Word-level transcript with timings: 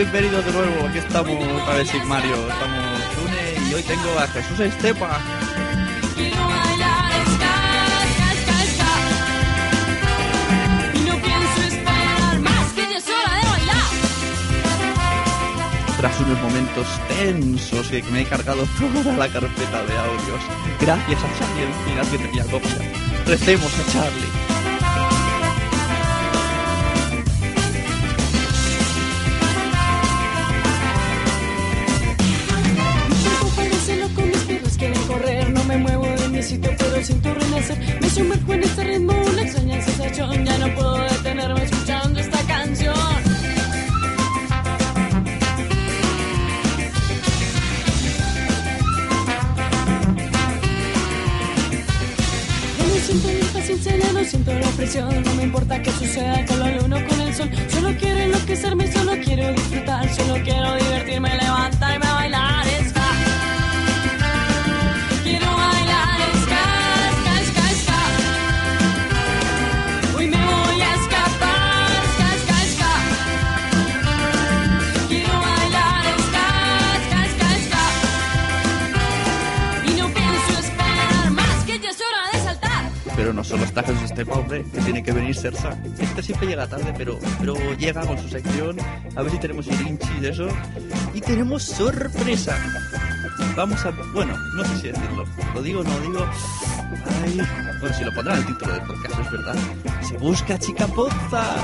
Bienvenidos 0.00 0.46
de 0.46 0.52
nuevo. 0.52 0.86
Aquí 0.86 0.98
estamos 0.98 1.62
otra 1.62 1.74
vez 1.74 1.90
sin 1.90 2.08
Mario. 2.08 2.34
Estamos 2.34 3.00
Sune 3.14 3.68
y 3.68 3.74
hoy 3.74 3.82
tengo 3.82 4.18
a 4.18 4.26
Jesús 4.28 4.60
Estepa. 4.60 5.20
Que. 6.16 6.32
Tras 15.98 16.18
unos 16.20 16.40
momentos 16.40 16.86
tensos 17.08 17.88
que 17.88 18.02
me 18.04 18.22
he 18.22 18.24
cargado 18.24 18.66
toda 18.78 19.16
la 19.18 19.28
carpeta 19.28 19.82
de 19.84 19.98
audios. 19.98 20.42
Gracias 20.80 21.20
a 21.22 21.38
Charlie, 21.38 21.64
en 21.64 21.74
fin, 21.84 21.98
alguien 21.98 22.22
tenía 22.22 22.44
copia. 22.44 22.70
Recemos 23.26 23.70
a 23.78 23.92
Charlie. 23.92 24.39
No 54.92 55.34
me 55.36 55.44
importa 55.44 55.80
que 55.80 55.92
suceda 55.92 56.44
con 56.46 56.59
que 85.10 85.18
venir 85.20 85.34
Sersa. 85.34 85.76
Este 85.98 86.22
siempre 86.22 86.46
llega 86.46 86.66
tarde, 86.66 86.94
pero, 86.96 87.18
pero 87.38 87.54
llega 87.74 88.06
con 88.06 88.16
su 88.18 88.28
sección. 88.28 88.76
A 89.16 89.22
ver 89.22 89.32
si 89.32 89.38
tenemos 89.38 89.66
irinchi 89.66 90.20
de 90.20 90.30
eso. 90.30 90.46
Y 91.12 91.20
tenemos 91.20 91.64
sorpresa. 91.64 92.56
Vamos 93.56 93.84
a... 93.84 93.90
Bueno, 94.12 94.36
no 94.56 94.64
sé 94.64 94.76
si 94.76 94.88
decirlo. 94.88 95.24
¿Lo 95.54 95.62
digo 95.62 95.82
no 95.82 95.90
lo 95.98 96.00
digo? 96.00 96.26
Ay, 97.24 97.40
bueno, 97.80 97.96
si 97.96 98.04
lo 98.04 98.14
pondrá 98.14 98.34
en 98.34 98.40
el 98.40 98.46
título 98.46 98.72
del 98.72 98.82
podcast, 98.82 99.20
es 99.20 99.30
verdad. 99.32 99.56
Se 100.02 100.18
busca 100.18 100.58
chica 100.58 100.86
poza. 100.86 101.56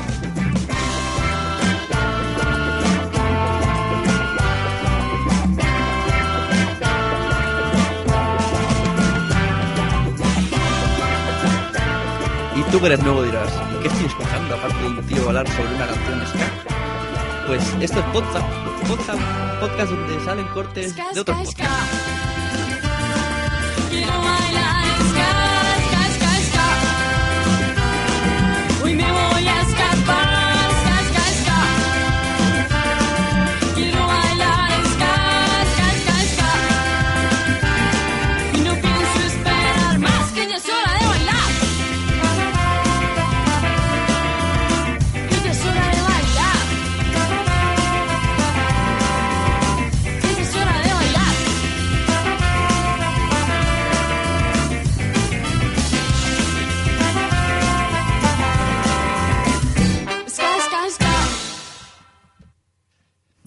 Tú 12.76 12.80
que 12.82 12.86
eres 12.88 13.02
nuevo 13.02 13.22
dirás, 13.22 13.50
¿y 13.72 13.82
qué 13.82 13.88
estoy 13.88 14.04
escuchando 14.04 14.54
aparte 14.54 14.82
de 14.82 14.88
un 14.88 15.06
tío 15.06 15.26
hablar 15.28 15.48
sobre 15.48 15.74
una 15.76 15.86
canción 15.86 16.20
de 16.20 16.26
ska? 16.26 17.46
Pues 17.46 17.74
esto 17.80 18.00
es 18.00 18.04
podcast, 18.06 18.46
podcast, 18.86 19.22
podcast 19.60 19.92
donde 19.92 20.24
salen 20.26 20.46
cortes 20.48 20.94
de 20.94 21.20
otros 21.20 21.38
podcasts. 21.38 22.15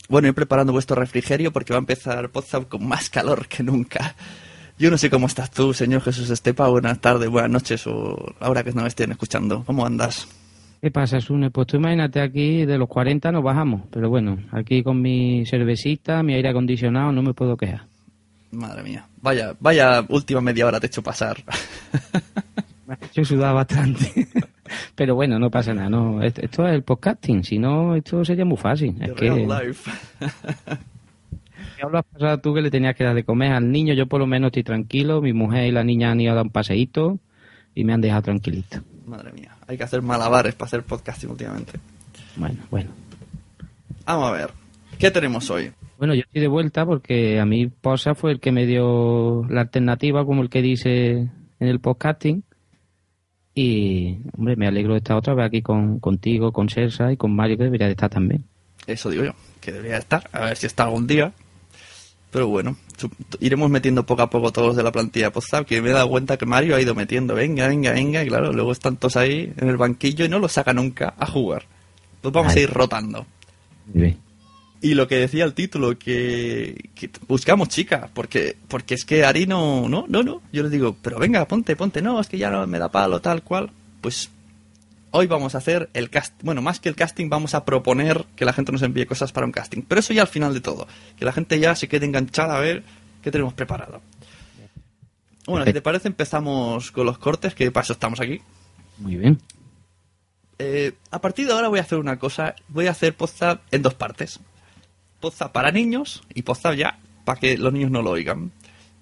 Bueno, 0.09 0.27
ir 0.27 0.33
preparando 0.33 0.73
vuestro 0.73 0.95
refrigerio 0.95 1.53
porque 1.53 1.71
va 1.71 1.77
a 1.77 1.85
empezar 1.85 2.29
Podzap 2.29 2.67
con 2.67 2.87
más 2.87 3.11
calor 3.11 3.47
que 3.47 3.61
nunca. 3.61 4.15
Yo 4.79 4.89
no 4.89 4.97
sé 4.97 5.07
cómo 5.11 5.27
estás 5.27 5.51
tú, 5.51 5.71
señor 5.71 6.01
Jesús 6.01 6.31
Estepa. 6.31 6.67
Buenas 6.67 6.99
tardes, 6.99 7.29
buenas 7.29 7.51
noches 7.51 7.85
o 7.85 8.33
ahora 8.39 8.63
que 8.63 8.71
nos 8.71 8.87
estén 8.87 9.11
escuchando. 9.11 9.63
¿Cómo 9.65 9.85
andas? 9.85 10.27
¿Qué 10.81 10.89
pasa, 10.89 11.21
Sune? 11.21 11.51
Pues 11.51 11.67
tú 11.67 11.77
imagínate 11.77 12.21
aquí, 12.21 12.65
de 12.65 12.79
los 12.79 12.89
40 12.89 13.31
nos 13.31 13.43
bajamos. 13.43 13.83
Pero 13.91 14.09
bueno, 14.09 14.39
aquí 14.51 14.81
con 14.81 14.99
mi 14.99 15.45
cervecita, 15.45 16.23
mi 16.23 16.33
aire 16.33 16.49
acondicionado, 16.49 17.11
no 17.11 17.21
me 17.21 17.35
puedo 17.35 17.55
quejar. 17.55 17.83
Madre 18.49 18.81
mía. 18.81 19.05
Vaya, 19.21 19.53
vaya 19.59 20.03
última 20.09 20.41
media 20.41 20.65
hora 20.65 20.79
te 20.79 20.87
he 20.87 20.89
hecho 20.89 21.03
pasar. 21.03 21.43
Yo 23.13 23.25
sudaba 23.25 23.53
bastante. 23.53 24.27
Pero 24.95 25.15
bueno, 25.15 25.39
no 25.39 25.49
pasa 25.49 25.73
nada. 25.73 25.89
No, 25.89 26.21
esto, 26.21 26.41
es 26.41 26.73
el 26.73 26.83
podcasting. 26.83 27.43
Si 27.43 27.57
no, 27.57 27.95
esto 27.95 28.23
sería 28.23 28.45
muy 28.45 28.57
fácil. 28.57 28.95
Es 29.01 29.09
The 29.09 29.15
que 29.15 29.29
real 29.29 29.65
life. 29.65 29.91
ya 31.79 31.87
lo 31.89 31.97
has 31.97 32.05
pasado 32.05 32.37
tú 32.39 32.53
que 32.53 32.61
le 32.61 32.69
tenías 32.69 32.95
que 32.95 33.03
dar 33.03 33.15
de 33.15 33.23
comer 33.23 33.53
al 33.53 33.71
niño. 33.71 33.93
Yo 33.93 34.07
por 34.07 34.19
lo 34.19 34.27
menos 34.27 34.49
estoy 34.49 34.63
tranquilo. 34.63 35.21
Mi 35.21 35.33
mujer 35.33 35.67
y 35.67 35.71
la 35.71 35.83
niña 35.83 36.11
han 36.11 36.21
ido 36.21 36.31
a 36.31 36.35
dar 36.35 36.43
un 36.43 36.51
paseíto 36.51 37.19
y 37.73 37.83
me 37.83 37.93
han 37.93 38.01
dejado 38.01 38.23
tranquilito. 38.23 38.79
Madre 39.05 39.31
mía. 39.31 39.55
Hay 39.67 39.77
que 39.77 39.83
hacer 39.83 40.01
malabares 40.01 40.55
para 40.55 40.67
hacer 40.67 40.83
podcasting 40.83 41.31
últimamente. 41.31 41.73
Bueno, 42.35 42.57
bueno. 42.69 42.91
Vamos 44.05 44.29
a 44.29 44.31
ver. 44.31 44.51
¿Qué 44.97 45.11
tenemos 45.11 45.49
hoy? 45.49 45.71
Bueno, 45.97 46.13
yo 46.13 46.21
estoy 46.21 46.41
de 46.41 46.47
vuelta 46.47 46.85
porque 46.85 47.39
a 47.39 47.45
mí 47.45 47.67
Posa 47.67 48.15
fue 48.15 48.31
el 48.31 48.39
que 48.39 48.51
me 48.51 48.65
dio 48.65 49.45
la 49.49 49.61
alternativa, 49.61 50.25
como 50.25 50.41
el 50.41 50.49
que 50.49 50.61
dice 50.61 51.11
en 51.59 51.67
el 51.67 51.79
podcasting. 51.79 52.43
Y, 53.61 54.19
hombre, 54.37 54.55
me 54.55 54.67
alegro 54.67 54.93
de 54.93 54.99
estar 54.99 55.17
otra 55.17 55.33
vez 55.33 55.45
aquí 55.45 55.61
con, 55.61 55.99
contigo, 55.99 56.53
con 56.53 56.69
Sersa 56.69 57.11
y 57.11 57.17
con 57.17 57.35
Mario, 57.35 57.57
que 57.57 57.65
debería 57.65 57.87
de 57.87 57.91
estar 57.91 58.09
también. 58.09 58.45
Eso 58.87 59.09
digo 59.09 59.25
yo, 59.25 59.33
que 59.59 59.73
debería 59.73 59.97
estar. 59.97 60.29
A 60.31 60.45
ver 60.45 60.55
si 60.55 60.65
está 60.65 60.85
algún 60.85 61.07
día. 61.07 61.33
Pero 62.31 62.47
bueno, 62.47 62.77
iremos 63.41 63.69
metiendo 63.69 64.05
poco 64.05 64.21
a 64.21 64.29
poco 64.29 64.53
todos 64.53 64.77
de 64.77 64.83
la 64.83 64.93
plantilla 64.93 65.25
de 65.25 65.31
Podzap, 65.31 65.67
que 65.67 65.81
me 65.81 65.89
he 65.89 65.91
dado 65.91 66.07
cuenta 66.07 66.37
que 66.37 66.45
Mario 66.45 66.73
ha 66.73 66.79
ido 66.79 66.95
metiendo, 66.95 67.35
venga, 67.35 67.67
venga, 67.67 67.91
venga, 67.91 68.23
y 68.23 68.29
claro, 68.29 68.53
luego 68.53 68.71
están 68.71 68.95
todos 68.95 69.17
ahí 69.17 69.51
en 69.57 69.67
el 69.67 69.75
banquillo 69.75 70.23
y 70.23 70.29
no 70.29 70.39
los 70.39 70.53
saca 70.53 70.71
nunca 70.71 71.15
a 71.17 71.25
jugar. 71.25 71.65
Pues 72.21 72.33
vamos 72.33 72.53
Ay. 72.53 72.59
a 72.59 72.63
ir 72.63 72.69
rotando. 72.69 73.25
Bien. 73.87 74.17
Y 74.81 74.93
lo 74.93 75.07
que 75.07 75.15
decía 75.15 75.43
el 75.43 75.53
título, 75.53 75.97
que, 75.99 76.89
que 76.95 77.09
buscamos 77.27 77.67
chicas, 77.67 78.09
porque, 78.13 78.55
porque 78.69 78.93
es 78.93 79.03
que 79.03 79.25
Ari 79.25 79.45
no, 79.45 79.89
no, 79.89 80.05
no, 80.07 80.23
no. 80.23 80.41
Yo 80.53 80.63
le 80.63 80.69
digo, 80.69 80.95
pero 81.01 81.19
venga, 81.19 81.45
ponte, 81.45 81.75
ponte, 81.75 82.01
no, 82.01 82.19
es 82.21 82.27
que 82.27 82.37
ya 82.37 82.49
no 82.49 82.65
me 82.65 82.79
da 82.79 82.89
palo, 82.89 83.19
tal 83.19 83.43
cual. 83.43 83.71
Pues 83.99 84.29
hoy 85.11 85.27
vamos 85.27 85.55
a 85.55 85.57
hacer 85.57 85.89
el 85.93 86.09
cast, 86.09 86.33
bueno, 86.43 86.61
más 86.61 86.79
que 86.79 86.87
el 86.87 86.95
casting, 86.95 87.27
vamos 87.27 87.55
a 87.55 87.65
proponer 87.65 88.25
que 88.37 88.45
la 88.45 88.53
gente 88.53 88.71
nos 88.71 88.81
envíe 88.81 89.05
cosas 89.05 89.33
para 89.33 89.45
un 89.45 89.51
casting. 89.51 89.81
Pero 89.81 89.99
eso 89.99 90.13
ya 90.13 90.21
al 90.21 90.27
final 90.29 90.53
de 90.53 90.61
todo, 90.61 90.87
que 91.17 91.25
la 91.25 91.33
gente 91.33 91.59
ya 91.59 91.75
se 91.75 91.89
quede 91.89 92.05
enganchada 92.05 92.55
a 92.55 92.61
ver 92.61 92.83
qué 93.21 93.31
tenemos 93.31 93.53
preparado. 93.53 94.01
Bueno, 95.45 95.65
si 95.65 95.73
te 95.73 95.81
parece, 95.81 96.07
empezamos 96.07 96.91
con 96.91 97.05
los 97.05 97.17
cortes, 97.17 97.53
que 97.53 97.69
para 97.71 97.83
eso 97.83 97.93
estamos 97.93 98.21
aquí. 98.21 98.39
Muy 98.99 99.17
bien. 99.17 99.39
Eh, 100.59 100.93
a 101.09 101.19
partir 101.19 101.47
de 101.47 101.53
ahora 101.53 101.69
voy 101.69 101.79
a 101.79 101.81
hacer 101.81 101.97
una 101.97 102.19
cosa. 102.19 102.55
Voy 102.67 102.87
a 102.87 102.91
hacer 102.91 103.15
Podzap 103.15 103.61
en 103.71 103.81
dos 103.81 103.95
partes. 103.95 104.39
Podzap 105.19 105.51
para 105.51 105.71
niños 105.71 106.23
y 106.33 106.41
Podzap 106.41 106.75
ya 106.75 106.99
para 107.25 107.39
que 107.39 107.57
los 107.57 107.73
niños 107.73 107.91
no 107.91 108.01
lo 108.01 108.11
oigan. 108.11 108.51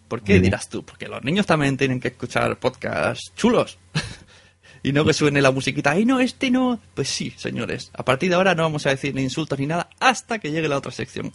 ¿Por 0.08 0.22
qué 0.22 0.40
dirás 0.40 0.70
tú? 0.70 0.84
Porque 0.84 1.08
los 1.08 1.24
niños 1.24 1.46
también 1.46 1.76
tienen 1.76 2.00
que 2.00 2.10
escuchar 2.10 2.58
podcasts 2.58 3.34
chulos. 3.36 3.78
y 4.84 4.94
no 4.94 5.04
que 5.04 5.14
suene 5.14 5.42
la 5.42 5.52
musiquita. 5.52 5.92
¡Ay, 5.92 6.06
no, 6.06 6.20
este 6.20 6.50
no! 6.50 6.80
Pues 6.94 7.10
sí, 7.10 7.34
señores. 7.36 7.92
A 7.94 8.04
partir 8.06 8.30
de 8.30 8.36
ahora 8.36 8.56
no 8.56 8.64
vamos 8.64 8.86
a 8.86 8.92
decir 8.92 9.14
ni 9.14 9.22
insultos 9.22 9.60
ni 9.60 9.66
nada 9.66 9.90
hasta 10.00 10.40
que 10.40 10.52
llegue 10.52 10.70
la 10.70 10.78
otra 10.78 10.92
sección. 10.92 11.34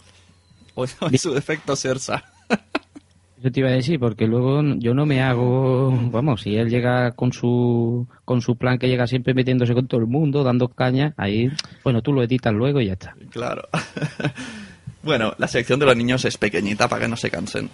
O 0.75 0.85
en 0.85 1.17
su 1.17 1.33
defecto, 1.33 1.75
Sersa. 1.75 2.23
Eso 3.39 3.51
te 3.51 3.59
iba 3.59 3.69
a 3.69 3.73
decir, 3.73 3.99
porque 3.99 4.25
luego 4.25 4.61
yo 4.77 4.93
no 4.93 5.05
me 5.05 5.21
hago, 5.21 5.91
vamos, 6.11 6.43
si 6.43 6.55
él 6.55 6.69
llega 6.69 7.11
con 7.11 7.33
su 7.33 8.07
con 8.23 8.41
su 8.41 8.55
plan 8.55 8.79
que 8.79 8.87
llega 8.87 9.05
siempre 9.05 9.33
metiéndose 9.33 9.73
con 9.73 9.85
todo 9.85 9.99
el 9.99 10.07
mundo, 10.07 10.45
dando 10.45 10.69
caña, 10.69 11.13
ahí, 11.17 11.51
bueno, 11.83 12.01
tú 12.01 12.13
lo 12.13 12.23
editas 12.23 12.53
luego 12.53 12.79
y 12.79 12.85
ya 12.85 12.93
está. 12.93 13.15
Claro. 13.31 13.67
bueno, 15.03 15.33
la 15.37 15.47
sección 15.47 15.79
de 15.79 15.85
los 15.85 15.95
niños 15.95 16.25
es 16.25 16.37
pequeñita 16.37 16.87
para 16.87 17.03
que 17.03 17.07
no 17.07 17.17
se 17.17 17.29
cansen. 17.29 17.69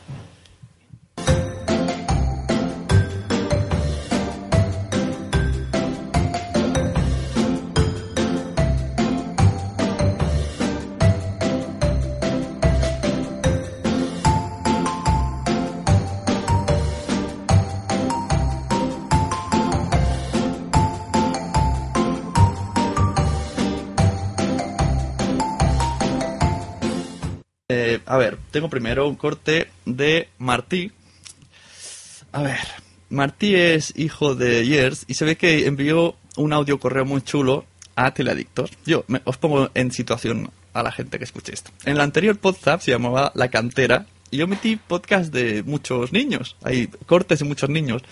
A 28.09 28.17
ver, 28.17 28.37
tengo 28.51 28.69
primero 28.69 29.07
un 29.07 29.15
corte 29.15 29.69
de 29.85 30.27
Martí. 30.37 30.91
A 32.31 32.41
ver, 32.41 32.59
Martí 33.09 33.55
es 33.55 33.93
hijo 33.97 34.35
de 34.35 34.65
Yers 34.65 35.05
y 35.07 35.13
se 35.13 35.25
ve 35.25 35.35
que 35.37 35.65
envió 35.67 36.15
un 36.35 36.51
audio 36.53 36.79
correo 36.79 37.05
muy 37.05 37.21
chulo 37.21 37.65
a 37.95 38.13
Teleadictos. 38.13 38.71
Yo 38.85 39.03
me- 39.07 39.21
os 39.25 39.37
pongo 39.37 39.69
en 39.73 39.91
situación 39.91 40.51
a 40.73 40.83
la 40.83 40.91
gente 40.91 41.17
que 41.17 41.23
escuche 41.23 41.53
esto. 41.53 41.71
En 41.85 41.93
el 41.93 42.01
anterior 42.01 42.37
podcast 42.37 42.83
se 42.83 42.91
llamaba 42.91 43.31
La 43.35 43.49
Cantera 43.49 44.05
y 44.31 44.37
yo 44.37 44.47
metí 44.47 44.75
podcast 44.75 45.33
de 45.33 45.63
muchos 45.63 46.11
niños. 46.13 46.55
Hay 46.63 46.87
cortes 47.05 47.39
de 47.39 47.45
muchos 47.45 47.69
niños. 47.69 48.03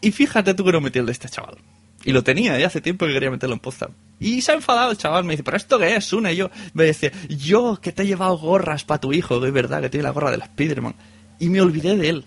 Y 0.00 0.12
fíjate 0.12 0.54
tú 0.54 0.64
que 0.64 0.72
no 0.72 0.80
metí 0.80 0.98
el 0.98 1.06
de 1.06 1.12
este 1.12 1.28
chaval. 1.28 1.56
Y 2.04 2.12
lo 2.12 2.22
tenía, 2.24 2.58
ya 2.58 2.66
hace 2.66 2.80
tiempo 2.80 3.06
que 3.06 3.12
quería 3.12 3.30
meterlo 3.30 3.54
en 3.54 3.60
podcast. 3.60 3.92
Y 4.22 4.40
se 4.42 4.52
ha 4.52 4.54
enfadado 4.54 4.90
el 4.92 4.96
chaval, 4.96 5.24
me 5.24 5.32
dice, 5.32 5.42
¿pero 5.42 5.56
esto 5.56 5.78
qué 5.78 5.96
es, 5.96 6.04
Sune? 6.04 6.32
Y 6.32 6.36
yo 6.36 6.50
me 6.74 6.84
decía, 6.84 7.10
yo 7.28 7.78
que 7.80 7.92
te 7.92 8.02
he 8.02 8.06
llevado 8.06 8.38
gorras 8.38 8.84
para 8.84 9.00
tu 9.00 9.12
hijo, 9.12 9.40
que 9.40 9.48
es 9.48 9.52
verdad 9.52 9.80
que 9.80 9.90
tiene 9.90 10.04
la 10.04 10.10
gorra 10.10 10.30
del 10.30 10.42
Spiderman. 10.42 10.94
Y 11.38 11.48
me 11.48 11.60
olvidé 11.60 11.96
de 11.96 12.08
él. 12.08 12.24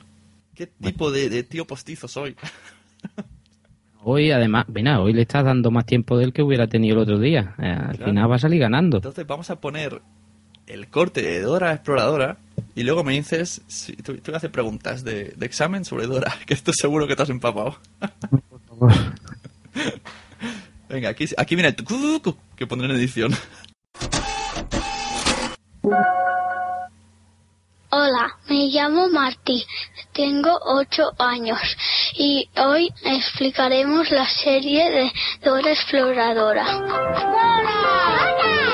¿Qué 0.53 0.67
tipo 0.67 1.11
de, 1.11 1.29
de 1.29 1.43
tío 1.43 1.65
postizo 1.65 2.07
soy? 2.07 2.35
Hoy, 4.07 4.29
además, 4.31 4.65
venga, 4.67 4.99
hoy 4.99 5.13
le 5.13 5.23
estás 5.23 5.43
dando 5.43 5.71
más 5.71 5.83
tiempo 5.87 6.15
del 6.19 6.31
que 6.31 6.43
hubiera 6.43 6.67
tenido 6.67 6.95
el 6.95 7.01
otro 7.01 7.17
día. 7.17 7.55
Eh, 7.57 7.65
al 7.65 7.95
Claro. 7.97 8.05
final 8.11 8.29
va 8.31 8.35
a 8.35 8.39
salir 8.39 8.59
ganando. 8.59 8.97
Entonces 8.97 9.25
vamos 9.25 9.49
a 9.49 9.59
poner 9.59 9.99
el 10.67 10.87
corte 10.89 11.23
de 11.23 11.41
Dora 11.41 11.73
Exploradora 11.73 12.37
y 12.75 12.83
luego 12.83 13.03
me 13.03 13.13
dices, 13.13 13.63
si, 13.65 13.95
tú, 13.95 14.15
tú 14.17 14.29
me 14.31 14.37
haces 14.37 14.51
preguntas 14.51 15.03
de, 15.03 15.33
de 15.35 15.45
examen 15.47 15.85
sobre 15.85 16.05
Dora, 16.05 16.35
que 16.45 16.53
estoy 16.53 16.75
seguro 16.75 17.07
que 17.07 17.15
te 17.15 17.23
has 17.23 17.29
empapado. 17.31 17.77
Venga, 20.95 21.09
aquí, 21.09 21.25
aquí 21.35 21.55
viene 21.55 21.67
el 21.67 21.75
tucucucu 21.75 22.37
que 22.55 22.65
pondré 22.65 22.87
en 22.87 22.95
edición. 22.95 23.35
Hola, 27.89 28.37
me 28.47 28.69
llamo 28.69 29.09
Martí, 29.09 29.65
tengo 30.13 30.57
ocho 30.63 31.11
años 31.19 31.59
y 32.13 32.49
hoy 32.55 32.93
explicaremos 33.03 34.09
la 34.09 34.25
serie 34.25 34.89
de 34.89 35.11
Dora 35.43 35.71
Exploradora. 35.71 36.63
La 36.63 38.64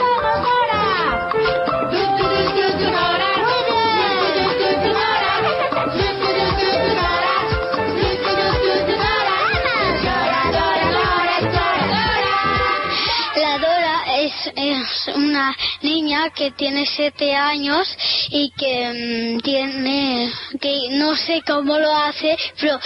una 15.16 15.56
niña 15.82 16.30
que 16.32 16.52
tiene 16.52 16.86
siete 16.86 17.34
años 17.36 17.88
y 18.30 18.52
que 18.52 19.38
mm, 19.38 19.40
tiene 19.42 20.32
que 20.60 20.88
no 20.92 21.16
sé 21.16 21.42
cómo 21.46 21.78
lo 21.78 21.96
hace 21.96 22.38
pero 22.60 22.80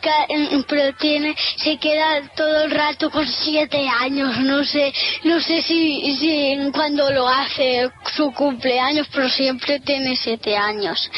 ca- 0.00 0.26
pero 0.68 0.94
tiene 0.96 1.34
se 1.56 1.76
queda 1.78 2.22
todo 2.36 2.64
el 2.64 2.70
rato 2.70 3.10
con 3.10 3.26
siete 3.26 3.86
años. 3.88 4.38
No 4.40 4.64
sé 4.64 4.92
no 5.24 5.40
sé 5.40 5.62
si, 5.62 6.16
si 6.16 6.70
cuando 6.72 7.10
lo 7.10 7.28
hace 7.28 7.90
su 8.14 8.32
cumpleaños 8.32 9.06
pero 9.12 9.28
siempre 9.28 9.80
tiene 9.80 10.16
siete 10.16 10.56
años. 10.56 11.10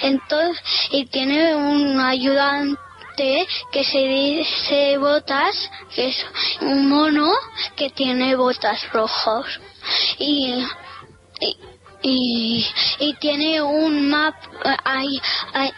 Entonces 0.00 0.62
y 0.90 1.06
tiene 1.06 1.54
un 1.54 2.00
ayudante 2.00 2.78
que 3.72 3.84
se 3.84 3.98
dice 3.98 4.96
botas, 4.98 5.70
que 5.94 6.08
es 6.08 6.26
un 6.60 6.88
mono 6.88 7.30
que 7.76 7.90
tiene 7.90 8.36
botas 8.36 8.80
rojas. 8.92 9.60
Y, 10.18 10.64
y, 11.40 11.56
y, 12.02 12.66
y 13.00 13.14
tiene 13.14 13.60
un 13.62 14.08
mapa 14.08 14.38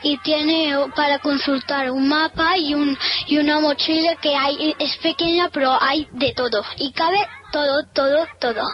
y 0.02 0.18
tiene 0.18 0.74
para 0.94 1.18
consultar 1.18 1.90
un 1.90 2.08
mapa 2.08 2.58
y 2.58 2.74
un 2.74 2.96
y 3.26 3.38
una 3.38 3.60
mochila 3.60 4.16
que 4.16 4.34
hay 4.36 4.74
es 4.78 4.96
pequeña 4.98 5.48
pero 5.50 5.76
hay 5.80 6.08
de 6.12 6.32
todo. 6.34 6.62
Y 6.76 6.92
cabe 6.92 7.26
todo 7.52 7.84
todo 7.94 8.26
todo 8.38 8.64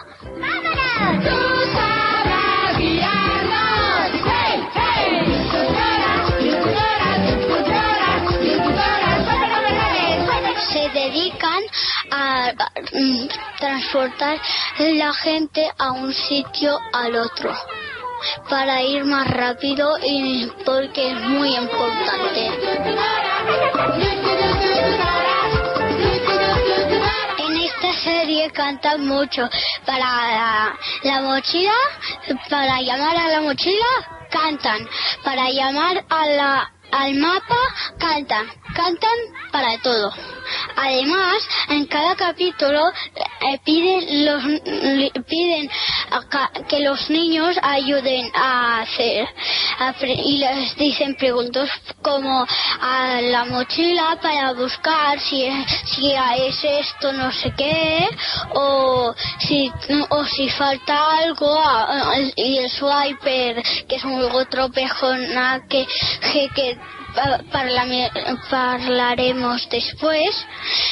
dedican 11.37 11.63
a, 12.11 12.47
a, 12.47 12.71
mm, 12.93 13.27
transportar 13.59 14.39
la 14.79 15.13
gente 15.13 15.69
a 15.77 15.91
un 15.91 16.13
sitio 16.13 16.77
al 16.93 17.15
otro 17.15 17.53
para 18.49 18.81
ir 18.81 19.05
más 19.05 19.27
rápido 19.29 19.97
y 20.01 20.47
porque 20.65 21.11
es 21.11 21.19
muy 21.21 21.55
importante. 21.55 22.47
En 27.37 27.57
esta 27.57 27.93
serie 28.03 28.49
cantan 28.51 29.05
mucho 29.05 29.47
para 29.85 30.75
la 31.03 31.21
mochila, 31.21 31.73
para 32.49 32.81
llamar 32.81 33.17
a 33.17 33.27
la 33.29 33.41
mochila 33.41 34.17
cantan, 34.29 34.87
para 35.23 35.49
llamar 35.49 36.03
a 36.09 36.25
la 36.25 36.71
al 36.91 37.15
mapa 37.15 37.55
cantan, 37.97 38.47
cantan 38.73 39.17
para 39.51 39.77
todo. 39.79 40.13
Además, 40.75 41.47
en 41.69 41.85
cada 41.87 42.15
capítulo 42.15 42.91
eh, 43.41 43.59
piden 43.63 45.69
que 46.67 46.79
los 46.79 47.09
niños 47.09 47.57
ayuden 47.61 48.29
a 48.33 48.81
hacer 48.81 49.27
y 50.01 50.37
les 50.37 50.75
dicen 50.75 51.15
preguntas 51.15 51.69
como 52.01 52.45
a 52.81 53.21
la 53.21 53.45
mochila 53.45 54.17
para 54.21 54.53
buscar 54.53 55.19
si 55.19 55.47
si 55.85 56.11
es 56.11 56.63
esto 56.63 57.11
no 57.13 57.31
sé 57.31 57.53
qué 57.57 58.07
o 58.53 59.13
si 59.39 59.71
o 60.09 60.25
si 60.25 60.49
falta 60.49 61.17
algo 61.17 61.59
y 62.35 62.57
el 62.57 62.69
swiper 62.69 63.63
que 63.87 63.95
es 63.95 64.03
un 64.03 64.21
otro 64.23 64.69
pejona 64.69 65.61
que 65.69 65.85
que, 66.55 66.76
que 67.17 67.21
pa- 67.21 67.39
parlame- 67.51 68.11
hablaremos 68.51 69.67
después. 69.69 70.29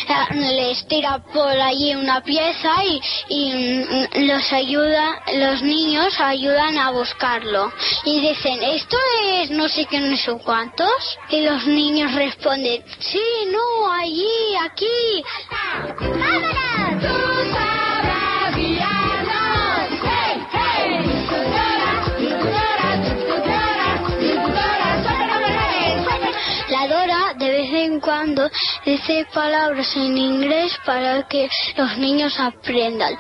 Eh, 0.08 0.36
les 0.58 0.88
tira 0.88 1.20
por 1.34 1.50
allí 1.50 1.96
una 1.96 2.22
pieza 2.22 2.72
y, 2.86 3.02
y 3.30 3.54
mm, 3.54 4.28
los 4.28 4.54
ayuda 4.54 5.22
los 5.34 5.62
niños 5.62 6.20
ayudan 6.20 6.78
a 6.78 6.92
buscarlo. 6.92 7.72
Y 8.04 8.22
dicen 8.22 8.62
esto 8.64 8.98
es 9.40 9.50
no 9.52 9.68
sé 9.70 9.86
qué 9.86 10.00
no 10.00 10.18
sé 10.18 10.34
cuántos 10.44 11.18
y 11.30 11.42
los 11.42 11.66
niños 11.68 12.14
responden 12.14 12.84
sí 13.00 13.22
no 13.52 13.92
allí 13.94 14.56
aquí 14.64 15.24
cuando 28.00 28.50
dice 28.86 29.26
palabras 29.34 29.96
en 29.96 30.18
inglés 30.18 30.78
para 30.86 31.24
que 31.28 31.50
los 31.78 31.98
niños 31.98 32.40
aprendan. 32.40 33.18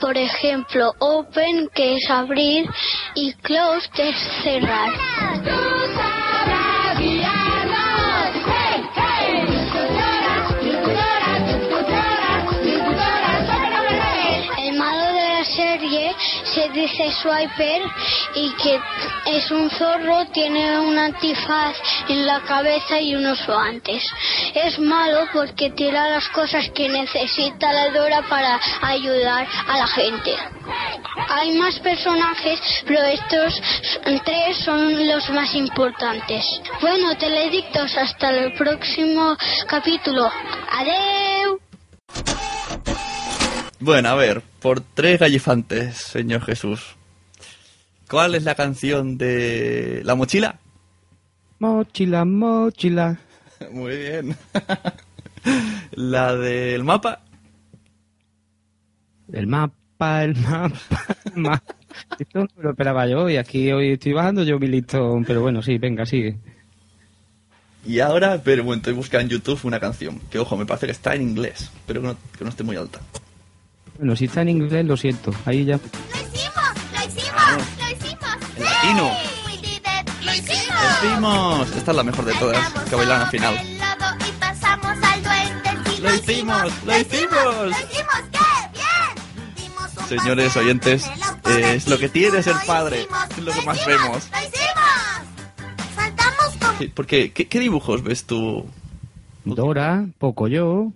Por 0.00 0.16
ejemplo, 0.16 0.94
open 0.98 1.68
que 1.74 1.96
es 1.96 2.10
abrir 2.10 2.68
y 3.14 3.32
close 3.34 3.88
que 3.90 4.10
es 4.10 4.16
cerrar. 4.42 6.17
Se 16.58 16.68
dice 16.70 17.12
Swiper 17.12 17.82
y 18.34 18.50
que 18.54 18.80
es 19.26 19.50
un 19.50 19.70
zorro, 19.70 20.26
tiene 20.32 20.80
un 20.80 20.98
antifaz 20.98 21.76
en 22.08 22.26
la 22.26 22.40
cabeza 22.40 23.00
y 23.00 23.14
unos 23.14 23.46
guantes. 23.46 24.02
Es 24.54 24.78
malo 24.80 25.28
porque 25.32 25.70
tira 25.70 26.10
las 26.10 26.28
cosas 26.30 26.68
que 26.70 26.88
necesita 26.88 27.72
la 27.72 27.90
Dora 27.90 28.22
para 28.28 28.58
ayudar 28.82 29.46
a 29.68 29.78
la 29.78 29.86
gente. 29.86 30.34
Hay 31.28 31.52
más 31.56 31.78
personajes, 31.78 32.60
pero 32.86 33.02
estos 33.02 33.62
tres 34.24 34.58
son 34.64 35.06
los 35.06 35.30
más 35.30 35.54
importantes. 35.54 36.44
Bueno, 36.80 37.16
teledictos, 37.16 37.96
hasta 37.96 38.30
el 38.30 38.52
próximo 38.54 39.36
capítulo. 39.68 40.28
Adeu. 40.72 41.60
Bueno, 43.80 44.08
a 44.08 44.14
ver, 44.14 44.42
por 44.60 44.80
tres 44.80 45.20
gallifantes, 45.20 45.96
señor 45.96 46.42
Jesús. 46.42 46.96
¿Cuál 48.08 48.34
es 48.34 48.42
la 48.42 48.54
canción 48.54 49.18
de 49.18 50.00
La 50.04 50.14
Mochila? 50.14 50.58
Mochila, 51.60 52.24
mochila. 52.24 53.18
Muy 53.72 53.96
bien. 53.96 54.36
la 55.92 56.34
del 56.34 56.82
mapa. 56.84 57.20
El 59.32 59.46
mapa, 59.46 60.24
el 60.24 60.34
mapa, 60.36 61.06
el 61.24 61.42
mapa. 61.42 61.74
Esto 62.18 62.40
no 62.40 62.62
lo 62.62 62.70
esperaba 62.70 63.06
yo 63.06 63.28
y 63.28 63.36
aquí 63.36 63.70
hoy 63.72 63.92
estoy 63.92 64.12
bajando 64.12 64.42
yo 64.42 64.58
mi 64.58 64.66
listón. 64.66 65.24
Pero 65.24 65.42
bueno, 65.42 65.62
sí, 65.62 65.78
venga, 65.78 66.04
sigue. 66.06 66.38
Y 67.86 68.00
ahora, 68.00 68.40
pero 68.42 68.64
bueno, 68.64 68.78
estoy 68.78 68.94
buscando 68.94 69.22
en 69.22 69.28
YouTube 69.28 69.60
una 69.64 69.78
canción. 69.78 70.20
Que 70.30 70.38
ojo, 70.38 70.56
me 70.56 70.66
parece 70.66 70.86
que 70.86 70.92
está 70.92 71.14
en 71.14 71.22
inglés, 71.22 71.70
pero 71.86 72.00
que 72.00 72.06
no, 72.08 72.16
que 72.36 72.44
no 72.44 72.50
esté 72.50 72.64
muy 72.64 72.76
alta. 72.76 73.00
Bueno, 73.98 74.14
si 74.16 74.26
está 74.26 74.42
en 74.42 74.48
inglés, 74.50 74.84
lo 74.86 74.96
siento. 74.96 75.32
Ahí 75.44 75.64
ya. 75.64 75.76
¡Lo 75.76 75.80
hicimos! 76.20 76.68
¡Lo 76.92 77.06
hicimos! 77.06 77.78
¡Lo 77.78 77.90
hicimos! 77.90 78.36
En 78.56 78.64
latino. 78.64 79.10
We 79.46 79.52
did 79.56 79.76
it. 79.78 80.08
¡Lo 80.20 80.24
¡Lo 80.24 80.32
hicimos! 80.34 81.02
hicimos! 81.02 81.76
Esta 81.76 81.90
es 81.90 81.96
la 81.96 82.02
mejor 82.04 82.24
de 82.24 82.34
todas, 82.34 82.72
que 82.88 82.94
bailan 82.94 83.22
al 83.22 83.28
final. 83.30 83.56
El 83.56 83.78
lodo 83.78 84.16
y 84.28 84.32
pasamos 84.40 84.96
al 85.02 85.22
duende. 85.22 85.90
Sí, 85.90 86.00
¡Lo 86.02 86.14
hicimos! 86.14 86.72
¡Lo 86.84 86.98
hicimos! 86.98 87.54
¡Lo 87.56 87.70
hicimos! 87.70 88.22
¡Qué 88.30 88.70
bien! 88.72 89.54
Dimos 89.56 89.96
un 89.96 90.06
Señores 90.08 90.56
oyentes, 90.56 91.06
eh, 91.46 91.74
es 91.74 91.88
lo 91.88 91.98
que 91.98 92.08
tiene 92.08 92.40
ser 92.42 92.54
Lo 92.54 92.66
padre. 92.66 93.00
hicimos, 93.00 93.30
Es 93.30 93.38
lo 93.38 93.52
que 93.52 93.58
lo 93.58 93.66
más 93.66 93.76
hicimos, 93.78 94.02
vemos. 94.02 94.28
¡Lo 94.30 94.38
hicimos! 94.38 95.94
Saltamos 95.96 96.56
con... 96.78 96.88
Porque, 96.94 97.32
¿qué, 97.32 97.48
qué 97.48 97.58
dibujos 97.58 98.02
ves 98.04 98.24
tú? 98.24 98.64
Dora, 99.44 100.06
Pocoyo, 100.18 100.92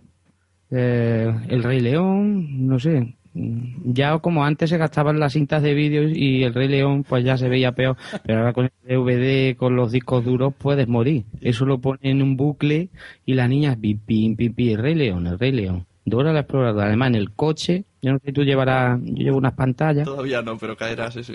eh, 0.73 1.33
El 1.49 1.63
Rey 1.63 1.81
León, 1.81 2.67
no 2.67 2.79
sé. 2.79 3.15
Ya 3.35 4.19
como 4.19 4.45
antes 4.45 4.69
se 4.69 4.77
gastaban 4.77 5.19
las 5.19 5.33
cintas 5.33 5.63
de 5.63 5.73
vídeo 5.73 6.07
y 6.07 6.43
el 6.43 6.53
Rey 6.53 6.69
León 6.69 7.03
pues 7.03 7.25
ya 7.25 7.39
se 7.39 7.49
veía 7.49 7.73
peor, 7.73 7.97
pero 8.25 8.41
ahora 8.41 8.53
con 8.53 8.65
el 8.67 8.71
DVD, 8.99 9.57
con 9.57 9.75
los 9.75 9.91
discos 9.91 10.25
duros 10.25 10.53
puedes 10.57 10.87
morir. 10.87 11.25
Eso 11.41 11.65
lo 11.65 11.79
ponen 11.79 12.01
en 12.03 12.23
un 12.23 12.37
bucle 12.37 12.91
y 13.25 13.35
la 13.35 13.49
niña 13.49 13.77
pim, 13.81 13.99
pim, 13.99 14.37
pim, 14.37 14.53
pim, 14.53 14.69
el 14.71 14.79
Rey 14.79 14.95
León, 14.95 15.27
el 15.27 15.39
Rey 15.39 15.53
León. 15.53 15.87
Dora 16.05 16.33
la 16.33 16.41
exploradora, 16.41 16.87
además 16.89 17.09
en 17.09 17.15
el 17.15 17.31
coche, 17.31 17.85
yo 18.03 18.13
no 18.13 18.19
sé 18.19 18.27
si 18.27 18.33
tú 18.33 18.43
llevarás, 18.43 19.01
yo 19.03 19.23
llevo 19.23 19.39
unas 19.39 19.53
pantallas 19.53 20.05
Todavía 20.05 20.43
no, 20.43 20.59
pero 20.59 20.77
caerás, 20.77 21.15
sí, 21.15 21.23
sí. 21.23 21.35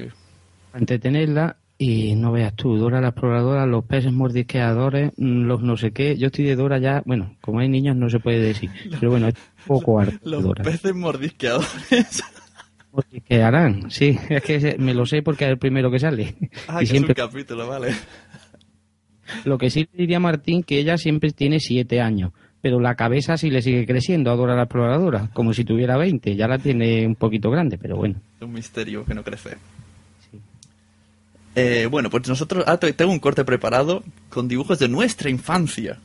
para 0.72 0.82
entretenerla 0.82 1.56
y 1.80 2.16
no 2.16 2.32
veas 2.32 2.54
tú, 2.56 2.76
Dora 2.78 3.00
la 3.02 3.10
exploradora, 3.10 3.66
los 3.66 3.86
peces 3.86 4.12
mordisqueadores, 4.12 5.12
mm, 5.18 5.42
los 5.46 5.62
no 5.62 5.78
sé 5.78 5.92
qué, 5.92 6.18
yo 6.18 6.28
estoy 6.28 6.46
de 6.46 6.56
Dora 6.56 6.80
ya, 6.80 7.04
bueno, 7.06 7.36
como 7.42 7.60
hay 7.60 7.70
niños 7.70 7.96
no 7.96 8.10
se 8.10 8.20
puede 8.20 8.40
decir, 8.40 8.70
pero 9.00 9.12
bueno, 9.12 9.28
es 9.28 9.36
poco 9.66 10.00
harto 10.00 10.18
Los 10.24 10.44
Dora. 10.44 10.64
peces 10.64 10.96
mordisqueadores. 10.96 12.24
Mordisquearán, 12.92 13.92
sí, 13.92 14.18
es 14.30 14.42
que 14.42 14.76
me 14.80 14.94
lo 14.96 15.06
sé 15.06 15.22
porque 15.22 15.44
es 15.46 15.52
el 15.52 15.58
primero 15.60 15.92
que 15.92 16.00
sale. 16.00 16.36
ah, 16.68 16.78
y 16.82 16.86
que 16.86 16.92
siempre, 16.92 17.14
es 17.16 17.20
un 17.24 17.28
capítulo, 17.30 17.68
vale. 17.68 17.94
lo 19.46 19.58
que 19.58 19.70
sí 19.70 19.88
le 19.92 20.00
diría 20.00 20.20
Martín 20.20 20.64
que 20.64 20.80
ella 20.80 20.98
siempre 20.98 21.32
tiene 21.32 21.60
siete 21.60 22.02
años, 22.02 22.32
pero 22.60 22.80
la 22.80 22.96
cabeza 22.96 23.38
sí 23.38 23.52
le 23.52 23.62
sigue 23.62 23.86
creciendo 23.86 24.32
a 24.32 24.36
Dora 24.36 24.56
la 24.56 24.64
exploradora, 24.64 25.30
como 25.34 25.54
si 25.54 25.64
tuviera 25.64 25.96
20, 25.98 26.36
ya 26.36 26.48
la 26.48 26.58
tiene 26.58 27.06
un 27.06 27.16
poquito 27.16 27.52
grande, 27.52 27.78
pero 27.78 27.98
bueno. 27.98 28.16
Es 28.38 28.42
un 28.42 28.54
misterio 28.54 29.06
que 29.06 29.14
no 29.14 29.24
crece. 29.24 29.58
Eh, 31.60 31.88
bueno, 31.90 32.10
pues 32.12 32.28
nosotros 32.28 32.64
ah, 32.68 32.78
te- 32.78 32.94
tengo 32.94 33.12
un 33.12 33.20
corte 33.20 33.44
preparado 33.44 34.04
con 34.30 34.48
dibujos 34.48 34.78
de 34.78 34.88
nuestra 34.88 35.30
infancia. 35.32 35.98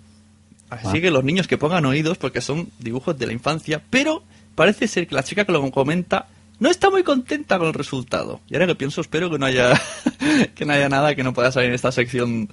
Así 0.70 0.96
Ah. 0.98 1.00
que 1.02 1.10
los 1.10 1.22
niños 1.24 1.46
que 1.46 1.58
pongan 1.58 1.84
oídos 1.84 2.16
porque 2.16 2.40
son 2.40 2.70
dibujos 2.78 3.18
de 3.18 3.26
la 3.26 3.34
infancia, 3.34 3.82
pero 3.90 4.22
parece 4.54 4.88
ser 4.88 5.06
que 5.06 5.14
la 5.14 5.22
chica 5.22 5.44
que 5.44 5.52
lo 5.52 5.70
comenta 5.70 6.28
no 6.58 6.70
está 6.70 6.88
muy 6.88 7.02
contenta 7.02 7.58
con 7.58 7.68
el 7.68 7.74
resultado. 7.74 8.40
Y 8.48 8.54
ahora 8.54 8.66
que 8.68 8.76
pienso, 8.76 9.02
espero 9.02 9.28
que 9.30 9.38
no 9.38 9.44
haya 9.44 9.78
que 10.54 10.64
no 10.64 10.72
haya 10.72 10.88
nada 10.88 11.14
que 11.14 11.22
no 11.22 11.34
pueda 11.34 11.52
salir 11.52 11.68
en 11.68 11.74
esta 11.74 11.92
sección 11.92 12.48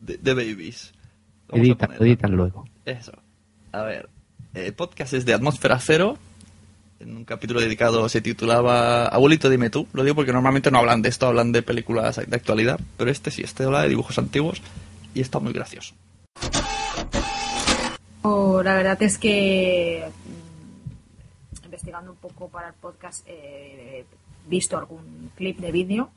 de, 0.00 0.16
de 0.16 0.32
babies. 0.34 0.92
Editan, 1.52 2.32
luego. 2.32 2.66
Eso. 2.86 3.12
A 3.72 3.82
ver, 3.82 4.08
el 4.54 4.72
podcast 4.72 5.12
es 5.12 5.26
de 5.26 5.34
Atmósfera 5.34 5.78
Cero. 5.80 6.16
En 6.98 7.14
un 7.16 7.24
capítulo 7.24 7.60
dedicado 7.60 8.08
se 8.08 8.20
titulaba 8.22 9.06
Abuelito, 9.06 9.50
dime 9.50 9.68
tú. 9.70 9.86
Lo 9.92 10.02
digo 10.02 10.16
porque 10.16 10.32
normalmente 10.32 10.70
no 10.70 10.78
hablan 10.78 11.02
de 11.02 11.10
esto, 11.10 11.26
hablan 11.26 11.52
de 11.52 11.62
películas 11.62 12.16
de 12.16 12.36
actualidad. 12.36 12.80
Pero 12.96 13.10
este 13.10 13.30
sí, 13.30 13.42
este 13.42 13.64
habla 13.64 13.82
de 13.82 13.90
dibujos 13.90 14.18
antiguos 14.18 14.62
y 15.14 15.20
está 15.20 15.38
muy 15.38 15.52
gracioso. 15.52 15.94
Oh, 18.22 18.62
la 18.62 18.74
verdad 18.74 19.00
es 19.02 19.18
que 19.18 20.04
mm, 21.60 21.64
investigando 21.66 22.10
un 22.12 22.16
poco 22.16 22.48
para 22.48 22.68
el 22.68 22.74
podcast 22.74 23.24
eh, 23.28 24.04
he 24.04 24.48
visto 24.50 24.76
algún 24.78 25.30
clip 25.36 25.58
de 25.58 25.70
vídeo 25.72 26.10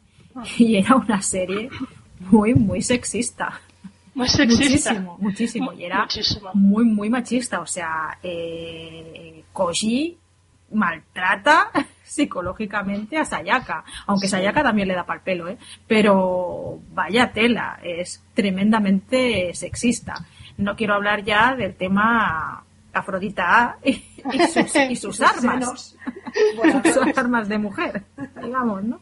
y 0.57 0.77
era 0.77 0.95
una 0.95 1.21
serie 1.21 1.69
muy 2.31 2.53
muy 2.55 2.81
sexista 2.81 3.59
Muy 4.15 4.27
sexista. 4.27 4.93
muchísimo 4.93 5.17
muchísimo 5.19 5.73
y 5.73 5.83
era 5.83 6.01
Muchísimo. 6.03 6.49
muy 6.53 6.85
muy 6.85 7.09
machista 7.09 7.59
o 7.61 7.65
sea 7.67 8.17
eh, 8.23 9.43
Koji 9.53 10.17
maltrata 10.71 11.71
psicológicamente 12.03 13.17
a 13.17 13.25
Sayaka 13.25 13.83
aunque 14.07 14.27
Sayaka 14.27 14.63
también 14.63 14.87
le 14.87 14.95
da 14.95 15.05
pal 15.05 15.21
pelo 15.21 15.47
¿eh? 15.47 15.57
pero 15.87 16.79
vaya 16.91 17.31
tela 17.31 17.79
es 17.83 18.23
tremendamente 18.33 19.53
sexista. 19.53 20.25
No 20.57 20.75
quiero 20.75 20.95
hablar 20.95 21.23
ya 21.23 21.55
del 21.55 21.75
tema 21.75 22.63
Afrodita 22.91 23.77
y, 23.83 23.91
y 24.33 24.39
sus, 24.47 24.75
y 24.75 24.95
sus 24.95 25.21
armas. 25.21 25.95
Sus 26.83 27.17
armas 27.17 27.47
de 27.47 27.57
mujer 27.57 28.03
digamos 28.41 28.83
no 28.83 28.99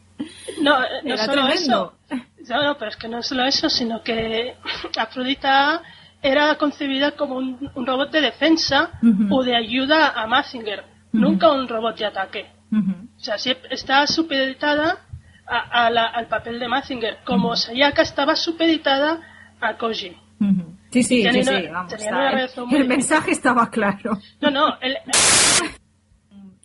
No, 0.62 0.78
no 0.80 1.14
era 1.14 1.24
solo 1.24 1.46
tremendo. 1.46 1.94
eso, 2.08 2.54
No, 2.54 2.62
no, 2.62 2.78
pero 2.78 2.90
es 2.90 2.96
que 2.96 3.08
no 3.08 3.18
es 3.18 3.26
solo 3.26 3.44
eso, 3.44 3.68
sino 3.68 4.02
que 4.02 4.54
Afrodita 4.98 5.82
era 6.22 6.56
concebida 6.56 7.12
como 7.12 7.36
un, 7.36 7.70
un 7.74 7.86
robot 7.86 8.10
de 8.10 8.20
defensa 8.20 8.90
o 9.30 9.42
de 9.42 9.56
ayuda 9.56 10.20
a 10.20 10.26
Mazinger, 10.26 10.84
nunca 11.12 11.50
un 11.52 11.68
robot 11.68 11.96
de 11.98 12.06
ataque. 12.06 12.46
O 13.16 13.20
sea, 13.20 13.36
está 13.70 14.06
supeditada 14.06 14.98
a- 15.46 15.86
a 15.86 15.90
la- 15.90 16.06
al 16.06 16.26
papel 16.26 16.58
de 16.60 16.68
Mazinger, 16.68 17.18
como 17.24 17.56
Sayaka 17.56 18.02
estaba 18.02 18.36
supeditada 18.36 19.20
a 19.60 19.76
Koji. 19.76 20.16
Sí, 20.90 21.02
sí, 21.02 21.20
sí, 21.32 21.40
una- 21.40 21.42
sí, 21.60 21.68
el 22.76 22.88
mensaje 22.88 23.32
estaba 23.32 23.70
claro. 23.70 24.18
No, 24.40 24.50
no, 24.50 24.78
el- 24.80 24.96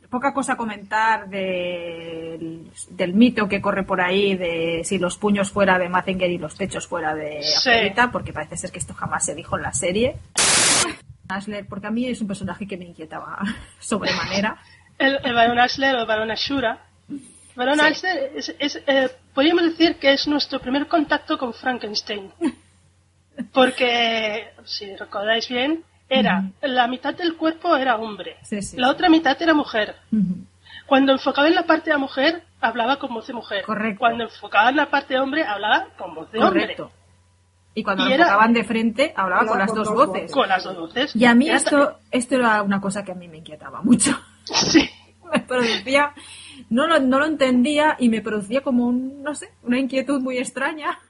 Poca 0.09 0.31
cosa 0.31 0.55
comentar 0.55 1.27
del, 1.27 2.69
del 2.91 3.13
mito 3.15 3.47
que 3.50 3.59
corre 3.59 3.81
por 3.81 4.00
ahí 4.00 4.35
de 4.35 4.81
si 4.83 5.00
los 5.00 5.17
puños 5.17 5.50
fuera 5.50 5.79
de 5.79 5.89
Mazinger 5.89 6.29
y 6.29 6.38
los 6.38 6.53
pechos 6.53 6.85
fuera 6.88 7.15
de 7.15 7.41
Sí. 7.41 7.69
Afrodita, 7.71 8.12
porque 8.12 8.31
parece 8.31 8.55
ser 8.57 8.71
que 8.71 8.77
esto 8.77 8.93
jamás 8.93 9.25
se 9.25 9.33
dijo 9.33 9.57
en 9.57 9.63
la 9.63 9.73
serie. 9.73 10.17
Ashler, 11.33 11.65
porque 11.67 11.87
a 11.87 11.91
mí 11.91 12.07
es 12.07 12.21
un 12.21 12.27
personaje 12.27 12.67
que 12.67 12.77
me 12.77 12.85
inquietaba 12.85 13.39
sobremanera. 13.79 14.57
el, 14.97 15.19
el 15.23 15.33
Barón 15.33 15.59
Ashler 15.59 15.95
o 15.95 15.99
el 16.01 16.05
Barón 16.07 16.31
Ashura. 16.31 16.79
El 17.09 17.19
Barón 17.55 17.75
Sí. 17.79 17.85
Ashler 17.85 18.31
es, 18.35 18.55
es, 18.59 18.81
eh, 18.87 19.09
podríamos 19.33 19.63
decir 19.63 19.97
que 19.97 20.13
es 20.13 20.27
nuestro 20.27 20.59
primer 20.59 20.87
contacto 20.87 21.37
con 21.37 21.53
Frankenstein. 21.53 22.31
Porque, 23.51 24.49
si 24.65 24.95
recordáis 24.95 25.47
bien, 25.49 25.83
era 26.09 26.43
la 26.61 26.87
mitad 26.87 27.13
del 27.15 27.35
cuerpo 27.35 27.75
era 27.75 27.95
hombre, 27.95 28.37
Sí, 28.43 28.61
sí, 28.61 28.77
la 28.77 28.89
otra 28.89 29.09
mitad 29.09 29.39
era 29.41 29.53
mujer. 29.53 29.95
Cuando 30.85 31.13
enfocaba 31.13 31.47
en 31.47 31.55
la 31.55 31.63
parte 31.63 31.89
de 31.91 31.97
mujer, 31.97 32.43
hablaba 32.61 32.97
con 32.99 33.13
voz 33.13 33.25
de 33.25 33.33
mujer. 33.33 33.63
Correcto. 33.63 33.99
Cuando 33.99 34.25
enfocaba 34.25 34.69
en 34.69 34.75
la 34.75 34.89
parte 34.89 35.15
de 35.15 35.19
hombre, 35.19 35.43
hablaba 35.43 35.87
con 35.97 36.13
voz 36.13 36.31
de 36.31 36.39
Correcto. 36.39 36.83
hombre. 36.83 36.97
Y 37.75 37.84
cuando 37.84 38.06
Y 38.06 38.10
lo 38.10 38.13
era- 38.15 38.24
enfocaban 38.25 38.53
de 38.53 38.63
frente, 38.63 39.13
hablaba 39.15 39.46
con 39.48 39.58
las 39.60 39.70
con 39.70 39.77
dos 39.80 39.88
dos 39.88 40.08
voces. 40.08 40.32
Con 40.32 40.48
las 40.48 40.63
dos 40.63 40.77
voces. 40.77 41.15
Y 41.15 41.25
a 41.25 41.34
mí 41.34 41.48
Era 41.48 41.58
esto, 41.58 41.98
esto 42.12 42.36
era 42.36 42.62
una 42.62 42.80
cosa 42.80 43.03
que 43.03 43.12
a 43.12 43.15
mí 43.15 43.27
me 43.27 43.38
inquietaba 43.38 43.82
mucho. 43.82 44.12
Sí. 44.46 44.89
me 45.34 45.39
producía, 45.39 46.13
no 46.70 46.86
lo, 46.86 47.00
no 47.00 47.18
lo 47.18 47.25
entendía 47.25 47.96
y 47.98 48.10
me 48.10 48.22
producía 48.22 48.62
como 48.62 48.86
un, 48.86 49.24
no 49.24 49.34
sé, 49.34 49.50
una 49.63 49.80
inquietud 49.80 50.22
muy 50.22 50.38
extraña. 50.38 51.00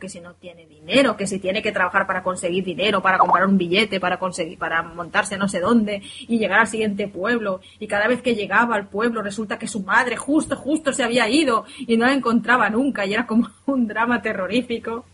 Que 0.00 0.08
si 0.10 0.20
no 0.20 0.34
tiene 0.34 0.66
dinero, 0.66 1.16
que 1.16 1.26
si 1.26 1.38
tiene 1.38 1.62
que 1.62 1.72
trabajar 1.72 2.06
para 2.06 2.22
conseguir 2.22 2.62
dinero, 2.62 3.00
para 3.00 3.16
comprar 3.16 3.46
un 3.46 3.56
billete, 3.56 4.00
para 4.00 4.18
conseguir, 4.18 4.58
para 4.58 4.82
montarse 4.82 5.38
no 5.38 5.48
sé 5.48 5.60
dónde 5.60 6.02
y 6.28 6.36
llegar 6.36 6.58
al 6.60 6.66
siguiente 6.66 7.08
pueblo. 7.08 7.60
Y 7.78 7.86
cada 7.86 8.06
vez 8.06 8.20
que 8.20 8.34
llegaba 8.34 8.74
al 8.74 8.88
pueblo 8.88 9.22
resulta 9.22 9.58
que 9.58 9.66
su 9.66 9.80
madre 9.80 10.16
justo, 10.18 10.56
justo 10.56 10.92
se 10.92 11.04
había 11.04 11.26
ido 11.30 11.64
y 11.78 11.96
no 11.96 12.04
la 12.04 12.12
encontraba 12.12 12.68
nunca 12.68 13.06
y 13.06 13.14
era 13.14 13.24
como 13.26 13.48
un 13.66 13.86
drama 13.86 14.20
terrorífico. 14.20 15.06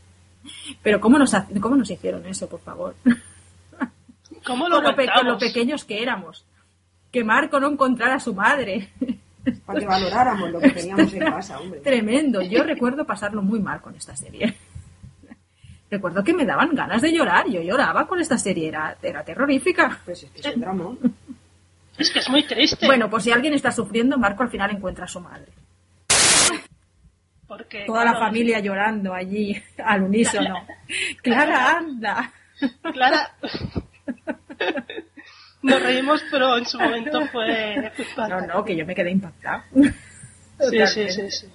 Pero 0.83 1.01
¿cómo 1.01 1.19
nos, 1.19 1.35
ha- 1.35 1.47
cómo 1.61 1.77
nos 1.77 1.91
hicieron 1.91 2.25
eso, 2.27 2.49
por 2.49 2.61
favor? 2.61 2.95
¿Cómo 4.45 4.69
lo 4.69 4.77
con, 4.83 4.97
lo 4.97 5.13
con 5.13 5.27
lo 5.27 5.39
pequeños 5.39 5.85
que 5.85 6.03
éramos. 6.03 6.45
Que 7.13 7.25
Marco 7.25 7.61
no 7.61 7.69
encontrara 7.69 8.15
a 8.15 8.21
su 8.21 8.35
madre. 8.35 8.89
Para 9.67 9.81
que 9.81 9.87
valoráramos 9.87 10.51
lo 10.51 10.61
que 10.61 10.71
teníamos 10.71 11.13
en 11.13 11.21
casa, 11.21 11.59
hombre. 11.59 11.81
Tremendo. 11.81 12.43
Yo 12.43 12.63
recuerdo 12.63 13.05
pasarlo 13.07 13.43
muy 13.43 13.59
mal 13.61 13.81
con 13.81 13.95
esta 13.95 14.15
serie. 14.15 14.55
Recuerdo 15.91 16.23
que 16.23 16.33
me 16.35 16.45
daban 16.45 16.75
ganas 16.75 17.03
de 17.03 17.13
llorar. 17.13 17.49
Yo 17.49 17.61
lloraba 17.63 18.07
con 18.07 18.21
esta 18.21 18.39
serie. 18.39 18.69
Era, 18.69 18.97
era 19.03 19.25
terrorífica. 19.25 19.99
Pues 20.05 20.23
es 20.23 20.31
que 20.31 20.41
es 20.41 20.55
un 20.55 20.61
drama. 20.61 20.91
Es 21.99 22.11
que 22.11 22.19
es 22.21 22.29
muy 22.31 22.47
triste. 22.47 22.87
Bueno, 22.87 23.11
pues 23.11 23.25
si 23.25 23.33
alguien 23.33 23.55
está 23.55 23.73
sufriendo, 23.73 24.17
Marco 24.19 24.43
al 24.43 24.51
final 24.51 24.71
encuentra 24.71 25.05
a 25.07 25.09
su 25.09 25.21
madre. 25.21 25.49
Porque, 27.51 27.83
Toda 27.85 28.05
la 28.05 28.15
familia 28.15 28.61
llorando 28.61 29.13
allí 29.13 29.61
al 29.85 30.05
unísono. 30.05 30.55
Clara, 31.23 31.79
anda. 31.79 32.33
Clara. 32.93 33.35
Nos 35.63 35.83
reímos, 35.83 36.23
pero 36.31 36.57
en 36.57 36.65
su 36.65 36.79
momento 36.79 37.27
fue. 37.27 37.91
No, 38.17 38.41
no, 38.47 38.65
que 38.65 38.77
yo 38.77 38.87
me 38.87 38.95
quedé 38.95 39.11
impactada. 39.11 39.65
Sí, 39.75 40.87
sí, 40.87 41.11
sí, 41.11 41.29
sí. 41.29 41.47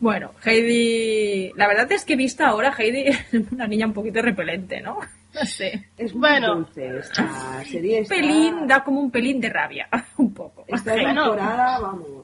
Bueno, 0.00 0.32
Heidi, 0.42 1.52
la 1.54 1.68
verdad 1.68 1.92
es 1.92 2.06
que 2.06 2.16
vista 2.16 2.48
ahora, 2.48 2.74
Heidi 2.76 3.08
es 3.08 3.26
una 3.52 3.66
niña 3.66 3.86
un 3.86 3.92
poquito 3.92 4.22
repelente, 4.22 4.80
¿no? 4.80 5.00
No 5.34 5.44
sé. 5.44 5.90
Es 5.98 6.14
muy 6.14 6.20
Bueno. 6.20 6.54
dulce 6.54 6.98
esta 6.98 7.62
serie. 7.64 7.98
Un 7.98 8.02
Está, 8.04 8.14
pelín, 8.14 8.66
da 8.66 8.82
como 8.82 9.00
un 9.00 9.10
pelín 9.10 9.38
de 9.38 9.50
rabia, 9.50 9.86
un 10.16 10.32
poco. 10.32 10.64
Está 10.66 10.94
edulcorada, 10.94 11.78
vamos. 11.78 12.23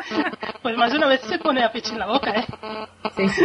Pues 0.62 0.76
más 0.76 0.90
de 0.90 0.98
una 0.98 1.06
vez 1.06 1.20
se 1.20 1.38
pone 1.38 1.62
a 1.62 1.70
pichi 1.70 1.92
en 1.92 2.00
la 2.00 2.06
boca, 2.06 2.30
¿eh? 2.30 2.44
Sí. 3.16 3.44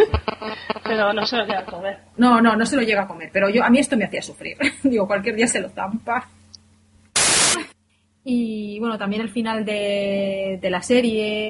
Pero 0.83 1.13
no 1.13 1.25
se 1.25 1.37
lo 1.37 1.45
queda 1.45 1.59
a 1.59 1.65
comer. 1.65 1.99
No, 2.17 2.41
no, 2.41 2.55
no 2.55 2.65
se 2.65 2.75
lo 2.75 2.81
llega 2.81 3.03
a 3.03 3.07
comer, 3.07 3.29
pero 3.31 3.49
yo 3.49 3.63
a 3.63 3.69
mí 3.69 3.77
esto 3.77 3.95
me 3.95 4.05
hacía 4.05 4.21
sufrir. 4.21 4.57
Digo, 4.83 5.05
cualquier 5.05 5.35
día 5.35 5.47
se 5.47 5.61
lo 5.61 5.69
zampa. 5.69 6.27
Y 8.23 8.79
bueno, 8.79 8.97
también 8.97 9.21
el 9.21 9.29
final 9.29 9.65
de, 9.65 10.57
de 10.61 10.69
la 10.69 10.81
serie. 10.81 11.49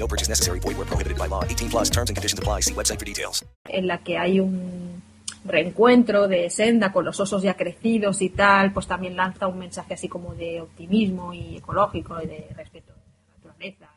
No 0.00 0.08
purchase 0.08 0.30
necessary. 0.30 0.58
Void 0.60 0.78
where 0.78 0.86
prohibited 0.86 1.18
by 1.18 1.28
law. 1.28 1.44
18 1.44 1.68
plus 1.68 1.90
terms 1.90 2.08
and 2.08 2.16
conditions 2.16 2.40
apply. 2.40 2.60
See 2.62 2.74
website 2.74 2.98
for 2.98 3.04
details. 3.04 3.44
en 3.68 3.86
la 3.86 3.98
que 3.98 4.18
hay 4.18 4.40
un 4.40 5.02
reencuentro 5.44 6.28
de 6.28 6.50
Senda 6.50 6.92
con 6.92 7.04
los 7.04 7.18
osos 7.20 7.42
ya 7.42 7.54
crecidos 7.54 8.20
y 8.20 8.30
tal, 8.30 8.72
pues 8.72 8.86
también 8.86 9.16
lanza 9.16 9.46
un 9.46 9.58
mensaje 9.58 9.94
así 9.94 10.08
como 10.08 10.34
de 10.34 10.60
optimismo 10.60 11.32
y 11.32 11.56
ecológico 11.56 12.20
y 12.22 12.26
de 12.26 12.48
respeto 12.56 12.92
a 12.92 12.96
la 12.96 13.02
naturaleza. 13.36 13.88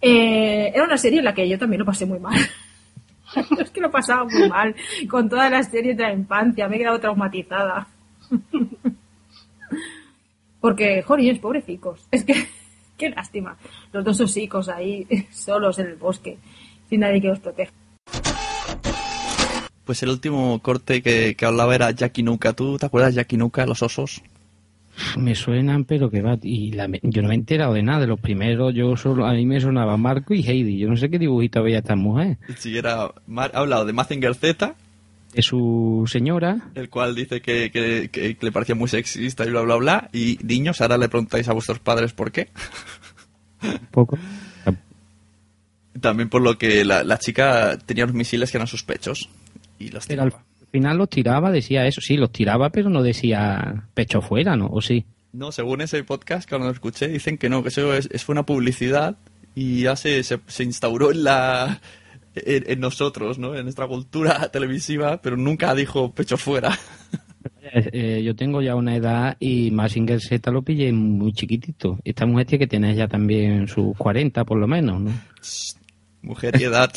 Eh, 0.00 0.72
era 0.74 0.84
una 0.84 0.98
serie 0.98 1.20
en 1.20 1.24
la 1.24 1.34
que 1.34 1.48
yo 1.48 1.58
también 1.58 1.80
lo 1.80 1.86
pasé 1.86 2.06
muy 2.06 2.18
mal. 2.18 2.38
es 3.58 3.70
que 3.70 3.80
lo 3.80 3.90
pasaba 3.90 4.24
muy 4.24 4.48
mal 4.48 4.74
con 5.08 5.28
todas 5.28 5.50
las 5.50 5.68
series 5.70 5.96
de 5.96 6.02
la 6.02 6.12
infancia, 6.12 6.68
me 6.68 6.76
he 6.76 6.78
quedado 6.80 7.00
traumatizada. 7.00 7.88
Porque, 10.60 11.02
jolines, 11.02 11.38
pobrecicos, 11.40 12.08
es 12.10 12.24
que, 12.24 12.48
qué 12.98 13.10
lástima, 13.10 13.56
los 13.92 14.04
dos 14.04 14.20
osicos 14.20 14.68
ahí 14.68 15.06
solos 15.32 15.78
en 15.78 15.86
el 15.86 15.96
bosque, 15.96 16.38
sin 16.88 17.00
nadie 17.00 17.20
que 17.20 17.28
los 17.28 17.38
proteja. 17.40 17.72
Pues 19.84 20.02
el 20.02 20.08
último 20.08 20.58
corte 20.60 21.02
que, 21.02 21.34
que 21.36 21.44
hablaba 21.44 21.74
era 21.74 21.90
Jackie 21.90 22.22
Nuka. 22.22 22.54
¿Tú 22.54 22.78
te 22.78 22.86
acuerdas 22.86 23.14
de 23.14 23.20
Jackie 23.20 23.36
Nuka, 23.36 23.66
los 23.66 23.82
osos? 23.82 24.22
Me 25.18 25.34
suenan, 25.34 25.84
pero 25.84 26.08
que 26.08 26.22
va. 26.22 26.38
Y 26.42 26.72
la 26.72 26.88
me- 26.88 27.00
yo 27.02 27.20
no 27.20 27.28
me 27.28 27.34
he 27.34 27.36
enterado 27.36 27.74
de 27.74 27.82
nada. 27.82 28.00
De 28.00 28.06
los 28.06 28.18
primeros, 28.18 28.72
yo 28.74 28.96
solo, 28.96 29.26
a 29.26 29.34
mí 29.34 29.44
me 29.44 29.60
sonaba 29.60 29.98
Marco 29.98 30.32
y 30.32 30.42
Heidi. 30.42 30.78
Yo 30.78 30.88
no 30.88 30.96
sé 30.96 31.10
qué 31.10 31.18
dibujito 31.18 31.62
veía 31.62 31.78
esta 31.80 31.96
mujer. 31.96 32.38
Sí, 32.56 32.78
era, 32.78 33.02
ha 33.02 33.10
hablado 33.52 33.84
de 33.84 33.92
Mazinger 33.92 34.34
Z, 34.34 34.74
De 35.34 35.42
su 35.42 36.04
señora. 36.06 36.70
el 36.74 36.88
cual 36.88 37.14
dice 37.14 37.40
que, 37.40 37.70
que- 37.70 38.08
que- 38.12 38.36
que 38.36 38.46
le 38.46 38.52
parecía 38.52 38.74
muy 38.74 38.88
sexista 38.88 39.44
y 39.44 39.50
bla, 39.50 39.62
bla, 39.62 39.76
bla. 39.76 40.10
Y 40.12 40.38
niños, 40.42 40.80
ahora 40.80 40.96
le 40.98 41.08
preguntáis 41.08 41.48
a 41.48 41.52
vuestros 41.52 41.78
padres 41.80 42.12
por 42.12 42.30
qué. 42.32 42.48
Un 43.62 43.78
poco. 43.90 44.18
También 46.00 46.28
por 46.28 46.42
lo 46.42 46.58
que 46.58 46.84
la, 46.84 47.04
la 47.04 47.18
chica 47.18 47.78
tenía 47.86 48.04
unos 48.04 48.16
misiles 48.16 48.50
que 48.50 48.56
eran 48.58 48.66
sus 48.66 48.82
pechos. 48.82 49.28
Y 49.78 49.88
los 49.90 50.06
Pero 50.06 50.22
al 50.22 50.30
tiraba. 50.30 50.44
final 50.72 50.98
los 50.98 51.08
tiraba, 51.08 51.50
decía 51.50 51.86
eso. 51.86 52.00
Sí, 52.00 52.16
los 52.16 52.32
tiraba, 52.32 52.70
pero 52.70 52.90
no 52.90 53.02
decía 53.02 53.84
pecho 53.94 54.20
fuera, 54.20 54.56
¿no? 54.56 54.66
¿O 54.66 54.80
sí? 54.82 55.04
No, 55.32 55.50
según 55.52 55.80
ese 55.80 56.02
podcast 56.04 56.44
que 56.44 56.50
cuando 56.50 56.66
lo 56.68 56.72
escuché, 56.74 57.08
dicen 57.08 57.38
que 57.38 57.48
no, 57.48 57.62
que 57.62 57.68
eso 57.70 57.94
es, 57.94 58.08
es- 58.12 58.24
fue 58.24 58.34
una 58.34 58.44
publicidad 58.46 59.16
y 59.54 59.82
ya 59.82 59.94
se, 59.96 60.22
se, 60.24 60.40
se 60.46 60.64
instauró 60.64 61.12
en 61.12 61.24
la, 61.24 61.80
en, 62.34 62.64
en 62.70 62.80
nosotros, 62.80 63.38
¿no? 63.38 63.54
En 63.54 63.62
nuestra 63.64 63.86
cultura 63.86 64.48
televisiva, 64.52 65.20
pero 65.22 65.36
nunca 65.36 65.74
dijo 65.74 66.12
pecho 66.12 66.36
fuera. 66.36 66.78
Eh, 67.62 67.90
eh, 67.92 68.22
yo 68.24 68.34
tengo 68.36 68.62
ya 68.62 68.74
una 68.74 68.94
edad 68.96 69.36
y 69.40 69.70
Massinger 69.70 70.20
Z 70.20 70.50
lo 70.50 70.62
pillé 70.62 70.92
muy 70.92 71.32
chiquitito. 71.32 71.98
Esta 72.04 72.26
mujer 72.26 72.46
tiene 72.46 72.64
que 72.64 72.70
tener 72.70 72.94
ya 72.96 73.08
también 73.08 73.68
sus 73.68 73.96
40 73.96 74.44
por 74.44 74.58
lo 74.58 74.66
menos, 74.66 75.00
¿no? 75.00 75.10
Mujer 76.22 76.54
y 76.60 76.64
edad. 76.64 76.90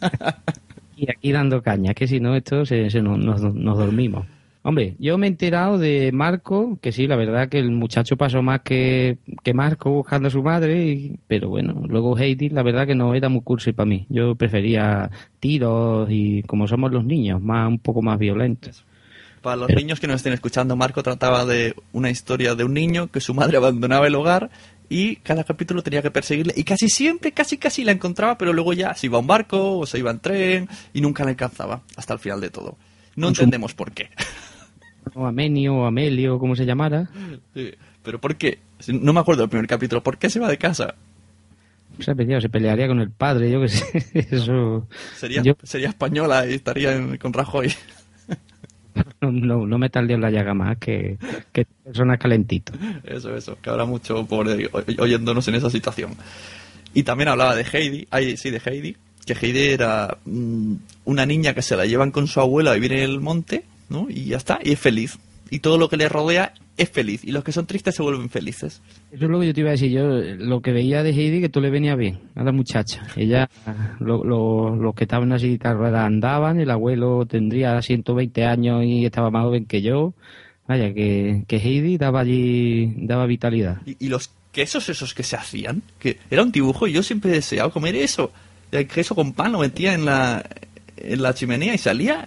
Y 0.96 1.10
aquí 1.10 1.32
dando 1.32 1.62
caña, 1.62 1.94
que 1.94 2.06
si 2.06 2.20
no, 2.20 2.36
esto 2.36 2.64
se, 2.64 2.88
se 2.90 3.02
nos, 3.02 3.18
nos- 3.18 3.40
nos 3.54 3.76
dormimos. 3.78 4.24
Hombre, 4.64 4.94
yo 5.00 5.18
me 5.18 5.26
he 5.26 5.30
enterado 5.30 5.76
de 5.76 6.12
Marco, 6.12 6.78
que 6.80 6.92
sí, 6.92 7.08
la 7.08 7.16
verdad 7.16 7.48
que 7.48 7.58
el 7.58 7.72
muchacho 7.72 8.16
pasó 8.16 8.42
más 8.42 8.60
que, 8.60 9.18
que 9.42 9.54
Marco 9.54 9.90
buscando 9.90 10.28
a 10.28 10.30
su 10.30 10.40
madre, 10.42 10.84
y- 10.86 11.18
pero 11.26 11.48
bueno, 11.48 11.82
luego 11.88 12.16
Heidi, 12.16 12.48
la 12.48 12.62
verdad 12.62 12.86
que 12.86 12.94
no 12.94 13.12
era 13.14 13.28
muy 13.28 13.40
cursi 13.40 13.72
para 13.72 13.88
mí. 13.88 14.06
Yo 14.08 14.36
prefería 14.36 15.10
tiros 15.40 16.08
y 16.10 16.42
como 16.44 16.68
somos 16.68 16.92
los 16.92 17.04
niños, 17.04 17.42
más 17.42 17.66
un 17.68 17.80
poco 17.80 18.02
más 18.02 18.18
violentos. 18.20 18.84
Para 19.40 19.56
los 19.56 19.70
niños 19.70 19.98
que 19.98 20.06
nos 20.06 20.16
estén 20.16 20.32
escuchando, 20.32 20.76
Marco 20.76 21.02
trataba 21.02 21.44
de 21.44 21.74
una 21.92 22.10
historia 22.10 22.54
de 22.54 22.62
un 22.62 22.74
niño 22.74 23.08
que 23.08 23.18
su 23.20 23.34
madre 23.34 23.56
abandonaba 23.56 24.06
el 24.06 24.14
hogar 24.14 24.50
y 24.88 25.16
cada 25.16 25.42
capítulo 25.42 25.82
tenía 25.82 26.02
que 26.02 26.12
perseguirle 26.12 26.54
y 26.56 26.62
casi 26.62 26.88
siempre, 26.88 27.32
casi 27.32 27.58
casi 27.58 27.82
la 27.82 27.90
encontraba, 27.90 28.38
pero 28.38 28.52
luego 28.52 28.72
ya 28.74 28.94
se 28.94 29.06
iba 29.06 29.16
a 29.16 29.20
un 29.20 29.26
barco 29.26 29.78
o 29.78 29.86
se 29.86 29.98
iba 29.98 30.12
en 30.12 30.20
tren 30.20 30.68
y 30.94 31.00
nunca 31.00 31.24
la 31.24 31.30
alcanzaba 31.30 31.80
hasta 31.96 32.12
el 32.14 32.20
final 32.20 32.40
de 32.40 32.50
todo. 32.50 32.76
No 33.16 33.26
entendemos 33.28 33.74
por 33.74 33.90
qué. 33.90 34.10
O 35.14 35.26
Amenio 35.26 35.74
o 35.76 35.84
Amelio, 35.86 36.38
como 36.38 36.56
se 36.56 36.64
llamara. 36.64 37.08
Sí, 37.54 37.70
Pero 38.02 38.20
¿por 38.20 38.36
qué? 38.36 38.58
No 38.88 39.12
me 39.12 39.20
acuerdo 39.20 39.42
del 39.42 39.50
primer 39.50 39.66
capítulo. 39.66 40.02
¿Por 40.02 40.18
qué 40.18 40.30
se 40.30 40.40
va 40.40 40.48
de 40.48 40.58
casa? 40.58 40.94
Se, 41.98 42.14
se 42.40 42.48
pelearía 42.48 42.88
con 42.88 43.00
el 43.00 43.10
padre, 43.10 43.50
yo 43.50 43.60
que 43.60 43.68
sé. 43.68 44.06
Eso. 44.30 44.86
Sería, 45.16 45.42
Yo 45.42 45.54
sería 45.62 45.88
española 45.90 46.46
y 46.46 46.54
estaría 46.54 46.94
en- 46.96 47.16
con 47.18 47.32
Rajoy. 47.32 47.72
no, 49.20 49.30
no, 49.32 49.66
no 49.66 49.78
me 49.78 49.90
tardé 49.90 50.14
en 50.14 50.20
la 50.20 50.30
llaga 50.30 50.54
más 50.54 50.78
que, 50.78 51.18
que 51.52 51.66
personas 51.84 52.18
calentitos. 52.18 52.76
Eso, 53.04 53.34
eso, 53.36 53.58
que 53.60 53.70
habrá 53.70 53.84
mucho 53.84 54.24
pobre 54.26 54.68
oy- 54.72 54.96
oyéndonos 54.98 55.46
en 55.48 55.54
esa 55.56 55.70
situación. 55.70 56.12
Y 56.94 57.02
también 57.04 57.28
hablaba 57.28 57.54
de 57.56 57.64
Heidi, 57.70 58.06
ay, 58.10 58.36
sí, 58.36 58.50
de 58.50 58.60
Heidi, 58.64 58.96
que 59.26 59.34
Heidi 59.34 59.68
era 59.68 60.18
mm, 60.24 60.74
una 61.06 61.24
niña 61.26 61.54
que 61.54 61.62
se 61.62 61.76
la 61.76 61.86
llevan 61.86 62.10
con 62.10 62.26
su 62.26 62.40
abuela 62.40 62.72
a 62.72 62.74
vivir 62.74 62.92
en 62.94 63.00
el 63.00 63.20
monte, 63.20 63.64
¿no? 63.92 64.06
Y 64.10 64.24
ya 64.26 64.38
está, 64.38 64.58
y 64.62 64.72
es 64.72 64.80
feliz. 64.80 65.18
Y 65.50 65.58
todo 65.58 65.76
lo 65.76 65.90
que 65.90 65.98
le 65.98 66.08
rodea 66.08 66.54
es 66.78 66.88
feliz. 66.88 67.22
Y 67.24 67.30
los 67.30 67.44
que 67.44 67.52
son 67.52 67.66
tristes 67.66 67.94
se 67.94 68.02
vuelven 68.02 68.30
felices. 68.30 68.80
Eso 69.12 69.24
es 69.26 69.30
lo 69.30 69.38
que 69.38 69.48
yo 69.48 69.52
te 69.54 69.60
iba 69.60 69.68
a 69.68 69.72
decir. 69.72 69.90
Yo 69.90 70.06
lo 70.08 70.62
que 70.62 70.72
veía 70.72 71.02
de 71.02 71.10
Heidi 71.10 71.42
que 71.42 71.50
tú 71.50 71.60
le 71.60 71.68
venía 71.68 71.94
bien 71.94 72.20
a 72.34 72.42
la 72.42 72.52
muchacha. 72.52 73.06
Ella, 73.16 73.50
lo- 74.00 74.24
lo- 74.24 74.74
los 74.76 74.94
que 74.94 75.04
estaban 75.04 75.30
así 75.32 75.58
ruedas 75.62 76.06
andaban, 76.06 76.58
el 76.58 76.70
abuelo 76.70 77.26
tendría 77.26 77.80
120 77.82 78.44
años 78.46 78.82
y 78.84 79.04
estaba 79.04 79.30
más 79.30 79.44
joven 79.44 79.66
que 79.66 79.82
yo. 79.82 80.14
Vaya, 80.66 80.94
que, 80.94 81.44
que 81.46 81.56
Heidi 81.56 81.98
daba 81.98 82.20
allí, 82.20 82.94
daba 82.96 83.26
vitalidad. 83.26 83.76
Y, 83.84 83.96
y 84.06 84.08
los 84.08 84.30
quesos 84.52 84.88
esos 84.88 85.12
que 85.12 85.22
se 85.22 85.36
hacían, 85.36 85.82
que 85.98 86.18
era 86.30 86.42
un 86.42 86.52
dibujo 86.52 86.86
y 86.86 86.92
yo 86.92 87.02
siempre 87.02 87.30
he 87.30 87.34
deseado 87.34 87.70
comer 87.70 87.94
eso. 87.96 88.32
El 88.70 88.86
queso 88.86 89.14
con 89.14 89.34
pan 89.34 89.52
lo 89.52 89.58
metía 89.58 89.92
en 89.92 90.06
la, 90.06 90.42
en 90.96 91.20
la 91.20 91.34
chimenea 91.34 91.74
y 91.74 91.78
salía. 91.78 92.26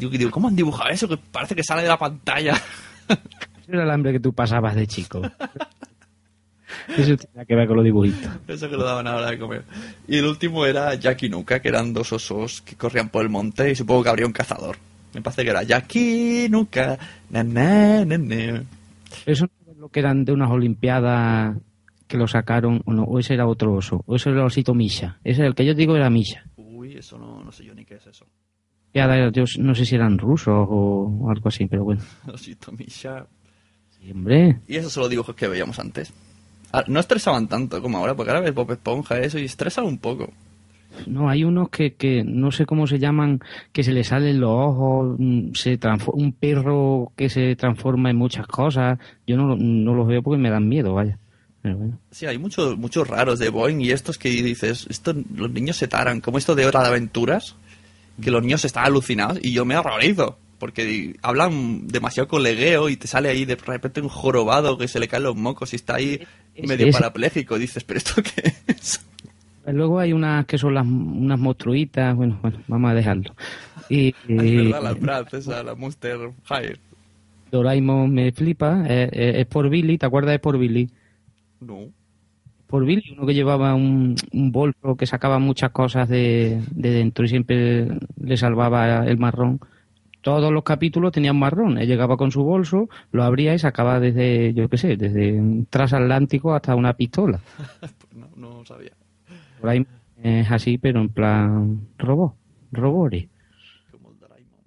Digo, 0.00 0.10
digo, 0.12 0.30
¿cómo 0.30 0.48
han 0.48 0.56
dibujado 0.56 0.90
eso? 0.90 1.06
Que 1.06 1.16
parece 1.16 1.54
que 1.54 1.62
sale 1.62 1.82
de 1.82 1.88
la 1.88 1.98
pantalla. 1.98 2.60
Era 3.68 3.84
el 3.84 3.90
hambre 3.90 4.12
que 4.12 4.20
tú 4.20 4.32
pasabas 4.32 4.74
de 4.74 4.86
chico. 4.86 5.22
Eso 6.88 7.16
tenía 7.16 7.44
que 7.44 7.54
ver 7.54 7.66
con 7.68 7.76
los 7.76 7.84
dibujitos. 7.84 8.30
Eso 8.48 8.68
que 8.68 8.76
lo 8.76 8.84
daban 8.84 9.06
ahora 9.06 9.30
de 9.30 9.38
comer. 9.38 9.64
Y 10.08 10.18
el 10.18 10.24
último 10.24 10.66
era 10.66 10.94
Jackie 10.94 11.26
y 11.26 11.28
Nuka, 11.28 11.60
que 11.60 11.68
eran 11.68 11.92
dos 11.92 12.12
osos 12.12 12.62
que 12.62 12.76
corrían 12.76 13.10
por 13.10 13.22
el 13.22 13.28
monte 13.28 13.70
y 13.70 13.74
supongo 13.74 14.02
que 14.02 14.08
habría 14.08 14.26
un 14.26 14.32
cazador. 14.32 14.76
Me 15.14 15.20
parece 15.20 15.44
que 15.44 15.50
era 15.50 15.62
Jackie, 15.62 16.48
Nuka, 16.48 16.98
na, 17.30 17.42
na. 17.42 18.02
Eso 19.26 19.46
no 19.66 19.72
es 19.72 19.78
lo 19.78 19.88
que 19.88 20.00
eran 20.00 20.24
de 20.24 20.32
unas 20.32 20.50
olimpiadas 20.50 21.56
que 22.06 22.16
lo 22.16 22.26
sacaron, 22.26 22.82
o 22.86 22.92
no, 22.92 23.04
o 23.04 23.18
ese 23.20 23.34
era 23.34 23.46
otro 23.46 23.74
oso, 23.74 24.02
o 24.06 24.16
ese 24.16 24.30
era 24.30 24.40
el 24.40 24.46
osito 24.46 24.74
Misha. 24.74 25.18
Ese 25.22 25.44
el 25.46 25.54
que 25.54 25.64
yo 25.64 25.74
digo 25.74 25.94
era 25.96 26.10
Misha. 26.10 26.44
Uy, 26.56 26.94
eso 26.96 27.18
no, 27.18 27.44
no 27.44 27.52
sé 27.52 27.64
yo 27.64 27.74
ni 27.74 27.84
qué 27.84 27.94
es 27.94 28.06
eso. 28.06 28.26
Ya, 28.92 29.30
yo 29.30 29.44
no 29.58 29.74
sé 29.74 29.84
si 29.84 29.94
eran 29.94 30.18
rusos 30.18 30.66
o, 30.68 31.28
algo 31.30 31.48
así, 31.48 31.66
pero 31.66 31.84
bueno. 31.84 32.02
Sí, 32.36 34.12
hombre. 34.12 34.60
Y 34.66 34.76
esos 34.76 34.94
son 34.94 35.02
los 35.02 35.10
dibujos 35.10 35.36
que 35.36 35.46
veíamos 35.46 35.78
antes. 35.78 36.10
Ah, 36.72 36.84
No 36.86 37.00
estresaban 37.00 37.48
tanto 37.48 37.82
como 37.82 37.98
ahora, 37.98 38.14
porque 38.14 38.30
ahora 38.30 38.40
ves 38.40 38.54
Bob 38.54 38.72
Esponja 38.72 39.18
eso 39.18 39.38
y 39.38 39.44
estresan 39.44 39.84
un 39.84 39.98
poco. 39.98 40.32
No, 41.06 41.28
hay 41.28 41.44
unos 41.44 41.68
que, 41.68 41.94
que 41.94 42.24
no 42.24 42.50
sé 42.50 42.66
cómo 42.66 42.86
se 42.86 42.98
llaman, 42.98 43.40
que 43.72 43.84
se 43.84 43.92
le 43.92 44.04
salen 44.04 44.40
los 44.40 44.50
ojos, 44.50 45.16
mm, 45.18 45.52
se 45.54 45.78
un 46.12 46.32
perro 46.32 47.12
que 47.16 47.28
se 47.28 47.54
transforma 47.56 48.10
en 48.10 48.16
muchas 48.16 48.46
cosas. 48.46 48.98
Yo 49.26 49.36
no, 49.36 49.56
no 49.56 49.94
los 49.94 50.06
veo 50.06 50.22
porque 50.22 50.40
me 50.40 50.50
dan 50.50 50.68
miedo, 50.68 50.94
vaya. 50.94 51.18
Pero 51.62 51.76
bueno. 51.76 51.98
Sí, 52.10 52.26
hay 52.26 52.38
muchos 52.38 52.78
muchos 52.78 53.06
raros 53.06 53.38
de 53.38 53.50
Boeing 53.50 53.80
y 53.80 53.90
estos 53.90 54.18
que 54.18 54.30
dices, 54.30 54.86
esto, 54.88 55.14
los 55.34 55.50
niños 55.50 55.76
se 55.76 55.88
taran, 55.88 56.20
como 56.20 56.38
esto 56.38 56.54
de 56.54 56.66
Hora 56.66 56.82
de 56.82 56.88
Aventuras, 56.88 57.56
que 58.20 58.30
los 58.30 58.42
niños 58.42 58.64
están 58.64 58.84
alucinados 58.84 59.38
y 59.42 59.52
yo 59.52 59.64
me 59.64 59.76
horrorizo, 59.76 60.38
porque 60.58 61.16
hablan 61.22 61.88
demasiado 61.88 62.28
colegueo 62.28 62.88
y 62.88 62.96
te 62.96 63.06
sale 63.06 63.28
ahí 63.30 63.44
de 63.44 63.56
repente 63.56 64.00
un 64.00 64.08
jorobado 64.08 64.76
que 64.78 64.88
se 64.88 65.00
le 65.00 65.08
caen 65.08 65.22
los 65.24 65.36
mocos 65.36 65.72
y 65.72 65.76
está 65.76 65.96
ahí 65.96 66.20
Es- 66.54 66.68
medio 66.68 66.86
es- 66.88 66.94
parapléjico. 66.96 67.58
Dices, 67.58 67.82
¿pero 67.84 67.98
esto 67.98 68.22
qué 68.22 68.52
es? 68.68 69.00
Luego 69.66 69.98
hay 70.00 70.12
unas 70.12 70.46
que 70.46 70.58
son 70.58 70.74
las 70.74 70.84
unas 70.86 71.38
monstruitas, 71.38 72.16
bueno, 72.16 72.38
bueno, 72.42 72.60
vamos 72.66 72.90
a 72.90 72.94
dejarlo. 72.94 73.34
Y, 73.88 74.08
Es 74.28 74.54
verdad, 74.54 74.82
la 74.82 74.92
Bratz, 74.94 75.34
esa, 75.34 75.62
la 75.62 75.74
Monster 75.74 76.18
High. 76.44 76.76
Doraemon 77.50 78.12
me 78.12 78.30
flipa, 78.32 78.84
es, 78.88 79.10
es- 79.12 79.36
es 79.36 79.46
por 79.46 79.68
Billy, 79.68 79.98
¿te 79.98 80.06
acuerdas 80.06 80.32
de 80.32 80.38
por 80.38 80.58
Billy? 80.58 80.88
No. 81.60 81.88
Por 82.70 82.84
Billy, 82.84 83.02
uno 83.16 83.26
que 83.26 83.34
llevaba 83.34 83.74
un, 83.74 84.14
un 84.32 84.52
bolso 84.52 84.94
que 84.96 85.04
sacaba 85.04 85.40
muchas 85.40 85.72
cosas 85.72 86.08
de, 86.08 86.62
de 86.70 86.90
dentro 86.90 87.24
y 87.24 87.28
siempre 87.28 87.88
le 88.22 88.36
salvaba 88.36 89.04
el 89.06 89.18
marrón. 89.18 89.58
Todos 90.20 90.52
los 90.52 90.62
capítulos 90.62 91.10
tenían 91.10 91.36
marrón. 91.36 91.78
Él 91.78 91.88
llegaba 91.88 92.16
con 92.16 92.30
su 92.30 92.44
bolso, 92.44 92.88
lo 93.10 93.24
abría 93.24 93.54
y 93.54 93.58
sacaba 93.58 93.98
desde, 93.98 94.54
yo 94.54 94.68
qué 94.68 94.78
sé, 94.78 94.96
desde 94.96 95.32
un 95.32 95.66
transatlántico 95.66 96.54
hasta 96.54 96.76
una 96.76 96.94
pistola. 96.94 97.40
Pues 97.80 98.36
no, 98.36 98.58
no 98.58 98.64
sabía. 98.64 98.92
Doraemon 99.60 99.88
es 100.22 100.50
así, 100.50 100.78
pero 100.78 101.00
en 101.00 101.08
plan 101.08 101.88
robot, 101.98 102.34
robore. 102.70 103.28
Como 103.90 104.10
el 104.10 104.18
Doraemon. 104.18 104.60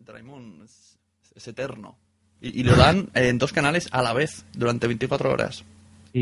Doraemon 0.00 0.62
es, 0.64 0.98
es 1.34 1.48
eterno. 1.48 1.96
Y, 2.40 2.60
y 2.60 2.62
lo 2.62 2.76
dan 2.76 3.08
en 3.14 3.38
dos 3.38 3.52
canales 3.52 3.88
a 3.92 4.02
la 4.02 4.12
vez, 4.12 4.44
durante 4.52 4.86
24 4.86 5.32
horas. 5.32 5.64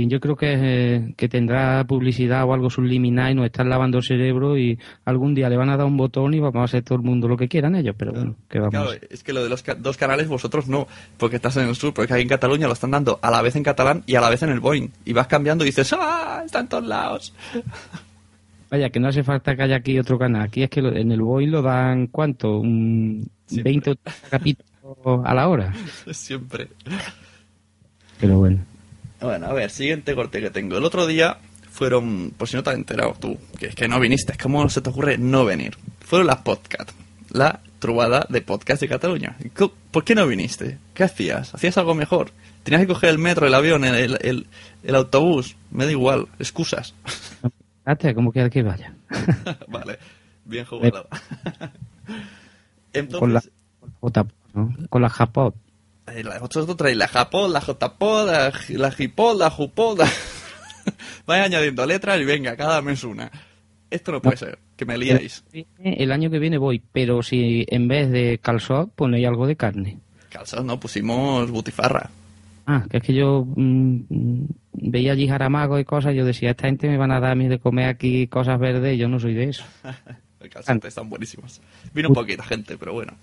Yo 0.09 0.21
creo 0.21 0.37
que, 0.37 0.55
eh, 0.57 1.15
que 1.17 1.29
tendrá 1.29 1.85
publicidad 1.85 2.45
o 2.45 2.53
algo 2.53 2.69
subliminal 2.71 3.33
y 3.33 3.35
nos 3.35 3.47
están 3.47 3.69
lavando 3.69 3.99
el 3.99 4.05
cerebro 4.05 4.59
y 4.59 4.79
algún 5.05 5.35
día 5.35 5.49
le 5.49 5.57
van 5.57 5.71
a 5.71 5.77
dar 5.77 5.87
un 5.87 5.97
botón 5.97 6.35
y 6.35 6.41
vamos 6.41 6.61
a 6.61 6.65
hacer 6.65 6.83
todo 6.83 6.97
el 6.99 7.05
mundo 7.05 7.29
lo 7.29 7.37
que 7.37 7.49
quieran 7.49 7.75
ellos, 7.77 7.95
pero 7.97 8.13
bueno, 8.13 8.35
que 8.49 8.59
vamos. 8.59 8.73
Claro, 8.73 8.91
es 9.11 9.23
que 9.23 9.33
lo 9.33 9.43
de 9.43 9.49
los 9.49 9.63
ca- 9.63 9.75
dos 9.75 9.97
canales 9.97 10.29
vosotros 10.29 10.69
no, 10.69 10.87
porque 11.17 11.37
estás 11.37 11.57
en 11.57 11.69
el 11.69 11.75
sur, 11.77 11.95
porque 11.95 12.13
aquí 12.13 12.23
en 12.23 12.29
Cataluña 12.29 12.67
lo 12.67 12.73
están 12.75 12.91
dando 12.91 13.19
a 13.23 13.31
la 13.31 13.41
vez 13.43 13.57
en 13.57 13.63
catalán 13.63 14.03
y 14.07 14.15
a 14.17 14.21
la 14.21 14.29
vez 14.31 14.43
en 14.43 14.51
el 14.51 14.61
Boeing. 14.61 14.89
Y 15.05 15.13
vas 15.13 15.27
cambiando 15.27 15.65
y 15.65 15.69
dices, 15.69 15.93
¡ah! 15.99 16.43
Está 16.45 16.61
en 16.61 16.69
todos 16.69 16.87
lados. 16.87 17.33
Vaya, 18.71 18.91
que 18.91 18.99
no 18.99 19.09
hace 19.09 19.23
falta 19.23 19.55
que 19.55 19.63
haya 19.63 19.77
aquí 19.77 19.97
otro 19.99 20.19
canal. 20.19 20.43
Aquí 20.43 20.63
es 20.65 20.71
que 20.71 20.83
lo- 20.83 20.95
en 20.95 21.13
el 21.13 21.21
Boeing 21.23 21.51
lo 21.51 21.63
dan, 21.63 22.09
¿cuánto? 22.09 22.59
Un 22.59 23.29
20 23.51 23.91
o 23.91 23.95
30 23.95 24.29
capítulos 24.29 24.67
a 25.25 25.35
la 25.35 25.49
hora. 25.49 25.73
Siempre. 26.11 26.67
Pero 28.21 28.39
bueno. 28.39 28.59
Bueno, 29.21 29.47
a 29.47 29.53
ver, 29.53 29.71
siguiente 29.71 30.15
corte 30.15 30.41
que 30.41 30.51
tengo. 30.51 30.77
El 30.77 30.85
otro 30.85 31.07
día 31.07 31.39
fueron, 31.71 32.33
por 32.37 32.49
si 32.49 32.57
no 32.57 32.63
te 32.63 32.71
has 32.71 32.77
enterado 32.77 33.15
tú, 33.19 33.39
que 33.59 33.67
es 33.67 33.75
que 33.75 33.89
no 33.89 33.99
viniste, 34.01 34.37
¿cómo 34.41 34.69
se 34.69 34.81
te 34.81 34.91
ocurre 34.91 35.19
no 35.19 35.45
venir? 35.45 35.77
Fueron 36.01 36.27
las 36.27 36.39
podcast, 36.39 36.91
la 37.31 37.61
trubada 37.79 38.27
de 38.29 38.41
podcast 38.43 38.81
de 38.81 38.89
Cataluña. 38.89 39.37
¿Y 39.45 39.49
co- 39.51 39.73
¿Por 39.91 40.05
qué 40.05 40.15
no 40.15 40.27
viniste? 40.27 40.79
¿Qué 40.95 41.05
hacías? 41.05 41.55
¿Hacías 41.55 41.77
algo 41.79 41.95
mejor? 41.95 42.31
¿Tenías 42.63 42.83
que 42.83 42.89
coger 42.89 43.11
el 43.11 43.19
metro, 43.19 43.47
el 43.47 43.55
avión, 43.55 43.85
el, 43.85 43.95
el, 43.95 44.19
el- 44.23 44.47
el 44.83 44.95
autobús? 44.95 45.57
Me 45.71 45.85
da 45.85 45.91
igual, 45.93 46.27
excusas. 46.39 46.95
Como 48.15 48.33
quiera 48.33 48.51
que 48.51 48.63
vaya. 48.63 48.95
vale, 49.69 49.99
bien 50.45 50.65
jugado. 50.65 51.07
Entonces, 52.93 53.21
Con 53.21 53.33
la 53.35 53.43
J, 54.01 54.27
¿no? 54.55 54.75
Con 54.89 55.03
la 55.03 55.09
Japón. 55.09 55.55
La- 56.25 56.39
vosotros 56.39 56.77
traéis 56.77 56.97
la 56.99 57.09
Japón, 57.09 57.53
la 57.53 57.61
JPod, 57.61 58.27
la, 58.27 58.53
la 58.71 58.91
Gipod, 58.91 59.39
la 59.39 59.51
Jupod. 59.51 60.01
Vais 61.27 61.43
añadiendo 61.45 61.85
letras 61.87 62.21
y 62.21 62.25
venga, 62.25 62.57
cada 62.57 62.81
mes 62.83 63.03
una. 63.05 63.31
Esto 63.91 64.13
no 64.13 64.21
puede 64.21 64.37
ser, 64.37 64.59
que 64.77 64.85
me 64.85 64.99
liáis. 64.99 65.45
El 65.79 66.13
año 66.13 66.31
que 66.31 66.39
viene 66.39 66.59
voy, 66.59 66.83
pero 66.93 67.23
si 67.23 67.65
en 67.69 67.89
vez 67.89 68.11
de 68.11 68.39
calzot 68.43 68.91
ponéis 68.95 69.27
algo 69.27 69.47
de 69.47 69.57
carne. 69.57 69.99
Calzado 70.29 70.65
no, 70.65 70.79
pusimos 70.81 71.51
butifarra. 71.51 72.11
Ah, 72.67 72.85
que 72.91 72.97
es 72.97 73.03
que 73.03 73.15
yo 73.15 73.45
mm, 73.47 73.97
mm, 74.09 74.47
veía 74.73 75.13
allí 75.13 75.29
jaramagos 75.29 75.81
y 75.81 75.85
cosas, 75.85 76.15
y 76.15 76.17
yo 76.17 76.25
decía, 76.25 76.51
esta 76.51 76.67
gente 76.67 76.89
me 76.89 76.97
van 76.97 77.13
a 77.13 77.21
dar 77.21 77.33
a 77.33 77.35
mí 77.37 77.47
de 77.47 77.61
comer 77.61 77.89
aquí 77.89 78.27
cosas 78.27 78.59
verdes, 78.59 78.97
y 78.97 78.99
yo 78.99 79.09
no 79.09 79.21
soy 79.21 79.35
de 79.35 79.45
eso. 79.51 79.65
El 80.41 80.51
calzante 80.51 80.89
están 80.89 81.09
buenísimos. 81.09 81.61
Vino 81.95 82.09
un 82.09 82.15
poquito 82.15 82.43
gente, 82.43 82.77
pero 82.77 82.93
bueno, 82.93 83.15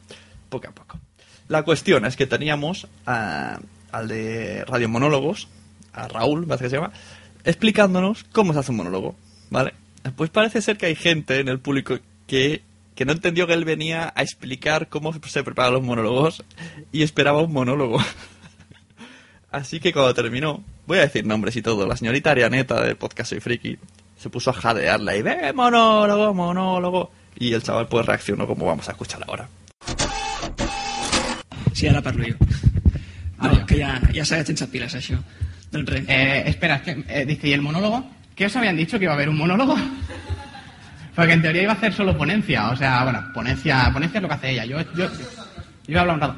poco 0.50 0.68
a 0.70 0.72
poco. 0.72 0.98
La 1.48 1.64
cuestión 1.64 2.06
es 2.06 2.16
que 2.16 2.28
teníamos 2.28 2.88
al 3.06 4.08
de 4.08 4.66
Radio 4.66 4.90
Monólogos, 4.90 5.48
a 5.94 6.08
Raúl, 6.08 6.42
me 6.42 6.48
parece 6.48 6.66
que 6.66 6.70
se 6.72 6.76
llama, 6.78 6.92
explicándonos 7.44 8.24
cómo 8.32 8.54
se 8.54 8.60
hace 8.60 8.72
un 8.72 8.78
monólogo, 8.78 9.16
¿vale? 9.50 9.74
Pues 10.16 10.30
parece 10.30 10.62
ser 10.62 10.78
que 10.78 10.88
hay 10.88 10.96
gente 10.96 11.40
en 11.40 11.48
el 11.48 11.60
público 11.60 12.00
que, 12.28 12.62
que 12.96 13.06
no 13.06 13.12
entendió 13.12 13.48
que 13.48 13.54
él 13.54 13.66
venía 13.66 14.12
a 14.16 14.22
explicar 14.22 14.90
cómo 14.90 15.14
se 15.14 15.44
preparan 15.44 15.74
los 15.74 15.84
monólogos 15.84 16.44
y 16.92 17.04
esperaba 17.04 17.42
un 17.42 17.54
monólogo. 17.54 18.00
Así 19.52 19.80
que 19.80 19.94
cuando 19.94 20.14
terminó, 20.14 20.64
voy 20.88 20.98
a 20.98 21.02
decir 21.02 21.26
nombres 21.26 21.56
y 21.56 21.62
todo, 21.62 21.86
la 21.86 21.96
señorita 21.96 22.32
Arianeta 22.32 22.82
del 22.82 22.96
podcast 22.96 23.30
Soy 23.30 23.40
Friki 23.40 23.78
se 24.18 24.30
puso 24.30 24.50
a 24.50 24.54
jadearla 24.54 25.16
y 25.16 25.22
ve 25.22 25.54
monólogo, 25.54 26.34
monólogo. 26.34 27.12
Y 27.36 27.54
el 27.54 27.62
chaval 27.62 27.88
pues 27.88 28.06
reaccionó 28.06 28.48
como 28.48 28.66
vamos 28.66 28.88
a 28.88 28.92
escuchar 28.92 29.24
ahora. 29.28 29.48
Sí, 31.74 31.88
ara 31.88 32.02
parlo 32.02 32.24
jo. 32.24 32.36
No, 33.42 33.66
que 33.66 33.78
ya, 33.78 34.00
ya 34.14 34.24
sabes 34.24 34.48
sense 34.48 34.68
piles, 34.68 34.94
això. 34.96 35.18
Doncs 35.72 35.90
res. 35.90 36.06
Eh, 36.08 36.44
espera, 36.48 36.76
es 36.78 36.82
que, 36.84 37.04
eh, 37.08 37.26
dice, 37.26 37.48
¿y 37.50 37.54
el 37.54 37.62
monólogo? 37.62 38.10
¿Qué 38.36 38.46
os 38.46 38.56
habían 38.56 38.78
dicho 38.78 38.98
que 38.98 39.06
iba 39.06 39.14
a 39.14 39.16
haber 39.16 39.30
un 39.30 39.38
monólogo? 39.38 39.76
Porque 41.16 41.34
en 41.34 41.42
teoría 41.42 41.64
iba 41.64 41.74
a 41.74 41.76
hacer 41.76 41.94
solo 41.94 42.18
ponencia, 42.18 42.70
o 42.70 42.76
sea, 42.76 43.04
bueno, 43.04 43.24
ponencia, 43.34 43.90
ponencia 43.94 44.18
es 44.18 44.22
lo 44.22 44.28
que 44.30 44.34
hace 44.36 44.50
ella. 44.52 44.66
Yo, 44.66 44.82
yo, 44.96 45.10
yo 45.10 45.10
iba 45.88 46.00
a 46.00 46.02
hablar 46.02 46.16
un 46.16 46.22
rato. 46.22 46.36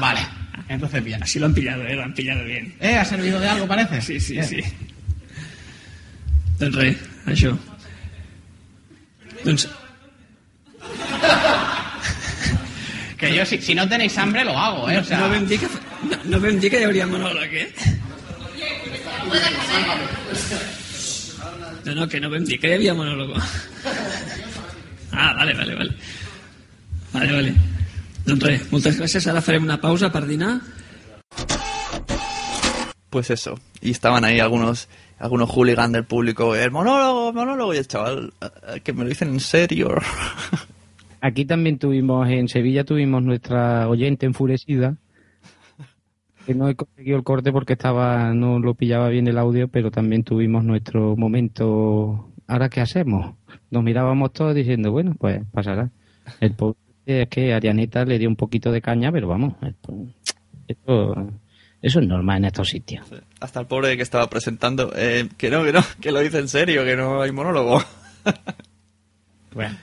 Vale, 0.00 0.20
entonces 0.68 1.04
bien. 1.04 1.22
Así 1.22 1.38
lo 1.38 1.46
han 1.46 1.54
pillado, 1.54 1.86
eh, 1.86 1.94
lo 1.94 2.02
han 2.02 2.14
pillado 2.14 2.44
bien. 2.44 2.74
¿Eh? 2.80 2.96
¿Ha 2.96 3.04
servido 3.04 3.38
de 3.38 3.48
algo, 3.48 3.68
parece? 3.68 4.00
Sí, 4.00 4.18
sí, 4.18 4.32
Bien. 4.32 4.44
sí. 4.48 4.60
Doncs 6.58 6.76
res, 6.76 6.96
això. 7.26 7.50
Doncs 9.44 9.68
Que 13.24 13.34
yo, 13.36 13.46
si, 13.46 13.60
si 13.62 13.74
no 13.74 13.88
tenéis 13.88 14.16
hambre, 14.18 14.44
lo 14.44 14.56
hago, 14.58 14.88
¿eh? 14.90 14.98
O 14.98 15.04
sea, 15.04 15.18
no, 15.20 15.28
vam 15.30 15.46
dir 15.48 15.60
que, 15.60 15.68
no, 16.10 16.16
no 16.24 16.40
vam 16.40 16.58
dir 16.60 16.70
que 16.70 16.80
hi 16.80 16.84
hauria 16.88 17.06
monòleg, 17.06 17.54
eh? 17.54 17.68
No, 21.84 21.94
no, 21.94 22.08
que 22.08 22.20
no 22.20 22.30
vam 22.30 22.44
dir 22.48 22.58
que 22.60 22.68
hi 22.70 22.74
havia 22.78 22.94
monòlogo. 22.96 23.36
Ah, 25.12 25.32
vale, 25.36 25.54
vale, 25.54 25.74
vale. 25.74 25.92
Vale, 27.12 27.32
vale. 27.32 27.54
Doncs 28.24 28.42
res, 28.48 28.62
moltes 28.72 28.96
gràcies. 28.98 29.26
Ara 29.30 29.42
farem 29.44 29.66
una 29.68 29.76
pausa 29.80 30.10
per 30.12 30.24
dinar. 30.26 30.56
Pues 33.10 33.30
eso. 33.30 33.60
Y 33.80 33.90
estaban 33.92 34.24
ahí 34.24 34.40
algunos 34.40 34.88
algunos 35.18 35.48
hooligans 35.48 35.92
del 35.92 36.04
público, 36.04 36.54
el 36.56 36.70
monólogo, 36.72 37.28
el 37.28 37.34
monólogo, 37.34 37.72
y 37.72 37.78
el 37.78 37.86
chaval, 37.86 38.32
"Eh, 38.42 38.80
que 38.82 38.92
me 38.92 39.04
lo 39.04 39.08
dicen 39.08 39.28
en 39.28 39.40
serio. 39.40 39.94
Aquí 41.24 41.46
también 41.46 41.78
tuvimos, 41.78 42.28
en 42.28 42.48
Sevilla 42.48 42.84
tuvimos 42.84 43.22
nuestra 43.22 43.88
oyente 43.88 44.26
enfurecida, 44.26 44.98
que 46.44 46.54
no 46.54 46.68
he 46.68 46.74
conseguido 46.74 47.16
el 47.16 47.24
corte 47.24 47.50
porque 47.50 47.72
estaba 47.72 48.34
no 48.34 48.58
lo 48.58 48.74
pillaba 48.74 49.08
bien 49.08 49.26
el 49.26 49.38
audio, 49.38 49.68
pero 49.68 49.90
también 49.90 50.22
tuvimos 50.22 50.64
nuestro 50.64 51.16
momento, 51.16 52.30
¿ahora 52.46 52.68
qué 52.68 52.82
hacemos? 52.82 53.36
Nos 53.70 53.82
mirábamos 53.82 54.34
todos 54.34 54.54
diciendo, 54.54 54.92
bueno, 54.92 55.16
pues 55.18 55.40
pasará. 55.50 55.88
El 56.40 56.52
pobre 56.52 56.76
es 57.06 57.28
que 57.30 57.54
Arianeta 57.54 58.04
le 58.04 58.18
dio 58.18 58.28
un 58.28 58.36
poquito 58.36 58.70
de 58.70 58.82
caña, 58.82 59.10
pero 59.10 59.26
vamos, 59.26 59.54
esto, 60.68 61.32
eso 61.80 62.00
es 62.00 62.06
normal 62.06 62.36
en 62.36 62.44
estos 62.44 62.68
sitios. 62.68 63.06
Hasta 63.40 63.60
el 63.60 63.66
pobre 63.66 63.96
que 63.96 64.02
estaba 64.02 64.28
presentando, 64.28 64.92
eh, 64.94 65.26
que 65.38 65.48
no, 65.48 65.64
que 65.64 65.72
no, 65.72 65.80
que 66.02 66.12
lo 66.12 66.20
dice 66.20 66.40
en 66.40 66.48
serio, 66.48 66.84
que 66.84 66.96
no 66.96 67.22
hay 67.22 67.32
monólogo. 67.32 67.82
Bueno. 69.54 69.74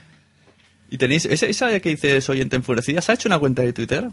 Y 0.92 0.98
tenéis, 0.98 1.24
esa, 1.24 1.46
esa 1.46 1.80
que 1.80 1.88
dice 1.88 2.20
soy 2.20 2.36
oyente 2.36 2.56
enfurecida, 2.56 3.00
¿se 3.00 3.10
ha 3.10 3.14
hecho 3.14 3.26
una 3.26 3.38
cuenta 3.38 3.62
de 3.62 3.72
Twitter? 3.72 4.10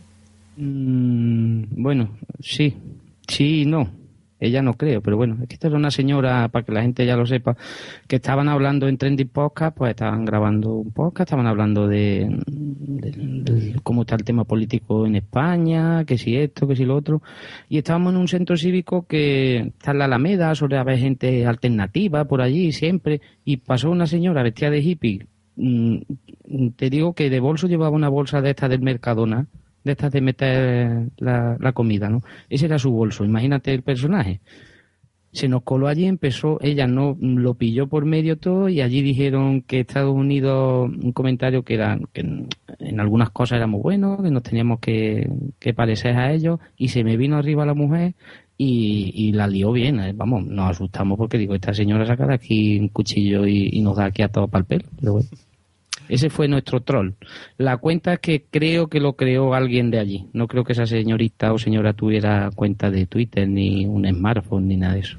Mm, 0.56 1.64
bueno, 1.72 2.18
sí, 2.40 2.74
sí 3.28 3.64
y 3.64 3.66
no. 3.66 3.92
Ella 4.40 4.62
no 4.62 4.76
creo, 4.76 5.02
pero 5.02 5.18
bueno, 5.18 5.40
es 5.42 5.50
que 5.50 5.56
esta 5.56 5.68
era 5.68 5.76
una 5.76 5.92
señora, 5.92 6.48
para 6.48 6.64
que 6.64 6.72
la 6.72 6.82
gente 6.82 7.06
ya 7.06 7.18
lo 7.18 7.26
sepa, 7.26 7.58
que 8.08 8.16
estaban 8.16 8.48
hablando 8.48 8.88
en 8.88 8.98
Trending 8.98 9.28
Podcast, 9.28 9.76
pues 9.76 9.90
estaban 9.90 10.24
grabando 10.24 10.72
un 10.76 10.92
podcast, 10.94 11.28
estaban 11.28 11.48
hablando 11.48 11.86
de, 11.86 12.34
cómo 13.84 14.04
está 14.04 14.16
el 14.16 14.24
tema 14.24 14.46
político 14.46 15.06
en 15.06 15.18
España, 15.18 16.06
que 16.06 16.18
si 16.18 16.38
esto, 16.38 16.66
que 16.66 16.78
si 16.78 16.86
lo 16.86 16.96
otro, 16.96 17.22
y 17.68 17.80
estábamos 17.80 18.14
en 18.14 18.20
un 18.22 18.30
centro 18.30 18.56
cívico 18.56 19.06
que 19.06 19.58
está 19.58 19.92
en 19.92 19.98
la 19.98 20.06
Alameda, 20.06 20.56
suele 20.56 20.78
haber 20.78 20.98
gente 20.98 21.46
alternativa 21.46 22.24
por 22.24 22.42
allí 22.42 22.72
siempre, 22.72 23.20
y 23.44 23.58
pasó 23.58 23.92
una 23.92 24.08
señora 24.08 24.44
vestida 24.44 24.70
de 24.70 24.80
hippie, 24.80 25.28
te 26.76 26.90
digo 26.90 27.14
que 27.14 27.30
de 27.30 27.40
bolso 27.40 27.68
llevaba 27.68 27.96
una 27.96 28.10
bolsa 28.10 28.42
de 28.42 28.52
estas 28.52 28.70
del 28.70 28.82
Mercadona, 28.82 29.48
de 29.84 29.92
estas 29.92 30.12
de 30.12 30.22
meter 30.22 31.10
la, 31.18 31.72
comida, 31.74 32.10
¿no? 32.10 32.22
Ese 32.50 32.66
era 32.66 32.80
su 32.80 32.92
bolso, 32.92 33.26
imagínate 33.26 33.74
el 33.74 33.82
personaje. 33.82 34.42
Se 35.32 35.48
nos 35.48 35.62
coló 35.62 35.88
allí, 35.88 36.06
empezó, 36.06 36.58
ella 36.60 36.88
no 36.88 37.16
lo 37.22 37.54
pilló 37.54 37.88
por 37.88 38.06
medio 38.06 38.38
todo 38.38 38.68
y 38.68 38.82
allí 38.82 39.04
dijeron 39.04 39.62
que 39.62 39.82
Estados 39.82 40.16
Unidos, 40.16 40.90
un 40.90 41.12
comentario 41.12 41.62
que 41.62 41.76
era 41.76 42.00
en, 42.16 43.00
algunas 43.00 43.30
cosas 43.30 43.58
éramos 43.58 43.84
buenos, 43.84 44.24
que 44.24 44.32
nos 44.32 44.42
teníamos 44.42 44.80
que, 44.80 45.30
que 45.60 45.74
parecer 45.76 46.16
a 46.16 46.34
ellos 46.34 46.60
y 46.78 46.88
se 46.88 47.04
me 47.04 47.16
vino 47.16 47.38
arriba 47.38 47.64
la 47.64 47.76
mujer 47.76 48.16
y, 48.58 49.32
la 49.34 49.48
lió 49.48 49.72
bien, 49.72 50.00
eh, 50.00 50.14
vamos, 50.14 50.46
nos 50.46 50.72
asustamos 50.72 51.18
porque 51.18 51.38
digo, 51.38 51.56
esta 51.56 51.74
señora 51.74 52.06
saca 52.06 52.26
de 52.26 52.34
aquí 52.34 52.80
un 52.80 52.90
cuchillo 52.90 53.46
y, 53.46 53.70
y 53.72 53.82
nos 53.82 53.98
da 53.98 54.06
aquí 54.06 54.22
a 54.22 54.30
todo 54.30 54.48
para 54.48 54.62
el 54.62 54.66
pelo, 54.66 54.86
pero 55.00 55.14
bueno. 55.14 55.30
Ese 56.10 56.30
fue 56.30 56.48
nuestro 56.48 56.82
troll. 56.82 57.12
La 57.58 57.78
cuenta 57.78 58.14
es 58.14 58.20
que 58.20 58.44
creo 58.50 58.88
que 58.88 59.00
lo 59.00 59.14
creó 59.14 59.54
alguien 59.54 59.92
de 59.92 60.00
allí. 60.00 60.28
No 60.34 60.48
creo 60.48 60.64
que 60.64 60.74
esa 60.74 60.86
señorita 60.86 61.54
o 61.54 61.60
señora 61.60 61.94
tuviera 61.94 62.50
cuenta 62.54 62.90
de 62.90 63.06
Twitter, 63.06 63.48
ni 63.48 63.86
un 63.86 64.10
smartphone, 64.10 64.68
ni 64.68 64.76
nada 64.76 64.96
de 64.96 65.00
eso. 65.02 65.18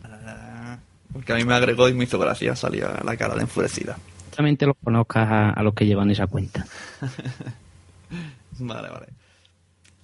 Porque 1.13 1.33
a 1.33 1.37
mí 1.37 1.45
me 1.45 1.55
agregó 1.55 1.89
y 1.89 1.95
me 1.95 2.05
hizo 2.05 2.19
gracia, 2.19 2.55
salía 2.55 3.01
la 3.05 3.17
cara 3.17 3.35
de 3.35 3.43
enfurecida. 3.43 3.97
Solamente 4.33 4.67
los 4.67 4.77
conozcas 4.83 5.29
a, 5.29 5.51
a 5.51 5.63
los 5.63 5.75
que 5.75 5.87
llevan 5.87 6.11
esa 6.11 6.27
cuenta. 6.27 6.67
Vale, 8.63 8.89
vale. 8.91 9.07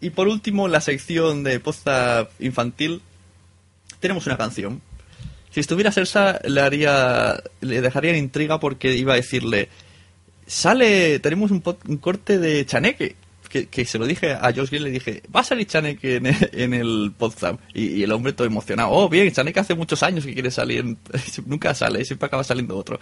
Y 0.01 0.11
por 0.11 0.29
último, 0.29 0.67
en 0.67 0.73
la 0.73 0.81
sección 0.81 1.45
de 1.45 1.61
posta 1.61 2.29
infantil, 2.39 3.03
tenemos 4.01 4.27
una 4.27 4.37
canción. 4.37 4.81
Si 5.51 5.61
estuviera 5.61 5.93
Celsa, 5.93 6.39
le 6.45 6.61
haría, 6.61 7.43
le 7.61 7.81
dejaría 7.81 8.11
en 8.11 8.19
intriga 8.19 8.61
porque 8.61 8.95
iba 8.95 9.15
a 9.15 9.17
decirle, 9.17 9.69
sale, 10.47 11.19
tenemos 11.21 11.51
un, 11.51 11.61
corte 11.99 12.39
de 12.39 12.65
Chaneque. 12.67 13.17
Que, 13.49 13.67
que 13.67 13.85
se 13.85 13.97
lo 13.99 14.07
dije 14.07 14.33
a 14.33 14.53
Josh 14.55 14.71
Green, 14.71 14.83
le 14.83 14.91
dije, 14.91 15.23
va 15.35 15.41
a 15.41 15.45
salir 15.45 15.67
Chaneque 15.69 16.17
en, 16.17 16.27
en 16.27 16.75
el 16.75 17.13
podcast. 17.17 17.61
Y, 17.73 17.87
y 17.95 18.03
el 18.03 18.11
hombre 18.13 18.33
todo 18.33 18.47
emocionado, 18.47 18.91
oh, 18.91 19.09
bien, 19.09 19.31
Chaneque 19.33 19.61
hace 19.61 19.75
muchos 19.77 20.03
años 20.03 20.27
que 20.27 20.35
quiere 20.35 20.51
salir, 20.51 20.81
en- 20.81 20.99
nunca 21.47 21.73
sale, 21.73 22.05
siempre 22.05 22.27
acaba 22.27 22.43
saliendo 22.43 22.77
otro. 22.77 22.99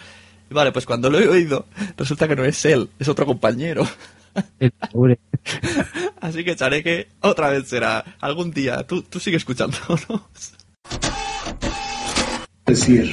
Y 0.51 0.55
vale, 0.55 0.71
pues 0.71 0.85
cuando 0.85 1.09
lo 1.11 1.19
he 1.19 1.27
oído, 1.27 1.67
resulta 1.97 2.29
que 2.29 2.37
no 2.37 2.45
es 2.45 2.63
él, 2.67 2.91
es 2.99 3.09
otro 3.09 3.25
compañero. 3.25 3.89
El 4.61 4.71
pobre. 4.93 5.19
Así 6.21 6.45
que 6.45 6.57
Chaneque 6.57 7.09
otra 7.21 7.49
vez 7.49 7.67
será 7.67 8.17
algún 8.21 8.51
día. 8.51 8.87
Tú, 8.87 9.03
tú 9.03 9.19
sigue 9.21 9.39
escuchándonos. 9.39 9.99
decir. 12.67 13.11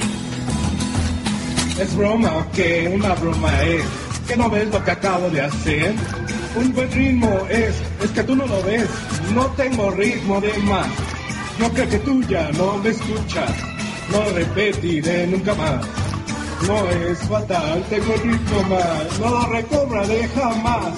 Es 1.80 1.96
broma, 1.96 2.46
que 2.54 2.90
una 2.92 3.14
broma 3.14 3.62
es. 3.62 3.84
Que 4.32 4.38
no 4.38 4.48
ves 4.48 4.66
lo 4.72 4.82
que 4.82 4.90
acabo 4.90 5.28
de 5.28 5.42
hacer. 5.42 5.94
Un 6.56 6.72
buen 6.72 6.90
ritmo 6.90 7.46
es, 7.50 7.74
es 8.02 8.10
que 8.12 8.22
tú 8.24 8.34
no 8.34 8.46
lo 8.46 8.62
ves. 8.62 8.88
No 9.34 9.44
tengo 9.48 9.90
ritmo 9.90 10.40
de 10.40 10.56
más. 10.60 10.86
Yo 11.58 11.70
creo 11.70 11.86
que 11.86 11.98
tú 11.98 12.22
ya 12.22 12.50
no 12.52 12.78
me 12.78 12.88
escuchas. 12.88 13.50
No 14.10 14.24
repetiré 14.34 15.26
nunca 15.26 15.52
más. 15.54 15.84
No 16.66 16.88
es 16.88 17.18
fatal, 17.28 17.84
tengo 17.90 18.14
ritmo 18.24 18.62
más. 18.70 19.20
No 19.20 19.28
lo 19.28 19.46
recobraré 19.48 20.26
jamás. 20.28 20.94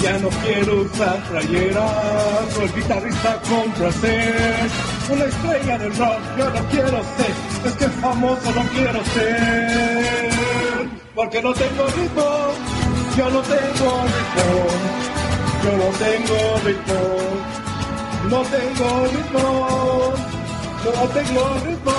Ya 0.00 0.18
no 0.18 0.30
quiero 0.30 0.80
usar 0.80 1.22
playeras, 1.28 2.54
soy 2.54 2.68
guitarrista 2.74 3.38
con 3.50 3.70
placer. 3.72 4.70
Una 5.10 5.24
estrella 5.26 5.76
del 5.76 5.94
rock 5.94 6.20
yo 6.38 6.48
no 6.48 6.68
quiero 6.70 6.88
ser, 6.88 7.66
es 7.66 7.72
que 7.74 7.88
famoso 8.00 8.50
no 8.50 8.62
quiero 8.70 9.04
ser. 9.04 11.01
Porque 11.14 11.42
no 11.42 11.52
tengo 11.52 11.86
ritmo, 11.88 12.24
yo 13.18 13.30
no 13.30 13.40
tengo 13.42 14.04
ritmo, 14.04 14.66
yo 15.62 15.72
no 15.76 15.88
tengo 15.98 16.38
ritmo, 16.64 17.00
no 18.30 18.42
tengo 18.42 19.06
ritmo, 19.12 20.14
no 20.84 21.08
tengo 21.08 21.44
ritmo, 21.66 21.92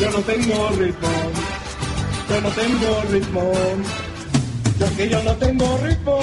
yo 0.00 0.10
no 0.10 0.18
tengo 0.20 0.70
ritmo, 0.70 1.08
yo 2.28 2.40
no 2.40 2.48
tengo 2.50 3.02
ritmo. 3.10 3.52
Porque 4.78 5.08
yo 5.08 5.22
no 5.24 5.34
tengo 5.36 5.78
ritmo. 5.78 6.20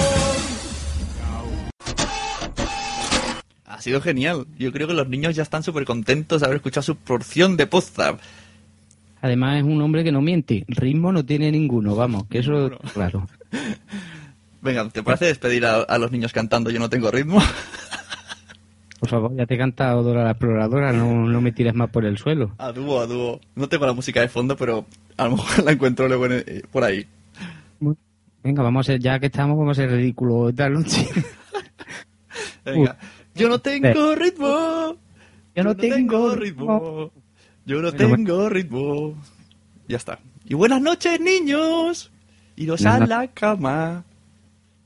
Ha 3.66 3.80
sido 3.82 4.00
genial. 4.00 4.46
Yo 4.58 4.72
creo 4.72 4.88
que 4.88 4.94
los 4.94 5.08
niños 5.08 5.34
ya 5.34 5.42
están 5.42 5.62
súper 5.62 5.84
contentos 5.84 6.40
de 6.40 6.46
haber 6.46 6.56
escuchado 6.56 6.82
su 6.82 6.96
porción 6.96 7.56
de 7.56 7.66
Podzap. 7.66 8.18
Además 9.22 9.58
es 9.58 9.64
un 9.64 9.80
hombre 9.82 10.04
que 10.04 10.12
no 10.12 10.20
miente. 10.20 10.64
Ritmo 10.68 11.12
no 11.12 11.24
tiene 11.24 11.50
ninguno, 11.50 11.94
vamos, 11.96 12.24
que 12.28 12.38
eso 12.38 12.70
claro. 12.94 13.26
Venga, 14.62 14.88
¿te 14.88 15.02
parece 15.02 15.26
despedir 15.26 15.64
a, 15.66 15.82
a 15.82 15.98
los 15.98 16.10
niños 16.10 16.32
cantando 16.32 16.70
Yo 16.70 16.78
no 16.80 16.88
tengo 16.90 17.10
ritmo? 17.10 17.38
Por 19.00 19.08
favor, 19.10 19.36
ya 19.36 19.46
te 19.46 19.54
he 19.54 19.58
cantado 19.58 20.02
Dora 20.02 20.24
la 20.24 20.30
exploradora, 20.30 20.92
no, 20.92 21.26
no 21.28 21.40
me 21.40 21.52
tires 21.52 21.74
más 21.74 21.90
por 21.90 22.04
el 22.06 22.16
suelo. 22.18 22.52
A 22.58 22.72
dúo, 22.72 23.00
a 23.00 23.06
dúo. 23.06 23.40
No 23.54 23.68
tengo 23.68 23.84
la 23.86 23.92
música 23.92 24.20
de 24.22 24.28
fondo, 24.28 24.56
pero 24.56 24.86
a 25.18 25.24
lo 25.28 25.32
mejor 25.36 25.64
la 25.64 25.72
encuentro 25.72 26.08
luego 26.08 26.26
en- 26.26 26.44
eh, 26.46 26.62
por 26.72 26.82
ahí. 26.82 27.06
Venga, 28.42 28.62
vamos 28.62 28.86
a 28.86 28.92
ser, 28.92 29.00
ya 29.00 29.18
que 29.20 29.26
estamos, 29.26 29.58
vamos 29.58 29.76
a 29.78 29.82
ser 29.82 29.90
ridículos 29.90 30.50
esta 30.50 30.68
noche. 30.70 31.06
Venga. 32.64 32.96
Yo 33.34 33.48
no 33.48 33.58
tengo 33.58 34.14
ritmo. 34.14 34.96
Yo 35.54 35.64
no 35.64 35.76
tengo 35.76 36.34
ritmo. 36.34 37.12
Yo 37.66 37.82
no 37.82 37.92
tengo 37.92 38.48
ritmo. 38.48 39.14
Ya 39.88 39.96
está. 39.96 40.18
Y 40.44 40.54
buenas 40.54 40.80
noches, 40.80 41.20
niños. 41.20 42.10
Iros 42.56 42.84
a 42.86 43.00
la 43.06 43.26
cama. 43.28 44.04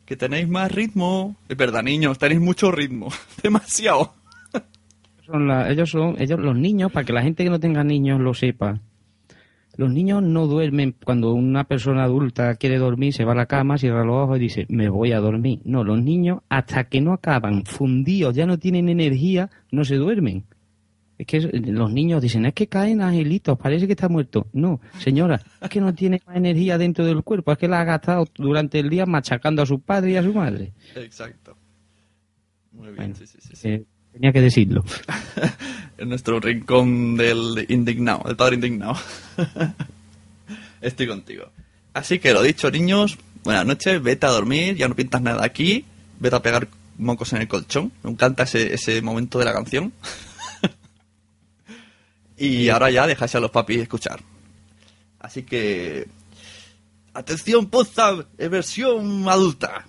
Que 0.05 0.17
tenéis 0.17 0.49
más 0.49 0.73
ritmo. 0.73 1.37
Es 1.49 1.57
verdad, 1.57 1.83
niños, 1.83 2.19
tenéis 2.19 2.41
mucho 2.41 2.73
ritmo. 2.73 3.09
Demasiado. 3.43 4.15
Son 5.27 5.47
la- 5.47 5.71
ellos 5.71 5.91
son, 5.91 6.17
ellos, 6.21 6.41
los 6.41 6.57
niños, 6.57 6.91
para 6.91 7.05
que 7.07 7.13
la 7.13 7.23
gente 7.23 7.45
que 7.45 7.51
no 7.51 7.61
tenga 7.61 7.85
niños 7.85 8.21
lo 8.21 8.35
sepa. 8.35 8.81
Los 9.77 9.93
niños 9.93 10.23
no 10.23 10.47
duermen 10.49 10.95
cuando 11.05 11.33
una 11.33 11.65
persona 11.65 12.03
adulta 12.03 12.57
quiere 12.57 12.79
dormir, 12.79 13.13
se 13.15 13.25
va 13.25 13.33
a 13.33 13.37
la 13.37 13.47
cama, 13.47 13.79
cierra 13.79 14.05
los 14.05 14.17
ojos 14.25 14.39
y 14.39 14.41
dice, 14.41 14.67
me 14.69 14.89
voy 14.89 15.13
a 15.13 15.21
dormir. 15.21 15.61
No, 15.65 15.85
los 15.85 16.03
niños, 16.03 16.41
hasta 16.49 16.85
que 16.85 17.01
no 17.01 17.13
acaban 17.13 17.65
fundidos, 17.65 18.35
ya 18.35 18.47
no 18.47 18.59
tienen 18.59 18.89
energía, 18.89 19.49
no 19.71 19.85
se 19.85 19.95
duermen. 19.95 20.45
Es 21.21 21.27
que 21.27 21.39
los 21.39 21.93
niños 21.93 22.23
dicen, 22.23 22.47
es 22.47 22.55
que 22.55 22.67
caen 22.67 23.03
angelitos, 23.03 23.59
parece 23.59 23.87
que 23.87 23.93
está 23.93 24.09
muerto. 24.09 24.47
No, 24.55 24.81
señora, 25.01 25.39
es 25.61 25.69
que 25.69 25.79
no 25.79 25.93
tiene 25.93 26.19
más 26.27 26.35
energía 26.35 26.79
dentro 26.79 27.05
del 27.05 27.23
cuerpo, 27.23 27.53
es 27.53 27.59
que 27.59 27.69
la 27.69 27.83
ha 27.83 27.85
gastado 27.85 28.27
durante 28.37 28.79
el 28.79 28.89
día 28.89 29.05
machacando 29.05 29.61
a 29.61 29.67
su 29.67 29.81
padre 29.81 30.13
y 30.13 30.17
a 30.17 30.23
su 30.23 30.33
madre. 30.33 30.73
Exacto. 30.97 31.59
Muy 32.73 32.93
bien, 32.93 33.15
sí, 33.15 33.27
sí, 33.27 33.37
sí. 33.39 33.51
sí. 33.55 33.69
Eh, 33.69 33.85
tenía 34.15 34.33
que 34.33 34.41
decirlo. 34.41 34.83
en 35.99 36.09
nuestro 36.09 36.41
rincón 36.41 37.19
del 37.19 37.67
indignado, 37.69 38.23
del 38.25 38.37
padre 38.37 38.55
indignado. 38.55 38.95
Estoy 40.81 41.07
contigo. 41.07 41.51
Así 41.93 42.19
que 42.19 42.33
lo 42.33 42.41
dicho, 42.41 42.71
niños, 42.71 43.19
buenas 43.45 43.67
noches, 43.67 44.03
vete 44.03 44.25
a 44.25 44.31
dormir, 44.31 44.75
ya 44.75 44.89
no 44.89 44.97
pintas 44.97 45.21
nada 45.21 45.45
aquí, 45.45 45.85
vete 46.19 46.37
a 46.37 46.41
pegar 46.41 46.67
mocos 46.97 47.35
en 47.35 47.43
el 47.43 47.49
colchón. 47.49 47.93
Me 48.03 48.11
encanta 48.11 48.45
ese, 48.45 48.73
ese 48.73 49.03
momento 49.03 49.39
de 49.39 49.45
la 49.45 49.53
canción. 49.53 49.93
y 52.41 52.71
ahora 52.71 52.91
ya 52.91 53.07
dejáis 53.07 53.35
a 53.35 53.41
los 53.41 53.51
papis 53.51 53.83
escuchar. 53.83 54.21
Así 55.19 55.43
que... 55.43 56.09
Atención, 57.13 57.67
es 58.39 58.49
versión 58.49 59.29
adulta. 59.29 59.87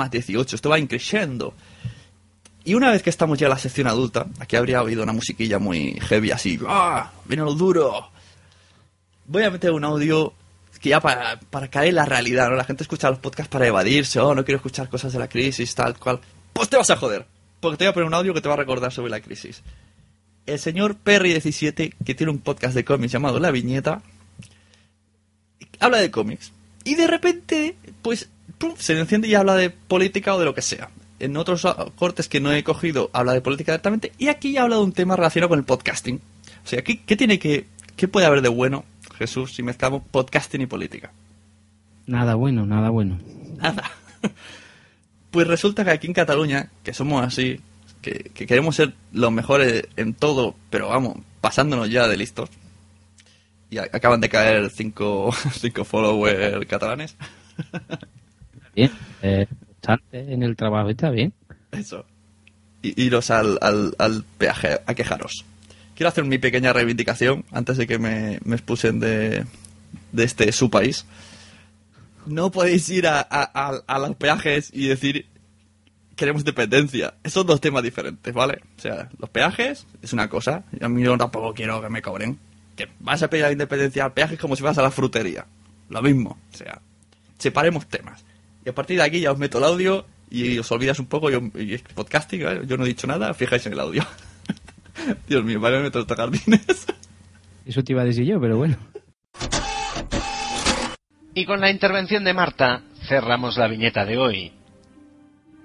Más 0.00 0.10
18, 0.10 0.56
esto 0.56 0.70
va 0.70 0.78
increciendo. 0.78 1.54
Y 2.64 2.74
una 2.74 2.90
vez 2.90 3.02
que 3.02 3.10
estamos 3.10 3.38
ya 3.38 3.46
en 3.46 3.50
la 3.50 3.58
sección 3.58 3.86
adulta, 3.86 4.26
aquí 4.38 4.56
habría 4.56 4.82
oído 4.82 5.02
una 5.02 5.12
musiquilla 5.12 5.58
muy 5.58 5.98
heavy 6.00 6.30
así, 6.30 6.58
¡ah! 6.66 7.10
¡Viene 7.24 7.44
lo 7.44 7.54
duro! 7.54 8.10
Voy 9.26 9.44
a 9.44 9.50
meter 9.50 9.72
un 9.72 9.84
audio 9.84 10.34
que 10.80 10.88
ya 10.88 11.00
para, 11.00 11.38
para 11.38 11.68
caer 11.68 11.90
en 11.90 11.96
la 11.96 12.06
realidad, 12.06 12.48
¿no? 12.48 12.56
La 12.56 12.64
gente 12.64 12.82
escucha 12.82 13.10
los 13.10 13.18
podcasts 13.18 13.50
para 13.50 13.66
evadirse, 13.66 14.18
oh, 14.18 14.34
no 14.34 14.44
quiero 14.44 14.56
escuchar 14.56 14.88
cosas 14.88 15.12
de 15.12 15.18
la 15.18 15.28
crisis, 15.28 15.74
tal 15.74 15.98
cual. 15.98 16.20
Pues 16.52 16.68
te 16.68 16.76
vas 16.76 16.90
a 16.90 16.96
joder, 16.96 17.26
porque 17.60 17.76
te 17.76 17.84
voy 17.84 17.90
a 17.90 17.94
poner 17.94 18.06
un 18.06 18.14
audio 18.14 18.34
que 18.34 18.40
te 18.40 18.48
va 18.48 18.54
a 18.54 18.58
recordar 18.58 18.90
sobre 18.90 19.10
la 19.10 19.20
crisis. 19.20 19.62
El 20.46 20.58
señor 20.58 20.96
Perry17, 21.04 21.94
que 22.04 22.14
tiene 22.14 22.32
un 22.32 22.38
podcast 22.38 22.74
de 22.74 22.84
cómics 22.84 23.12
llamado 23.12 23.38
La 23.38 23.50
Viñeta, 23.50 24.02
habla 25.78 25.98
de 25.98 26.10
cómics. 26.10 26.52
Y 26.84 26.94
de 26.94 27.06
repente, 27.06 27.76
pues, 28.02 28.30
pum, 28.60 28.74
se 28.76 28.94
le 28.94 29.00
enciende 29.00 29.26
y 29.26 29.34
habla 29.34 29.56
de 29.56 29.70
política 29.70 30.34
o 30.34 30.38
de 30.38 30.44
lo 30.44 30.54
que 30.54 30.62
sea. 30.62 30.90
En 31.18 31.36
otros 31.36 31.66
cortes 31.96 32.28
que 32.28 32.40
no 32.40 32.52
he 32.52 32.62
cogido, 32.62 33.10
habla 33.12 33.32
de 33.32 33.40
política 33.40 33.72
directamente. 33.72 34.12
Y 34.18 34.28
aquí 34.28 34.56
habla 34.56 34.76
de 34.76 34.82
un 34.82 34.92
tema 34.92 35.16
relacionado 35.16 35.48
con 35.48 35.58
el 35.58 35.64
podcasting. 35.64 36.20
O 36.64 36.68
sea, 36.68 36.82
¿qué, 36.82 37.00
qué 37.00 37.16
tiene 37.16 37.38
que, 37.38 37.66
qué 37.96 38.06
puede 38.06 38.26
haber 38.26 38.42
de 38.42 38.48
bueno, 38.48 38.84
Jesús, 39.18 39.54
si 39.54 39.62
mezclamos 39.62 40.02
podcasting 40.10 40.60
y 40.60 40.66
política? 40.66 41.10
Nada 42.06 42.34
bueno, 42.34 42.66
nada 42.66 42.90
bueno. 42.90 43.18
Nada. 43.56 43.90
Pues 45.30 45.46
resulta 45.46 45.84
que 45.84 45.92
aquí 45.92 46.08
en 46.08 46.12
Cataluña, 46.12 46.70
que 46.82 46.92
somos 46.92 47.24
así, 47.24 47.60
que, 48.02 48.32
que 48.34 48.48
queremos 48.48 48.74
ser 48.74 48.94
los 49.12 49.30
mejores 49.30 49.86
en 49.94 50.12
todo, 50.12 50.56
pero 50.70 50.88
vamos, 50.88 51.18
pasándonos 51.40 51.88
ya 51.88 52.08
de 52.08 52.16
listos. 52.16 52.50
Y 53.70 53.78
acaban 53.78 54.20
de 54.20 54.28
caer 54.28 54.70
cinco, 54.70 55.30
cinco 55.52 55.84
followers 55.84 56.66
catalanes. 56.66 57.14
Bien, 58.74 58.90
eh, 59.22 59.46
en 60.12 60.42
el 60.42 60.56
trabajo 60.56 60.88
está 60.90 61.10
bien. 61.10 61.32
Eso. 61.72 62.04
Y 62.82 63.00
iros 63.02 63.30
al, 63.30 63.58
al, 63.60 63.94
al 63.98 64.24
peaje 64.38 64.78
a 64.86 64.94
quejaros. 64.94 65.44
Quiero 65.94 66.08
hacer 66.08 66.24
mi 66.24 66.38
pequeña 66.38 66.72
reivindicación 66.72 67.44
antes 67.52 67.76
de 67.76 67.86
que 67.86 67.98
me, 67.98 68.38
me 68.44 68.56
expulsen 68.56 69.00
de, 69.00 69.44
de 70.12 70.24
este 70.24 70.50
su 70.52 70.70
país. 70.70 71.04
No 72.26 72.50
podéis 72.50 72.88
ir 72.90 73.06
a, 73.06 73.20
a, 73.20 73.82
a- 73.86 73.98
los 73.98 74.16
peajes 74.16 74.70
y 74.72 74.88
decir 74.88 75.26
queremos 76.16 76.44
dependencia. 76.44 77.14
Son 77.24 77.46
dos 77.46 77.60
temas 77.60 77.82
diferentes, 77.82 78.32
¿vale? 78.32 78.60
O 78.76 78.80
sea, 78.80 79.08
los 79.18 79.30
peajes 79.30 79.86
es 80.02 80.12
una 80.12 80.28
cosa. 80.28 80.64
A 80.80 80.88
mí 80.88 81.02
yo 81.02 81.16
tampoco 81.16 81.54
quiero 81.54 81.80
que 81.80 81.88
me 81.88 82.02
cobren. 82.02 82.38
Que 82.76 82.88
vas 83.00 83.22
a 83.22 83.28
pedir 83.28 83.44
la 83.44 83.52
independencia 83.52 84.04
al 84.04 84.12
peaje 84.12 84.36
como 84.38 84.54
si 84.56 84.62
vas 84.62 84.78
a 84.78 84.82
la 84.82 84.90
frutería. 84.90 85.46
Lo 85.88 86.00
mismo. 86.02 86.38
O 86.52 86.56
sea, 86.56 86.80
separemos 87.38 87.86
temas. 87.88 88.24
Y 88.70 88.72
a 88.72 88.74
partir 88.76 88.98
de 88.98 89.02
aquí 89.02 89.18
ya 89.18 89.32
os 89.32 89.38
meto 89.38 89.58
el 89.58 89.64
audio 89.64 90.06
y 90.30 90.56
os 90.56 90.70
olvidas 90.70 91.00
un 91.00 91.06
poco. 91.06 91.28
Yo, 91.28 91.40
y 91.56 91.74
es 91.74 91.82
podcasting, 91.82 92.44
¿vale? 92.44 92.66
yo 92.68 92.76
no 92.76 92.84
he 92.84 92.86
dicho 92.86 93.08
nada, 93.08 93.34
fijáis 93.34 93.66
en 93.66 93.72
el 93.72 93.80
audio. 93.80 94.06
Dios 95.28 95.42
mío, 95.42 95.58
vaya 95.58 95.78
me 95.78 95.82
meto 95.82 95.98
estos 95.98 96.16
jardines. 96.16 96.86
Eso 97.66 97.82
te 97.82 97.92
iba 97.92 98.02
a 98.02 98.04
decir 98.04 98.24
yo, 98.24 98.40
pero 98.40 98.58
bueno. 98.58 98.76
Y 101.34 101.44
con 101.46 101.60
la 101.60 101.68
intervención 101.68 102.22
de 102.22 102.32
Marta 102.32 102.82
cerramos 103.08 103.56
la 103.56 103.66
viñeta 103.66 104.04
de 104.04 104.18
hoy. 104.18 104.52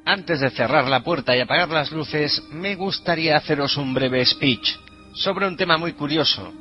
Antes 0.04 0.40
de 0.40 0.50
cerrar 0.50 0.88
la 0.88 1.04
puerta 1.04 1.38
y 1.38 1.42
apagar 1.42 1.70
las 1.70 1.92
luces, 1.92 2.42
me 2.50 2.74
gustaría 2.74 3.38
haceros 3.38 3.78
un 3.78 3.94
breve 3.94 4.26
speech 4.26 4.68
sobre 5.14 5.48
un 5.48 5.58
tema 5.58 5.78
muy 5.78 5.94
curioso, 5.94 6.52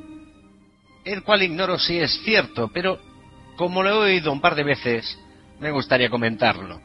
el 1.05 1.23
cual 1.23 1.41
ignoro 1.41 1.79
si 1.79 1.97
es 1.97 2.21
cierto, 2.23 2.69
pero 2.71 2.99
como 3.55 3.81
lo 3.81 3.89
he 3.89 4.13
oído 4.13 4.31
un 4.31 4.41
par 4.41 4.53
de 4.53 4.63
veces, 4.63 5.17
me 5.59 5.71
gustaría 5.71 6.09
comentarlo. 6.09 6.81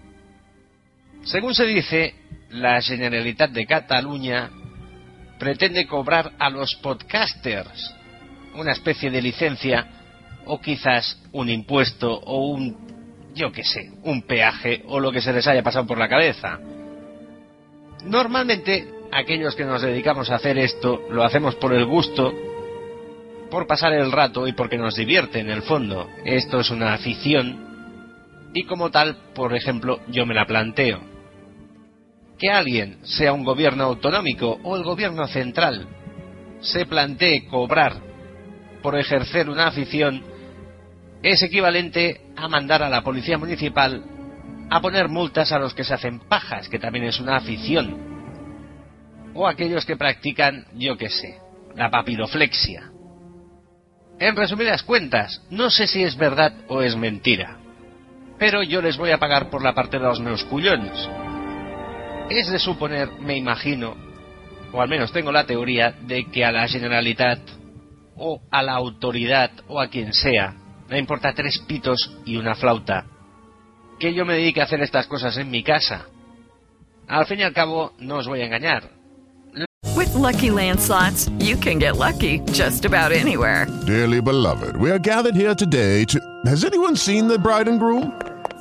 Según 1.25 1.55
se 1.55 1.67
dice, 1.67 2.15
la 2.51 2.81
Generalitat 2.81 3.51
de 3.51 3.67
Cataluña 3.67 4.51
pretende 5.39 5.87
cobrar 5.87 6.33
a 6.39 6.51
los 6.51 6.75
podcasters 6.77 7.95
una 8.55 8.73
especie 8.73 9.11
de 9.11 9.23
licencia 9.23 9.87
o 10.47 10.61
quizás 10.61 11.21
un 11.33 11.49
impuesto 11.49 12.13
o 12.13 12.49
un, 12.49 13.31
yo 13.35 13.53
qué 13.53 13.65
sé, 13.65 13.91
un 14.03 14.23
peaje 14.23 14.83
o 14.87 14.99
lo 14.99 15.13
que 15.13 15.21
se 15.21 15.33
les 15.33 15.47
haya 15.47 15.63
pasado 15.63 15.87
por 15.87 15.99
la 15.99 16.09
cabeza. 16.09 16.59
Normalmente, 18.05 18.89
aquellos 19.13 19.55
que 19.55 19.65
nos 19.65 19.83
dedicamos 19.83 20.31
a 20.31 20.37
hacer 20.37 20.59
esto 20.59 21.03
lo 21.11 21.23
hacemos 21.23 21.55
por 21.57 21.73
el 21.73 21.85
gusto, 21.85 22.33
por 23.51 23.67
pasar 23.67 23.93
el 23.93 24.11
rato 24.13 24.47
y 24.47 24.53
porque 24.53 24.79
nos 24.79 24.97
divierte 24.97 25.41
en 25.41 25.51
el 25.51 25.63
fondo. 25.63 26.09
Esto 26.25 26.61
es 26.61 26.71
una 26.71 26.95
afición 26.95 27.70
Y 28.53 28.65
como 28.65 28.91
tal, 28.91 29.17
por 29.35 29.55
ejemplo, 29.55 30.01
yo 30.09 30.27
me 30.27 30.35
la 30.35 30.47
planteo. 30.47 31.01
Que 32.39 32.51
alguien, 32.51 32.99
sea 33.05 33.33
un 33.33 33.45
gobierno 33.45 33.85
autonómico 33.85 34.59
o 34.63 34.77
el 34.77 34.83
gobierno 34.83 35.27
central, 35.29 35.87
se 36.61 36.87
plantee 36.87 37.47
cobrar 37.47 37.95
por 38.83 38.99
ejercer 38.99 39.49
una 39.49 39.67
afición 39.67 40.25
es 41.23 41.43
equivalente 41.43 42.23
a 42.37 42.49
mandar 42.49 42.83
a 42.83 42.89
la 42.89 43.03
policía 43.03 43.37
municipal 43.37 44.03
a 44.71 44.81
poner 44.81 45.09
multas 45.09 45.53
a 45.53 45.59
los 45.59 45.75
que 45.75 45.85
se 45.85 45.93
hacen 45.93 46.21
pajas, 46.21 46.69
que 46.69 46.79
también 46.79 47.05
es 47.05 47.21
una 47.21 47.37
afición. 47.37 47.99
O 49.35 49.47
aquellos 49.47 49.85
que 49.85 49.97
practican, 49.97 50.65
yo 50.75 50.97
qué 50.97 51.11
sé, 51.11 51.39
la 51.77 51.91
papiroflexia. 51.91 52.91
En 54.19 54.37
resumidas 54.37 54.83
cuentas, 54.83 55.43
no 55.51 55.71
sé 55.71 55.87
si 55.87 56.03
es 56.03 56.17
verdad 56.17 56.55
o 56.69 56.83
es 56.83 56.97
mentira. 56.97 57.59
Pero 58.41 58.63
yo 58.63 58.81
les 58.81 58.97
voy 58.97 59.11
a 59.11 59.19
pagar 59.19 59.51
por 59.51 59.63
la 59.63 59.75
parte 59.75 59.99
de 59.99 60.05
los 60.05 60.19
meus 60.19 60.43
cullones. 60.45 61.09
Es 62.31 62.51
de 62.51 62.59
suponer, 62.59 63.11
me 63.21 63.37
imagino, 63.37 63.95
o 64.73 64.81
al 64.81 64.89
menos 64.89 65.13
tengo 65.13 65.31
la 65.31 65.45
teoría, 65.45 65.93
de 66.01 66.25
que 66.25 66.43
a 66.43 66.51
la 66.51 66.67
Generalitat, 66.67 67.39
o 68.17 68.41
a 68.51 68.63
la 68.63 68.73
autoridad, 68.73 69.51
o 69.69 69.79
a 69.79 69.89
quien 69.89 70.15
sea, 70.15 70.55
le 70.89 70.99
importa 70.99 71.35
tres 71.35 71.59
pitos 71.69 72.19
y 72.25 72.37
una 72.37 72.55
flauta. 72.55 73.05
Que 73.99 74.15
yo 74.15 74.25
me 74.25 74.35
dedique 74.35 74.63
a 74.63 74.65
hacer 74.65 74.81
estas 74.81 75.07
cosas 75.07 75.37
en 75.37 75.51
mi 75.51 75.63
casa. 75.63 76.07
Al 77.09 77.27
fin 77.27 77.41
y 77.41 77.43
al 77.43 77.53
cabo, 77.53 77.93
no 77.99 78.17
os 78.17 78.27
voy 78.27 78.41
a 78.41 78.47
engañar. 78.47 78.85
With 79.97 80.15
Lucky 80.15 80.51
Land 80.51 80.81
slots, 80.81 81.29
you 81.39 81.57
can 81.57 81.79
get 81.79 81.97
lucky 81.97 82.41
just 82.53 82.87
about 82.87 83.13
anywhere. 83.13 83.67
Dearly 83.87 84.23
beloved, 84.23 84.77
we 84.77 84.91
are 84.91 84.99
gathered 84.99 85.35
here 85.35 85.55
today 85.55 86.07
to. 86.07 86.19
Has 86.47 86.65
anyone 86.65 86.97
seen 86.97 87.29
the 87.29 87.39
bride 87.39 87.69
and 87.69 87.79
groom? 87.79 88.20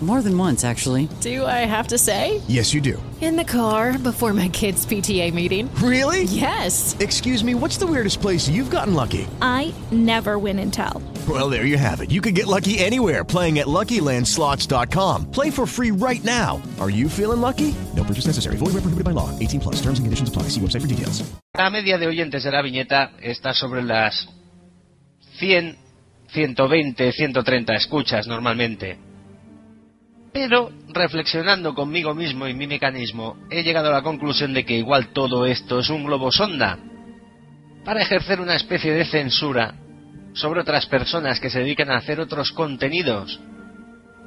More 0.00 0.22
than 0.22 0.38
once, 0.38 0.64
actually. 0.64 1.08
Do 1.20 1.44
I 1.44 1.66
have 1.66 1.88
to 1.88 1.98
say? 1.98 2.40
Yes, 2.46 2.72
you 2.72 2.80
do. 2.80 3.02
In 3.20 3.34
the 3.34 3.44
car 3.44 3.98
before 3.98 4.32
my 4.32 4.48
kids' 4.48 4.86
PTA 4.86 5.34
meeting. 5.34 5.68
Really? 5.82 6.22
Yes. 6.22 6.96
Excuse 7.00 7.42
me, 7.42 7.56
what's 7.56 7.78
the 7.78 7.86
weirdest 7.86 8.20
place 8.20 8.48
you've 8.48 8.70
gotten 8.70 8.94
lucky? 8.94 9.26
I 9.42 9.74
never 9.90 10.38
win 10.38 10.60
and 10.60 10.72
tell. 10.72 11.02
Well, 11.28 11.50
there 11.50 11.66
you 11.66 11.76
have 11.76 12.00
it. 12.00 12.12
You 12.12 12.20
can 12.20 12.32
get 12.32 12.46
lucky 12.46 12.78
anywhere 12.78 13.24
playing 13.24 13.58
at 13.58 13.66
LuckyLandSlots.com. 13.66 15.32
Play 15.32 15.50
for 15.50 15.66
free 15.66 15.90
right 15.90 16.22
now. 16.22 16.62
Are 16.78 16.90
you 16.90 17.08
feeling 17.08 17.40
lucky? 17.40 17.74
No 17.96 18.04
purchase 18.04 18.26
necessary. 18.26 18.56
Void 18.56 18.74
where 18.74 18.82
prohibited 18.82 19.04
by 19.04 19.10
law. 19.10 19.36
18 19.40 19.58
plus. 19.58 19.82
Terms 19.82 19.98
and 19.98 20.06
conditions 20.06 20.28
apply. 20.28 20.44
See 20.54 20.60
website 20.60 20.82
for 20.82 20.86
details. 20.86 21.28
La 21.56 21.70
media 21.70 21.98
de 21.98 22.06
oyentes 22.06 22.44
de 22.44 22.52
la 22.52 22.62
viñeta 22.62 23.10
está 23.20 23.52
sobre 23.52 23.82
las 23.82 24.28
100, 25.40 25.76
120, 26.28 27.12
130 27.12 27.74
escuchas 27.74 28.28
normalmente. 28.28 29.07
Pero, 30.40 30.70
reflexionando 30.90 31.74
conmigo 31.74 32.14
mismo 32.14 32.46
y 32.46 32.54
mi 32.54 32.68
mecanismo, 32.68 33.36
he 33.50 33.64
llegado 33.64 33.88
a 33.88 33.94
la 33.94 34.02
conclusión 34.02 34.54
de 34.54 34.64
que 34.64 34.78
igual 34.78 35.08
todo 35.08 35.44
esto 35.44 35.80
es 35.80 35.90
un 35.90 36.04
globo 36.04 36.30
sonda 36.30 36.78
para 37.84 38.02
ejercer 38.02 38.40
una 38.40 38.54
especie 38.54 38.92
de 38.92 39.04
censura 39.04 39.74
sobre 40.34 40.60
otras 40.60 40.86
personas 40.86 41.40
que 41.40 41.50
se 41.50 41.58
dedican 41.58 41.90
a 41.90 41.96
hacer 41.96 42.20
otros 42.20 42.52
contenidos 42.52 43.40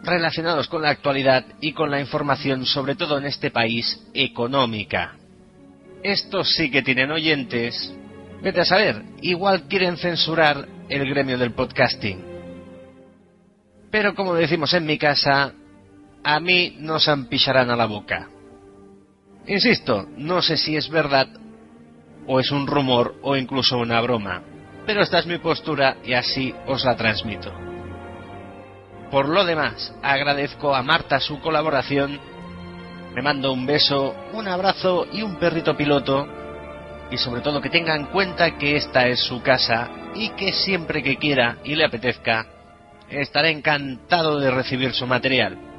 relacionados 0.03 0.67
con 0.67 0.81
la 0.81 0.89
actualidad 0.89 1.45
y 1.61 1.71
con 1.71 1.89
la 1.89 2.01
información, 2.01 2.65
sobre 2.65 2.95
todo 2.95 3.17
en 3.17 3.25
este 3.25 3.49
país, 3.49 4.05
económica. 4.13 5.15
Estos 6.03 6.53
sí 6.55 6.69
que 6.69 6.81
tienen 6.81 7.09
oyentes. 7.09 7.95
Vete 8.43 8.59
a 8.59 8.65
saber, 8.65 9.01
igual 9.21 9.63
quieren 9.69 9.95
censurar 9.95 10.67
el 10.89 11.09
gremio 11.09 11.37
del 11.37 11.53
podcasting. 11.53 12.21
Pero 13.89 14.13
como 14.13 14.35
decimos 14.35 14.73
en 14.73 14.85
mi 14.85 14.97
casa, 14.97 15.53
a 16.23 16.39
mí 16.39 16.75
no 16.79 16.99
se 16.99 17.11
ampillarán 17.11 17.69
a 17.69 17.75
la 17.75 17.85
boca. 17.85 18.29
Insisto, 19.47 20.07
no 20.17 20.41
sé 20.41 20.57
si 20.57 20.75
es 20.75 20.89
verdad 20.89 21.27
o 22.27 22.39
es 22.39 22.51
un 22.51 22.67
rumor 22.67 23.15
o 23.23 23.35
incluso 23.35 23.77
una 23.77 23.99
broma, 24.01 24.43
pero 24.85 25.01
esta 25.01 25.19
es 25.19 25.25
mi 25.25 25.39
postura 25.39 25.97
y 26.03 26.13
así 26.13 26.53
os 26.67 26.85
la 26.85 26.95
transmito. 26.95 27.51
Por 29.09 29.27
lo 29.27 29.43
demás, 29.43 29.93
agradezco 30.01 30.73
a 30.73 30.83
Marta 30.83 31.19
su 31.19 31.39
colaboración, 31.41 32.19
me 33.13 33.21
mando 33.21 33.51
un 33.51 33.65
beso, 33.65 34.15
un 34.33 34.47
abrazo 34.47 35.05
y 35.11 35.21
un 35.21 35.35
perrito 35.35 35.75
piloto, 35.75 36.27
y 37.09 37.17
sobre 37.17 37.41
todo 37.41 37.59
que 37.59 37.69
tenga 37.69 37.95
en 37.95 38.05
cuenta 38.05 38.57
que 38.57 38.77
esta 38.77 39.07
es 39.07 39.19
su 39.19 39.41
casa 39.41 39.89
y 40.15 40.29
que 40.29 40.53
siempre 40.53 41.03
que 41.03 41.17
quiera 41.17 41.57
y 41.65 41.75
le 41.75 41.83
apetezca, 41.83 42.47
estaré 43.09 43.49
encantado 43.49 44.39
de 44.39 44.49
recibir 44.49 44.93
su 44.93 45.05
material. 45.05 45.70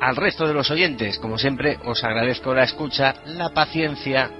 Al 0.00 0.16
resto 0.16 0.48
de 0.48 0.54
los 0.54 0.70
oyentes, 0.70 1.18
como 1.18 1.36
siempre, 1.36 1.78
os 1.84 2.02
agradezco 2.02 2.54
la 2.54 2.64
escucha, 2.64 3.16
la 3.26 3.50
paciencia 3.50 4.30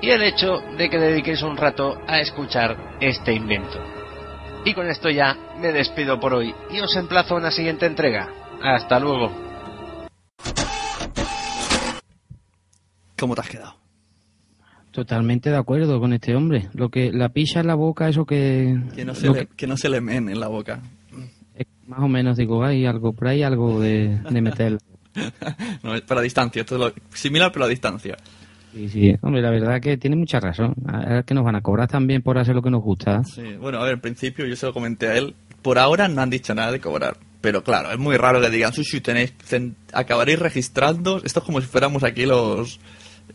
y 0.00 0.08
el 0.08 0.22
hecho 0.22 0.62
de 0.78 0.88
que 0.88 0.98
dediquéis 0.98 1.42
un 1.42 1.58
rato 1.58 1.98
a 2.08 2.20
escuchar 2.20 2.96
este 2.98 3.34
invento. 3.34 3.78
Y 4.64 4.72
con 4.72 4.88
esto 4.88 5.10
ya 5.10 5.36
me 5.60 5.72
despido 5.72 6.18
por 6.18 6.32
hoy 6.32 6.54
y 6.70 6.80
os 6.80 6.96
emplazo 6.96 7.34
a 7.34 7.38
una 7.38 7.50
siguiente 7.50 7.84
entrega. 7.84 8.30
Hasta 8.62 8.98
luego. 8.98 9.30
¿Cómo 13.18 13.34
te 13.34 13.40
has 13.42 13.48
quedado? 13.50 13.74
Totalmente 14.90 15.50
de 15.50 15.56
acuerdo 15.56 16.00
con 16.00 16.14
este 16.14 16.34
hombre. 16.34 16.70
Lo 16.72 16.88
que 16.88 17.12
la 17.12 17.28
picha 17.28 17.60
en 17.60 17.66
la 17.66 17.74
boca, 17.74 18.08
eso 18.08 18.24
que. 18.24 18.74
Que 18.94 19.04
no 19.04 19.14
se, 19.14 19.28
le, 19.28 19.46
que 19.48 19.66
no 19.66 19.76
se 19.76 19.90
le 19.90 20.00
men 20.00 20.30
en 20.30 20.40
la 20.40 20.48
boca. 20.48 20.80
Más 21.92 22.00
o 22.04 22.08
menos 22.08 22.36
digo, 22.38 22.64
hay 22.64 22.86
algo 22.86 23.12
por 23.12 23.28
ahí, 23.28 23.42
algo 23.42 23.78
de, 23.80 24.18
de 24.30 24.40
meter. 24.40 24.78
no, 25.82 25.92
pero 26.06 26.20
a 26.20 26.22
distancia. 26.22 26.60
Esto 26.60 26.76
es 26.76 26.80
lo- 26.80 26.92
similar, 27.14 27.52
pero 27.52 27.66
a 27.66 27.68
distancia. 27.68 28.16
Sí, 28.74 28.88
sí. 28.88 29.14
Hombre, 29.20 29.42
la 29.42 29.50
verdad 29.50 29.80
que 29.80 29.98
tiene 29.98 30.16
mucha 30.16 30.40
razón. 30.40 30.74
Ahora 30.86 31.22
que 31.22 31.34
nos 31.34 31.44
van 31.44 31.56
a 31.56 31.60
cobrar 31.60 31.88
también 31.88 32.22
por 32.22 32.38
hacer 32.38 32.54
lo 32.54 32.62
que 32.62 32.70
nos 32.70 32.82
gusta. 32.82 33.22
Sí, 33.24 33.42
bueno, 33.60 33.78
a 33.78 33.84
ver, 33.84 33.94
en 33.94 34.00
principio 34.00 34.46
yo 34.46 34.56
se 34.56 34.64
lo 34.66 34.72
comenté 34.72 35.08
a 35.08 35.16
él. 35.18 35.34
Por 35.60 35.78
ahora 35.78 36.08
no 36.08 36.22
han 36.22 36.30
dicho 36.30 36.54
nada 36.54 36.72
de 36.72 36.80
cobrar. 36.80 37.18
Pero 37.42 37.62
claro, 37.62 37.90
es 37.92 37.98
muy 37.98 38.16
raro 38.16 38.40
que 38.40 38.48
digan, 38.50 38.72
sushi, 38.72 39.00
tenéis, 39.00 39.34
acabaréis 39.92 40.38
registrando. 40.38 41.20
Esto 41.22 41.40
es 41.40 41.44
como 41.44 41.60
si 41.60 41.66
fuéramos 41.66 42.02
aquí 42.04 42.24
los 42.24 42.80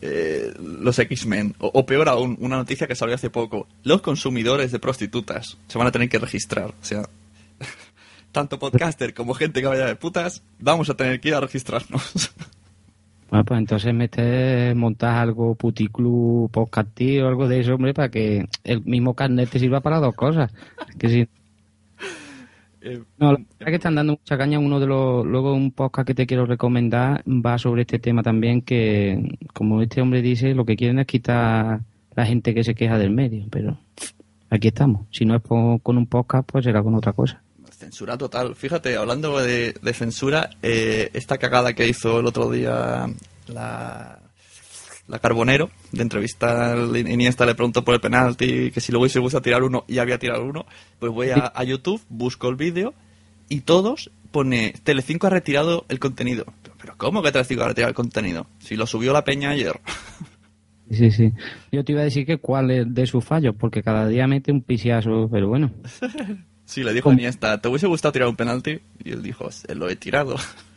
eh, 0.00 0.52
los 0.60 0.98
X-Men. 0.98 1.54
O, 1.60 1.70
o 1.72 1.86
peor 1.86 2.08
aún, 2.08 2.36
una 2.40 2.56
noticia 2.56 2.86
que 2.88 2.94
salió 2.96 3.14
hace 3.14 3.30
poco. 3.30 3.68
Los 3.84 4.00
consumidores 4.02 4.72
de 4.72 4.78
prostitutas 4.80 5.56
se 5.68 5.78
van 5.78 5.86
a 5.86 5.92
tener 5.92 6.08
que 6.08 6.18
registrar. 6.18 6.70
O 6.70 6.84
sea, 6.84 7.02
tanto 8.38 8.58
podcaster 8.58 9.12
como 9.14 9.34
gente 9.34 9.60
que 9.60 9.66
vaya 9.66 9.86
de 9.86 9.96
putas, 9.96 10.42
vamos 10.60 10.88
a 10.90 10.94
tener 10.94 11.20
que 11.20 11.28
ir 11.28 11.34
a 11.34 11.40
registrarnos. 11.40 12.30
Bueno, 13.30 13.44
pues 13.46 13.58
entonces 13.58 13.92
meter, 13.92 14.74
montar 14.76 15.16
algo 15.18 15.54
puticlub, 15.54 16.50
podcasting 16.50 17.22
o 17.22 17.28
algo 17.28 17.48
de 17.48 17.60
eso, 17.60 17.74
hombre, 17.74 17.94
para 17.94 18.10
que 18.10 18.46
el 18.64 18.82
mismo 18.84 19.14
carnet 19.14 19.50
te 19.50 19.58
sirva 19.58 19.80
para 19.80 19.98
dos 19.98 20.14
cosas. 20.14 20.52
Que 20.98 21.08
si... 21.08 21.28
Eh, 22.80 23.02
No, 23.18 23.32
la 23.32 23.38
verdad 23.58 23.66
que 23.66 23.74
están 23.74 23.96
dando 23.96 24.12
mucha 24.12 24.38
caña. 24.38 24.60
Uno 24.60 24.78
de 24.78 24.86
los, 24.86 25.26
luego 25.26 25.52
un 25.52 25.72
podcast 25.72 26.06
que 26.06 26.14
te 26.14 26.28
quiero 26.28 26.46
recomendar 26.46 27.24
va 27.26 27.58
sobre 27.58 27.82
este 27.82 27.98
tema 27.98 28.22
también, 28.22 28.62
que 28.62 29.36
como 29.52 29.82
este 29.82 30.00
hombre 30.00 30.22
dice, 30.22 30.54
lo 30.54 30.64
que 30.64 30.76
quieren 30.76 31.00
es 31.00 31.06
quitar 31.06 31.80
la 32.14 32.24
gente 32.24 32.54
que 32.54 32.62
se 32.62 32.76
queja 32.76 32.96
del 32.96 33.10
medio, 33.10 33.46
pero 33.50 33.76
aquí 34.48 34.68
estamos. 34.68 35.06
Si 35.10 35.24
no 35.24 35.34
es 35.34 35.42
po- 35.42 35.80
con 35.82 35.98
un 35.98 36.06
podcast, 36.06 36.48
pues 36.48 36.64
será 36.64 36.80
con 36.80 36.94
otra 36.94 37.12
cosa. 37.12 37.42
Censura 37.78 38.18
total. 38.18 38.56
Fíjate, 38.56 38.96
hablando 38.96 39.38
de, 39.38 39.72
de 39.72 39.94
censura, 39.94 40.50
eh, 40.62 41.10
esta 41.12 41.38
cagada 41.38 41.74
que 41.74 41.86
hizo 41.86 42.18
el 42.18 42.26
otro 42.26 42.50
día 42.50 43.06
la, 43.46 44.18
la 45.06 45.18
Carbonero, 45.20 45.70
de 45.92 46.02
entrevista 46.02 46.72
al 46.72 46.96
Iniesta 46.96 47.46
le 47.46 47.54
preguntó 47.54 47.84
por 47.84 47.94
el 47.94 48.00
penalti, 48.00 48.72
que 48.72 48.80
si 48.80 48.90
luego 48.90 49.08
se 49.08 49.20
gusta 49.20 49.40
tirar 49.40 49.62
uno 49.62 49.84
y 49.86 49.98
había 49.98 50.18
tirado 50.18 50.44
uno, 50.44 50.66
pues 50.98 51.12
voy 51.12 51.30
a, 51.30 51.52
a 51.54 51.62
YouTube, 51.62 52.02
busco 52.08 52.48
el 52.48 52.56
vídeo 52.56 52.94
y 53.48 53.60
todos 53.60 54.10
pone 54.32 54.74
Telecinco 54.82 55.28
ha 55.28 55.30
retirado 55.30 55.84
el 55.88 56.00
contenido. 56.00 56.46
Pero 56.80 56.94
¿cómo 56.96 57.22
que 57.22 57.30
Telecinco 57.30 57.62
ha 57.62 57.68
retirado 57.68 57.90
el 57.90 57.94
contenido? 57.94 58.48
Si 58.58 58.74
lo 58.74 58.86
subió 58.86 59.12
la 59.12 59.22
peña 59.22 59.50
ayer. 59.50 59.80
Sí, 60.90 61.12
sí. 61.12 61.32
Yo 61.70 61.84
te 61.84 61.92
iba 61.92 62.00
a 62.00 62.04
decir 62.04 62.26
que 62.26 62.38
cuál 62.38 62.72
es 62.72 62.92
de 62.92 63.06
sus 63.06 63.24
fallos, 63.24 63.54
porque 63.56 63.84
cada 63.84 64.08
día 64.08 64.26
mete 64.26 64.50
un 64.50 64.62
pisiazo, 64.62 65.28
pero 65.30 65.46
bueno. 65.46 65.70
Sí, 66.68 66.84
le 66.84 66.92
dijo 66.92 67.08
a 67.08 67.14
Iniesta, 67.14 67.58
¿te 67.62 67.68
hubiese 67.68 67.86
gustado 67.86 68.12
tirar 68.12 68.28
un 68.28 68.36
penalti? 68.36 68.78
Y 69.02 69.12
él 69.12 69.22
dijo, 69.22 69.50
"Se 69.50 69.74
lo 69.74 69.88
he 69.88 69.96
tirado. 69.96 70.36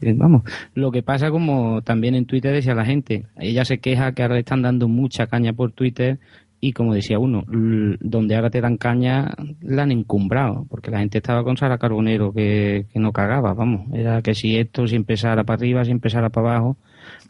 Eh, 0.00 0.14
Vamos, 0.16 0.42
lo 0.74 0.92
que 0.92 1.02
pasa 1.02 1.30
como 1.30 1.82
también 1.82 2.14
en 2.14 2.24
Twitter 2.24 2.52
decía 2.52 2.72
la 2.74 2.84
gente, 2.84 3.26
ella 3.36 3.64
se 3.64 3.78
queja 3.78 4.12
que 4.12 4.22
ahora 4.22 4.34
le 4.34 4.40
están 4.40 4.62
dando 4.62 4.86
mucha 4.86 5.26
caña 5.26 5.52
por 5.52 5.72
Twitter 5.72 6.18
y 6.60 6.72
como 6.72 6.94
decía 6.94 7.18
uno, 7.18 7.44
donde 7.48 8.36
ahora 8.36 8.48
te 8.50 8.60
dan 8.60 8.76
caña 8.76 9.34
la 9.60 9.82
han 9.82 9.90
encumbrado, 9.90 10.66
porque 10.70 10.92
la 10.92 11.00
gente 11.00 11.18
estaba 11.18 11.42
con 11.42 11.56
Sara 11.56 11.78
Carbonero 11.78 12.32
que, 12.32 12.86
que 12.92 13.00
no 13.00 13.12
cagaba, 13.12 13.54
vamos, 13.54 13.92
era 13.92 14.22
que 14.22 14.34
si 14.36 14.56
esto 14.56 14.86
siempre 14.86 15.16
sara 15.16 15.42
para 15.42 15.56
arriba, 15.58 15.84
siempre 15.84 16.10
sara 16.10 16.28
para 16.28 16.50
abajo, 16.50 16.76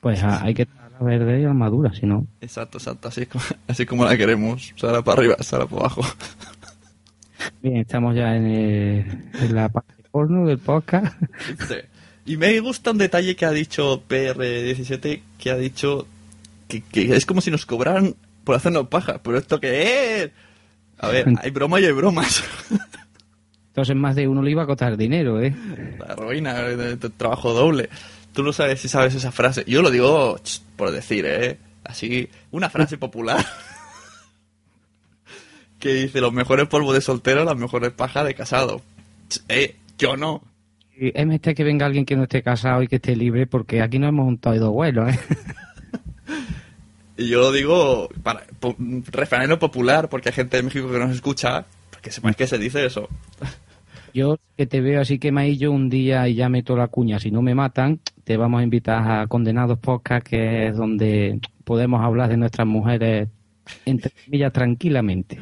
pues 0.02 0.22
a- 0.22 0.44
hay 0.44 0.52
que 0.52 0.62
estar 0.62 0.90
a 1.00 1.02
verde 1.04 1.40
y 1.40 1.44
armadura, 1.44 1.94
si 1.94 2.04
no. 2.04 2.26
Exacto, 2.42 2.76
exacto, 2.76 3.08
así 3.08 3.24
como, 3.24 3.44
así 3.66 3.86
como 3.86 4.04
la 4.04 4.14
queremos. 4.18 4.74
Sara 4.76 5.00
para 5.00 5.20
arriba, 5.22 5.36
Sara 5.40 5.64
para 5.64 5.80
abajo. 5.86 6.02
Bien, 7.62 7.76
estamos 7.78 8.14
ya 8.14 8.36
en, 8.36 8.46
el- 8.46 9.06
en 9.40 9.54
la 9.54 9.68
parte 9.68 9.94
porno 10.10 10.46
del 10.46 10.58
podcast. 10.58 11.14
Sí. 11.68 11.74
Y 12.26 12.36
me 12.36 12.58
gusta 12.60 12.90
un 12.92 12.98
detalle 12.98 13.34
que 13.34 13.44
ha 13.46 13.50
dicho 13.50 14.02
PR17, 14.08 15.20
que 15.38 15.50
ha 15.50 15.56
dicho 15.56 16.06
que, 16.68 16.82
que 16.82 17.16
es 17.16 17.26
como 17.26 17.40
si 17.40 17.50
nos 17.50 17.66
cobraran 17.66 18.14
por 18.44 18.54
hacernos 18.56 18.88
paja. 18.88 19.20
¿Pero 19.22 19.38
esto 19.38 19.58
qué 19.60 20.22
es? 20.24 20.30
A 20.98 21.08
ver, 21.08 21.26
hay 21.42 21.50
broma 21.50 21.80
y 21.80 21.84
hay 21.86 21.92
bromas. 21.92 22.44
Entonces 23.68 23.96
más 23.96 24.14
de 24.14 24.28
uno 24.28 24.42
le 24.42 24.50
iba 24.50 24.62
a 24.62 24.66
costar 24.66 24.96
dinero, 24.96 25.40
¿eh? 25.40 25.54
La 25.98 26.14
ruina 26.14 26.54
de, 26.62 26.96
de 26.96 27.10
trabajo 27.10 27.52
doble. 27.54 27.88
Tú 28.34 28.42
no 28.42 28.52
sabes 28.52 28.80
si 28.80 28.88
sabes 28.88 29.14
esa 29.14 29.32
frase. 29.32 29.64
Yo 29.66 29.82
lo 29.82 29.90
digo 29.90 30.38
por 30.76 30.90
decir, 30.90 31.24
¿eh? 31.26 31.58
Así, 31.84 32.28
una 32.50 32.68
frase 32.70 32.98
popular. 32.98 33.44
Que 35.82 35.92
dice, 35.94 36.20
los 36.20 36.32
mejores 36.32 36.68
polvos 36.68 36.94
de 36.94 37.00
soltero, 37.00 37.44
las 37.44 37.56
mejores 37.56 37.90
pajas 37.90 38.24
de 38.24 38.34
casado. 38.34 38.80
Eh, 39.48 39.74
yo 39.98 40.16
no. 40.16 40.40
Es 40.96 41.26
mejor 41.26 41.54
que 41.54 41.64
venga 41.64 41.86
alguien 41.86 42.04
que 42.06 42.14
no 42.16 42.22
esté 42.22 42.42
casado 42.42 42.82
y 42.82 42.86
que 42.88 42.96
esté 42.96 43.16
libre, 43.16 43.46
porque 43.48 43.82
aquí 43.82 43.98
no 43.98 44.06
hemos 44.06 44.24
juntado 44.26 44.56
dos 44.58 44.70
vuelos, 44.72 45.12
¿eh? 45.12 45.18
Y 47.16 47.28
yo 47.28 47.40
lo 47.40 47.52
digo 47.52 48.08
para 48.22 48.42
po- 48.58 48.76
refranero 48.78 49.58
popular, 49.58 50.08
porque 50.08 50.30
hay 50.30 50.34
gente 50.34 50.56
de 50.56 50.62
México 50.62 50.90
que 50.90 50.98
nos 50.98 51.10
escucha, 51.10 51.66
porque 51.90 52.10
sepáis 52.10 52.36
que 52.36 52.46
se 52.46 52.58
dice 52.58 52.86
eso. 52.86 53.08
Yo 54.14 54.36
que 54.58 54.66
te 54.66 54.80
veo 54.82 55.00
así 55.00 55.18
quemadillo 55.18 55.72
un 55.72 55.88
día 55.88 56.28
y 56.28 56.34
ya 56.34 56.48
meto 56.50 56.76
la 56.76 56.88
cuña, 56.88 57.18
si 57.18 57.30
no 57.30 57.40
me 57.40 57.54
matan, 57.54 57.98
te 58.24 58.36
vamos 58.36 58.60
a 58.60 58.62
invitar 58.64 59.10
a 59.10 59.26
Condenados 59.26 59.78
Podcast, 59.78 60.26
que 60.26 60.66
es 60.68 60.76
donde 60.76 61.40
podemos 61.64 62.02
hablar 62.02 62.28
de 62.28 62.36
nuestras 62.36 62.66
mujeres, 62.66 63.28
entre 63.84 64.12
comillas, 64.24 64.52
tranquilamente. 64.52 65.38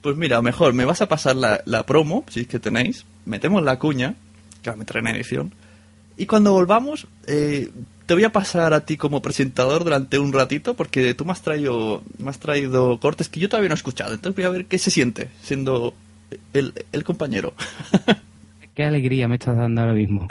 Pues 0.00 0.16
mira, 0.16 0.40
mejor, 0.42 0.72
me 0.74 0.84
vas 0.84 1.02
a 1.02 1.08
pasar 1.08 1.36
la, 1.36 1.60
la 1.64 1.84
promo, 1.84 2.24
si 2.28 2.40
es 2.40 2.46
que 2.46 2.58
tenéis, 2.58 3.04
metemos 3.26 3.62
la 3.62 3.78
cuña, 3.78 4.14
que 4.62 4.70
la 4.70 4.76
meteré 4.76 5.00
en 5.00 5.06
edición, 5.08 5.54
y 6.16 6.26
cuando 6.26 6.52
volvamos, 6.52 7.06
eh, 7.26 7.70
te 8.06 8.14
voy 8.14 8.24
a 8.24 8.32
pasar 8.32 8.72
a 8.74 8.80
ti 8.80 8.96
como 8.96 9.22
presentador 9.22 9.84
durante 9.84 10.18
un 10.18 10.32
ratito, 10.32 10.74
porque 10.74 11.14
tú 11.14 11.24
me 11.24 11.32
has 11.32 11.42
traído, 11.42 12.02
me 12.18 12.30
has 12.30 12.38
traído 12.38 12.98
cortes 12.98 13.28
que 13.28 13.38
yo 13.38 13.48
todavía 13.48 13.68
no 13.68 13.74
he 13.74 13.76
escuchado, 13.76 14.14
entonces 14.14 14.34
voy 14.34 14.44
a 14.44 14.50
ver 14.50 14.66
qué 14.66 14.78
se 14.78 14.90
siente 14.90 15.28
siendo 15.42 15.94
el, 16.52 16.72
el 16.92 17.04
compañero. 17.04 17.54
Qué 18.74 18.84
alegría 18.84 19.26
me 19.26 19.34
estás 19.34 19.56
dando 19.56 19.80
ahora 19.80 19.92
mismo. 19.92 20.28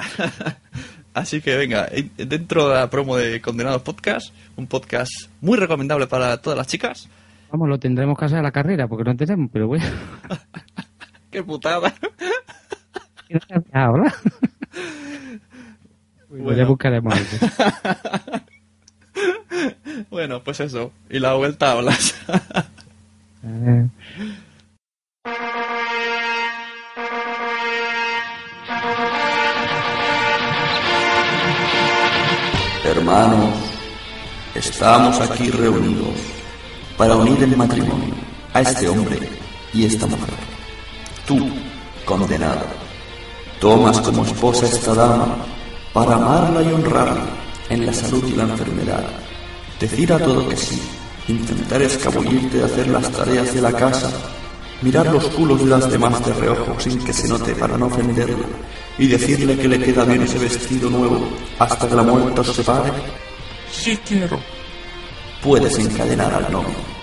Así 1.17 1.41
que 1.41 1.57
venga, 1.57 1.87
en- 1.91 2.11
dentro 2.15 2.69
de 2.69 2.75
la 2.75 2.89
promo 2.91 3.17
de 3.17 3.41
Condenados 3.41 3.81
Podcast, 3.81 4.31
un 4.55 4.67
podcast 4.67 5.11
muy 5.41 5.57
recomendable 5.57 6.05
para 6.05 6.37
todas 6.37 6.57
las 6.57 6.67
chicas. 6.67 7.09
Vamos, 7.51 7.67
lo 7.69 7.79
tendremos 7.79 8.17
que 8.19 8.25
hacer 8.25 8.37
a 8.37 8.43
la 8.43 8.51
carrera, 8.51 8.87
porque 8.87 9.03
no 9.09 9.15
tenemos, 9.17 9.49
pero 9.51 9.67
bueno. 9.67 9.85
¡Qué 11.31 11.41
putada! 11.43 11.93
Ahora. 13.73 14.13
Bueno. 16.29 16.53
Ya 16.57 16.65
buscaremos. 16.65 17.13
Bueno, 20.09 20.43
pues 20.43 20.59
eso. 20.59 20.91
Y 21.09 21.19
la 21.19 21.33
vuelta 21.35 21.71
hablas. 21.71 22.15
Eh, 23.43 23.87
Hermanos, 32.87 33.53
estamos 34.55 35.19
aquí 35.19 35.49
reunidos 35.49 36.15
para 36.97 37.17
unir 37.17 37.43
en 37.43 37.57
matrimonio 37.57 38.13
a 38.53 38.61
este 38.61 38.87
hombre 38.87 39.19
y 39.73 39.83
esta 39.83 40.07
mujer. 40.07 40.33
Tú, 41.27 41.49
condenado, 42.05 42.65
tomas 43.59 43.99
como 43.99 44.23
esposa 44.23 44.67
a 44.67 44.69
esta 44.69 44.93
dama 44.93 45.35
para 45.91 46.15
amarla 46.15 46.61
y 46.61 46.71
honrarla 46.71 47.25
en 47.69 47.85
la 47.85 47.91
salud 47.91 48.23
y 48.25 48.37
la 48.37 48.43
enfermedad. 48.43 49.03
Decir 49.81 50.13
a 50.13 50.19
todo 50.19 50.47
que 50.47 50.55
sí, 50.55 50.81
intentar 51.27 51.81
escabullirte 51.81 52.59
de 52.59 52.63
hacer 52.63 52.87
las 52.87 53.11
tareas 53.11 53.53
de 53.53 53.61
la 53.63 53.73
casa, 53.73 54.09
mirar 54.81 55.07
los 55.07 55.25
culos 55.27 55.59
de 55.59 55.65
las 55.65 55.89
demás 55.89 56.23
de 56.25 56.33
reojo 56.33 56.79
sin 56.79 57.03
que 57.03 57.13
se 57.13 57.27
note 57.27 57.53
para 57.55 57.77
no 57.77 57.87
ofenderla 57.87 58.45
y 58.97 59.07
decirle 59.07 59.57
que 59.57 59.67
le 59.67 59.79
queda 59.79 60.05
bien 60.05 60.21
ese 60.21 60.39
vestido 60.39 60.89
nuevo 60.89 61.29
hasta 61.59 61.87
que 61.87 61.95
la 61.95 62.03
muerte 62.03 62.41
os 62.41 62.53
separe. 62.53 62.91
Sí 63.71 63.97
quiero. 64.07 64.39
Puedes 65.41 65.77
encadenar 65.77 66.33
al 66.33 66.51
novio. 66.51 66.97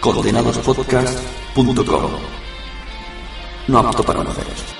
condenadospodcast.com 0.00 2.10
No 3.66 3.78
apto 3.78 4.04
para 4.04 4.22
mujeres. 4.22 4.75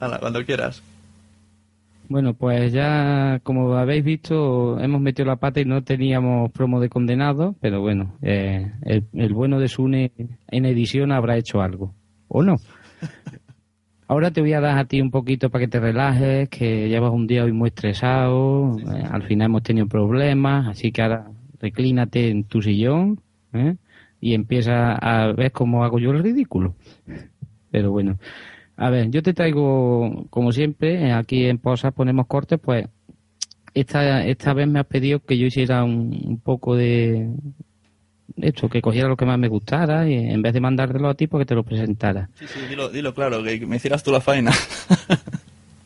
Hala, 0.00 0.18
cuando 0.18 0.44
quieras. 0.44 0.82
Bueno, 2.08 2.34
pues 2.34 2.72
ya, 2.72 3.38
como 3.44 3.74
habéis 3.74 4.02
visto, 4.02 4.80
hemos 4.80 5.00
metido 5.00 5.26
la 5.26 5.36
pata 5.36 5.60
y 5.60 5.64
no 5.64 5.84
teníamos 5.84 6.50
promo 6.50 6.80
de 6.80 6.88
condenado, 6.88 7.54
pero 7.60 7.80
bueno, 7.80 8.16
eh, 8.20 8.72
el, 8.82 9.04
el 9.12 9.32
bueno 9.32 9.60
de 9.60 9.68
Sune 9.68 10.10
en 10.48 10.64
edición 10.64 11.12
habrá 11.12 11.36
hecho 11.36 11.60
algo, 11.60 11.94
¿o 12.26 12.42
no? 12.42 12.56
Ahora 14.08 14.32
te 14.32 14.40
voy 14.40 14.54
a 14.54 14.60
dar 14.60 14.76
a 14.76 14.86
ti 14.86 15.00
un 15.00 15.12
poquito 15.12 15.50
para 15.50 15.64
que 15.64 15.70
te 15.70 15.78
relajes, 15.78 16.48
que 16.48 16.88
llevas 16.88 17.12
un 17.12 17.28
día 17.28 17.44
hoy 17.44 17.52
muy 17.52 17.68
estresado, 17.68 18.76
eh, 18.80 19.04
al 19.08 19.22
final 19.22 19.46
hemos 19.46 19.62
tenido 19.62 19.86
problemas, 19.86 20.66
así 20.66 20.90
que 20.90 21.02
ahora 21.02 21.30
reclínate 21.60 22.28
en 22.28 22.42
tu 22.42 22.60
sillón 22.60 23.20
¿eh? 23.52 23.76
y 24.20 24.34
empieza 24.34 24.94
a 24.94 25.30
ver 25.32 25.52
cómo 25.52 25.84
hago 25.84 26.00
yo 26.00 26.10
el 26.10 26.24
ridículo. 26.24 26.74
Pero 27.70 27.92
bueno, 27.92 28.18
a 28.80 28.88
ver, 28.88 29.10
yo 29.10 29.22
te 29.22 29.34
traigo, 29.34 30.26
como 30.30 30.52
siempre, 30.52 31.12
aquí 31.12 31.44
en 31.44 31.58
Posas 31.58 31.92
ponemos 31.92 32.26
cortes, 32.26 32.58
pues 32.58 32.86
esta, 33.74 34.24
esta 34.24 34.54
vez 34.54 34.66
me 34.68 34.80
has 34.80 34.86
pedido 34.86 35.20
que 35.20 35.36
yo 35.36 35.46
hiciera 35.46 35.84
un, 35.84 36.18
un 36.26 36.40
poco 36.40 36.74
de 36.74 37.28
esto, 38.38 38.70
que 38.70 38.80
cogiera 38.80 39.06
lo 39.06 39.18
que 39.18 39.26
más 39.26 39.38
me 39.38 39.48
gustara 39.48 40.08
y 40.08 40.14
en 40.14 40.40
vez 40.40 40.54
de 40.54 40.62
mandártelo 40.62 41.10
a 41.10 41.14
ti, 41.14 41.26
pues 41.26 41.42
que 41.42 41.46
te 41.46 41.54
lo 41.54 41.62
presentara. 41.62 42.30
Sí, 42.36 42.46
sí, 42.48 42.60
dilo, 42.70 42.88
dilo 42.88 43.12
claro, 43.12 43.42
que 43.42 43.66
me 43.66 43.76
hicieras 43.76 44.02
tú 44.02 44.12
la 44.12 44.22
faena. 44.22 44.50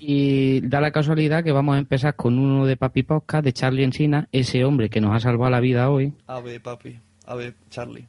Y 0.07 0.61
da 0.61 0.83
la 0.83 0.91
casualidad 0.91 1.43
que 1.43 1.51
vamos 1.51 1.77
a 1.77 1.79
empezar 1.79 2.15
con 2.15 2.39
uno 2.39 2.67
de 2.67 2.77
Papi 2.77 3.05
Podcast, 3.05 3.43
de 3.43 3.55
Charlie 3.55 3.85
Encina, 3.85 4.29
ese 4.33 4.63
hombre 4.63 4.91
que 4.91 5.01
nos 5.01 5.17
ha 5.17 5.19
salvado 5.19 5.51
la 5.51 5.61
vida 5.61 5.89
hoy. 5.89 6.13
Ave, 6.27 6.61
papi. 6.61 6.99
Ave, 7.25 7.55
Charlie. 7.71 8.07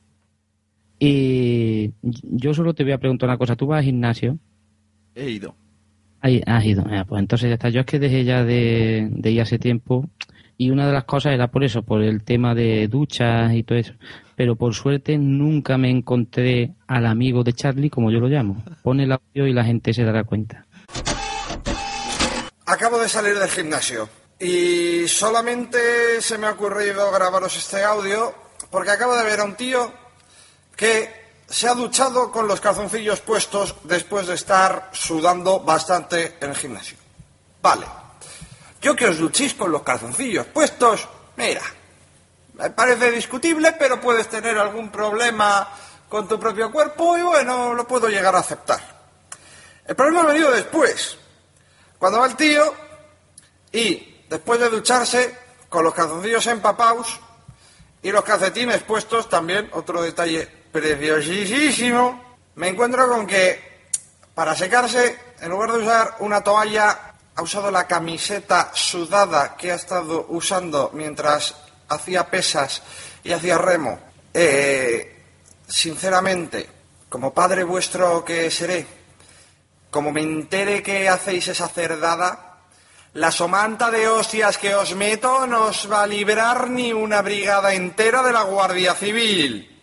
Y 0.99 1.93
yo 2.01 2.53
solo 2.53 2.73
te 2.73 2.83
voy 2.83 2.91
a 2.91 2.97
preguntar 2.97 3.29
una 3.29 3.37
cosa, 3.37 3.55
¿tú 3.55 3.67
vas 3.67 3.77
al 3.77 3.85
gimnasio? 3.85 4.37
He 5.15 5.29
ido. 5.29 5.55
Ahí, 6.21 6.41
has 6.45 6.65
ido. 6.65 6.83
Ah, 6.89 7.05
pues 7.07 7.19
entonces 7.19 7.49
ya 7.49 7.55
está. 7.55 7.69
Yo 7.69 7.81
es 7.81 7.85
que 7.85 7.99
dejé 7.99 8.23
ya 8.23 8.43
de, 8.43 9.07
de 9.11 9.31
ir 9.31 9.41
hace 9.41 9.57
tiempo 9.57 10.09
y 10.57 10.69
una 10.69 10.87
de 10.87 10.93
las 10.93 11.03
cosas 11.03 11.33
era 11.33 11.47
por 11.47 11.63
eso, 11.63 11.83
por 11.83 12.01
el 12.01 12.23
tema 12.23 12.55
de 12.55 12.87
duchas 12.87 13.53
y 13.53 13.63
todo 13.63 13.77
eso. 13.77 13.93
Pero 14.35 14.55
por 14.55 14.73
suerte 14.73 15.17
nunca 15.17 15.77
me 15.77 15.89
encontré 15.89 16.73
al 16.87 17.05
amigo 17.05 17.43
de 17.43 17.53
Charlie, 17.53 17.89
como 17.89 18.11
yo 18.11 18.19
lo 18.19 18.27
llamo. 18.27 18.63
Pone 18.83 19.03
el 19.03 19.11
audio 19.11 19.47
y 19.47 19.53
la 19.53 19.63
gente 19.63 19.93
se 19.93 20.03
dará 20.03 20.23
cuenta. 20.23 20.65
Acabo 22.65 22.99
de 22.99 23.09
salir 23.09 23.37
del 23.37 23.49
gimnasio 23.49 24.09
y 24.39 25.07
solamente 25.07 26.21
se 26.21 26.37
me 26.37 26.47
ha 26.47 26.51
ocurrido 26.51 27.11
grabaros 27.11 27.55
este 27.55 27.83
audio 27.83 28.33
porque 28.71 28.91
acabo 28.91 29.15
de 29.15 29.23
ver 29.23 29.39
a 29.39 29.45
un 29.45 29.55
tío 29.55 29.93
que 30.75 31.24
se 31.47 31.67
ha 31.67 31.73
duchado 31.73 32.31
con 32.31 32.47
los 32.47 32.59
calzoncillos 32.59 33.21
puestos 33.21 33.75
después 33.83 34.27
de 34.27 34.35
estar 34.35 34.89
sudando 34.93 35.59
bastante 35.59 36.37
en 36.41 36.49
el 36.49 36.55
gimnasio. 36.55 36.97
Vale. 37.61 37.85
Yo 38.81 38.95
que 38.95 39.07
os 39.07 39.17
duchéis 39.17 39.53
con 39.53 39.71
los 39.71 39.83
calzoncillos 39.83 40.45
puestos, 40.47 41.07
mira, 41.37 41.61
me 42.53 42.69
parece 42.69 43.11
discutible, 43.11 43.73
pero 43.73 43.99
puedes 43.99 44.29
tener 44.29 44.57
algún 44.57 44.89
problema 44.89 45.67
con 46.09 46.27
tu 46.27 46.39
propio 46.39 46.71
cuerpo 46.71 47.17
y 47.17 47.21
bueno, 47.21 47.73
lo 47.73 47.87
puedo 47.87 48.09
llegar 48.09 48.35
a 48.35 48.39
aceptar. 48.39 48.79
El 49.85 49.95
problema 49.95 50.21
ha 50.21 50.27
venido 50.27 50.51
después, 50.51 51.17
cuando 51.97 52.19
va 52.19 52.27
el 52.27 52.35
tío 52.35 52.73
y 53.71 54.23
después 54.29 54.59
de 54.59 54.69
ducharse 54.69 55.37
con 55.69 55.83
los 55.83 55.93
calzoncillos 55.93 56.47
empapados 56.47 57.19
y 58.01 58.11
los 58.11 58.23
calcetines 58.23 58.83
puestos 58.83 59.29
también, 59.29 59.69
otro 59.73 60.01
detalle 60.01 60.64
preciosísimo, 60.75 62.35
me 62.55 62.67
encuentro 62.67 63.07
con 63.07 63.25
que 63.25 63.75
para 64.33 64.53
secarse, 64.53 65.17
en 65.39 65.49
lugar 65.49 65.71
de 65.71 65.77
usar 65.77 66.15
una 66.19 66.41
toalla, 66.41 67.13
ha 67.33 67.41
usado 67.41 67.71
la 67.71 67.87
camiseta 67.87 68.71
sudada 68.73 69.55
que 69.55 69.71
ha 69.71 69.75
estado 69.75 70.25
usando 70.27 70.91
mientras 70.93 71.55
hacía 71.87 72.29
pesas 72.29 72.81
y 73.23 73.31
hacía 73.31 73.57
remo. 73.57 73.97
Eh, 74.33 75.23
sinceramente, 75.65 76.69
como 77.07 77.33
padre 77.33 77.63
vuestro 77.63 78.25
que 78.25 78.51
seré, 78.51 78.85
como 79.89 80.11
me 80.11 80.21
entere 80.21 80.83
que 80.83 81.07
hacéis 81.07 81.47
esa 81.47 81.69
cerdada, 81.69 82.57
la 83.13 83.31
somanta 83.31 83.89
de 83.91 84.09
hostias 84.09 84.57
que 84.57 84.75
os 84.75 84.93
meto 84.93 85.47
no 85.47 85.67
os 85.67 85.89
va 85.89 86.03
a 86.03 86.07
librar 86.07 86.69
ni 86.69 86.91
una 86.91 87.21
brigada 87.21 87.73
entera 87.73 88.21
de 88.21 88.33
la 88.33 88.43
Guardia 88.43 88.93
Civil. 88.93 89.74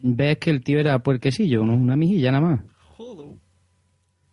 Ves 0.00 0.38
que 0.38 0.50
el 0.50 0.62
tío 0.62 0.80
era 0.80 0.98
puerquesillo, 0.98 1.64
¿no? 1.64 1.74
una 1.74 1.96
mijilla 1.96 2.32
nada 2.32 2.46
más. 2.46 2.60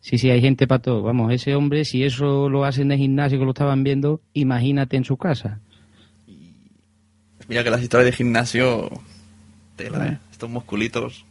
Sí, 0.02 0.18
sí, 0.18 0.30
hay 0.32 0.42
gente 0.42 0.66
para 0.66 0.82
todo. 0.82 1.04
Vamos, 1.04 1.32
ese 1.34 1.56
hombre, 1.56 1.86
si 1.86 2.04
eso 2.04 2.50
lo 2.50 2.64
hacen 2.64 2.88
en 2.88 2.94
el 2.94 2.98
gimnasio 3.00 3.38
que 3.38 3.46
lo 3.46 3.52
estaban 3.52 3.84
viendo, 3.84 4.22
imagínate 4.34 4.98
en 4.98 5.04
su 5.04 5.18
casa. 5.18 5.60
Mira 7.48 7.64
que 7.64 7.70
las 7.70 7.82
historias 7.82 8.06
de 8.06 8.12
gimnasio. 8.14 8.90
Tela, 9.76 10.08
¿eh? 10.08 10.18
Estos 10.32 10.50
musculitos. 10.50 11.26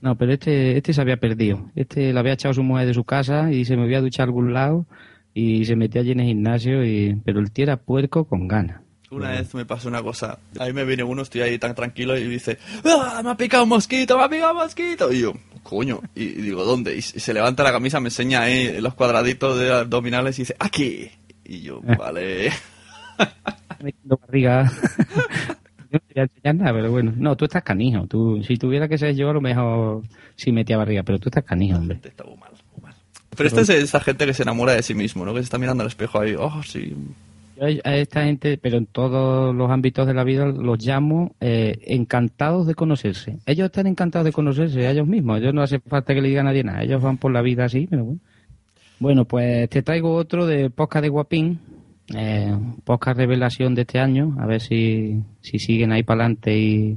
No, 0.00 0.16
pero 0.16 0.32
este, 0.32 0.76
este 0.76 0.92
se 0.92 1.00
había 1.00 1.18
perdido. 1.18 1.70
Este 1.76 2.12
le 2.12 2.18
había 2.18 2.32
echado 2.32 2.54
su 2.54 2.62
mujer 2.62 2.86
de 2.86 2.94
su 2.94 3.04
casa 3.04 3.52
y 3.52 3.64
se 3.64 3.76
me 3.76 3.82
había 3.84 4.00
duchar 4.00 4.24
a 4.24 4.28
algún 4.28 4.52
lado 4.52 4.86
y 5.34 5.64
se 5.64 5.76
metió 5.76 6.00
allí 6.00 6.12
en 6.12 6.20
el 6.20 6.26
gimnasio, 6.26 6.84
y... 6.84 7.20
pero 7.24 7.40
el 7.40 7.50
tío 7.50 7.64
era 7.64 7.76
puerco 7.76 8.24
con 8.24 8.48
ganas. 8.48 8.80
Una 9.10 9.30
vez 9.30 9.52
me 9.54 9.64
pasó 9.64 9.88
una 9.88 10.02
cosa. 10.02 10.38
Ahí 10.58 10.72
me 10.72 10.84
viene 10.84 11.02
uno, 11.02 11.22
estoy 11.22 11.40
ahí 11.40 11.58
tan 11.58 11.74
tranquilo 11.74 12.16
y 12.16 12.24
dice: 12.28 12.58
¡Ah, 12.84 13.20
me 13.24 13.30
ha 13.30 13.36
picado 13.36 13.64
un 13.64 13.70
mosquito, 13.70 14.16
me 14.16 14.24
ha 14.24 14.28
picado 14.28 14.52
un 14.52 14.58
mosquito! 14.58 15.12
Y 15.12 15.20
yo, 15.20 15.32
coño. 15.64 16.00
Y, 16.14 16.22
y 16.22 16.42
digo, 16.42 16.64
¿dónde? 16.64 16.96
Y, 16.96 17.02
se 17.02 17.34
levanta 17.34 17.64
la 17.64 17.72
camisa, 17.72 17.98
me 17.98 18.08
enseña 18.08 18.42
ahí 18.42 18.80
los 18.80 18.94
cuadraditos 18.94 19.58
de 19.58 19.72
abdominales 19.72 20.38
y 20.38 20.42
dice: 20.42 20.56
¡Aquí! 20.60 21.10
Y 21.44 21.62
yo, 21.62 21.80
vale. 21.80 22.52
metiendo 23.82 24.18
barriga. 24.18 24.70
Yo 25.92 25.98
no 25.98 26.06
te 26.06 26.14
voy 26.14 26.20
a 26.20 26.22
enseñar 26.22 26.54
nada, 26.54 26.72
pero 26.72 26.90
bueno. 26.92 27.12
No, 27.16 27.36
tú 27.36 27.46
estás 27.46 27.64
canijo. 27.64 28.06
Tú, 28.06 28.44
si 28.44 28.56
tuviera 28.56 28.86
que 28.86 28.96
ser 28.96 29.16
yo, 29.16 29.30
a 29.30 29.32
lo 29.32 29.40
mejor 29.40 30.04
sí 30.36 30.52
metía 30.52 30.76
barriga, 30.76 31.02
pero 31.02 31.18
tú 31.18 31.30
estás 31.30 31.42
canijo, 31.42 31.78
hombre. 31.78 31.98
Está 32.04 32.22
muy 32.22 32.36
mal, 32.36 32.52
muy 32.72 32.82
mal. 32.82 32.94
Pero 33.36 33.48
esta 33.48 33.62
es 33.62 33.70
esa 33.70 33.98
gente 33.98 34.24
que 34.24 34.32
se 34.32 34.44
enamora 34.44 34.72
de 34.74 34.84
sí 34.84 34.94
mismo, 34.94 35.24
¿no? 35.24 35.32
Que 35.34 35.40
se 35.40 35.44
está 35.44 35.58
mirando 35.58 35.82
al 35.82 35.88
espejo 35.88 36.20
ahí, 36.20 36.36
oh, 36.38 36.62
sí. 36.62 36.94
A 37.60 37.94
esta 37.96 38.24
gente, 38.24 38.56
pero 38.56 38.78
en 38.78 38.86
todos 38.86 39.54
los 39.54 39.70
ámbitos 39.70 40.06
de 40.06 40.14
la 40.14 40.24
vida, 40.24 40.46
los 40.46 40.82
llamo 40.82 41.34
eh, 41.40 41.78
encantados 41.88 42.66
de 42.66 42.74
conocerse. 42.74 43.36
Ellos 43.44 43.66
están 43.66 43.86
encantados 43.86 44.24
de 44.24 44.32
conocerse, 44.32 44.90
ellos 44.90 45.06
mismos. 45.06 45.40
Ellos 45.40 45.52
no 45.52 45.60
hace 45.60 45.78
falta 45.78 46.14
que 46.14 46.22
le 46.22 46.28
diga 46.28 46.40
a 46.40 46.44
nadie 46.44 46.64
nada. 46.64 46.82
Ellos 46.82 47.02
van 47.02 47.18
por 47.18 47.32
la 47.32 47.42
vida 47.42 47.66
así, 47.66 47.86
pero 47.86 48.04
bueno. 48.04 48.20
Bueno, 48.98 49.24
pues 49.26 49.68
te 49.68 49.82
traigo 49.82 50.14
otro 50.14 50.46
de 50.46 50.70
podcast 50.70 51.02
de 51.02 51.08
Guapín, 51.10 51.58
eh, 52.14 52.54
podcast 52.84 53.18
revelación 53.18 53.74
de 53.74 53.82
este 53.82 53.98
año, 53.98 54.36
a 54.38 54.46
ver 54.46 54.62
si, 54.62 55.22
si 55.42 55.58
siguen 55.58 55.92
ahí 55.92 56.02
para 56.02 56.22
adelante 56.22 56.58
y, 56.58 56.96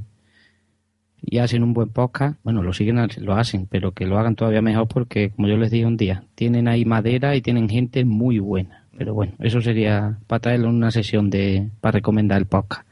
y 1.20 1.38
hacen 1.38 1.62
un 1.62 1.74
buen 1.74 1.90
podcast. 1.90 2.38
Bueno, 2.42 2.62
lo 2.62 2.72
siguen, 2.72 3.06
lo 3.18 3.34
hacen, 3.34 3.66
pero 3.66 3.92
que 3.92 4.06
lo 4.06 4.18
hagan 4.18 4.34
todavía 4.34 4.62
mejor 4.62 4.88
porque, 4.88 5.30
como 5.30 5.48
yo 5.48 5.58
les 5.58 5.70
dije 5.70 5.84
un 5.84 5.98
día, 5.98 6.24
tienen 6.34 6.68
ahí 6.68 6.84
madera 6.84 7.36
y 7.36 7.42
tienen 7.42 7.68
gente 7.68 8.04
muy 8.04 8.38
buena. 8.38 8.83
Pero 8.96 9.14
bueno, 9.14 9.32
eso 9.40 9.60
sería 9.60 10.18
para 10.26 10.40
traerlo 10.40 10.68
en 10.68 10.76
una 10.76 10.90
sesión 10.90 11.30
de 11.30 11.68
para 11.80 11.92
recomendar 11.92 12.38
el 12.38 12.46
podcast. 12.46 12.86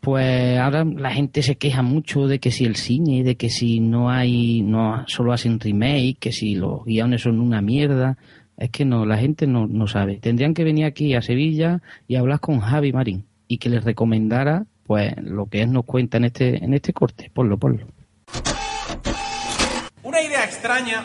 Pues 0.00 0.58
ahora 0.58 0.84
la 0.84 1.10
gente 1.10 1.42
se 1.42 1.56
queja 1.56 1.82
mucho 1.82 2.26
de 2.28 2.38
que 2.38 2.50
si 2.50 2.64
el 2.64 2.76
cine, 2.76 3.22
de 3.22 3.36
que 3.36 3.50
si 3.50 3.80
no 3.80 4.10
hay, 4.10 4.62
no 4.62 5.04
solo 5.08 5.32
hacen 5.32 5.60
remake, 5.60 6.18
que 6.18 6.32
si 6.32 6.54
los 6.54 6.84
guiones 6.84 7.22
son 7.22 7.40
una 7.40 7.60
mierda. 7.60 8.16
Es 8.56 8.70
que 8.70 8.86
no, 8.86 9.04
la 9.04 9.18
gente 9.18 9.46
no, 9.46 9.66
no 9.66 9.86
sabe. 9.86 10.16
Tendrían 10.16 10.54
que 10.54 10.64
venir 10.64 10.86
aquí 10.86 11.14
a 11.14 11.20
Sevilla 11.20 11.82
y 12.08 12.16
hablar 12.16 12.40
con 12.40 12.60
Javi 12.60 12.92
Marín 12.92 13.26
y 13.48 13.58
que 13.58 13.68
les 13.68 13.84
recomendara 13.84 14.64
pues 14.84 15.14
lo 15.18 15.46
que 15.46 15.62
él 15.62 15.72
nos 15.72 15.84
cuenta 15.84 16.16
en 16.16 16.24
este, 16.24 16.64
en 16.64 16.72
este 16.72 16.92
corte. 16.92 17.30
Ponlo, 17.34 17.58
ponlo. 17.58 17.86
Una 20.02 20.22
idea 20.22 20.44
extraña 20.44 21.04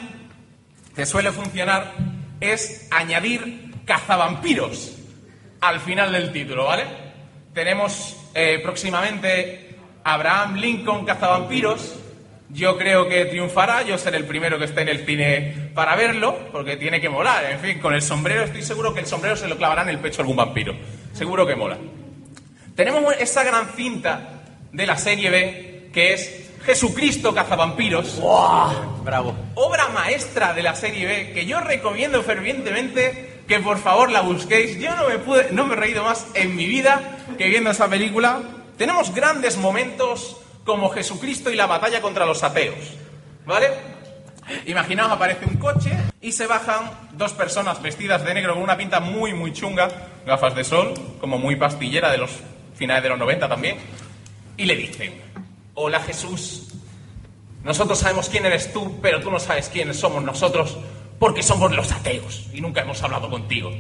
que 0.95 1.05
suele 1.05 1.31
funcionar 1.31 1.93
es 2.39 2.87
añadir 2.91 3.70
cazavampiros 3.91 4.93
al 5.59 5.81
final 5.81 6.13
del 6.13 6.31
título, 6.31 6.63
¿vale? 6.63 6.85
Tenemos 7.53 8.15
eh, 8.33 8.61
próximamente 8.63 9.75
Abraham 10.05 10.55
Lincoln 10.55 11.05
cazavampiros. 11.05 11.97
Yo 12.47 12.77
creo 12.77 13.09
que 13.09 13.25
triunfará, 13.25 13.81
yo 13.81 13.97
seré 13.97 14.15
el 14.15 14.25
primero 14.25 14.57
que 14.57 14.63
esté 14.63 14.83
en 14.83 14.87
el 14.87 15.05
cine 15.05 15.71
para 15.75 15.97
verlo, 15.97 16.37
porque 16.53 16.77
tiene 16.77 17.01
que 17.01 17.09
molar. 17.09 17.43
En 17.51 17.59
fin, 17.59 17.79
con 17.79 17.93
el 17.93 18.01
sombrero 18.01 18.43
estoy 18.43 18.61
seguro 18.61 18.93
que 18.93 19.01
el 19.01 19.05
sombrero 19.07 19.35
se 19.35 19.49
lo 19.49 19.57
clavará 19.57 19.81
en 19.81 19.89
el 19.89 19.99
pecho 19.99 20.21
a 20.21 20.23
algún 20.23 20.37
vampiro. 20.37 20.73
Seguro 21.11 21.45
que 21.45 21.57
mola. 21.57 21.77
Tenemos 22.73 23.13
esa 23.19 23.43
gran 23.43 23.67
cinta 23.75 24.41
de 24.71 24.85
la 24.85 24.95
serie 24.95 25.29
B, 25.29 25.89
que 25.93 26.13
es 26.13 26.49
Jesucristo 26.63 27.35
cazavampiros. 27.35 28.21
Bravo. 29.03 29.35
Obra 29.55 29.89
maestra 29.89 30.53
de 30.53 30.63
la 30.63 30.75
serie 30.75 31.05
B, 31.05 31.33
que 31.33 31.45
yo 31.45 31.59
recomiendo 31.59 32.23
fervientemente 32.23 33.31
que 33.51 33.59
por 33.59 33.79
favor 33.79 34.09
la 34.09 34.21
busquéis. 34.21 34.79
Yo 34.79 34.95
no 34.95 35.09
me, 35.09 35.19
pude, 35.19 35.49
no 35.51 35.65
me 35.65 35.73
he 35.73 35.75
reído 35.75 36.05
más 36.05 36.25
en 36.35 36.55
mi 36.55 36.67
vida 36.67 37.17
que 37.37 37.49
viendo 37.49 37.69
esa 37.69 37.89
película. 37.89 38.39
Tenemos 38.77 39.13
grandes 39.13 39.57
momentos 39.57 40.37
como 40.63 40.89
Jesucristo 40.89 41.51
y 41.51 41.57
la 41.57 41.65
batalla 41.65 41.99
contra 41.99 42.25
los 42.25 42.41
ateos. 42.43 42.77
¿Vale? 43.45 43.67
Imaginaos, 44.67 45.11
aparece 45.11 45.45
un 45.45 45.57
coche 45.57 45.91
y 46.21 46.31
se 46.31 46.47
bajan 46.47 46.91
dos 47.11 47.33
personas 47.33 47.81
vestidas 47.81 48.23
de 48.23 48.33
negro 48.33 48.53
con 48.53 48.63
una 48.63 48.77
pinta 48.77 49.01
muy, 49.01 49.33
muy 49.33 49.51
chunga, 49.51 49.89
gafas 50.25 50.55
de 50.55 50.63
sol, 50.63 50.93
como 51.19 51.37
muy 51.37 51.57
pastillera 51.57 52.09
de 52.09 52.19
los 52.19 52.31
finales 52.75 53.03
de 53.03 53.09
los 53.09 53.19
90 53.19 53.49
también, 53.49 53.75
y 54.55 54.63
le 54.63 54.77
dicen, 54.77 55.21
hola 55.73 55.99
Jesús, 55.99 56.69
nosotros 57.65 57.99
sabemos 57.99 58.29
quién 58.29 58.45
eres 58.45 58.71
tú, 58.71 58.97
pero 59.01 59.19
tú 59.19 59.29
no 59.29 59.39
sabes 59.39 59.67
quiénes 59.67 59.99
somos 59.99 60.23
nosotros, 60.23 60.77
porque 61.21 61.43
somos 61.43 61.71
los 61.75 61.91
ateos 61.91 62.47
y 62.51 62.61
nunca 62.61 62.81
hemos 62.81 63.03
hablado 63.03 63.29
contigo. 63.29 63.71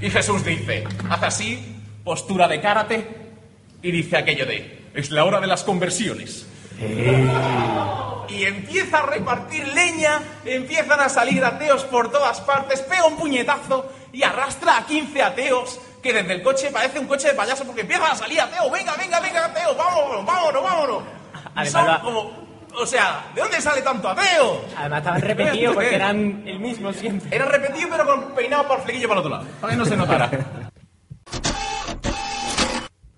Y 0.00 0.10
Jesús 0.10 0.44
dice, 0.44 0.82
haz 1.08 1.22
así, 1.22 1.80
postura 2.02 2.48
de 2.48 2.60
karate, 2.60 3.06
y 3.80 3.92
dice 3.92 4.16
aquello 4.16 4.46
de, 4.46 4.88
es 4.92 5.12
la 5.12 5.24
hora 5.24 5.40
de 5.40 5.46
las 5.46 5.62
conversiones. 5.62 6.44
Y 6.80 8.42
empieza 8.42 8.98
a 8.98 9.06
repartir 9.06 9.68
leña, 9.68 10.22
empiezan 10.44 10.98
a 10.98 11.08
salir 11.08 11.44
ateos 11.44 11.84
por 11.84 12.10
todas 12.10 12.40
partes, 12.40 12.80
pega 12.80 13.06
un 13.06 13.14
puñetazo 13.14 13.88
y 14.12 14.24
arrastra 14.24 14.78
a 14.78 14.84
15 14.84 15.22
ateos 15.22 15.78
que 16.02 16.12
desde 16.12 16.32
el 16.32 16.42
coche 16.42 16.72
parece 16.72 16.98
un 16.98 17.06
coche 17.06 17.28
de 17.28 17.34
payaso 17.34 17.62
porque 17.64 17.82
empiezan 17.82 18.10
a 18.10 18.16
salir 18.16 18.40
ateos, 18.40 18.72
venga, 18.72 18.96
venga, 18.96 19.20
venga, 19.20 19.44
ateos, 19.44 19.76
vámonos, 19.76 20.26
vámonos, 20.26 20.62
vámonos. 20.64 21.02
Además, 21.54 22.00
son 22.00 22.00
como, 22.00 22.41
o 22.80 22.86
sea, 22.86 23.30
¿de 23.34 23.40
dónde 23.40 23.60
sale 23.60 23.82
tanto 23.82 24.08
ateo? 24.08 24.64
Además 24.76 24.98
estaban 24.98 25.20
repetidos 25.20 25.74
porque 25.74 25.94
eran 25.94 26.42
el 26.46 26.60
mismo 26.60 26.92
siempre. 26.92 27.34
Era 27.34 27.46
repetido 27.46 27.88
pero 27.90 28.06
con 28.06 28.34
peinado 28.34 28.64
para 28.64 28.76
el 28.76 28.82
flequillo 28.82 29.08
para 29.08 29.20
el 29.20 29.26
otro 29.26 29.38
lado, 29.38 29.50
para 29.60 29.72
que 29.72 29.78
no 29.78 29.84
se 29.84 29.96
notara. 29.96 30.30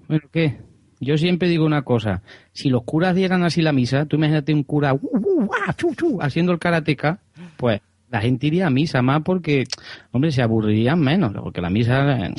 Bueno, 0.09 0.29
¿qué? 0.33 0.59
Yo 1.01 1.19
siempre 1.19 1.49
digo 1.49 1.65
una 1.65 1.83
cosa. 1.83 2.23
Si 2.53 2.71
los 2.71 2.85
curas 2.85 3.15
dieran 3.15 3.43
así 3.43 3.63
la 3.63 3.73
misa, 3.73 4.07
tú 4.07 4.17
imagínate 4.17 4.55
un 4.55 4.63
cura 4.63 4.95
uh, 4.95 4.99
uh, 5.03 5.51
ah, 5.67 5.73
chu, 5.75 5.95
chu, 5.95 6.19
haciendo 6.21 6.53
el 6.53 6.59
karateca, 6.59 7.19
pues 7.57 7.81
la 8.11 8.21
gente 8.21 8.47
iría 8.47 8.69
a 8.69 8.71
misa 8.71 9.03
más 9.03 9.23
porque, 9.25 9.65
hombre, 10.13 10.31
se 10.31 10.41
aburrirían 10.41 11.01
menos. 11.01 11.33
Porque 11.33 11.61
la 11.61 11.69
misa, 11.69 12.27
eh, 12.27 12.35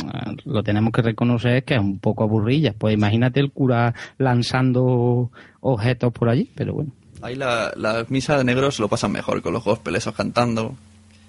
lo 0.46 0.64
tenemos 0.64 0.94
que 0.94 1.02
reconocer, 1.02 1.64
que 1.64 1.74
es 1.76 1.82
un 1.82 2.00
poco 2.00 2.24
aburrilla. 2.24 2.74
Pues 2.78 2.94
imagínate 2.94 3.42
el 3.42 3.52
cura 3.52 3.94
lanzando 4.18 5.32
objetos 5.60 6.14
por 6.14 6.30
allí, 6.30 6.50
pero 6.56 6.76
bueno. 6.76 6.92
Ahí 7.22 7.36
la, 7.36 7.72
la 7.76 8.06
misa 8.10 8.38
de 8.38 8.44
negros 8.44 8.80
lo 8.80 8.88
pasan 8.90 9.12
mejor, 9.12 9.42
con 9.42 9.54
los 9.54 9.64
gospel 9.64 9.96
esos 9.96 10.14
cantando. 10.14 10.76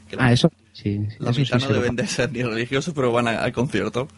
Que 0.09 0.17
Ah, 0.19 0.33
eso 0.33 0.51
sí. 0.73 0.99
La 1.19 1.31
eso 1.31 1.41
mitad 1.41 1.59
sí 1.59 1.67
no 1.69 1.75
deben 1.75 1.97
de 1.97 2.07
ser 2.07 2.33
ni 2.33 2.43
religiosos, 2.43 2.93
pero 2.95 3.13
van 3.13 3.29
a- 3.29 3.43
al 3.43 3.53
concierto. 3.53 4.09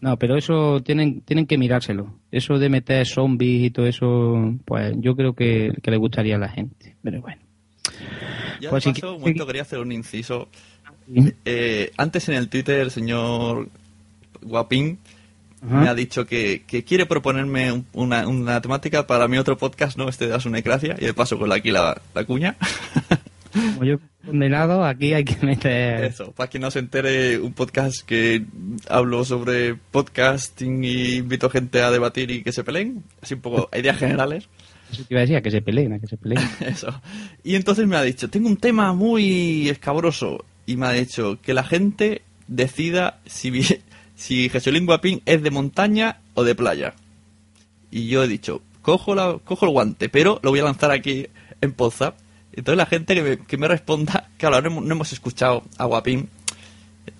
No, 0.00 0.18
pero 0.18 0.36
eso 0.36 0.80
tienen, 0.82 1.20
tienen 1.22 1.46
que 1.46 1.56
mirárselo. 1.58 2.14
Eso 2.30 2.58
de 2.58 2.68
meter 2.68 3.06
zombies 3.06 3.64
y 3.66 3.70
todo 3.70 3.86
eso, 3.86 4.54
pues 4.64 4.94
yo 4.98 5.16
creo 5.16 5.32
que, 5.34 5.72
que 5.82 5.90
le 5.90 5.96
gustaría 5.96 6.36
a 6.36 6.38
la 6.38 6.48
gente. 6.48 6.94
Pero 7.02 7.20
bueno. 7.22 7.40
Ya 8.60 8.70
Pues 8.70 8.84
de 8.84 8.92
paso, 8.92 9.06
qui- 9.06 9.14
un 9.14 9.20
momento 9.20 9.46
quería 9.46 9.62
hacer 9.62 9.78
un 9.78 9.92
inciso. 9.92 10.48
Eh, 11.44 11.90
antes 11.96 12.28
en 12.28 12.34
el 12.36 12.48
Twitter 12.48 12.80
el 12.80 12.90
señor 12.90 13.68
Guapín 14.42 14.98
Ajá. 15.66 15.80
me 15.80 15.88
ha 15.88 15.94
dicho 15.94 16.26
que, 16.26 16.62
que 16.66 16.84
quiere 16.84 17.06
proponerme 17.06 17.72
un- 17.72 17.86
una, 17.92 18.26
una 18.28 18.60
temática 18.60 19.06
para 19.06 19.28
mi 19.28 19.38
otro 19.38 19.56
podcast, 19.56 19.96
¿no? 19.96 20.08
Este 20.08 20.26
de 20.26 20.34
Asunecracia, 20.34 20.96
y 20.98 21.06
de 21.06 21.14
paso 21.14 21.38
con 21.38 21.50
aquí 21.52 21.70
la, 21.70 22.00
la 22.14 22.24
cuña. 22.24 22.56
Como 23.52 23.84
yo 23.84 23.98
condenado, 24.26 24.84
aquí 24.84 25.14
hay 25.14 25.24
que 25.24 25.46
meter... 25.46 26.04
Eso, 26.04 26.32
para 26.32 26.50
que 26.50 26.58
no 26.58 26.70
se 26.72 26.80
entere 26.80 27.38
un 27.38 27.52
podcast 27.52 28.00
que 28.04 28.42
hablo 28.88 29.24
sobre 29.24 29.76
podcasting 29.76 30.82
y 30.82 31.14
invito 31.16 31.48
gente 31.50 31.80
a 31.80 31.90
debatir 31.92 32.30
y 32.32 32.42
que 32.42 32.50
se 32.50 32.64
peleen, 32.64 33.04
así 33.22 33.34
un 33.34 33.40
poco 33.40 33.68
ideas 33.78 33.96
generales. 33.96 34.48
Eso 34.90 35.04
te 35.04 35.14
iba 35.14 35.20
a 35.20 35.22
decir, 35.22 35.36
a 35.36 35.40
que 35.42 35.50
se 35.52 35.62
peleen, 35.62 35.92
a 35.92 35.98
que 36.00 36.06
se 36.08 36.16
peleen. 36.16 36.42
Eso. 36.60 37.00
Y 37.44 37.54
entonces 37.54 37.86
me 37.86 37.96
ha 37.96 38.02
dicho, 38.02 38.28
tengo 38.28 38.48
un 38.48 38.56
tema 38.56 38.92
muy 38.92 39.68
escabroso. 39.68 40.44
Y 40.66 40.76
me 40.76 40.86
ha 40.86 40.92
dicho 40.92 41.38
que 41.40 41.54
la 41.54 41.62
gente 41.62 42.22
decida 42.48 43.20
si, 43.26 43.50
si 44.16 44.48
Jesulín 44.48 44.86
Guapín 44.86 45.22
es 45.26 45.42
de 45.42 45.50
montaña 45.50 46.18
o 46.34 46.44
de 46.44 46.54
playa. 46.54 46.94
Y 47.90 48.08
yo 48.08 48.22
he 48.22 48.28
dicho, 48.28 48.62
cojo, 48.82 49.14
la, 49.14 49.38
cojo 49.44 49.66
el 49.66 49.72
guante, 49.72 50.08
pero 50.08 50.40
lo 50.42 50.50
voy 50.50 50.60
a 50.60 50.64
lanzar 50.64 50.90
aquí 50.90 51.26
en 51.60 51.72
Podzap. 51.72 52.16
Entonces 52.52 52.76
la 52.76 52.86
gente 52.86 53.14
que 53.14 53.22
me, 53.22 53.38
que 53.38 53.56
me 53.56 53.68
responda, 53.68 54.30
claro, 54.38 54.60
no 54.62 54.80
no 54.80 54.94
hemos 54.94 55.12
escuchado 55.12 55.64
a 55.78 55.84
Guapín. 55.84 56.28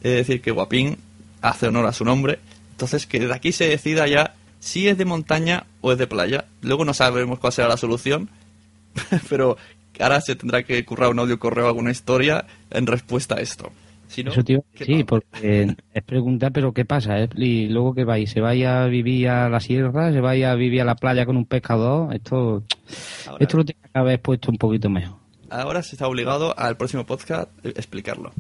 Es 0.03 0.13
decir, 0.15 0.41
que 0.41 0.51
Guapín 0.51 0.97
hace 1.43 1.69
honor 1.69 1.87
a 1.87 1.93
su 1.93 2.05
nombre. 2.05 2.39
Entonces 2.73 3.07
que 3.07 3.21
de 3.21 3.33
aquí 3.33 3.53
se 3.53 3.69
decida 3.69 4.07
ya 4.07 4.35
si 4.61 4.89
es 4.89 4.97
de 4.97 5.05
montaña 5.05 5.67
o 5.81 5.93
es 5.93 5.99
de 5.99 6.07
playa. 6.07 6.47
Luego 6.63 6.85
no 6.85 6.95
sabemos 6.95 7.39
cuál 7.39 7.53
será 7.53 7.69
la 7.69 7.77
solución, 7.77 8.31
pero 9.29 9.59
ahora 10.01 10.21
se 10.21 10.37
tendrá 10.37 10.63
que 10.63 10.85
currar 10.85 11.11
un 11.11 11.19
audio 11.19 11.39
correo 11.39 11.67
alguna 11.67 11.91
historia 11.91 12.47
en 12.71 12.87
respuesta 12.87 13.37
a 13.37 13.41
esto. 13.41 13.73
Si 14.15 14.23
no, 14.23 14.31
Eso, 14.31 14.45
tío, 14.45 14.65
¿qué 14.75 14.85
sí, 14.85 15.03
porque 15.03 15.75
es 15.93 16.03
preguntar, 16.05 16.53
pero 16.53 16.73
¿qué 16.73 16.85
pasa? 16.85 17.21
eh? 17.21 17.29
Y 17.37 17.69
luego 17.69 17.95
que 17.95 18.05
vais, 18.05 18.31
¿se 18.31 18.41
vaya 18.41 18.85
a 18.85 18.87
vivir 18.87 19.29
a 19.29 19.49
la 19.49 19.59
sierra? 19.59 20.12
¿Se 20.12 20.21
vaya 20.21 20.53
a 20.53 20.55
vivir 20.55 20.83
a 20.83 20.85
la 20.85 20.95
playa 20.95 21.27
con 21.27 21.37
un 21.37 21.47
pescador? 21.47 22.15
Esto, 22.15 22.62
esto 23.41 23.57
lo 23.57 23.65
tiene 23.65 23.81
que 23.83 23.99
haber 23.99 24.21
puesto 24.21 24.53
un 24.53 24.57
poquito 24.59 24.89
mejor. 24.89 25.17
ahora 25.51 25.83
se 25.83 25.97
está 25.97 26.07
obligado 26.07 26.57
al 26.57 26.77
próximo 26.77 27.05
podcast 27.05 27.51
explicarlo. 27.67 28.31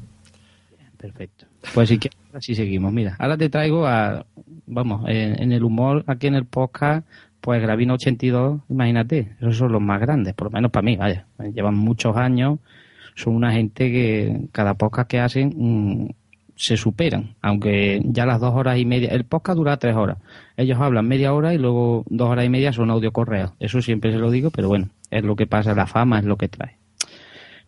Perfecto. 0.96 1.46
Pues 1.74 1.88
si 1.88 1.98
quieres, 1.98 2.18
así 2.32 2.54
seguimos. 2.54 2.92
Mira, 2.92 3.16
ahora 3.18 3.36
te 3.36 3.48
traigo 3.50 3.86
a, 3.86 4.24
vamos, 4.66 5.08
en, 5.08 5.42
en 5.42 5.52
el 5.52 5.64
humor, 5.64 6.04
aquí 6.06 6.28
en 6.28 6.34
el 6.36 6.46
podcast, 6.46 7.06
pues 7.40 7.60
Gravina 7.60 7.94
82, 7.94 8.60
imagínate, 8.70 9.32
esos 9.40 9.56
son 9.56 9.72
los 9.72 9.82
más 9.82 10.00
grandes, 10.00 10.34
por 10.34 10.46
lo 10.46 10.50
menos 10.52 10.70
para 10.70 10.84
mí, 10.84 10.96
vaya. 10.96 11.26
Llevan 11.52 11.74
muchos 11.74 12.16
años, 12.16 12.58
son 13.14 13.34
una 13.34 13.52
gente 13.52 13.90
que 13.90 14.48
cada 14.52 14.74
podcast 14.74 15.08
que 15.08 15.20
hacen 15.20 15.52
mm, 15.56 16.08
se 16.56 16.76
superan, 16.76 17.34
aunque 17.42 18.00
ya 18.04 18.26
las 18.26 18.40
dos 18.40 18.54
horas 18.54 18.78
y 18.78 18.84
media, 18.84 19.10
el 19.10 19.24
podcast 19.24 19.56
dura 19.56 19.76
tres 19.76 19.96
horas, 19.96 20.18
ellos 20.56 20.78
hablan 20.80 21.06
media 21.06 21.32
hora 21.32 21.54
y 21.54 21.58
luego 21.58 22.04
dos 22.08 22.28
horas 22.28 22.44
y 22.44 22.48
media 22.48 22.72
son 22.72 22.90
audio 22.90 23.12
correos, 23.12 23.52
eso 23.60 23.82
siempre 23.82 24.12
se 24.12 24.18
lo 24.18 24.30
digo, 24.30 24.50
pero 24.50 24.68
bueno, 24.68 24.88
es 25.10 25.24
lo 25.24 25.36
que 25.36 25.46
pasa, 25.46 25.74
la 25.74 25.86
fama 25.86 26.18
es 26.18 26.24
lo 26.24 26.36
que 26.36 26.48
trae. 26.48 26.76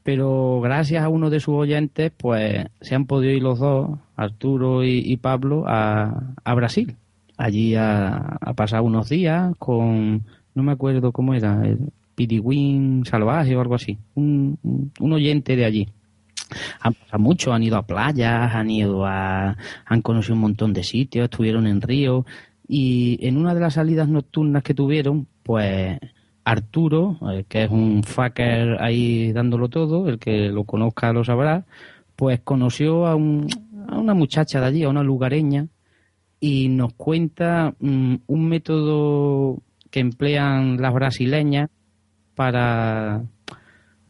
Pero 0.07 0.61
gracias 0.61 1.03
a 1.03 1.09
uno 1.09 1.31
de 1.31 1.41
sus 1.41 1.57
oyentes, 1.57 2.13
pues 2.17 2.65
se 2.81 2.95
han 2.95 3.07
podido 3.07 3.33
ir 3.33 3.43
los 3.43 3.59
dos, 3.59 3.99
Arturo 4.15 4.85
y, 4.85 4.99
y 4.99 5.17
Pablo, 5.17 5.65
a, 5.67 6.33
a 6.45 6.55
Brasil. 6.55 6.95
Allí 7.37 7.75
a, 7.75 8.39
a 8.41 8.55
pasar 8.55 8.83
unos 8.83 9.09
días 9.09 9.53
con, 9.59 10.23
no 10.55 10.63
me 10.63 10.71
acuerdo 10.71 11.11
cómo 11.11 11.35
era, 11.35 11.61
el 12.17 12.29
Pidigüín 12.29 13.05
salvaje 13.05 13.55
o 13.57 13.61
algo 13.61 13.75
así, 13.75 13.99
un 14.15 14.59
oyente 15.13 15.55
de 15.55 15.65
allí. 15.65 15.89
Han 16.81 16.95
pasado 16.95 17.19
mucho, 17.19 17.53
han 17.53 17.63
ido 17.63 17.77
a 17.77 17.87
playas, 17.87 18.55
han 18.55 18.71
ido 18.71 19.05
a, 19.05 19.57
han 19.85 20.03
conocido 20.03 20.35
un 20.35 20.41
montón 20.41 20.73
de 20.73 20.83
sitios, 20.85 21.25
estuvieron 21.25 21.67
en 21.67 21.81
Río 21.83 22.25
y 22.69 23.19
en 23.27 23.37
una 23.37 23.55
de 23.55 23.61
las 23.61 23.75
salidas 23.75 24.09
nocturnas 24.09 24.63
que 24.63 24.75
tuvieron, 24.75 25.27
pues 25.43 25.99
Arturo, 26.45 27.19
eh, 27.33 27.45
que 27.49 27.65
es 27.65 27.71
un 27.71 28.03
fucker 28.05 28.81
ahí 28.81 29.33
dándolo 29.33 29.69
todo, 29.69 30.09
el 30.09 30.19
que 30.19 30.49
lo 30.49 30.65
conozca 30.65 31.13
lo 31.13 31.25
sabrá, 31.25 31.65
pues 32.15 32.41
conoció 32.43 33.07
a, 33.07 33.15
un- 33.17 33.49
a 33.89 33.99
una 33.99 34.15
muchacha 34.15 34.61
de 34.61 34.67
allí, 34.67 34.83
a 34.85 34.89
una 34.89 35.03
lugareña, 35.03 35.67
y 36.41 36.69
nos 36.69 36.93
cuenta 36.95 37.75
mm, 37.81 38.15
un 38.27 38.49
método 38.49 39.59
que 39.91 40.01
emplean 40.01 40.81
las 40.81 40.95
brasileñas 40.95 41.71
para, 42.37 43.23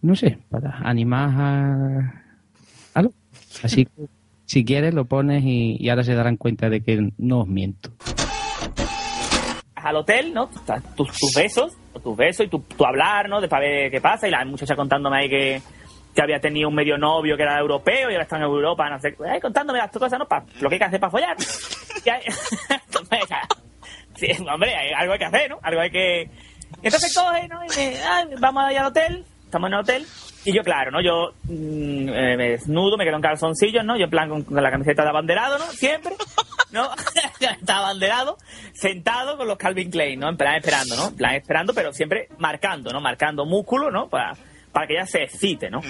no 0.02 0.14
sé, 0.14 0.38
para 0.50 0.78
animar 0.84 1.30
a... 1.30 2.22
algo. 2.94 3.12
Así 3.62 3.86
que 3.86 3.92
si 4.44 4.64
quieres 4.64 4.92
lo 4.92 5.06
pones 5.06 5.42
y, 5.44 5.76
y 5.80 5.88
ahora 5.88 6.04
se 6.04 6.14
darán 6.14 6.36
cuenta 6.36 6.68
de 6.68 6.82
que 6.82 7.10
no 7.16 7.40
os 7.40 7.48
miento. 7.48 7.90
al 9.74 9.96
hotel, 9.96 10.34
¿no? 10.34 10.48
Tus, 10.96 11.08
tus- 11.12 11.34
besos, 11.34 11.72
tus 12.02 12.16
besos 12.16 12.46
y 12.46 12.48
tu, 12.48 12.58
tu 12.60 12.84
hablar, 12.84 13.28
¿no? 13.28 13.40
De 13.40 13.48
para 13.48 13.66
ver 13.66 13.90
qué 13.90 14.00
pasa. 14.00 14.26
Y 14.28 14.30
la 14.30 14.44
muchacha 14.44 14.74
contándome 14.76 15.16
ahí 15.18 15.28
que, 15.28 15.62
que 16.14 16.22
había 16.22 16.40
tenido 16.40 16.68
un 16.68 16.74
medio 16.74 16.98
novio 16.98 17.36
que 17.36 17.42
era 17.44 17.58
europeo 17.58 18.10
y 18.10 18.12
ahora 18.14 18.24
está 18.24 18.36
en 18.36 18.42
Europa, 18.42 18.88
no 18.90 18.98
sé. 19.00 19.16
Ay, 19.28 19.40
contándome 19.40 19.78
las 19.78 19.90
cosas, 19.90 20.18
¿no? 20.18 20.26
Pa, 20.26 20.44
lo 20.60 20.68
que 20.68 20.74
hay 20.74 20.78
que 20.80 20.84
hacer 20.84 21.00
para 21.00 21.10
follar. 21.10 21.36
Ahí- 22.06 22.22
sí, 24.16 24.26
hombre, 24.52 24.74
hay- 24.74 24.92
algo 24.92 25.12
hay 25.12 25.18
que 25.18 25.24
hacer, 25.24 25.50
¿no? 25.50 25.58
Algo 25.62 25.80
hay 25.80 25.90
que. 25.90 26.30
Entonces 26.82 27.14
coge, 27.14 27.48
¿no? 27.48 27.64
Y 27.64 27.68
me, 27.76 28.02
ay, 28.02 28.26
vamos 28.38 28.64
a 28.64 28.72
ir 28.72 28.78
al 28.78 28.86
hotel, 28.86 29.24
estamos 29.44 29.68
en 29.68 29.74
el 29.74 29.80
hotel. 29.80 30.06
Y 30.44 30.54
yo, 30.54 30.62
claro, 30.62 30.92
¿no? 30.92 31.00
Yo 31.00 31.32
mm, 31.44 32.08
eh, 32.08 32.36
me 32.36 32.50
desnudo, 32.50 32.96
me 32.96 33.04
quedo 33.04 33.16
en 33.16 33.22
calzoncillos, 33.22 33.84
¿no? 33.84 33.96
Yo 33.96 34.04
en 34.04 34.10
plan 34.10 34.28
con, 34.28 34.42
con 34.44 34.62
la 34.62 34.70
camiseta 34.70 35.02
de 35.02 35.08
abanderado, 35.08 35.58
¿no? 35.58 35.64
Siempre, 35.72 36.14
¿no? 36.70 36.88
Está 37.40 37.78
abanderado, 37.78 38.38
sentado 38.72 39.36
con 39.36 39.48
los 39.48 39.58
Calvin 39.58 39.90
Klein, 39.90 40.20
¿no? 40.20 40.28
En 40.28 40.36
plan 40.36 40.54
esperando, 40.54 40.94
¿no? 40.96 41.08
En 41.08 41.16
plan 41.16 41.34
esperando, 41.34 41.74
pero 41.74 41.92
siempre 41.92 42.28
marcando, 42.38 42.92
¿no? 42.92 43.00
Marcando 43.00 43.44
músculo, 43.44 43.90
¿no? 43.90 44.08
Para, 44.08 44.34
para 44.70 44.86
que 44.86 44.92
ella 44.92 45.06
se 45.06 45.24
excite, 45.24 45.68
¿no? 45.70 45.80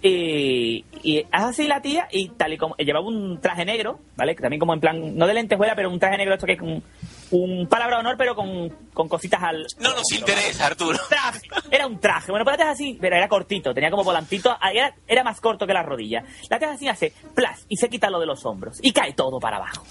Y, 0.00 0.84
y 1.02 1.26
así 1.30 1.66
la 1.66 1.82
tía 1.82 2.08
y 2.10 2.28
tal 2.30 2.54
y 2.54 2.56
como 2.56 2.76
llevaba 2.76 3.04
un 3.04 3.40
traje 3.40 3.64
negro, 3.64 4.00
¿vale? 4.16 4.34
Que 4.34 4.40
también 4.40 4.60
como 4.60 4.72
en 4.72 4.80
plan, 4.80 5.18
no 5.18 5.26
de 5.26 5.34
lentejuela, 5.34 5.74
pero 5.74 5.90
un 5.90 5.98
traje 5.98 6.16
negro 6.16 6.34
esto 6.34 6.46
que 6.46 6.52
es 6.52 6.58
con 6.58 6.82
un 7.30 7.66
palabra 7.68 7.96
de 7.96 8.00
honor, 8.00 8.16
pero 8.16 8.34
con, 8.34 8.68
con 8.92 9.08
cositas 9.08 9.42
al... 9.42 9.66
No 9.78 9.94
nos 9.94 10.12
interesa, 10.12 10.66
Arturo. 10.66 10.98
Traje. 11.08 11.40
Era 11.70 11.86
un 11.86 12.00
traje. 12.00 12.30
Bueno, 12.30 12.44
pues 12.44 12.58
la 12.58 12.64
tía 12.64 12.72
así, 12.72 12.98
pero 13.00 13.16
era 13.16 13.28
cortito, 13.28 13.72
tenía 13.72 13.90
como 13.90 14.04
volantito, 14.04 14.56
ah, 14.60 14.72
era, 14.72 14.94
era 15.06 15.22
más 15.24 15.40
corto 15.40 15.66
que 15.66 15.72
la 15.72 15.82
rodilla. 15.82 16.24
La 16.48 16.58
tía 16.58 16.72
así 16.72 16.88
hace 16.88 17.12
plas 17.34 17.64
y 17.68 17.76
se 17.76 17.88
quita 17.88 18.10
lo 18.10 18.18
de 18.20 18.26
los 18.26 18.44
hombros 18.44 18.78
y 18.82 18.92
cae 18.92 19.12
todo 19.12 19.38
para 19.38 19.56
abajo. 19.56 19.84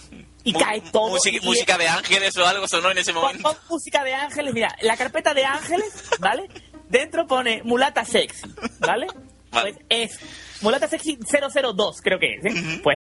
Y 0.43 0.53
cae 0.53 0.81
todo. 0.81 1.09
Música, 1.09 1.39
música 1.43 1.77
de 1.77 1.87
ángeles 1.87 2.35
o 2.37 2.45
algo 2.45 2.67
sonó 2.67 2.91
en 2.91 2.97
ese 2.97 3.13
momento. 3.13 3.43
Pon 3.43 3.57
música 3.69 4.03
de 4.03 4.13
ángeles, 4.13 4.53
mira, 4.53 4.75
la 4.81 4.97
carpeta 4.97 5.33
de 5.33 5.45
ángeles, 5.45 6.09
¿vale? 6.19 6.49
Dentro 6.87 7.27
pone 7.27 7.61
mulata 7.63 8.05
sexy, 8.05 8.47
¿vale? 8.79 9.07
Pues 9.51 9.75
es 9.89 10.19
mulata 10.61 10.87
sexy 10.87 11.17
002, 11.17 12.01
creo 12.01 12.19
que 12.19 12.35
es, 12.35 12.45
¿eh? 12.45 12.79
Pues 12.83 12.95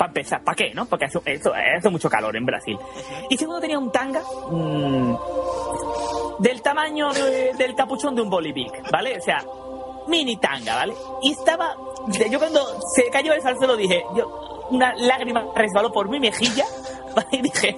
Para 0.00 0.08
empezar, 0.12 0.42
¿para 0.42 0.56
qué, 0.56 0.72
no? 0.72 0.86
Porque 0.86 1.04
hace, 1.04 1.18
hace 1.76 1.90
mucho 1.90 2.08
calor 2.08 2.34
en 2.34 2.46
Brasil. 2.46 2.78
Y 3.28 3.36
segundo 3.36 3.60
tenía 3.60 3.78
un 3.78 3.92
tanga 3.92 4.22
mm, 4.50 5.14
del 6.38 6.62
tamaño 6.62 7.12
de- 7.12 7.52
del 7.58 7.74
capuchón 7.74 8.14
de 8.14 8.22
un 8.22 8.30
bolivic, 8.30 8.90
¿vale? 8.90 9.18
O 9.18 9.20
sea, 9.20 9.44
mini 10.08 10.38
tanga, 10.38 10.74
¿vale? 10.76 10.94
Y 11.22 11.32
estaba, 11.32 11.76
yo 12.30 12.38
cuando 12.38 12.80
se 12.94 13.10
cayó 13.10 13.34
el 13.34 13.42
salsero 13.42 13.76
dije, 13.76 14.02
yo, 14.16 14.66
una 14.70 14.94
lágrima 14.96 15.44
resbaló 15.54 15.92
por 15.92 16.08
mi 16.08 16.18
mejilla, 16.18 16.64
¿vale? 17.14 17.28
Y 17.32 17.42
dije, 17.42 17.76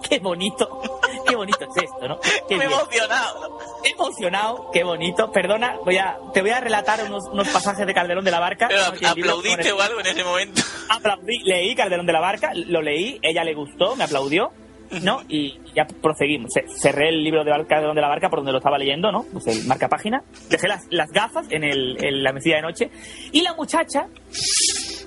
qué 0.08 0.18
bonito, 0.18 0.80
qué 1.28 1.36
bonito 1.36 1.64
es 1.64 1.82
esto, 1.84 2.08
¿no? 2.08 2.18
Qué 2.48 2.56
Me 2.56 2.64
he 2.64 2.66
emocionado. 2.66 3.58
emocionado, 3.84 4.70
qué 4.72 4.84
bonito. 4.84 5.30
Perdona, 5.32 5.76
voy 5.84 5.96
a, 5.98 6.16
te 6.32 6.40
voy 6.40 6.50
a 6.50 6.60
relatar 6.60 7.02
unos, 7.04 7.24
unos 7.30 7.48
pasajes 7.48 7.86
de 7.86 7.94
Calderón 7.94 8.24
de 8.24 8.30
la 8.30 8.40
Barca. 8.40 8.68
Pero, 8.68 8.82
¿Aplaudiste 9.10 9.72
o 9.72 9.80
algo 9.80 10.00
en 10.00 10.06
ese 10.06 10.24
momento? 10.24 10.62
Aplaudí, 10.88 11.38
leí 11.44 11.74
Calderón 11.74 12.06
de 12.06 12.12
la 12.12 12.20
Barca, 12.20 12.52
lo 12.54 12.82
leí, 12.82 13.18
ella 13.22 13.44
le 13.44 13.54
gustó, 13.54 13.96
me 13.96 14.04
aplaudió, 14.04 14.50
¿no? 15.02 15.22
Y 15.28 15.58
ya 15.74 15.84
proseguimos. 15.86 16.52
Ce- 16.52 16.66
Cerré 16.68 17.08
el 17.08 17.22
libro 17.24 17.42
de 17.44 17.50
Bar- 17.50 17.66
Calderón 17.66 17.94
de 17.96 18.02
la 18.02 18.08
Barca 18.08 18.28
por 18.30 18.38
donde 18.40 18.52
lo 18.52 18.58
estaba 18.58 18.78
leyendo, 18.78 19.10
¿no? 19.10 19.24
Pues 19.32 19.46
el 19.48 19.64
marca 19.66 19.88
página. 19.88 20.22
Dejé 20.48 20.68
las, 20.68 20.86
las 20.90 21.10
gafas 21.10 21.46
en, 21.50 21.64
el, 21.64 22.02
en 22.04 22.22
la 22.22 22.32
mesilla 22.32 22.56
de 22.56 22.62
noche. 22.62 22.90
Y 23.32 23.42
la 23.42 23.54
muchacha 23.54 24.06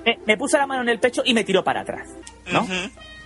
me, 0.05 0.19
me 0.25 0.37
puso 0.37 0.57
la 0.57 0.67
mano 0.67 0.81
en 0.81 0.89
el 0.89 0.99
pecho 0.99 1.21
y 1.25 1.33
me 1.33 1.43
tiró 1.43 1.63
para 1.63 1.81
atrás, 1.81 2.07
¿no? 2.51 2.67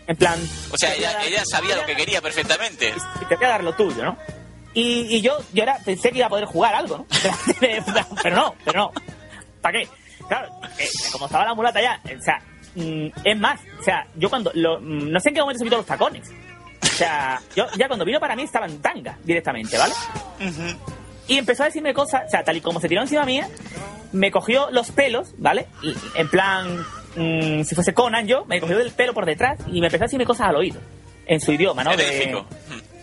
En 0.08 0.16
plan, 0.18 0.38
O 0.72 0.78
sea, 0.78 0.94
ella, 0.94 1.24
ella 1.24 1.44
sabía 1.46 1.76
lo 1.78 1.86
que 1.86 1.96
quería 1.96 2.22
perfectamente. 2.22 2.94
te 3.30 3.36
voy 3.36 3.46
a 3.46 3.50
dar 3.50 3.64
lo 3.64 3.74
tuyo, 3.74 4.04
¿no? 4.04 4.18
Y, 4.74 5.16
y 5.16 5.22
yo, 5.22 5.38
yo 5.54 5.64
era, 5.64 5.78
pensé 5.86 6.12
que 6.12 6.18
iba 6.18 6.28
a 6.28 6.30
poder 6.30 6.46
jugar 6.46 6.74
algo, 6.76 6.98
¿no? 6.98 7.06
pero 8.24 8.36
no, 8.36 8.56
pero 8.66 8.80
no. 8.80 8.92
¿Para 9.62 9.80
qué? 9.80 9.88
Claro, 10.28 10.50
eh, 10.80 10.90
como 11.12 11.26
estaba 11.28 11.46
la 11.46 11.54
mulata 11.54 11.80
ya, 11.82 12.02
o 12.06 12.22
sea, 12.22 12.42
mm, 12.76 13.08
es 13.24 13.38
más, 13.38 13.60
o 13.80 13.84
sea, 13.84 14.08
yo 14.16 14.30
cuando, 14.30 14.52
lo- 14.56 14.80
mm, 14.82 15.12
no 15.12 15.20
sé 15.20 15.30
en 15.30 15.36
qué 15.36 15.42
momento 15.42 15.60
se 15.60 15.66
quitó 15.66 15.78
los 15.78 15.86
tacones. 15.86 16.28
O 16.82 16.86
sea, 16.88 17.40
yo 17.56 17.66
ya 17.78 17.88
cuando 17.88 18.04
vino 18.04 18.20
para 18.20 18.36
mí 18.36 18.44
estaba 18.44 18.66
en 18.66 18.82
tanga 18.82 19.18
directamente, 19.24 19.78
¿vale? 19.78 19.94
Y 21.28 21.38
empezó 21.38 21.64
a 21.64 21.68
decirme 21.68 21.94
cosas, 21.94 22.24
o 22.28 22.30
sea, 22.30 22.44
tal 22.44 22.58
y 22.58 22.62
como 22.62 22.80
se 22.82 22.90
tiró 22.90 23.02
encima 23.02 23.24
mía, 23.26 23.48
me 24.12 24.32
cogió 24.32 24.70
los 24.72 24.92
pelos, 24.92 25.30
¿vale? 25.38 25.68
Y, 25.82 25.94
en 26.16 26.30
plan, 26.30 26.86
mm, 27.16 27.64
si 27.64 27.76
fuese 27.76 27.94
Conan 27.94 28.28
yo, 28.28 28.46
me 28.46 28.60
cogió 28.60 28.78
del 28.78 28.92
pelo 28.92 29.14
por 29.14 29.26
detrás 29.26 29.60
y 29.68 29.80
me 29.82 29.88
empezó 29.88 30.04
a 30.04 30.08
decirme 30.08 30.26
cosas 30.26 30.48
al 30.50 30.56
oído, 30.56 30.80
en 31.26 31.40
su 31.40 31.52
idioma, 31.52 31.84
¿no? 31.84 31.92
En 31.94 32.00
élfico. 32.00 32.46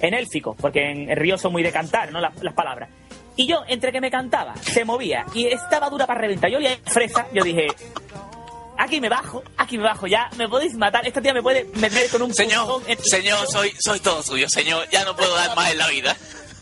en 0.01 0.15
élfico, 0.15 0.57
porque 0.61 0.91
en 0.91 1.11
el 1.11 1.17
río 1.17 1.39
son 1.39 1.53
muy 1.53 1.63
de 1.63 1.73
cantar, 1.73 2.11
¿no? 2.13 2.21
Las, 2.21 2.41
las 2.43 2.55
palabras. 2.55 2.89
Y 3.37 3.47
yo, 3.47 3.63
entre 3.69 3.93
que 3.93 4.01
me 4.01 4.11
cantaba, 4.11 4.55
se 4.57 4.85
movía 4.85 5.25
y 5.35 5.47
estaba 5.47 5.89
dura 5.89 6.07
para 6.07 6.21
reventar. 6.21 6.51
Yo 6.51 6.59
olía 6.59 6.77
fresa, 6.85 7.27
yo 7.33 7.43
dije, 7.43 7.69
aquí 8.77 9.01
me 9.01 9.09
bajo, 9.09 9.43
aquí 9.57 9.79
me 9.79 9.85
bajo 9.85 10.07
ya, 10.07 10.29
me 10.37 10.49
podéis 10.49 10.75
matar, 10.75 11.07
esta 11.07 11.23
tía 11.23 11.33
me 11.33 11.43
puede 11.43 11.65
meter 11.77 12.11
con 12.11 12.23
un 12.23 12.35
Señor, 12.35 12.83
en- 12.87 12.99
señor, 13.03 13.47
soy, 13.47 13.73
soy 13.79 14.01
todo 14.01 14.23
suyo, 14.23 14.49
señor. 14.49 14.87
Ya 14.91 15.05
no 15.05 15.15
puedo 15.17 15.35
dar 15.35 15.55
más 15.57 15.71
en 15.73 15.79
la 15.79 15.89
vida. 15.89 16.17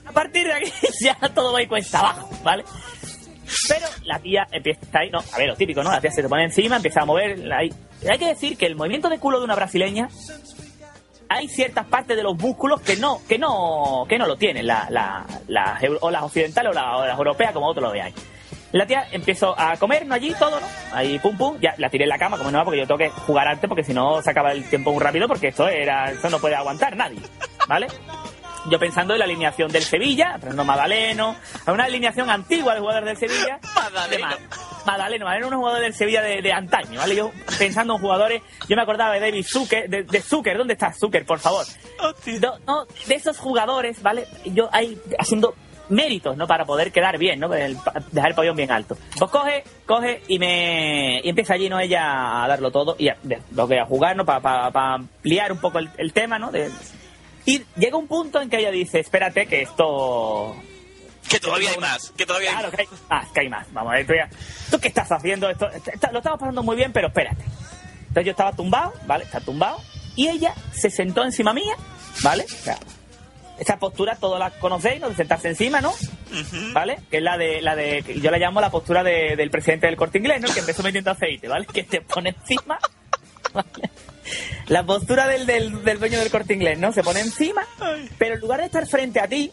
A 0.07 0.13
partir 0.13 0.47
de 0.47 0.55
aquí 0.55 0.73
ya 1.03 1.17
todo 1.35 1.53
va 1.53 1.63
y 1.63 1.67
cuesta 1.67 1.99
abajo, 2.01 2.31
¿vale? 2.45 2.65
Pero 3.69 3.87
la 4.05 4.19
tía 4.19 4.47
empieza 4.51 4.81
ahí, 4.99 5.11
no, 5.11 5.19
a 5.33 5.39
ver, 5.39 5.49
lo 5.49 5.57
típico, 5.57 5.83
¿no? 5.83 5.91
La 5.91 6.01
tía 6.01 6.11
se 6.11 6.23
te 6.23 6.29
pone 6.29 6.45
encima, 6.45 6.77
empieza 6.77 7.01
a 7.03 7.05
mover. 7.05 7.51
Ahí. 7.53 7.73
Hay 8.09 8.19
que 8.19 8.27
decir 8.27 8.57
que 8.57 8.67
el 8.67 8.77
movimiento 8.77 9.09
de 9.09 9.19
culo 9.19 9.39
de 9.39 9.45
una 9.45 9.55
brasileña 9.55 10.09
hay 11.31 11.47
ciertas 11.49 11.87
partes 11.87 12.17
de 12.17 12.23
los 12.23 12.37
músculos 12.39 12.81
que 12.81 12.97
no, 12.97 13.21
que 13.29 13.39
no, 13.39 14.07
que 14.09 14.19
no 14.19 14.27
lo 14.27 14.37
tienen 14.37 14.67
la, 14.67 14.87
la, 15.47 15.79
euro- 15.83 15.99
o 16.03 16.11
las 16.11 16.23
occidentales 16.23 16.71
o, 16.71 16.75
la- 16.75 16.97
o 16.97 17.07
las 17.07 17.19
europeas, 17.19 17.53
como 17.53 17.67
vosotros 17.67 17.89
lo 17.91 17.93
veáis. 17.93 18.15
La 18.73 18.87
tía 18.87 19.07
empezó 19.13 19.59
a 19.59 19.77
comer, 19.79 20.07
¿no? 20.07 20.15
Allí 20.15 20.35
todo, 20.39 20.61
¿no? 20.61 20.67
Ahí 20.93 21.19
pum 21.19 21.37
pum, 21.37 21.59
ya 21.61 21.75
la 21.79 21.89
tiré 21.91 22.05
en 22.05 22.11
la 22.11 22.19
cama, 22.19 22.37
como 22.39 22.51
no, 22.51 22.63
porque 22.65 22.81
yo 22.81 22.87
tengo 22.87 22.99
que 22.99 23.09
jugar 23.11 23.49
antes, 23.49 23.67
porque 23.69 23.83
si 23.85 23.95
no 23.95 24.21
se 24.23 24.31
acaba 24.31 24.53
el 24.53 24.69
tiempo 24.69 24.93
muy 24.93 25.03
rápido, 25.03 25.27
porque 25.27 25.49
esto 25.49 25.69
era, 25.69 26.11
esto 26.11 26.29
no 26.31 26.39
puede 26.39 26.55
aguantar 26.55 26.95
nadie, 26.97 27.19
¿vale? 27.67 27.87
Yo 28.71 28.79
pensando 28.79 29.15
en 29.15 29.19
la 29.21 29.25
alineación 29.25 29.71
del 29.71 29.83
Sevilla, 29.83 30.37
Fernando 30.39 30.65
Madaleno, 30.65 31.37
a 31.67 31.73
una 31.73 31.85
alineación 31.85 32.29
antigua 32.31 32.73
del 32.75 32.81
jugador 32.83 33.05
del 33.05 33.17
Sevilla. 33.17 33.59
Madaleno. 33.75 34.27
Madaleno, 34.87 35.25
Madaleno 35.27 35.47
es 35.49 35.53
un 35.53 35.59
jugador 35.59 35.81
del 35.81 35.95
Sevilla 35.95 36.23
de, 36.23 36.41
de 36.43 36.53
antaño, 36.53 36.99
¿vale? 37.01 37.15
Yo 37.17 37.31
pensando 37.59 37.95
en 37.95 38.01
jugadores, 38.01 38.43
yo 38.69 38.77
me 38.77 38.83
acordaba 38.83 39.15
de 39.15 39.21
David 39.21 39.45
Zucker, 39.47 39.89
de, 39.89 40.03
de 40.05 40.21
Zucker, 40.23 40.57
¿dónde 40.57 40.75
está 40.75 40.93
Zucker, 40.93 41.25
por 41.27 41.39
favor? 41.39 41.67
No, 42.41 42.59
no, 42.67 42.87
de 43.07 43.15
esos 43.15 43.39
jugadores, 43.39 44.03
¿vale? 44.03 44.27
Yo 44.47 44.69
ahí 44.73 44.99
haciendo 45.19 45.55
méritos, 45.91 46.37
¿no? 46.37 46.47
Para 46.47 46.65
poder 46.67 46.93
quedar 46.93 47.17
bien, 47.19 47.41
¿no? 47.41 47.53
El 47.55 47.77
pa- 47.77 47.95
dejar 48.13 48.31
el 48.31 48.35
pabellón 48.35 48.57
bien 48.57 48.71
alto. 48.71 48.97
Pues 49.19 49.31
coge, 49.31 49.65
coge 49.87 50.23
y 50.29 50.39
me 50.39 51.21
y 51.25 51.29
empieza 51.31 51.55
allí, 51.55 51.69
¿no? 51.71 51.81
Ella 51.81 52.45
a 52.45 52.49
darlo 52.49 52.71
todo 52.71 52.95
y 52.99 53.09
a, 53.09 53.17
de- 53.23 53.41
lo 53.53 53.67
que 53.67 53.79
a 53.81 53.87
jugar, 53.87 54.15
¿no? 54.17 54.25
Para 54.27 54.71
ampliar 54.95 55.51
un 55.53 55.59
poco 55.59 55.79
el, 55.79 55.89
el 55.97 56.13
tema, 56.13 56.39
¿no? 56.39 56.51
De- 56.51 56.71
y 57.53 57.65
llega 57.77 57.97
un 57.97 58.07
punto 58.07 58.41
en 58.43 58.51
que 58.51 58.59
ella 58.59 58.71
dice, 58.71 59.01
espérate 59.01 59.47
que 59.47 59.63
esto... 59.63 60.55
Que 61.29 61.39
todavía 61.41 61.71
hay 61.71 61.77
más, 61.79 62.11
que 62.17 62.25
todavía 62.27 62.51
hay 62.51 62.57
Claro, 62.57 62.71
que 62.71 62.83
hay 62.83 62.89
más, 63.11 63.29
que 63.33 63.41
hay 63.41 63.49
más. 63.49 63.73
Vamos 63.73 63.93
a 63.93 63.97
ver, 63.97 64.07
tú, 64.07 64.15
ya- 64.15 64.31
¿tú 64.71 64.79
qué 64.81 64.89
estás 64.89 65.11
haciendo? 65.13 65.51
Esto, 65.51 65.69
está- 65.71 66.11
lo 66.11 66.19
estamos 66.19 66.41
pasando 66.41 66.63
muy 66.63 66.75
bien, 66.77 66.93
pero 66.93 67.09
espérate. 67.09 67.43
Entonces 68.01 68.25
yo 68.25 68.31
estaba 68.31 68.53
tumbado, 68.53 68.95
¿vale? 69.07 69.25
Está 69.25 69.41
tumbado. 69.41 69.79
Y 70.17 70.29
ella 70.29 70.55
se 70.73 70.89
sentó 70.91 71.23
encima 71.25 71.53
mía, 71.53 71.75
¿vale? 72.23 72.45
O 72.45 72.49
sea, 72.65 72.79
esa 73.59 73.77
postura 73.79 74.17
todos 74.17 74.39
la 74.39 74.51
conocéis, 74.53 75.01
¿no? 75.01 75.11
De 75.11 75.17
sentarse 75.17 75.49
encima, 75.49 75.81
¿no? 75.83 75.93
¿Vale? 76.73 76.99
Que 77.11 77.19
es 77.19 77.23
la 77.23 77.37
de, 77.37 77.61
la 77.61 77.77
de, 77.77 78.03
yo 78.23 78.31
la 78.31 78.39
llamo 78.39 78.61
la 78.63 78.71
postura 78.71 79.03
de- 79.03 79.37
del 79.37 79.51
presidente 79.51 79.87
del 79.87 79.97
corte 79.97 80.19
inglés, 80.19 80.41
¿no? 80.41 80.49
Que 80.53 80.61
empezó 80.61 80.83
metiendo 80.83 81.11
aceite, 81.11 81.47
¿vale? 81.49 81.67
Que 81.73 81.83
te 81.83 82.01
pone 82.01 82.31
encima. 82.31 82.79
¿vale? 83.53 83.69
La 84.69 84.85
postura 84.85 85.27
del, 85.27 85.47
del, 85.47 85.83
del 85.85 85.99
dueño 85.99 86.19
del 86.19 86.31
corte 86.31 86.55
inglés, 86.55 86.79
¿no? 86.79 86.93
Se 86.93 87.03
pone 87.03 87.21
encima, 87.21 87.63
pero 88.19 88.35
en 88.35 88.41
lugar 88.41 88.61
de 88.61 88.67
estar 88.67 88.87
frente 88.87 89.21
a 89.21 89.27
ti, 89.29 89.51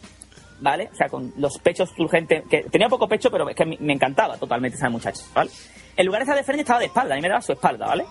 ¿vale? 0.60 0.88
O 0.92 0.96
sea, 0.96 1.08
con 1.08 1.32
los 1.38 1.58
pechos 1.58 1.94
turgentes, 1.94 2.42
que 2.50 2.62
tenía 2.70 2.88
poco 2.88 3.08
pecho, 3.08 3.30
pero 3.30 3.48
es 3.48 3.56
que 3.56 3.64
me 3.64 3.92
encantaba 3.92 4.36
totalmente 4.36 4.76
esa 4.76 4.88
muchacha, 4.90 5.22
¿vale? 5.34 5.50
En 5.96 6.06
lugar 6.06 6.20
de 6.20 6.24
estar 6.24 6.36
de 6.36 6.44
frente 6.44 6.62
estaba 6.62 6.78
de 6.80 6.86
espalda, 6.86 7.14
a 7.14 7.16
mí 7.16 7.22
me 7.22 7.28
daba 7.28 7.40
su 7.42 7.52
espalda, 7.52 7.86
¿vale? 7.86 8.04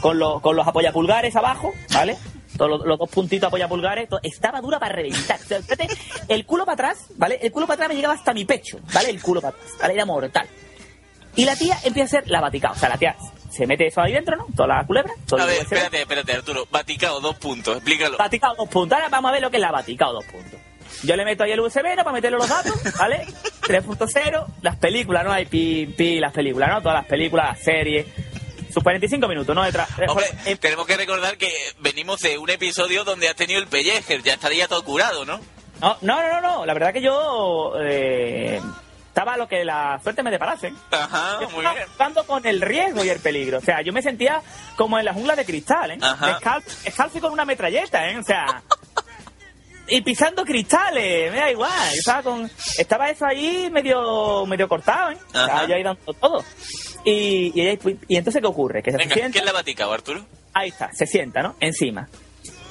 Con, 0.00 0.18
los 0.18 0.40
con 0.40 0.56
los 0.56 0.66
apoyapulgares 0.66 1.36
abajo, 1.36 1.72
¿vale? 1.92 2.16
Todos 2.56 2.70
los, 2.70 2.86
los 2.86 2.98
dos 2.98 3.08
puntitos 3.08 3.46
apoyapulgares, 3.48 4.08
todo- 4.08 4.20
estaba 4.22 4.60
dura 4.60 4.78
para 4.78 4.94
reventar. 4.96 5.38
O 5.40 5.44
sea, 5.44 5.60
el 6.28 6.44
culo 6.44 6.64
para 6.66 6.74
atrás, 6.74 7.06
¿vale? 7.16 7.38
El 7.40 7.52
culo 7.52 7.66
para 7.66 7.74
atrás 7.76 7.88
me 7.90 7.94
llegaba 7.94 8.14
hasta 8.14 8.34
mi 8.34 8.44
pecho, 8.44 8.78
¿vale? 8.92 9.10
El 9.10 9.22
culo 9.22 9.40
para 9.40 9.56
atrás, 9.56 9.72
¿vale? 9.80 9.94
Era 9.94 10.04
mortal. 10.04 10.46
Y 11.36 11.44
la 11.44 11.56
tía 11.56 11.78
empieza 11.84 12.16
a 12.16 12.20
hacer 12.20 12.30
la 12.30 12.40
baticada. 12.40 12.74
O 12.74 12.78
sea, 12.78 12.88
la 12.90 12.98
tía 12.98 13.16
se 13.52 13.66
mete 13.66 13.86
eso 13.86 14.00
ahí 14.00 14.12
dentro, 14.12 14.36
¿no? 14.36 14.46
Toda 14.56 14.68
la 14.68 14.86
culebra. 14.86 15.12
todo 15.26 15.40
A 15.42 15.46
ver, 15.46 15.62
espérate, 15.62 16.00
espérate, 16.00 16.32
Arturo. 16.32 16.66
Vaticado, 16.70 17.20
dos 17.20 17.36
puntos, 17.36 17.76
explícalo. 17.76 18.16
Vaticado 18.16 18.54
dos 18.56 18.68
puntos. 18.68 18.96
Ahora 18.96 19.08
vamos 19.08 19.28
a 19.28 19.32
ver 19.32 19.42
lo 19.42 19.50
que 19.50 19.58
es 19.58 19.60
la 19.60 19.70
Vaticado 19.70 20.14
dos 20.14 20.24
puntos. 20.24 20.58
Yo 21.02 21.16
le 21.16 21.24
meto 21.24 21.44
ahí 21.44 21.52
el 21.52 21.60
USB, 21.60 21.96
¿no? 21.96 22.04
Para 22.04 22.12
meterle 22.12 22.38
los 22.38 22.48
datos, 22.48 22.74
¿vale? 22.98 23.26
3.0, 23.62 24.46
las 24.62 24.76
películas, 24.76 25.24
¿no? 25.24 25.32
Hay 25.32 25.46
pi, 25.46 25.86
pi, 25.86 26.20
las 26.20 26.32
películas, 26.32 26.70
¿no? 26.70 26.80
Todas 26.80 26.94
las 26.94 27.06
películas, 27.06 27.48
las 27.48 27.60
series. 27.60 28.06
Sus 28.72 28.82
45 28.82 29.28
minutos, 29.28 29.54
¿no? 29.54 29.62
Detrás. 29.62 29.88
Hombre, 30.08 30.26
tenemos 30.58 30.86
que 30.86 30.96
recordar 30.96 31.36
que 31.36 31.52
venimos 31.80 32.20
de 32.20 32.38
un 32.38 32.48
episodio 32.48 33.04
donde 33.04 33.28
has 33.28 33.36
tenido 33.36 33.60
el 33.60 33.66
pellejer, 33.66 34.22
ya 34.22 34.34
estaría 34.34 34.66
todo 34.66 34.82
curado, 34.82 35.24
¿no? 35.24 35.40
No, 35.80 35.96
no, 36.00 36.22
no, 36.22 36.40
no, 36.40 36.40
no. 36.40 36.66
La 36.66 36.74
verdad 36.74 36.92
que 36.92 37.02
yo 37.02 37.74
eh, 37.80 38.60
estaba 39.12 39.36
lo 39.36 39.46
que 39.46 39.62
la 39.62 40.00
suerte 40.02 40.22
me 40.22 40.30
deparase. 40.30 40.72
Ajá, 40.90 41.38
Yo 41.42 41.50
muy 41.50 41.58
estaba 41.58 41.74
bien. 41.74 41.86
jugando 41.92 42.24
con 42.24 42.46
el 42.46 42.62
riesgo 42.62 43.04
y 43.04 43.10
el 43.10 43.20
peligro. 43.20 43.58
O 43.58 43.60
sea, 43.60 43.82
yo 43.82 43.92
me 43.92 44.00
sentía 44.00 44.40
como 44.74 44.98
en 44.98 45.04
la 45.04 45.12
jungla 45.12 45.36
de 45.36 45.44
cristal, 45.44 45.90
¿eh? 45.90 45.98
Ajá. 46.00 46.38
Y 47.14 47.20
con 47.20 47.30
una 47.32 47.44
metralleta, 47.44 48.08
¿eh? 48.08 48.16
O 48.18 48.22
sea... 48.22 48.62
Y 49.86 50.00
pisando 50.00 50.44
cristales, 50.44 51.30
me 51.30 51.38
da 51.38 51.50
igual. 51.50 51.70
Yo 51.92 51.98
estaba 51.98 52.22
con... 52.22 52.50
Estaba 52.78 53.10
eso 53.10 53.26
ahí 53.26 53.68
medio 53.70 54.46
medio 54.46 54.66
cortado, 54.66 55.10
¿eh? 55.10 55.18
Ajá. 55.34 55.44
Estaba 55.44 55.66
yo 55.66 55.74
ahí 55.74 55.82
dando 55.82 56.14
todo. 56.14 56.44
Y, 57.04 57.52
y, 57.60 57.78
y 58.08 58.16
entonces, 58.16 58.40
¿qué 58.40 58.46
ocurre? 58.48 58.82
Que 58.82 58.92
se 58.92 58.96
Venga, 58.96 59.12
sienta... 59.14 59.32
¿qué 59.32 59.38
es 59.40 59.44
la 59.44 59.52
Vaticado, 59.52 59.92
Arturo? 59.92 60.24
Ahí 60.54 60.70
está, 60.70 60.90
se 60.94 61.06
sienta, 61.06 61.42
¿no? 61.42 61.56
Encima. 61.60 62.08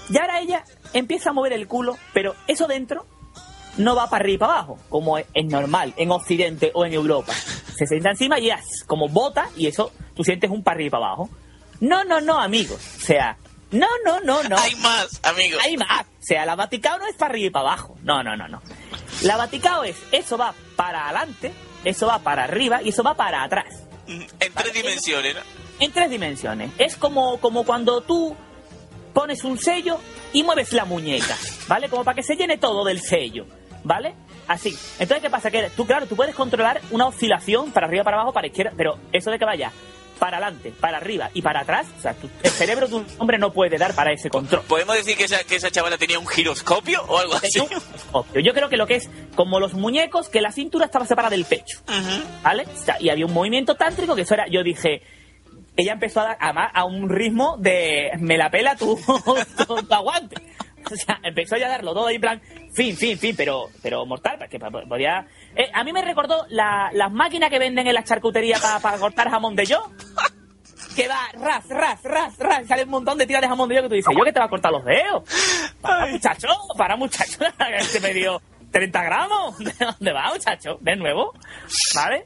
Y 0.10 0.18
ahora 0.18 0.40
ella 0.40 0.64
empieza 0.94 1.30
a 1.30 1.34
mover 1.34 1.54
el 1.54 1.68
culo, 1.68 1.98
pero 2.14 2.34
eso 2.48 2.66
dentro 2.68 3.06
no 3.78 3.96
va 3.96 4.10
para 4.10 4.24
arriba 4.24 4.36
y 4.36 4.38
para 4.38 4.54
abajo, 4.54 4.78
como 4.90 5.18
es 5.18 5.26
es 5.34 5.46
normal 5.46 5.94
en 5.98 6.12
Occidente 6.12 6.72
o 6.74 6.86
en 6.86 6.94
Europa. 6.94 7.34
Se 7.34 7.88
sienta 7.88 8.12
encima 8.12 8.40
y 8.40 8.50
es 8.50 8.84
como 8.86 9.08
bota 9.08 9.50
y 9.56 9.68
eso 9.68 9.92
tú 10.16 10.24
sientes 10.24 10.50
un 10.50 10.64
para 10.64 10.76
arriba 10.76 10.88
y 10.88 10.92
para 10.92 11.06
abajo. 11.08 11.30
No, 11.80 12.04
no, 12.04 12.22
no, 12.22 12.40
amigos. 12.40 12.80
O 12.98 13.02
sea, 13.02 13.38
no, 13.72 13.88
no, 14.06 14.20
no, 14.22 14.44
no. 14.44 14.58
Hay 14.58 14.76
más, 14.76 15.20
amigo. 15.24 15.58
Hay 15.64 15.78
más. 15.78 16.02
O 16.02 16.24
sea, 16.24 16.46
la 16.46 16.56
Vaticao 16.56 17.00
no 17.00 17.08
es 17.08 17.16
para 17.16 17.32
arriba 17.32 17.48
y 17.48 17.50
para 17.50 17.70
abajo. 17.70 17.98
No, 18.04 18.22
no, 18.22 18.36
no, 18.36 18.48
no. 18.48 18.62
La 19.24 19.38
Vaticao 19.38 19.84
es, 19.84 19.98
eso 20.12 20.38
va 20.38 20.54
para 20.76 21.06
adelante, 21.06 21.54
eso 21.84 22.08
va 22.08 22.20
para 22.20 22.44
arriba 22.44 22.82
y 22.84 22.90
eso 22.90 23.04
va 23.04 23.16
para 23.16 23.44
atrás 23.44 23.66
En 24.08 24.54
tres 24.54 24.74
dimensiones, 24.74 25.36
¿no? 25.36 25.42
en 25.82 25.92
tres 25.92 26.10
dimensiones. 26.10 26.72
Es 26.78 26.96
como, 26.96 27.40
como 27.40 27.66
cuando 27.66 28.02
tú 28.02 28.36
pones 29.14 29.44
un 29.44 29.58
sello 29.58 30.00
y 30.32 30.44
mueves 30.44 30.72
la 30.74 30.86
muñeca, 30.86 31.36
¿vale? 31.68 31.90
Como 31.90 32.04
para 32.04 32.16
que 32.16 32.24
se 32.24 32.36
llene 32.36 32.58
todo 32.58 32.86
del 32.86 33.02
sello, 33.02 33.46
¿vale? 33.84 34.14
Así. 34.48 34.78
Entonces, 35.00 35.22
¿qué 35.22 35.30
pasa? 35.30 35.50
Que 35.52 35.70
tú, 35.76 35.86
claro, 35.86 36.06
tú 36.08 36.16
puedes 36.16 36.36
controlar 36.36 36.82
una 36.92 37.08
oscilación 37.08 37.72
para 37.72 37.88
arriba, 37.88 38.04
para 38.04 38.18
abajo, 38.18 38.34
para 38.34 38.48
izquierda, 38.48 38.74
pero 38.76 38.98
eso 39.14 39.32
de 39.32 39.40
que 39.40 39.46
vaya 39.46 39.72
para 40.20 40.38
adelante, 40.38 40.72
para 40.80 40.98
arriba 40.98 41.32
y 41.34 41.42
para 41.42 41.62
atrás, 41.62 41.88
o 41.98 42.00
sea, 42.02 42.14
tu- 42.14 42.30
el 42.44 42.52
cerebro 42.52 42.88
de 42.88 42.94
un 42.94 43.08
hombre 43.18 43.40
no 43.40 43.52
puede 43.54 43.80
dar 43.80 43.96
para 43.96 44.12
ese 44.12 44.30
control. 44.30 44.62
¿Podemos 44.68 44.96
decir 44.96 45.18
que 45.18 45.24
esa, 45.24 45.44
que 45.46 45.56
esa 45.56 45.72
chavala 45.72 45.98
tenía 45.98 46.20
un 46.20 46.28
giroscopio 46.28 47.04
o 47.08 47.18
algo 47.18 47.34
así? 47.34 47.60
Yo 48.44 48.54
creo 48.54 48.70
que 48.70 48.78
lo 48.78 48.86
que 48.86 48.96
es 48.98 49.10
como 49.34 49.60
los 49.60 49.74
muñecos, 49.74 50.30
que 50.30 50.42
la 50.42 50.52
cintura 50.52 50.86
estaba 50.86 51.08
separada 51.08 51.32
del 51.32 51.46
pecho. 51.46 51.80
¿Vale? 52.44 52.66
O 52.72 52.78
sea, 52.84 52.98
y 53.00 53.10
había 53.10 53.26
un 53.26 53.34
movimiento 53.34 53.76
tántrico 53.76 54.16
que 54.16 54.22
eso 54.22 54.36
era, 54.36 54.46
yo 54.48 54.62
dije, 54.64 55.02
ella 55.76 55.94
empezó 55.94 56.20
a 56.22 56.36
dar 56.38 56.38
a, 56.74 56.84
un 56.86 57.10
ritmo 57.10 57.56
de 57.58 58.12
me 58.20 58.38
la 58.38 58.52
pela 58.52 58.76
tu, 58.76 59.00
tu, 59.66 59.76
tu 59.88 59.94
aguante. 59.94 60.36
O 60.92 60.96
sea, 60.96 61.20
empezó 61.24 61.58
ya 61.58 61.68
a 61.68 61.70
darlo 61.70 61.94
todo 61.94 62.08
ahí 62.08 62.16
en 62.16 62.22
plan, 62.22 62.42
fin, 62.74 62.96
fin, 62.98 63.18
fin, 63.18 63.36
pero, 63.36 63.68
pero 63.82 64.06
mortal, 64.06 64.38
porque 64.40 64.60
pa- 64.60 64.70
podía... 64.72 65.26
Eh, 65.56 65.70
a 65.74 65.84
mí 65.84 65.92
me 65.94 66.02
recordó 66.02 66.46
la- 66.50 66.90
las 66.94 67.12
máquinas 67.12 67.50
que 67.50 67.60
venden 67.60 67.88
en 67.88 67.94
la 67.94 68.04
charcutería 68.04 68.58
para 68.82 68.98
cortar 68.98 69.30
jamón 69.30 69.56
de 69.56 69.66
yo. 69.66 69.84
Que 70.96 71.08
va 71.08 71.30
ras, 71.34 71.66
ras, 71.70 72.04
ras, 72.04 72.38
ras, 72.38 72.68
sale 72.68 72.84
un 72.84 72.90
montón 72.90 73.18
de 73.18 73.26
tiras 73.26 73.42
de 73.42 73.48
jamón 73.48 73.70
de 73.70 73.76
yo 73.76 73.82
que 73.84 73.88
tú 73.90 73.96
dices, 73.96 74.14
yo 74.18 74.24
que 74.26 74.34
te 74.34 74.40
va 74.40 74.46
a 74.46 74.50
cortar 74.50 74.72
los 74.74 74.84
dedos. 74.84 75.24
Para 75.80 76.06
muchacho, 76.08 76.48
para 76.78 76.96
muchacho, 76.98 77.40
este 77.78 78.00
me 78.02 78.14
dio 78.14 78.42
30 78.72 79.02
gramos. 79.04 79.58
¿De 79.60 79.72
dónde 79.80 80.12
va, 80.12 80.32
muchacho? 80.34 80.78
De 80.82 80.96
nuevo, 80.98 81.34
¿vale? 81.96 82.26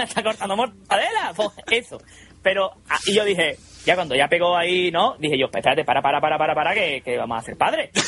Está 0.00 0.22
cortando 0.22 0.56
mortadela, 0.56 1.32
pues 1.34 1.50
eso. 1.72 1.98
Pero, 2.46 2.70
ah, 2.88 2.98
y 3.04 3.12
yo 3.12 3.24
dije, 3.24 3.56
ya 3.84 3.96
cuando 3.96 4.14
ya 4.14 4.28
pegó 4.28 4.56
ahí, 4.56 4.92
¿no? 4.92 5.16
Dije 5.18 5.36
yo, 5.36 5.46
espérate, 5.46 5.84
para, 5.84 6.00
para, 6.00 6.20
para, 6.20 6.38
para, 6.38 6.54
para, 6.54 6.74
que, 6.74 7.02
que 7.04 7.18
vamos 7.18 7.40
a 7.40 7.42
ser 7.42 7.56
padres. 7.56 7.90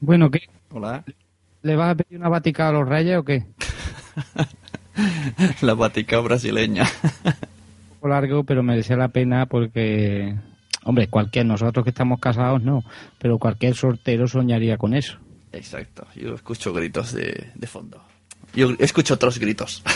Bueno, 0.00 0.30
¿qué? 0.30 0.40
Hola. 0.70 1.04
¿Le 1.62 1.74
vas 1.74 1.90
a 1.90 1.94
pedir 1.96 2.18
una 2.20 2.28
vatica 2.28 2.68
a 2.68 2.72
los 2.72 2.88
reyes 2.88 3.18
o 3.18 3.24
qué? 3.24 3.44
La 5.62 5.74
vatica 5.74 6.20
brasileña. 6.20 6.84
Un 7.24 7.88
poco 7.96 8.08
largo, 8.08 8.44
pero 8.44 8.62
merecía 8.62 8.96
la 8.96 9.08
pena 9.08 9.46
porque, 9.46 10.36
hombre, 10.84 11.08
cualquier, 11.08 11.46
nosotros 11.46 11.82
que 11.82 11.90
estamos 11.90 12.20
casados 12.20 12.62
no, 12.62 12.84
pero 13.18 13.38
cualquier 13.38 13.74
soltero 13.74 14.28
soñaría 14.28 14.78
con 14.78 14.94
eso. 14.94 15.18
Exacto. 15.52 16.06
Yo 16.14 16.34
escucho 16.34 16.72
gritos 16.72 17.12
de, 17.12 17.50
de 17.54 17.66
fondo. 17.66 18.00
Yo 18.56 18.70
escucho 18.78 19.14
otros 19.14 19.38
gritos. 19.38 19.82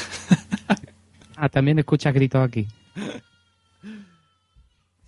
Ah, 1.42 1.48
también 1.48 1.78
escuchas 1.78 2.12
gritos 2.12 2.46
aquí. 2.46 2.68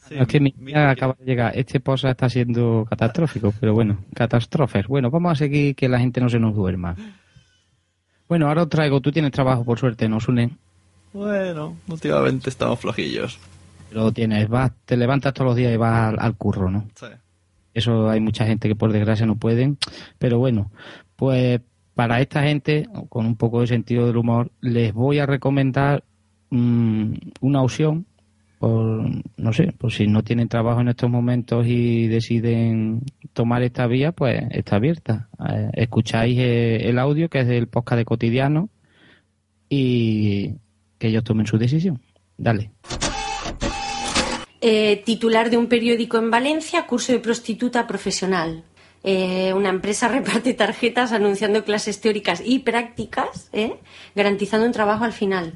es 0.09 0.27
que 0.27 0.41
mi 0.41 0.55
hija 0.67 0.89
acaba 0.89 1.15
de 1.19 1.27
llegar. 1.27 1.53
Este 1.55 1.79
posa 1.79 2.13
está 2.13 2.31
siendo 2.31 2.87
catastrófico, 2.89 3.53
pero 3.61 3.75
bueno, 3.75 3.99
catástrofes. 4.15 4.87
Bueno, 4.87 5.11
vamos 5.11 5.33
a 5.33 5.35
seguir 5.35 5.77
que 5.77 5.91
la 5.91 5.99
gente 5.99 6.23
no 6.23 6.31
se 6.31 6.39
nos 6.39 6.55
duerma. 6.55 6.97
Bueno, 8.31 8.49
ahora 8.49 8.63
os 8.63 8.71
traigo, 8.71 9.03
tú 9.03 9.13
tienes 9.13 9.31
trabajo 9.31 9.63
por 9.63 9.79
suerte, 9.79 10.09
¿no, 10.09 10.21
Sune? 10.21 10.57
Bueno, 11.13 11.77
últimamente 11.87 12.49
estamos 12.49 12.81
flojillos. 12.81 13.39
Pero 13.91 14.11
tienes, 14.11 14.49
vas, 14.49 14.73
te 14.87 14.97
levantas 14.97 15.35
todos 15.35 15.49
los 15.49 15.57
días 15.57 15.75
y 15.75 15.77
vas 15.77 16.15
al, 16.15 16.19
al 16.19 16.35
curro, 16.35 16.71
¿no? 16.71 16.89
Sí. 16.95 17.09
Eso 17.75 18.09
hay 18.09 18.21
mucha 18.21 18.47
gente 18.47 18.69
que 18.69 18.75
por 18.75 18.91
desgracia 18.91 19.27
no 19.27 19.37
pueden. 19.37 19.77
Pero 20.19 20.39
bueno, 20.39 20.71
pues 21.15 21.61
para 21.95 22.21
esta 22.21 22.43
gente, 22.43 22.89
con 23.09 23.27
un 23.27 23.37
poco 23.37 23.61
de 23.61 23.67
sentido 23.67 24.07
del 24.07 24.17
humor, 24.17 24.51
les 24.61 24.93
voy 24.93 25.19
a 25.19 25.27
recomendar 25.27 26.05
mm, 26.51 27.13
una 27.41 27.63
opción, 27.63 28.07
por, 28.59 29.05
no 29.37 29.53
sé, 29.53 29.73
por 29.77 29.93
si 29.93 30.07
no 30.07 30.23
tienen 30.23 30.49
trabajo 30.49 30.81
en 30.81 30.89
estos 30.89 31.11
momentos 31.11 31.67
y 31.67 32.07
deciden 32.07 33.03
tomar 33.33 33.63
esta 33.63 33.87
vía, 33.87 34.13
pues 34.13 34.43
está 34.51 34.77
abierta. 34.77 35.29
Eh, 35.51 35.71
escucháis 35.75 36.39
eh, 36.39 36.89
el 36.89 36.99
audio 36.99 37.29
que 37.29 37.41
es 37.41 37.47
del 37.47 37.67
podcast 37.67 37.99
de 37.99 38.05
cotidiano 38.05 38.69
y 39.69 40.55
que 40.99 41.09
ellos 41.09 41.25
tomen 41.25 41.47
su 41.47 41.59
decisión. 41.59 42.01
Dale. 42.39 42.71
Eh, 44.61 45.03
titular 45.05 45.51
de 45.51 45.57
un 45.57 45.67
periódico 45.67 46.19
en 46.19 46.31
Valencia, 46.31 46.87
curso 46.87 47.13
de 47.13 47.19
prostituta 47.19 47.85
profesional. 47.89 48.63
Eh, 49.05 49.53
una 49.55 49.69
empresa 49.71 50.09
reparte 50.09 50.55
tarjetas 50.55 51.13
anunciando 51.13 51.65
clases 51.65 52.01
teóricas 52.01 52.43
y 52.45 52.61
prácticas, 52.61 53.49
¿eh? 53.53 53.75
garantizando 54.15 54.67
un 54.67 54.73
trabajo 54.73 55.05
al 55.05 55.13
final. 55.13 55.55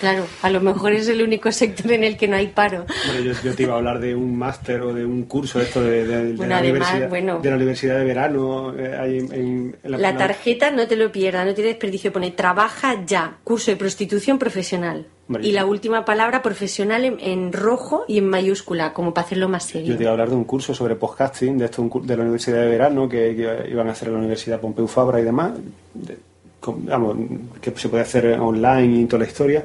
Claro, 0.00 0.26
a 0.42 0.50
lo 0.50 0.60
mejor 0.60 0.92
es 0.92 1.08
el 1.08 1.22
único 1.22 1.52
sector 1.52 1.92
en 1.92 2.02
el 2.04 2.16
que 2.16 2.26
no 2.26 2.36
hay 2.36 2.48
paro. 2.48 2.80
Hombre, 3.08 3.24
yo, 3.24 3.32
yo 3.44 3.54
te 3.54 3.62
iba 3.62 3.74
a 3.74 3.76
hablar 3.76 4.00
de 4.00 4.14
un 4.14 4.36
máster 4.36 4.80
o 4.82 4.92
de 4.92 5.04
un 5.06 5.22
curso 5.22 5.60
esto 5.60 5.80
de, 5.82 6.04
de- 6.04 6.24
de 6.24 6.32
Bueno, 6.32 6.50
la, 6.50 6.58
además, 6.58 6.88
universidad, 6.88 7.08
bueno. 7.08 7.38
de 7.40 7.50
la 7.50 7.56
universidad 7.56 7.98
de 7.98 8.04
verano. 8.04 8.74
eh, 8.76 8.96
ahí 8.98 9.18
en, 9.18 9.32
en- 9.32 9.76
en 9.82 9.90
La 10.02 10.16
tarjeta 10.16 10.70
no 10.72 10.88
te 10.88 10.96
lo 10.96 11.12
pierdas, 11.12 11.46
no 11.46 11.54
tiene 11.54 11.70
desperdicio. 11.70 12.12
Pone 12.12 12.32
trabaja 12.32 13.04
ya, 13.06 13.38
curso 13.44 13.70
de 13.70 13.76
prostitución 13.76 14.38
profesional. 14.38 15.06
Y 15.40 15.52
la 15.52 15.64
última 15.64 16.04
palabra 16.04 16.42
profesional 16.42 17.04
en, 17.04 17.16
en 17.18 17.52
rojo 17.52 18.04
y 18.06 18.18
en 18.18 18.28
mayúscula, 18.28 18.92
como 18.92 19.14
para 19.14 19.26
hacerlo 19.26 19.48
más 19.48 19.64
serio. 19.64 19.88
Yo 19.92 19.96
te 19.96 20.02
iba 20.02 20.10
a 20.10 20.12
hablar 20.12 20.28
de 20.28 20.36
un 20.36 20.44
curso 20.44 20.74
sobre 20.74 20.96
podcasting, 20.96 21.56
de 21.56 21.64
esto 21.64 21.88
de 22.02 22.16
la 22.16 22.22
Universidad 22.22 22.58
de 22.60 22.68
Verano, 22.68 23.08
que, 23.08 23.34
que 23.34 23.70
iban 23.70 23.88
a 23.88 23.92
hacer 23.92 24.08
en 24.08 24.14
la 24.14 24.20
Universidad 24.20 24.60
Pompeu 24.60 24.86
Fabra 24.86 25.20
y 25.20 25.24
demás. 25.24 25.52
de- 25.94 26.18
con- 26.60 26.84
vamos, 26.86 27.16
que 27.60 27.72
se 27.76 27.88
puede 27.88 28.02
hacer 28.02 28.38
online 28.40 29.00
y 29.02 29.04
toda 29.06 29.20
la 29.22 29.28
historia, 29.28 29.62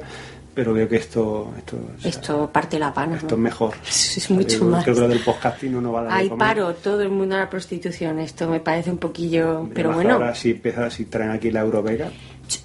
pero 0.54 0.72
veo 0.74 0.86
que 0.88 0.96
esto, 0.96 1.52
esto, 1.56 1.76
o 1.76 2.00
sea, 2.00 2.10
Esto 2.10 2.50
parte 2.52 2.78
la 2.78 2.92
pana. 2.92 3.16
esto 3.16 3.28
¿no? 3.30 3.36
es 3.36 3.40
mejor. 3.42 3.74
Es 3.86 4.30
mucho 4.30 4.64
más. 4.64 4.82
Creo 4.84 4.94
que 4.96 5.00
lo 5.02 5.08
del 5.08 5.20
podcasting 5.20 5.82
no 5.82 5.92
va 5.92 6.00
a 6.00 6.04
dar 6.04 6.12
Hay 6.18 6.28
paro, 6.30 6.74
todo 6.74 7.00
el 7.02 7.08
mundo 7.10 7.36
a 7.36 7.38
la 7.38 7.50
prostitución. 7.50 8.18
Esto 8.18 8.48
me 8.48 8.60
parece 8.60 8.90
un 8.90 8.98
poquillo. 8.98 9.68
Pero 9.74 9.92
bueno, 9.92 10.14
Ahora 10.14 10.34
si, 10.34 10.50
empieza, 10.50 10.90
si 10.90 11.04
traen 11.06 11.30
aquí 11.30 11.50
la 11.50 11.60
Eurovega, 11.60 12.10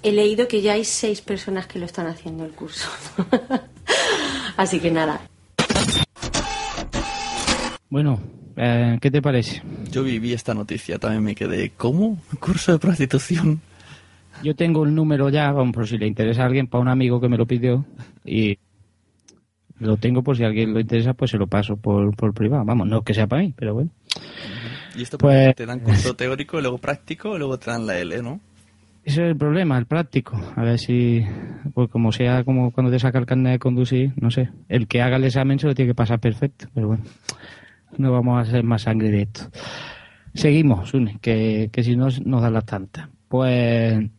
he 0.04 0.12
leído 0.12 0.48
que 0.48 0.62
ya 0.62 0.74
hay 0.74 0.84
seis 0.86 1.22
personas 1.22 1.68
que 1.68 1.80
lo 1.80 1.86
están 1.86 2.08
haciendo 2.08 2.46
el 2.46 2.52
curso. 2.52 2.90
Así 4.58 4.80
que 4.80 4.92
nada. 4.92 5.22
Bueno, 7.90 8.20
eh, 8.58 8.98
¿qué 9.02 9.12
te 9.12 9.22
parece? 9.22 9.62
Yo 9.92 10.04
viví 10.04 10.34
esta 10.34 10.54
noticia, 10.54 10.98
también 11.00 11.24
me 11.24 11.36
quedé, 11.36 11.72
¿cómo? 11.78 12.20
¿Curso 12.40 12.74
de 12.74 12.80
prostitución? 12.80 13.62
Yo 14.44 14.56
tengo 14.56 14.84
el 14.84 14.94
número 14.94 15.30
ya, 15.30 15.52
vamos, 15.52 15.74
por 15.74 15.88
si 15.88 15.98
le 15.98 16.08
interesa 16.08 16.44
a 16.44 16.46
alguien, 16.48 16.68
para 16.68 16.82
un 16.82 16.90
amigo 16.90 17.22
que 17.22 17.30
me 17.30 17.38
lo 17.38 17.46
pidió 17.46 17.86
y 18.26 18.58
lo 19.80 19.98
tengo 19.98 20.24
por 20.24 20.36
si 20.36 20.44
a 20.44 20.48
alguien 20.48 20.74
lo 20.74 20.80
interesa, 20.80 21.14
pues 21.14 21.32
se 21.32 21.38
lo 21.38 21.48
paso 21.48 21.78
por, 21.78 22.16
por 22.16 22.34
privado. 22.34 22.66
Vamos, 22.66 22.88
no 22.88 23.02
que 23.04 23.14
sea 23.14 23.28
para 23.28 23.44
mí, 23.44 23.54
pero 23.56 23.74
bueno. 23.76 23.92
Y 24.96 25.04
esto 25.04 25.18
Pues- 25.18 25.56
te 25.56 25.66
dan 25.66 25.80
curso 25.80 26.16
teórico, 26.16 26.60
luego 26.60 26.78
práctico, 26.78 27.38
luego 27.38 27.58
te 27.60 27.72
dan 27.72 27.86
la 27.86 27.98
L, 28.00 28.22
¿no? 28.22 28.42
Ese 29.06 29.24
es 29.24 29.30
el 29.30 29.38
problema, 29.38 29.78
el 29.78 29.86
práctico. 29.86 30.36
A 30.56 30.64
ver 30.64 30.80
si, 30.80 31.24
pues 31.76 31.90
como 31.90 32.12
sea, 32.12 32.44
como 32.44 32.72
cuando 32.72 32.92
te 32.92 32.98
saca 32.98 33.20
el 33.20 33.28
carnet 33.28 33.54
de 33.54 33.60
conducir, 33.60 34.14
no 34.20 34.32
sé. 34.32 34.50
El 34.68 34.88
que 34.88 35.04
haga 35.04 35.18
el 35.18 35.26
examen 35.26 35.60
se 35.60 35.68
lo 35.68 35.76
tiene 35.76 35.92
que 35.92 35.96
pasar 35.96 36.20
perfecto, 36.20 36.68
pero 36.74 36.88
bueno. 36.88 37.04
No 38.00 38.12
vamos 38.12 38.36
a 38.36 38.42
hacer 38.42 38.64
más 38.64 38.82
sangre 38.82 39.12
de 39.12 39.22
esto. 39.22 39.42
Seguimos, 40.34 40.90
Sune, 40.90 41.20
que, 41.22 41.70
que 41.72 41.84
si 41.84 41.96
no 41.96 42.08
nos 42.26 42.42
da 42.42 42.50
las 42.50 42.66
tantas. 42.66 43.08
Pues 43.28 44.10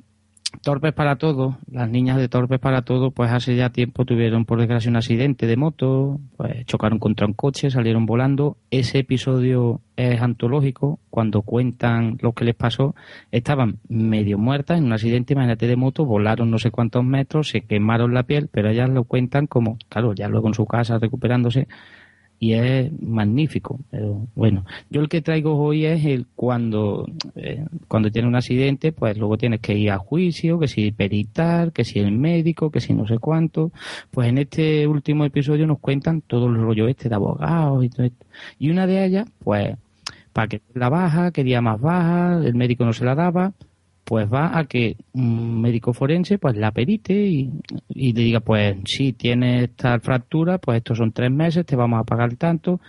Torpes 0.62 0.92
para 0.92 1.16
Todo, 1.16 1.59
las 1.70 1.88
niñas 1.88 2.16
de 2.16 2.28
Torpes 2.28 2.59
para 2.59 2.82
Todo, 2.82 3.11
pues 3.11 3.30
hace 3.30 3.57
ya 3.57 3.70
tiempo 3.70 4.04
tuvieron 4.04 4.44
por 4.44 4.59
desgracia 4.59 4.90
un 4.90 4.96
accidente 4.96 5.46
de 5.46 5.57
moto, 5.57 6.20
pues 6.36 6.64
chocaron 6.66 6.98
contra 6.98 7.26
un 7.26 7.32
coche, 7.32 7.70
salieron 7.70 8.07
volando. 8.07 8.57
Ese 8.70 8.98
episodio 9.00 9.80
es 9.96 10.20
antológico, 10.20 10.98
cuando 11.11 11.42
cuentan 11.42 12.18
lo 12.20 12.32
que 12.32 12.44
les 12.44 12.54
pasó, 12.54 12.94
estaban 13.30 13.78
medio 13.88 14.38
muertas 14.38 14.78
en 14.78 14.84
un 14.84 14.92
accidente, 14.92 15.34
imagínate, 15.34 15.66
de 15.66 15.76
moto, 15.76 16.04
volaron 16.04 16.50
no 16.50 16.59
sé 16.59 16.70
cuántos 16.70 17.04
metros, 17.04 17.48
se 17.48 17.62
quemaron 17.62 18.14
la 18.14 18.24
piel, 18.24 18.48
pero 18.50 18.70
ellas 18.70 18.90
lo 18.90 19.04
cuentan 19.04 19.46
como, 19.46 19.78
claro, 19.88 20.12
ya 20.12 20.28
luego 20.28 20.48
en 20.48 20.54
su 20.54 20.66
casa 20.66 20.98
recuperándose, 20.98 21.68
y 22.39 22.53
es 22.53 22.91
magnífico. 23.01 23.78
Pero 23.91 24.26
bueno, 24.34 24.64
yo 24.91 25.01
el 25.01 25.09
que 25.09 25.22
traigo 25.22 25.57
hoy 25.57 25.87
es 25.87 26.05
el 26.05 26.26
cuando 26.34 27.07
eh, 27.34 27.64
cuando 27.89 28.11
tiene 28.11 28.28
un 28.28 28.37
accidente, 28.37 28.93
pues 28.93 29.16
luego 29.16 29.39
tienes 29.39 29.61
que 29.61 29.74
ir 29.74 29.91
a 29.91 29.99
juicio, 29.99 30.59
que 30.59 30.68
si 30.68 30.93
peritar, 30.93 31.72
que 31.72 31.84
si 31.84 31.99
el 31.99 32.12
médico, 32.12 32.70
que 32.70 32.80
si 32.80 32.95
no 32.95 33.07
sé 33.07 33.18
cuánto. 33.18 33.72
Pues 34.11 34.28
en 34.28 34.39
este 34.39 34.87
último 34.87 35.24
episodio 35.24 35.66
nos 35.66 35.78
cuentan 35.78 36.20
todo 36.20 36.47
el 36.47 36.57
rollo 36.57 36.89
este 36.89 37.09
de 37.09 37.14
abogados 37.14 37.84
y 37.84 37.89
todo 37.89 38.07
esto. 38.07 38.26
Y 38.59 38.70
una 38.70 38.87
de 38.87 39.05
ellas, 39.05 39.28
pues, 39.43 39.76
para 40.32 40.49
que 40.49 40.61
la 40.74 40.89
baja, 40.91 41.30
quería 41.30 41.62
más 41.62 41.80
baja, 41.80 42.41
el 42.45 42.55
médico 42.55 42.84
no 42.84 42.93
se 42.93 43.05
la 43.05 43.14
daba, 43.14 43.53
pues 44.07 44.32
va 44.32 44.57
a 44.57 44.64
que 44.66 44.96
un 45.14 45.61
médico 45.61 45.92
forense 45.92 46.38
pues 46.38 46.57
la 46.57 46.70
perite 46.70 47.12
y, 47.12 47.50
y 47.88 48.12
le 48.12 48.22
diga 48.22 48.40
pues 48.40 48.76
sí 48.84 49.12
tiene 49.12 49.64
esta 49.64 49.98
fractura 49.98 50.59
pues 50.59 50.78
estos 50.78 50.98
son 50.98 51.11
tres 51.11 51.30
meses 51.30 51.66
te 51.66 51.74
vamos 51.74 52.00
a 52.00 52.04
pagar 52.04 52.36
tanto 52.36 52.80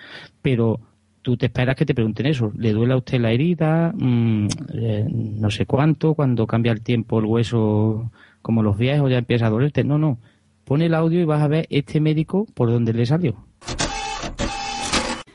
pero 0.41 0.79
tú 1.27 1.35
te 1.35 1.47
esperas 1.47 1.75
que 1.75 1.85
te 1.85 1.93
pregunten 1.93 2.25
eso. 2.27 2.53
Le 2.55 2.71
duele 2.71 2.93
a 2.93 2.97
usted 2.97 3.19
la 3.19 3.33
herida 3.33 3.91
Mm, 3.93 4.47
eh, 4.73 5.05
no 5.09 5.51
sé 5.51 5.65
cuánto 5.65 6.13
cuando 6.13 6.47
cambia 6.47 6.71
el 6.71 6.81
tiempo 6.81 7.19
el 7.19 7.25
hueso 7.25 8.09
como 8.41 8.63
los 8.63 8.77
viejos 8.77 9.11
ya 9.11 9.17
empieza 9.17 9.47
a 9.47 9.49
dolerte. 9.49 9.83
No 9.83 9.97
no. 9.97 10.19
Pone 10.63 10.85
el 10.85 10.93
audio 10.93 11.19
y 11.19 11.25
vas 11.25 11.41
a 11.41 11.49
ver 11.49 11.67
este 11.69 11.99
médico 11.99 12.45
por 12.53 12.69
donde 12.69 12.93
le 12.93 13.05
salió. 13.05 13.35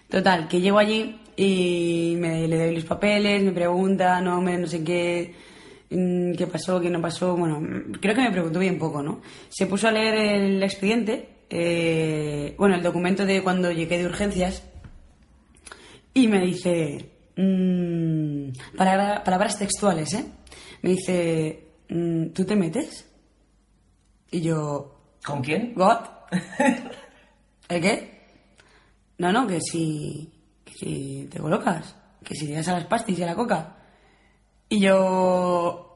Total, 0.08 0.48
que 0.48 0.62
llego 0.62 0.78
allí 0.78 1.16
y 1.36 2.16
me, 2.18 2.48
le 2.48 2.56
doy 2.56 2.74
los 2.74 2.84
papeles, 2.84 3.42
me 3.42 3.52
pregunta, 3.52 4.20
no, 4.22 4.40
me, 4.40 4.56
no 4.56 4.66
sé 4.66 4.82
qué, 4.82 5.34
qué 6.36 6.46
pasó, 6.50 6.80
qué 6.80 6.90
no 6.90 7.00
pasó. 7.00 7.36
Bueno, 7.36 7.60
mm, 7.60 7.92
creo 8.00 8.14
que 8.14 8.22
me 8.22 8.30
preguntó 8.32 8.58
bien 8.58 8.78
poco, 8.78 9.02
¿no? 9.02 9.20
Se 9.48 9.66
puso 9.66 9.88
a 9.88 9.92
leer 9.92 10.14
el 10.14 10.62
expediente, 10.62 11.28
eh, 11.50 12.54
bueno, 12.58 12.74
el 12.76 12.82
documento 12.82 13.26
de 13.26 13.42
cuando 13.42 13.70
llegué 13.72 13.98
de 13.98 14.06
urgencias 14.06 14.62
y 16.14 16.28
me 16.28 16.40
dice, 16.44 17.10
mm, 17.36 18.76
palabra- 18.76 19.22
palabras 19.24 19.58
textuales, 19.58 20.12
¿eh? 20.14 20.24
Me 20.82 20.90
dice, 20.90 21.66
mm, 21.88 22.26
¿tú 22.28 22.44
te 22.44 22.56
metes? 22.56 23.08
Y 24.30 24.40
yo... 24.40 24.98
¿Con 25.24 25.40
quién? 25.42 25.72
¿God? 25.74 25.98
¿El 27.68 27.80
qué? 27.80 28.22
No, 29.18 29.30
no, 29.30 29.46
que 29.46 29.60
si, 29.60 30.28
que 30.64 30.72
si 30.72 31.28
te 31.30 31.38
colocas, 31.38 31.94
que 32.24 32.34
si 32.34 32.46
tiras 32.46 32.66
a 32.68 32.72
las 32.72 32.86
pastis 32.86 33.18
y 33.18 33.22
a 33.22 33.26
la 33.26 33.34
coca. 33.36 33.76
Y 34.72 34.80
yo... 34.80 35.86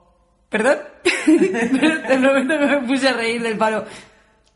¿Perdón? 0.51 0.77
Te 1.25 2.19
prometo 2.19 2.59
que 2.59 2.67
me 2.67 2.79
puse 2.87 3.09
a 3.09 3.15
reír 3.15 3.41
del 3.43 3.57
palo. 3.57 3.87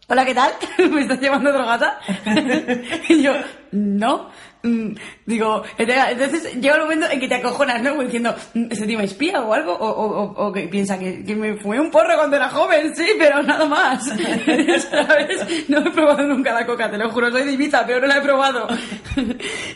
Hola, 0.08 0.26
¿qué 0.26 0.34
tal? 0.34 0.52
¿Me 0.90 1.00
estás 1.00 1.18
llamando 1.22 1.50
drogata? 1.50 1.98
y 3.08 3.22
yo, 3.22 3.32
no. 3.72 4.28
Mm, 4.62 4.92
Digo, 5.24 5.62
entonces 5.78 6.54
llega 6.60 6.74
el 6.74 6.82
momento 6.82 7.06
en 7.10 7.18
que 7.18 7.28
te 7.28 7.36
acojonas, 7.36 7.80
¿no? 7.82 7.94
Diciendo, 8.02 8.34
"Mm, 8.52 8.66
¿este 8.70 8.86
tío 8.86 8.98
me 8.98 9.04
espía 9.06 9.40
o 9.40 9.54
algo? 9.54 9.72
O, 9.72 10.34
o- 10.48 10.52
que 10.52 10.68
piensa 10.68 10.98
que, 10.98 11.24
me 11.34 11.54
fumé 11.56 11.80
un 11.80 11.90
porro 11.90 12.14
cuando 12.16 12.36
era 12.36 12.50
joven, 12.50 12.94
sí, 12.94 13.06
pero 13.18 13.42
nada 13.42 13.64
más. 13.64 14.04
¿Sabes? 14.06 15.68
No 15.70 15.78
he 15.78 15.90
probado 15.92 16.24
nunca 16.24 16.52
la 16.52 16.66
coca, 16.66 16.90
te 16.90 16.98
lo 16.98 17.10
juro, 17.10 17.30
soy 17.30 17.44
de 17.44 17.52
Ibiza, 17.52 17.86
pero 17.86 18.00
no 18.02 18.06
la 18.06 18.18
he 18.18 18.20
probado. 18.20 18.68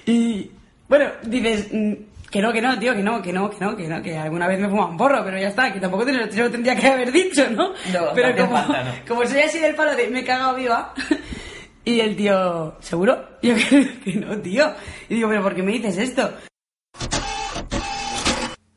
y, 0.04 0.50
bueno, 0.86 1.06
dices, 1.22 1.68
mm, 1.72 1.92
que 2.34 2.42
no, 2.42 2.52
que 2.52 2.60
no, 2.60 2.76
tío, 2.76 2.96
que 2.96 3.02
no, 3.04 3.22
que 3.22 3.32
no, 3.32 3.48
que 3.48 3.60
no, 3.60 3.76
que 3.76 3.86
no, 3.86 4.02
que 4.02 4.18
alguna 4.18 4.48
vez 4.48 4.58
me 4.58 4.68
fuma 4.68 4.86
un 4.86 4.96
porro, 4.96 5.22
pero 5.24 5.38
ya 5.38 5.46
está, 5.46 5.72
que 5.72 5.78
tampoco 5.78 6.04
te 6.04 6.12
lo, 6.12 6.28
te 6.28 6.36
lo 6.36 6.50
tendría 6.50 6.74
que 6.74 6.88
haber 6.88 7.12
dicho, 7.12 7.48
¿no? 7.48 7.68
No, 7.68 8.08
pero 8.12 8.34
como, 8.34 8.58
falta, 8.58 8.82
¿no? 8.82 8.90
como 9.06 9.24
soy 9.24 9.42
así 9.42 9.60
del 9.60 9.76
palo 9.76 9.94
de 9.94 10.08
me 10.08 10.18
he 10.18 10.24
cagado 10.24 10.56
viva, 10.56 10.92
y 11.84 12.00
el 12.00 12.16
tío, 12.16 12.74
¿seguro? 12.80 13.38
Y 13.40 13.50
yo, 13.50 13.54
que, 13.70 14.00
que 14.00 14.16
no, 14.16 14.36
tío. 14.38 14.64
Y 15.08 15.14
digo, 15.14 15.28
¿pero 15.28 15.42
por 15.44 15.54
qué 15.54 15.62
me 15.62 15.74
dices 15.74 15.96
esto? 15.96 16.28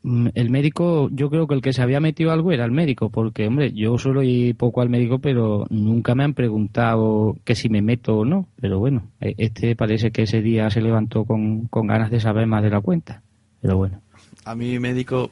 Mm, 0.04 0.28
El 0.34 0.50
médico, 0.50 1.08
yo 1.10 1.28
creo 1.28 1.48
que 1.48 1.54
el 1.56 1.60
que 1.60 1.72
se 1.72 1.82
había 1.82 1.98
metido 1.98 2.30
algo 2.30 2.52
era 2.52 2.64
el 2.64 2.70
médico, 2.70 3.10
porque, 3.10 3.48
hombre, 3.48 3.72
yo 3.72 3.98
suelo 3.98 4.22
ir 4.22 4.54
poco 4.56 4.82
al 4.82 4.88
médico, 4.88 5.18
pero 5.18 5.66
nunca 5.68 6.14
me 6.14 6.22
han 6.22 6.34
preguntado 6.34 7.34
que 7.44 7.56
si 7.56 7.68
me 7.68 7.82
meto 7.82 8.18
o 8.18 8.24
no. 8.24 8.46
Pero 8.60 8.78
bueno, 8.78 9.10
eh, 9.20 9.34
este 9.36 9.74
parece 9.74 10.12
que 10.12 10.22
ese 10.22 10.42
día 10.42 10.70
se 10.70 10.80
levantó 10.80 11.24
con, 11.24 11.66
con 11.66 11.88
ganas 11.88 12.12
de 12.12 12.20
saber 12.20 12.46
más 12.46 12.62
de 12.62 12.70
la 12.70 12.80
cuenta. 12.80 13.24
Pero 13.62 13.76
bueno. 13.76 14.00
A 14.44 14.54
mi 14.54 14.78
médico 14.78 15.30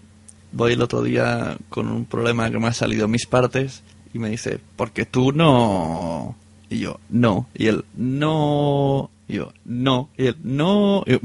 voy 0.53 0.73
el 0.73 0.83
otro 0.83 1.03
día 1.03 1.57
con 1.69 1.89
un 1.89 2.05
problema 2.05 2.51
que 2.51 2.59
me 2.59 2.69
ha 2.69 2.73
salido 2.73 3.05
en 3.07 3.11
mis 3.11 3.27
partes 3.27 3.83
y 4.13 4.19
me 4.19 4.31
dice, 4.31 4.59
porque 4.77 5.05
tú 5.05 5.33
no... 5.33 6.37
Y 6.69 6.81
yo, 6.81 6.99
no. 7.11 7.47
Y 7.55 7.67
él, 7.69 7.85
no. 7.95 9.11
Y 9.29 9.35
yo, 9.35 9.53
no. 9.65 10.09
Y 10.17 10.27
él, 10.27 10.37
no. 10.43 11.05
Y 11.07 11.13
yo, 11.13 11.19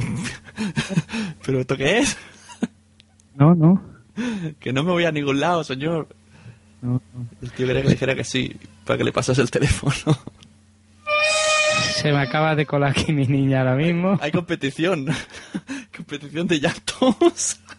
¿pero 1.46 1.60
esto 1.62 1.78
qué 1.78 2.00
es? 2.00 2.18
No, 3.36 3.56
no. 3.56 3.82
Que 4.60 4.74
no 4.74 4.84
me 4.84 4.92
voy 4.92 5.06
a 5.06 5.12
ningún 5.12 5.40
lado, 5.40 5.64
señor. 5.64 6.08
no. 6.82 7.02
El 7.42 7.52
tío 7.52 7.66
quería 7.66 7.82
que 7.82 7.88
le 7.88 7.94
dijera 7.94 8.16
que 8.16 8.24
sí, 8.24 8.56
para 8.86 8.98
que 8.98 9.04
le 9.04 9.12
pasase 9.12 9.42
el 9.42 9.50
teléfono. 9.50 9.94
Se 11.96 12.12
me 12.12 12.20
acaba 12.20 12.56
de 12.56 12.66
colar 12.66 12.92
aquí 12.92 13.14
mi 13.14 13.26
niña 13.26 13.60
ahora 13.60 13.76
mismo. 13.76 14.18
Hay 14.22 14.32
competición. 14.32 15.08
Competición 16.06 16.48
de 16.48 16.60
llantos. 16.60 17.60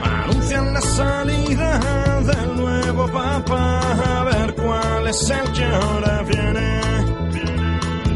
anuncian 0.03 0.73
la 0.73 0.81
salida 0.81 1.81
del 2.21 2.57
nuevo 2.57 3.09
Papa. 3.09 3.81
A 4.21 4.25
ver 4.25 4.55
cuál 4.55 5.09
es 5.09 5.29
el 5.31 5.53
que 5.53 5.65
ahora 5.65 6.23
viene. 6.23 6.81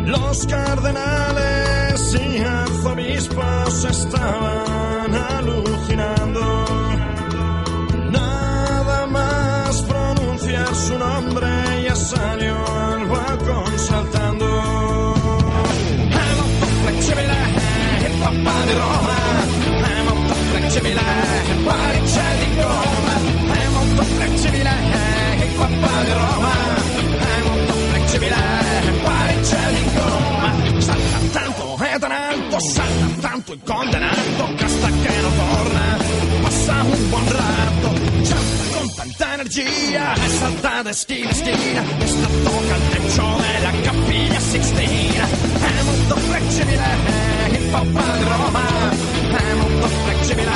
Los 0.07 0.47
cardenales 0.47 2.15
y 2.15 2.39
arzobispos 2.39 3.85
estaban 3.85 5.15
alucinando. 5.15 6.65
Nada 8.13 9.07
más 9.07 9.83
pronunciar 9.83 10.75
su 10.75 10.99
nombre 10.99 11.83
ya 11.83 11.95
salió 11.97 12.94
Guariccia 21.65 22.23
di 22.39 22.61
Roma, 22.61 23.55
è 23.55 23.69
molto 23.69 24.03
flexibile, 24.03 24.71
che 25.39 25.55
qua 25.55 25.67
di 25.67 26.13
Roma, 26.13 26.53
è 27.19 27.41
molto 27.43 27.73
flexibile, 27.73 28.37
guariccia 29.01 29.71
di 29.71 29.83
Roma, 29.95 30.81
salta 30.81 31.19
tanto 31.33 31.79
ed 31.85 32.01
tanto, 32.01 32.59
salta 32.61 33.07
tanto 33.21 33.53
il 33.55 33.61
condannato, 33.65 34.55
casta 34.57 34.89
che 34.89 35.21
non 35.23 35.37
torna, 35.37 35.97
passa 36.43 36.83
un 36.83 37.09
buon 37.09 37.29
rato, 37.33 38.25
ciampa 38.25 38.79
con 38.79 38.95
tanta 38.95 39.33
energia, 39.33 40.13
è 40.13 40.29
salta 40.29 40.83
da 40.83 40.93
schiena 40.93 41.31
a 41.31 41.35
schiena, 41.35 41.83
è 41.99 42.07
stato 42.07 42.51
calpeggione, 42.69 43.61
la 43.63 43.73
capiglia 43.81 44.39
sixtina, 44.39 45.27
è 45.27 45.83
molto 45.83 46.17
flexibile, 46.17 47.34
papà 47.75 48.17
di 48.17 48.25
Roma. 48.25 48.65
È 49.37 49.55
molto 49.55 49.89
flexibile, 49.89 50.51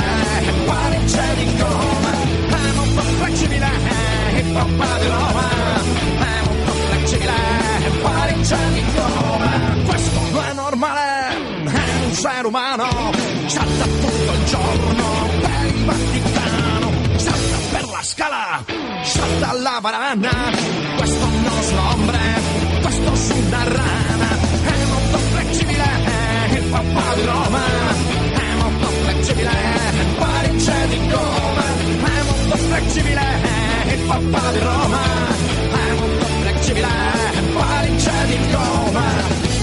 pare 0.65 0.99
c'è 1.05 1.35
di 1.35 1.57
gomma. 1.57 2.11
È 2.47 2.71
molto 2.75 3.01
flexibile, 3.01 3.69
il 4.37 4.51
papà 4.53 4.99
di 4.99 5.07
Roma. 5.07 5.49
È 6.19 6.41
molto 6.45 6.71
flexibile, 6.71 7.33
pare 8.01 8.33
c'è 8.41 8.67
di 8.71 8.83
gomma. 8.93 9.51
Questo 9.85 10.19
non 10.31 10.43
è 10.45 10.53
normale, 10.53 11.27
è 11.29 12.05
un 12.05 12.09
essere 12.11 12.47
umano. 12.47 12.87
Salta 13.47 13.83
tutto 13.83 14.31
il 14.33 14.45
giorno 14.45 15.29
per 15.41 15.65
il 15.75 15.85
Vaticano. 15.85 16.91
Salta 17.17 17.57
per 17.71 17.85
la 17.89 18.03
scala, 18.03 18.63
salta 19.03 19.53
la 19.53 19.79
barana. 19.81 20.97
Papà 26.71 27.15
di 27.15 27.21
Roma, 27.25 27.61
siamo 28.35 28.67
un 28.67 28.77
po' 28.77 28.87
flexibile, 28.87 29.51
pari 30.17 30.55
c'è 30.57 30.87
di 30.87 30.97
come, 30.97 31.63
siamo 31.99 32.31
un 32.31 32.49
po' 32.49 32.57
flexibile, 32.57 33.21
il 33.93 34.01
popolo 34.05 34.51
di 34.51 34.59
Roma, 34.59 35.01
siamo 35.71 36.03
un 36.05 36.17
po' 36.19 36.25
flexibile, 36.41 36.87
pari 37.53 37.95
c'è 37.95 38.25
di 38.27 38.37
come. 38.53 39.58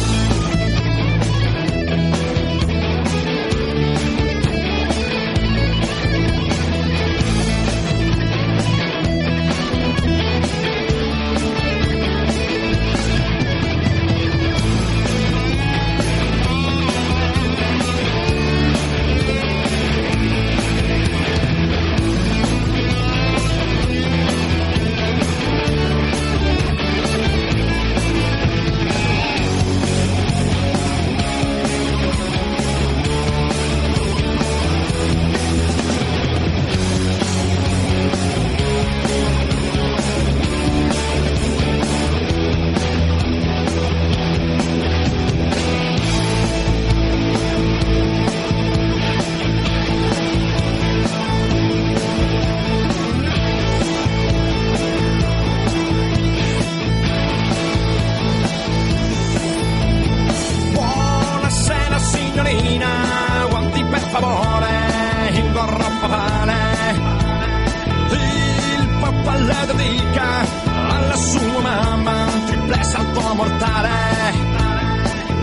colpo 73.17 73.35
mortale. 73.35 73.91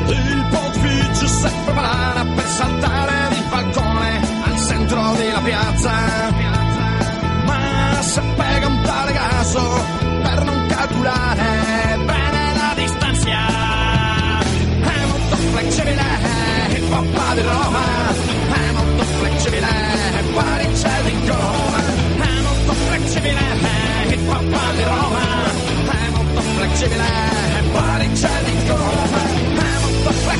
Il 0.07 0.45
pontificio 0.49 1.27
si 1.27 1.49
prepara 1.65 2.25
per 2.35 2.47
saltare 2.47 3.27
il 3.29 3.43
falcone 3.49 4.21
al 4.43 4.57
centro 4.67 5.13
della 5.17 5.39
piazza. 5.39 5.91
Ma 7.45 8.01
se 8.01 8.21
pega 8.35 8.67
un 8.67 8.81
tale 8.81 9.11
caso 9.13 9.85
per 10.21 10.43
non 10.43 10.65
calcolare 10.67 11.97
bene 12.05 12.53
la 12.55 12.73
distanza. 12.75 13.29
È 14.81 15.05
molto 15.07 15.35
flexibile, 15.35 16.03
il 16.75 16.83
poppa 16.83 17.33
di 17.33 17.41
Roma. 17.41 17.81
È 18.53 18.71
molto 18.71 19.03
flexibile, 19.03 19.67
fuori 20.31 20.67
c'è 20.73 21.01
di 21.03 21.27
coma. 21.27 21.79
È 22.17 22.41
molto 22.41 22.73
flexibile, 22.73 23.41
il 24.09 24.19
poppa 24.19 24.71
di 24.75 24.83
Roma. 24.83 25.21
È 25.91 26.09
molto 26.11 26.41
flexibile. 26.41 27.32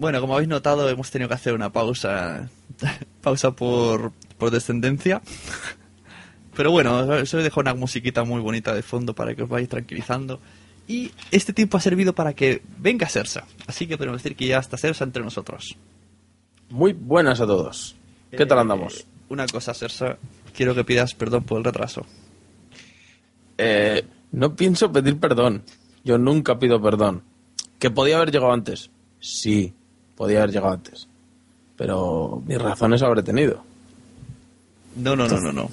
Bueno, 0.00 0.18
como 0.22 0.32
habéis 0.32 0.48
notado, 0.48 0.88
hemos 0.88 1.10
tenido 1.10 1.28
que 1.28 1.34
hacer 1.34 1.52
una 1.52 1.70
pausa. 1.70 2.48
pausa 3.20 3.50
por, 3.50 4.12
por 4.38 4.50
descendencia. 4.50 5.20
Pero 6.56 6.70
bueno, 6.70 7.00
os 7.00 7.34
he 7.34 7.36
dejado 7.36 7.60
una 7.60 7.74
musiquita 7.74 8.24
muy 8.24 8.40
bonita 8.40 8.72
de 8.72 8.82
fondo 8.82 9.14
para 9.14 9.34
que 9.34 9.42
os 9.42 9.48
vayáis 9.50 9.68
tranquilizando. 9.68 10.40
Y 10.88 11.10
este 11.30 11.52
tiempo 11.52 11.76
ha 11.76 11.80
servido 11.82 12.14
para 12.14 12.32
que 12.32 12.62
venga 12.78 13.10
Sersa. 13.10 13.44
Así 13.66 13.86
que 13.86 13.98
podemos 13.98 14.22
decir 14.22 14.36
que 14.36 14.46
ya 14.46 14.58
está 14.58 14.78
Sersa 14.78 15.04
entre 15.04 15.22
nosotros. 15.22 15.76
Muy 16.70 16.94
buenas 16.94 17.42
a 17.42 17.46
todos. 17.46 17.94
¿Qué 18.30 18.46
tal 18.46 18.58
andamos? 18.58 19.00
Eh, 19.00 19.04
una 19.28 19.46
cosa, 19.48 19.74
Sersa. 19.74 20.16
Quiero 20.54 20.74
que 20.74 20.82
pidas 20.82 21.14
perdón 21.14 21.44
por 21.44 21.58
el 21.58 21.64
retraso. 21.64 22.06
Eh, 23.58 24.02
no 24.32 24.56
pienso 24.56 24.90
pedir 24.90 25.18
perdón. 25.20 25.62
Yo 26.04 26.16
nunca 26.16 26.58
pido 26.58 26.80
perdón. 26.80 27.22
¿Que 27.78 27.90
podía 27.90 28.16
haber 28.16 28.30
llegado 28.30 28.52
antes? 28.52 28.90
Sí, 29.20 29.74
podía 30.20 30.42
haber 30.42 30.50
llegado 30.52 30.74
antes. 30.74 31.08
Pero 31.78 32.42
mis 32.46 32.58
razones 32.60 33.00
habré 33.00 33.22
tenido. 33.22 33.64
No, 34.96 35.16
no, 35.16 35.26
no, 35.26 35.40
no, 35.40 35.50
no. 35.50 35.70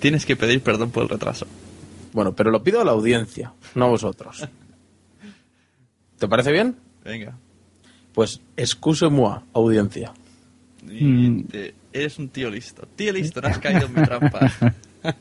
Tienes 0.00 0.26
que 0.26 0.34
pedir 0.34 0.60
perdón 0.60 0.90
por 0.90 1.04
el 1.04 1.08
retraso. 1.08 1.46
Bueno, 2.12 2.34
pero 2.34 2.50
lo 2.50 2.64
pido 2.64 2.80
a 2.80 2.84
la 2.84 2.90
audiencia, 2.90 3.52
no 3.76 3.84
a 3.84 3.88
vosotros. 3.90 4.44
¿Te 6.18 6.26
parece 6.26 6.50
bien? 6.50 6.74
Venga. 7.04 7.38
Pues 8.12 8.40
excuse-moi, 8.56 9.38
audiencia. 9.52 10.12
Y 10.90 11.44
te- 11.44 11.74
eres 11.92 12.18
un 12.18 12.28
tío 12.28 12.50
listo. 12.50 12.88
Tío 12.96 13.12
listo, 13.12 13.40
no 13.40 13.46
has 13.46 13.58
caído 13.60 13.86
en 13.86 13.94
mi 13.94 14.02
trampa. 14.02 14.52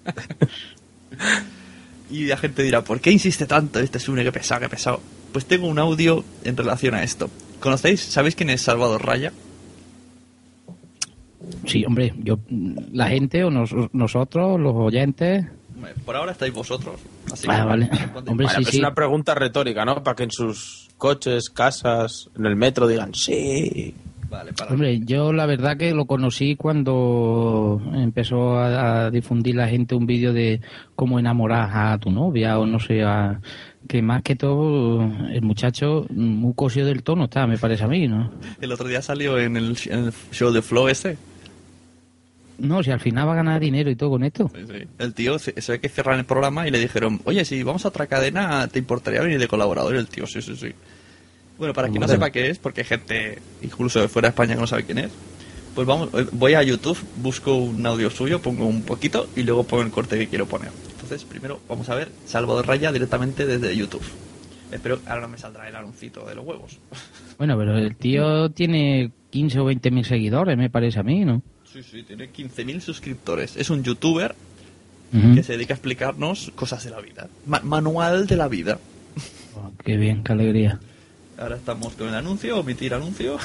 y 2.10 2.26
la 2.26 2.38
gente 2.38 2.64
dirá, 2.64 2.84
¿por 2.84 3.00
qué 3.00 3.12
insiste 3.12 3.46
tanto 3.46 3.80
este 3.80 4.00
Sune? 4.00 4.24
Qué 4.24 4.32
pesado, 4.32 4.62
qué 4.62 4.70
pesado. 4.70 5.02
Pues 5.32 5.46
tengo 5.46 5.68
un 5.68 5.78
audio 5.78 6.24
en 6.44 6.58
relación 6.58 6.96
a 6.96 7.04
esto. 7.04 7.30
¿Conocéis? 7.60 8.02
¿Sabéis 8.02 8.36
quién 8.36 8.50
es 8.50 8.62
Salvador 8.62 9.06
Raya? 9.06 9.32
Sí, 11.66 11.86
hombre, 11.86 12.14
yo, 12.20 12.38
la 12.92 13.08
gente 13.08 13.44
o 13.44 13.50
nos- 13.52 13.74
nosotros, 13.94 14.60
los 14.60 14.74
oyentes. 14.76 15.46
Por 16.06 16.16
ahora 16.16 16.32
estáis 16.34 16.54
vosotros. 16.54 16.96
Así 17.32 17.48
que 17.48 17.54
Ah, 17.54 17.66
vale. 17.66 17.88
responded. 17.92 18.32
Hombre, 18.32 18.46
Vale, 18.48 18.58
sí, 18.58 18.64
pues 18.64 18.76
sí. 18.76 18.80
una 18.80 18.94
pregunta 18.94 19.34
retórica, 19.36 19.86
¿no? 19.86 20.04
Para 20.04 20.16
que 20.16 20.24
en 20.24 20.32
sus 20.32 20.90
coches, 20.98 21.50
casas, 21.50 22.30
en 22.38 22.46
el 22.46 22.56
metro 22.56 22.88
digan 22.88 23.14
sí. 23.14 23.94
Vale, 24.30 24.54
para. 24.54 24.72
Hombre, 24.72 25.00
yo 25.06 25.32
la 25.34 25.46
verdad 25.46 25.78
que 25.78 25.92
lo 25.94 26.06
conocí 26.06 26.56
cuando 26.56 27.82
empezó 27.94 28.58
a, 28.58 29.06
a 29.06 29.12
difundir 29.12 29.56
la 29.56 29.68
gente 29.68 29.96
un 29.96 30.06
vídeo 30.06 30.34
de 30.34 30.60
cómo 30.96 31.18
enamorar 31.20 31.70
a 31.74 31.98
tu 31.98 32.12
novia 32.12 32.60
o 32.60 32.66
no 32.66 32.80
sé, 32.80 33.02
a- 33.04 33.40
que 33.90 34.04
más 34.04 34.22
que 34.22 34.36
todo 34.36 35.02
el 35.02 35.42
muchacho 35.42 36.06
muy 36.12 36.54
cosido 36.54 36.86
del 36.86 37.02
tono 37.02 37.24
está, 37.24 37.48
me 37.48 37.58
parece 37.58 37.86
a 37.86 37.88
mí, 37.88 38.08
¿no? 38.08 38.32
El 38.62 38.72
otro 38.72 38.88
día 38.88 39.02
salió 39.02 39.40
en 39.40 39.58
el, 39.58 39.76
en 39.88 40.06
el 40.06 40.14
show 40.32 40.52
de 40.52 40.62
Flow 40.62 40.88
ese. 40.88 41.18
No, 42.60 42.84
si 42.84 42.92
al 42.92 43.00
final 43.00 43.28
va 43.28 43.34
a 43.34 43.38
ganar 43.38 43.60
dinero 43.60 43.90
y 43.90 43.96
todo 43.96 44.12
con 44.12 44.24
esto. 44.24 44.52
Sí, 44.54 44.62
sí. 44.68 44.88
El 45.00 45.14
tío 45.16 45.40
se, 45.40 45.60
se 45.60 45.72
ve 45.72 45.80
que 45.80 45.90
cerraron 45.90 46.20
el 46.20 46.28
programa 46.28 46.68
y 46.68 46.72
le 46.72 46.78
dijeron, 46.78 47.20
oye, 47.24 47.44
si 47.44 47.64
vamos 47.64 47.84
a 47.84 47.88
otra 47.88 48.06
cadena, 48.06 48.68
¿te 48.68 48.78
importaría 48.78 49.22
venir 49.22 49.40
de 49.40 49.48
colaborador? 49.48 49.96
El 49.96 50.08
tío, 50.08 50.28
sí, 50.28 50.44
sí, 50.44 50.56
sí. 50.56 50.72
Bueno, 51.58 51.74
para 51.74 51.90
quien 51.90 52.00
no 52.00 52.08
sepa 52.08 52.30
qué 52.30 52.48
es, 52.52 52.60
porque 52.60 52.82
hay 52.82 52.88
gente, 52.88 53.40
incluso 53.64 54.02
de 54.02 54.08
fuera 54.08 54.28
de 54.28 54.30
España, 54.30 54.54
que 54.54 54.62
no 54.62 54.68
sabe 54.68 54.84
quién 54.84 55.00
es, 55.00 55.10
pues 55.74 55.88
vamos, 55.88 56.10
eh, 56.14 56.28
voy 56.32 56.54
a 56.54 56.62
YouTube, 56.62 57.00
busco 57.18 57.56
un 57.56 57.84
audio 57.88 58.12
suyo, 58.12 58.40
pongo 58.40 58.68
un 58.68 58.84
poquito 58.84 59.28
y 59.36 59.42
luego 59.42 59.64
pongo 59.64 59.82
el 59.82 59.90
corte 59.90 60.20
que 60.20 60.28
quiero 60.28 60.46
poner. 60.46 60.70
Entonces, 61.10 61.28
primero 61.28 61.60
vamos 61.68 61.90
a 61.90 61.96
ver 61.96 62.12
Salvador 62.28 62.68
Raya 62.68 62.92
directamente 62.92 63.48
desde 63.48 63.76
YouTube. 63.76 64.04
Espero 64.72 65.00
ahora 65.08 65.22
no 65.22 65.28
me 65.30 65.40
saldrá 65.40 65.68
el 65.68 65.76
anuncito 65.76 66.24
de 66.28 66.36
los 66.36 66.46
huevos. 66.46 66.78
Bueno, 67.40 67.58
pero 67.58 67.78
el 67.78 67.96
tío 67.96 68.52
tiene 68.52 69.12
15 69.30 69.60
o 69.62 69.66
20 69.66 69.92
mil 69.92 70.04
seguidores, 70.04 70.58
me 70.58 70.70
parece 70.70 71.00
a 71.00 71.04
mí, 71.04 71.24
¿no? 71.24 71.42
Sí, 71.72 71.82
sí, 71.82 72.04
tiene 72.04 72.30
15.000 72.34 72.82
suscriptores. 72.82 73.56
Es 73.56 73.70
un 73.70 73.82
youtuber 73.82 74.36
que 75.34 75.42
se 75.42 75.54
dedica 75.54 75.74
a 75.74 75.78
explicarnos 75.78 76.52
cosas 76.54 76.84
de 76.84 76.92
la 76.92 77.00
vida. 77.00 77.28
Ma- 77.48 77.62
manual 77.64 78.28
de 78.28 78.36
la 78.36 78.48
vida. 78.50 78.78
Oh, 79.56 79.72
qué 79.84 79.96
bien, 79.98 80.22
qué 80.24 80.34
alegría. 80.34 80.80
Ahora 81.40 81.56
estamos 81.56 81.94
con 81.94 82.10
el 82.10 82.16
anuncio, 82.16 82.60
omitir 82.60 82.94
anuncio. 82.94 83.38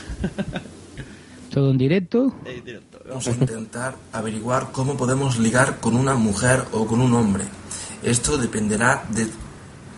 Todo 1.51 1.71
en 1.71 1.79
directo. 1.79 2.35
Eh, 2.45 2.61
directo. 2.65 2.94
Vamos 3.07 3.27
a 3.27 3.33
intentar 3.33 3.97
averiguar 4.13 4.73
cómo 4.73 4.97
podemos 4.97 5.39
ligar 5.39 5.79
con 5.79 5.95
una 5.95 6.15
mujer 6.15 6.65
o 6.73 6.87
con 6.87 7.03
un 7.03 7.13
hombre. 7.13 7.45
Esto 8.03 8.39
dependerá 8.39 9.05
de 9.11 9.29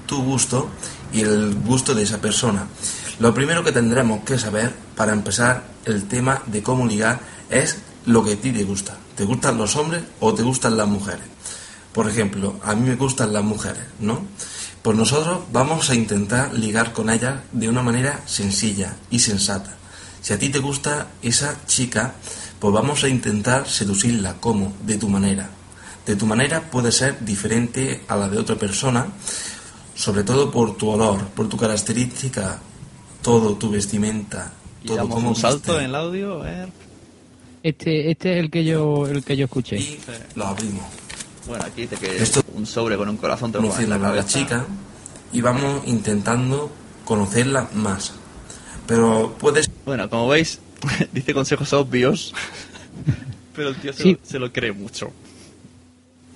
tu 0.06 0.24
gusto 0.24 0.68
y 1.12 1.20
el 1.20 1.54
gusto 1.54 1.94
de 1.94 2.02
esa 2.02 2.20
persona. 2.20 2.66
Lo 3.20 3.32
primero 3.32 3.62
que 3.62 3.70
tendremos 3.70 4.24
que 4.24 4.40
saber 4.40 4.74
para 4.96 5.12
empezar 5.12 5.62
el 5.84 6.08
tema 6.08 6.42
de 6.46 6.64
cómo 6.64 6.84
ligar 6.84 7.20
es 7.48 7.78
lo 8.06 8.24
que 8.24 8.32
a 8.32 8.36
ti 8.36 8.50
te 8.50 8.64
gusta. 8.64 8.96
¿Te 9.14 9.24
gustan 9.24 9.56
los 9.56 9.76
hombres 9.76 10.02
o 10.18 10.34
te 10.34 10.42
gustan 10.42 10.76
las 10.76 10.88
mujeres? 10.88 11.26
Por 11.92 12.08
ejemplo, 12.08 12.58
a 12.64 12.74
mí 12.74 12.88
me 12.88 12.96
gustan 12.96 13.32
las 13.32 13.44
mujeres, 13.44 13.84
¿no? 14.00 14.20
Pues 14.82 14.96
nosotros 14.96 15.42
vamos 15.52 15.90
a 15.90 15.94
intentar 15.94 16.52
ligar 16.54 16.92
con 16.92 17.08
ellas 17.08 17.38
de 17.52 17.68
una 17.68 17.82
manera 17.82 18.20
sencilla 18.26 18.96
y 19.10 19.20
sensata. 19.20 19.76
Si 20.20 20.32
a 20.32 20.38
ti 20.40 20.48
te 20.48 20.58
gusta 20.58 21.06
esa 21.22 21.64
chica, 21.66 22.14
pues 22.60 22.72
vamos 22.74 23.04
a 23.04 23.08
intentar 23.08 23.68
seducirla. 23.68 24.36
¿Cómo? 24.40 24.72
De 24.84 24.96
tu 24.98 25.08
manera. 25.08 25.50
De 26.06 26.16
tu 26.16 26.26
manera 26.26 26.62
puede 26.70 26.92
ser 26.92 27.24
diferente 27.24 28.02
a 28.08 28.16
la 28.16 28.28
de 28.28 28.38
otra 28.38 28.56
persona, 28.56 29.08
sobre 29.94 30.22
todo 30.22 30.50
por 30.50 30.76
tu 30.76 30.88
olor, 30.90 31.18
por 31.28 31.48
tu 31.48 31.56
característica, 31.56 32.58
todo 33.22 33.54
tu 33.56 33.70
vestimenta, 33.70 34.52
Y 34.82 34.86
todo 34.86 34.96
damos 34.98 35.14
cómo 35.14 35.28
un 35.30 35.36
salto 35.36 35.78
en 35.80 35.86
el 35.86 35.94
audio. 35.94 36.42
A 36.42 36.44
ver. 36.44 36.68
Este, 37.62 38.10
este 38.12 38.34
es 38.34 38.38
el 38.44 38.50
que 38.50 38.64
yo, 38.64 39.06
el 39.08 39.24
que 39.24 39.36
yo 39.36 39.46
escuché. 39.46 39.98
Lo 40.36 40.46
abrimos. 40.46 40.84
Bueno, 41.48 41.64
aquí 41.64 41.82
dice 41.82 41.96
que 41.96 42.22
Esto- 42.22 42.42
un 42.54 42.66
sobre 42.66 42.96
con 42.96 43.08
un 43.08 43.16
corazón 43.16 43.50
te 43.50 43.58
lo 43.58 43.64
Conocer 43.64 43.88
la, 43.88 43.98
la 43.98 44.24
chica 44.26 44.64
y 45.32 45.40
vamos 45.40 45.82
intentando 45.86 46.70
conocerla 47.04 47.68
más. 47.74 48.12
Pero 48.86 49.34
puedes... 49.38 49.68
Bueno, 49.84 50.08
como 50.08 50.28
veis, 50.28 50.60
dice 51.12 51.34
consejos 51.34 51.72
obvios, 51.72 52.34
pero 53.54 53.70
el 53.70 53.76
tío 53.76 53.92
se, 53.92 54.02
Sí. 54.02 54.12
lo, 54.12 54.18
se 54.22 54.38
lo 54.38 54.52
cree 54.52 54.72
mucho. 54.72 55.12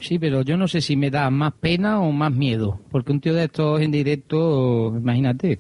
Sí, 0.01 0.19
pero 0.19 0.41
yo 0.43 0.57
no 0.57 0.67
sé 0.67 0.81
si 0.81 0.97
me 0.97 1.11
da 1.11 1.29
más 1.31 1.53
pena 1.61 2.01
o 2.01 2.11
más 2.11 2.33
miedo. 2.33 2.81
Porque 2.91 3.13
un 3.13 3.21
tío 3.21 3.35
de 3.35 3.45
estos 3.45 3.81
en 3.83 3.91
directo, 3.91 4.95
imagínate. 4.97 5.59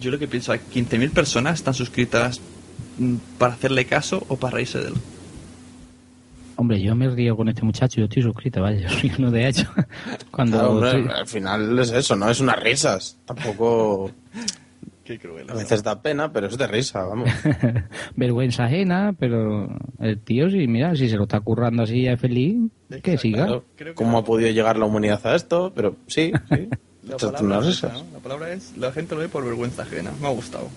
Yo 0.00 0.10
lo 0.12 0.18
que 0.18 0.28
pienso, 0.28 0.52
hay 0.52 0.60
15.000 0.60 1.10
personas 1.10 1.54
están 1.54 1.74
suscritas 1.74 2.40
mm, 2.98 3.16
para 3.38 3.54
hacerle 3.54 3.84
caso 3.86 4.24
o 4.28 4.36
para 4.36 4.54
reírse 4.54 4.78
de 4.78 4.88
él. 4.88 4.94
Hombre, 6.58 6.80
yo 6.80 6.94
me 6.94 7.08
río 7.10 7.36
con 7.36 7.48
este 7.48 7.62
muchacho, 7.62 7.98
yo 7.98 8.04
estoy 8.04 8.22
suscrito, 8.22 8.62
vaya, 8.62 8.80
yo 8.88 8.90
soy 9.00 9.12
uno 9.18 9.30
de 9.32 9.48
ellos. 9.48 9.66
Cuando 10.30 10.58
Claro, 10.58 10.72
hombre, 10.74 10.90
estoy- 11.00 11.12
al 11.18 11.26
final 11.26 11.78
es 11.80 11.90
eso, 11.90 12.14
¿no? 12.14 12.30
Es 12.30 12.38
unas 12.40 12.62
risas. 12.62 13.16
Tampoco... 13.26 14.12
Qué 15.06 15.20
cruel. 15.20 15.48
A 15.48 15.54
veces 15.54 15.84
da 15.84 16.02
pena, 16.02 16.32
pero 16.32 16.48
es 16.48 16.58
de 16.58 16.66
risa, 16.66 17.04
vamos. 17.04 17.30
vergüenza 18.16 18.64
ajena, 18.64 19.14
pero 19.16 19.68
el 20.00 20.18
tío, 20.18 20.50
sí, 20.50 20.66
mira, 20.66 20.96
si 20.96 21.08
se 21.08 21.16
lo 21.16 21.22
está 21.22 21.38
currando 21.40 21.84
así 21.84 22.02
ya 22.02 22.14
es 22.14 22.20
feliz, 22.20 22.56
que 23.02 23.16
siga. 23.16 23.46
Claro. 23.46 23.94
¿Cómo 23.94 24.18
ha 24.18 24.24
podido 24.24 24.50
llegar 24.50 24.76
la 24.76 24.86
humanidad 24.86 25.24
a 25.24 25.36
esto? 25.36 25.72
Pero 25.74 25.94
sí, 26.08 26.32
sí. 26.50 26.68
La 27.06 27.16
palabra, 27.16 27.60
es 27.60 27.66
esa, 27.66 27.88
risas. 27.88 28.02
¿no? 28.02 28.12
La 28.14 28.18
palabra 28.18 28.52
es, 28.52 28.76
la 28.76 28.90
gente 28.90 29.14
lo 29.14 29.20
ve 29.20 29.28
por 29.28 29.44
vergüenza 29.44 29.82
ajena. 29.82 30.10
Me 30.20 30.26
ha 30.26 30.30
gustado. 30.30 30.68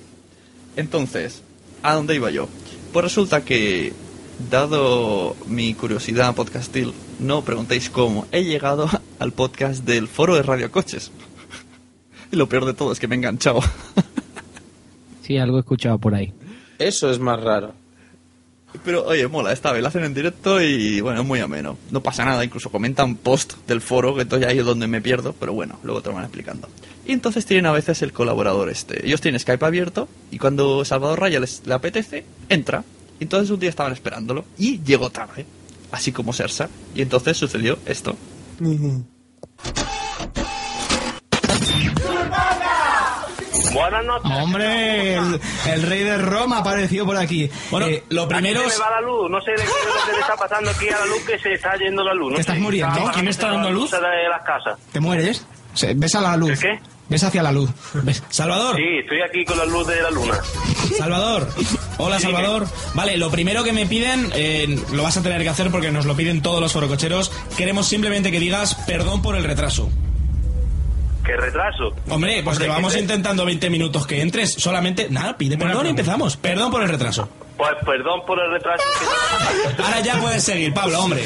Entonces, 0.75 1.41
¿a 1.81 1.95
dónde 1.95 2.13
iba 2.13 2.29
yo? 2.29 2.47
Pues 2.93 3.03
resulta 3.03 3.43
que, 3.43 3.93
dado 4.51 5.35
mi 5.47 5.73
curiosidad 5.73 6.35
podcastil, 6.35 6.93
no 7.19 7.43
preguntéis 7.43 7.89
cómo, 7.89 8.27
he 8.31 8.43
llegado 8.43 8.87
al 9.19 9.31
podcast 9.31 9.83
del 9.85 10.07
foro 10.07 10.35
de 10.35 10.43
Radio 10.43 10.71
Coches. 10.71 11.11
Y 12.31 12.35
lo 12.35 12.47
peor 12.47 12.65
de 12.65 12.73
todo 12.73 12.91
es 12.91 12.99
que 12.99 13.07
me 13.07 13.15
he 13.15 13.17
enganchado. 13.17 13.61
Sí, 15.21 15.37
algo 15.37 15.57
he 15.57 15.59
escuchado 15.59 15.99
por 15.99 16.15
ahí. 16.15 16.33
Eso 16.79 17.11
es 17.11 17.19
más 17.19 17.39
raro. 17.39 17.73
Pero 18.83 19.05
oye, 19.05 19.27
mola, 19.27 19.51
esta 19.51 19.71
vez 19.71 19.81
lo 19.81 19.87
hacen 19.87 20.03
en 20.03 20.15
directo 20.15 20.59
y 20.59 21.01
bueno, 21.01 21.21
es 21.21 21.27
muy 21.27 21.39
ameno. 21.39 21.77
No 21.91 22.01
pasa 22.01 22.25
nada, 22.25 22.43
incluso 22.43 22.71
comentan 22.71 23.15
post 23.15 23.53
del 23.67 23.79
foro, 23.81 24.15
que 24.15 24.23
entonces 24.23 24.47
ahí 24.47 24.57
es 24.57 24.65
donde 24.65 24.87
me 24.87 25.01
pierdo, 25.01 25.33
pero 25.33 25.53
bueno, 25.53 25.77
luego 25.83 26.01
te 26.01 26.09
lo 26.09 26.15
van 26.15 26.23
explicando. 26.23 26.67
Y 27.05 27.11
entonces 27.11 27.45
tienen 27.45 27.67
a 27.67 27.71
veces 27.71 28.01
el 28.01 28.11
colaborador 28.11 28.69
este. 28.69 29.05
Ellos 29.05 29.21
tienen 29.21 29.39
Skype 29.39 29.65
abierto 29.65 30.07
y 30.31 30.39
cuando 30.39 30.83
Salvador 30.85 31.19
Raya 31.19 31.39
les, 31.39 31.61
le 31.65 31.73
apetece, 31.73 32.25
entra. 32.47 32.83
Y 33.19 33.23
entonces 33.23 33.49
un 33.51 33.59
día 33.59 33.69
estaban 33.69 33.93
esperándolo 33.93 34.45
y 34.57 34.81
llegó 34.83 35.09
tarde, 35.09 35.45
así 35.91 36.11
como 36.11 36.33
Sersa. 36.33 36.69
Y 36.95 37.01
entonces 37.01 37.37
sucedió 37.37 37.77
esto. 37.85 38.15
Buenas 43.73 44.05
noches. 44.05 44.31
Hombre, 44.31 45.13
el, 45.15 45.41
el 45.71 45.81
rey 45.83 46.03
de 46.03 46.17
Roma 46.17 46.59
apareció 46.59 47.05
por 47.05 47.17
aquí. 47.17 47.49
Bueno, 47.71 47.87
lo 48.09 48.27
primero 48.27 48.61
es... 48.61 48.77
me 48.77 48.83
va 48.85 48.91
la 48.91 49.01
luz. 49.01 49.29
No 49.29 49.39
sé 49.41 49.51
de 49.51 49.57
qué 49.57 49.63
es 49.63 49.69
lo 49.69 50.05
que 50.05 50.13
le 50.13 50.19
está 50.21 50.35
pasando 50.35 50.71
aquí 50.71 50.89
a 50.89 50.99
la 50.99 51.05
luz 51.05 51.21
que 51.25 51.39
se 51.39 51.53
está 51.53 51.75
yendo 51.77 52.03
la 52.03 52.13
luz. 52.13 52.29
No 52.31 52.35
¿Te 52.35 52.41
estás 52.41 52.55
sé. 52.55 52.61
muriendo? 52.61 52.97
Está 52.99 53.11
¿Quién 53.11 53.27
está 53.27 53.47
dando 53.51 53.69
luz? 53.71 53.91
luces 53.91 53.99
de 54.01 54.29
las 54.29 54.41
casas. 54.43 54.79
¿Te 54.91 54.99
mueres? 54.99 55.45
Ves 55.95 56.15
a 56.15 56.21
la 56.21 56.35
luz. 56.35 56.59
qué? 56.59 56.79
Ves 57.09 57.23
hacia 57.23 57.41
la 57.41 57.51
luz. 57.51 57.69
¿Ves? 57.93 58.23
Salvador. 58.29 58.75
Sí, 58.75 58.83
estoy 59.01 59.21
aquí 59.21 59.43
con 59.45 59.57
la 59.57 59.65
luz 59.65 59.87
de 59.87 60.01
la 60.01 60.11
luna. 60.11 60.35
Salvador. 60.97 61.49
Hola, 61.97 62.17
Sí, 62.17 62.23
Salvador. 62.23 62.67
Vale, 62.93 63.17
lo 63.17 63.31
primero 63.31 63.63
que 63.63 63.73
me 63.73 63.85
piden, 63.87 64.29
eh, 64.35 64.79
lo 64.91 65.03
vas 65.03 65.17
a 65.17 65.23
tener 65.23 65.41
que 65.41 65.49
hacer 65.49 65.71
porque 65.71 65.91
nos 65.91 66.05
lo 66.05 66.15
piden 66.15 66.41
todos 66.41 66.61
los 66.61 66.71
forococheros. 66.73 67.31
Queremos 67.57 67.87
simplemente 67.87 68.31
que 68.31 68.39
digas 68.39 68.75
perdón 68.85 69.21
por 69.23 69.35
el 69.35 69.43
retraso. 69.43 69.89
¿Qué 71.29 71.37
retraso? 71.37 71.93
Hombre, 72.09 72.41
pues 72.43 72.57
Hombre, 72.57 72.67
llevamos 72.69 72.93
que- 72.93 72.99
intentando 73.01 73.45
20 73.45 73.69
minutos 73.69 74.07
que 74.07 74.19
entres. 74.21 74.51
Solamente, 74.53 75.07
nada, 75.11 75.37
pide 75.37 75.59
perdón 75.59 75.85
y 75.85 75.89
empezamos. 75.89 76.35
Perdón 76.37 76.71
por 76.71 76.81
el 76.81 76.89
retraso. 76.89 77.29
Pues 77.55 77.69
perdón 77.85 78.21
por 78.25 78.39
el 78.39 78.49
retraso. 78.51 78.83
que- 79.77 79.83
Ahora 79.83 79.99
ya 79.99 80.19
puedes 80.19 80.43
seguir, 80.43 80.73
Pablo, 80.73 80.99
hombre. 81.03 81.23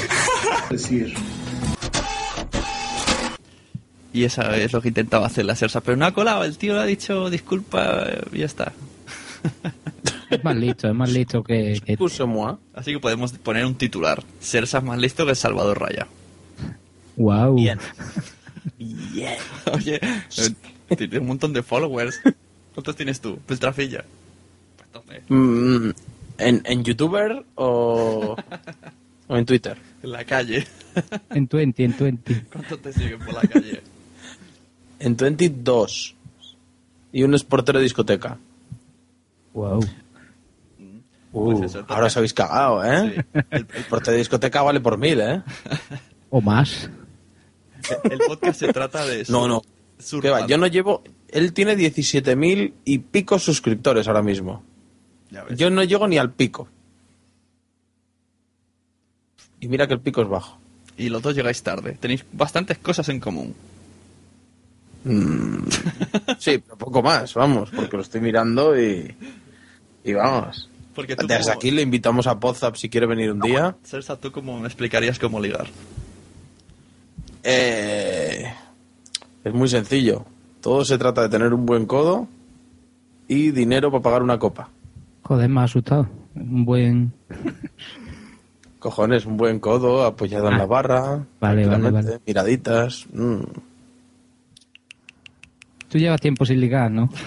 Y 4.11 4.25
esa 4.25 4.55
es 4.57 4.73
lo 4.73 4.81
que 4.81 4.89
intentaba 4.89 5.25
hacer 5.25 5.45
la 5.45 5.55
Sersa, 5.55 5.80
pero 5.80 5.95
no 5.95 6.05
ha 6.05 6.11
colado. 6.13 6.43
El 6.43 6.57
tío 6.57 6.73
le 6.73 6.81
ha 6.81 6.85
dicho 6.85 7.30
disculpa 7.30 8.05
y 8.34 8.39
ya 8.39 8.45
está. 8.45 8.73
Es 10.30 10.43
más 10.43 10.55
listo, 10.57 10.88
es 10.89 10.93
más 10.93 11.09
listo 11.11 11.43
que... 11.43 11.80
que- 11.85 11.95
Así 12.75 12.91
que 12.91 12.99
podemos 12.99 13.31
poner 13.34 13.65
un 13.65 13.75
titular. 13.75 14.21
Sersa 14.41 14.80
es 14.80 14.84
más 14.84 14.97
listo 14.99 15.25
que 15.25 15.34
Salvador 15.34 15.80
Raya. 15.80 16.07
Wow. 17.15 17.55
Bien. 17.55 17.80
Oye, 19.72 19.99
eh, 20.02 20.95
tienes 20.95 21.19
un 21.19 21.27
montón 21.27 21.53
de 21.53 21.64
followers. 21.64 22.19
¿Cuántos 22.73 22.95
tienes 22.95 23.19
tú? 23.22 23.38
Peltrafilla. 23.45 24.03
Mm, 25.30 25.90
¿en, 26.38 26.61
¿En 26.65 26.84
youtuber 26.84 27.44
o, 27.56 28.35
o 29.27 29.38
en 29.38 29.45
Twitter? 29.45 29.77
En 30.02 30.11
la 30.11 30.23
calle. 30.26 30.65
En 31.31 31.48
20, 31.48 31.84
en 31.84 31.95
20. 31.98 32.45
¿Cuántos 32.52 32.81
te 32.81 32.94
siguen 32.94 33.19
por 33.19 33.34
la 33.34 33.41
calle? 33.41 33.81
En 34.99 35.15
22. 35.18 36.15
Y 37.11 37.23
un 37.23 37.34
es 37.34 37.44
portero 37.44 37.80
de 37.80 37.84
discoteca. 37.84 38.38
Wow. 39.53 39.80
Uh, 41.31 41.52
Pues 41.60 41.72
eso, 41.72 41.85
ahora 41.88 42.07
os 42.07 42.18
habéis 42.18 42.34
cagado, 42.34 42.84
¿eh? 42.84 43.23
El, 43.52 43.68
el 43.73 43.85
portero 43.85 44.11
de 44.14 44.19
discoteca 44.19 44.61
vale 44.61 44.80
por 44.80 44.98
mil, 44.98 45.19
¿eh? 45.19 45.41
O 46.30 46.41
más. 46.41 46.90
El 48.03 48.19
podcast 48.19 48.60
se 48.60 48.72
trata 48.73 49.05
de 49.05 49.22
eso. 49.22 49.31
No, 49.31 49.47
no. 49.47 49.61
¿Qué 50.22 50.30
va? 50.30 50.45
Yo 50.47 50.57
no 50.57 50.68
llevo... 50.68 51.03
Él 51.30 51.53
tiene 51.53 51.76
17.000 51.76 52.73
y 52.85 52.97
pico 52.99 53.39
suscriptores 53.39 54.07
ahora 54.07 54.22
mismo. 54.22 54.64
Yo 55.55 55.69
no 55.69 55.84
llego 55.84 56.07
ni 56.07 56.18
al 56.18 56.31
pico. 56.31 56.68
Y 59.60 59.68
mira 59.68 59.88
que 59.88 59.93
el 59.93 59.99
pico 60.01 60.22
es 60.22 60.27
bajo. 60.27 60.57
Y 60.97 61.10
los 61.10 61.22
dos 61.22 61.35
llegáis 61.35 61.64
tarde. 61.64 61.97
Tenéis 61.99 62.23
bastantes 62.34 62.77
cosas 62.77 63.10
en 63.10 63.19
común. 63.19 63.55
Mm, 65.05 65.64
sí, 66.39 66.60
pero 66.60 66.77
poco 66.77 67.01
más, 67.01 67.34
vamos, 67.34 67.69
porque 67.76 67.97
lo 67.97 68.03
estoy 68.03 68.22
mirando 68.22 68.80
y... 68.80 69.15
Y 70.03 70.14
vamos. 70.14 70.69
Porque 70.93 71.15
tú 71.15 71.26
Desde 71.26 71.43
como- 71.45 71.55
aquí 71.55 71.72
le 71.72 71.81
invitamos 71.81 72.27
a 72.27 72.39
Podzap 72.39 72.76
si 72.76 72.89
quiere 72.89 73.07
venir 73.07 73.31
un 73.31 73.39
día. 73.39 73.76
Sersa, 73.84 74.18
¿tú 74.18 74.31
cómo 74.31 74.60
me 74.60 74.68
explicarías 74.68 75.18
cómo 75.18 75.39
ligar? 75.39 75.68
Eh, 77.43 78.45
es 79.43 79.53
muy 79.53 79.67
sencillo. 79.67 80.25
Todo 80.61 80.85
se 80.85 80.97
trata 80.97 81.21
de 81.23 81.29
tener 81.29 81.53
un 81.53 81.65
buen 81.65 81.85
codo 81.85 82.27
y 83.27 83.51
dinero 83.51 83.91
para 83.91 84.01
pagar 84.03 84.23
una 84.23 84.39
copa. 84.39 84.69
Joder, 85.23 85.49
me 85.49 85.61
ha 85.61 85.63
asustado. 85.63 86.07
Un 86.35 86.65
buen... 86.65 87.13
Cojones, 88.79 89.25
un 89.25 89.37
buen 89.37 89.59
codo 89.59 90.05
apoyado 90.05 90.47
en 90.49 90.55
Ah. 90.55 90.57
la 90.57 90.65
barra. 90.65 91.25
Vale, 91.39 91.65
vale. 91.67 92.19
Miraditas. 92.25 93.05
mm. 93.13 93.41
Tú 95.89 95.97
llevas 95.99 96.19
tiempo 96.19 96.45
sin 96.45 96.59
ligar, 96.59 96.89
¿no? 96.91 97.09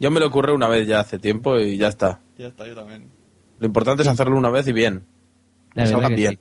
Yo 0.00 0.10
me 0.10 0.20
lo 0.20 0.26
ocurre 0.26 0.52
una 0.52 0.68
vez 0.68 0.86
ya 0.86 1.00
hace 1.00 1.18
tiempo 1.18 1.58
y 1.58 1.76
ya 1.76 1.88
está. 1.88 2.20
Ya 2.36 2.48
está, 2.48 2.66
yo 2.66 2.74
también. 2.74 3.08
Lo 3.58 3.66
importante 3.66 4.02
es 4.02 4.08
hacerlo 4.08 4.36
una 4.36 4.50
vez 4.50 4.66
y 4.68 4.72
bien. 4.72 5.02
La 5.74 5.84
Que 6.08 6.14
bien. 6.14 6.32
sí. 6.34 6.38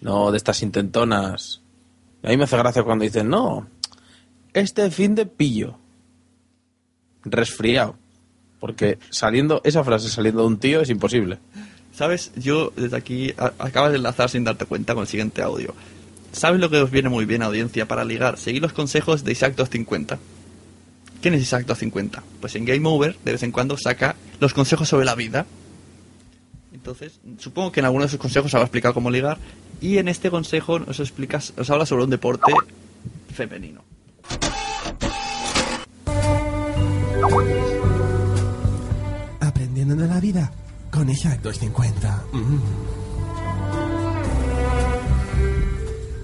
No 0.00 0.30
de 0.30 0.36
estas 0.36 0.62
intentonas. 0.62 1.60
A 2.22 2.28
mí 2.28 2.36
me 2.36 2.44
hace 2.44 2.56
gracia 2.56 2.82
cuando 2.82 3.04
dicen, 3.04 3.28
no, 3.28 3.66
este 4.52 4.90
fin 4.90 5.14
de 5.14 5.26
pillo. 5.26 5.78
Resfriado. 7.24 7.96
Porque 8.60 8.98
saliendo, 9.10 9.60
esa 9.64 9.84
frase 9.84 10.08
saliendo 10.08 10.42
de 10.42 10.48
un 10.48 10.58
tío 10.58 10.80
es 10.80 10.90
imposible. 10.90 11.38
¿Sabes? 11.92 12.32
Yo 12.36 12.72
desde 12.76 12.96
aquí 12.96 13.34
acabas 13.58 13.90
de 13.90 13.98
enlazar 13.98 14.30
sin 14.30 14.44
darte 14.44 14.66
cuenta 14.66 14.94
con 14.94 15.02
el 15.02 15.08
siguiente 15.08 15.42
audio. 15.42 15.74
¿Sabes 16.32 16.60
lo 16.60 16.70
que 16.70 16.78
os 16.78 16.90
viene 16.90 17.08
muy 17.08 17.24
bien, 17.24 17.42
audiencia, 17.42 17.88
para 17.88 18.04
ligar? 18.04 18.38
Seguir 18.38 18.62
los 18.62 18.72
consejos 18.72 19.24
de 19.24 19.32
Isaac 19.32 19.54
250. 19.56 20.18
¿Quién 21.20 21.34
es 21.34 21.42
Isaac 21.42 21.66
250? 21.66 22.22
Pues 22.40 22.54
en 22.54 22.64
Game 22.64 22.88
Over 22.88 23.16
de 23.24 23.32
vez 23.32 23.42
en 23.42 23.50
cuando 23.50 23.76
saca 23.76 24.14
los 24.38 24.54
consejos 24.54 24.88
sobre 24.88 25.04
la 25.04 25.14
vida. 25.14 25.46
Entonces, 26.88 27.20
supongo 27.36 27.70
que 27.70 27.80
en 27.80 27.86
alguno 27.86 28.04
de 28.04 28.08
sus 28.08 28.18
consejos 28.18 28.54
habrá 28.54 28.64
explicado 28.64 28.94
cómo 28.94 29.10
ligar. 29.10 29.36
Y 29.78 29.98
en 29.98 30.08
este 30.08 30.30
consejo 30.30 30.80
os, 30.86 31.00
explica, 31.00 31.38
os 31.58 31.68
habla 31.68 31.84
sobre 31.84 32.04
un 32.04 32.10
deporte 32.10 32.50
femenino. 33.34 33.84
Aprendiendo 39.38 39.96
de 39.96 40.08
la 40.08 40.18
vida 40.18 40.50
con 40.90 41.10
Isaac 41.10 41.42
250. 41.42 42.24
Mm. 42.32 42.58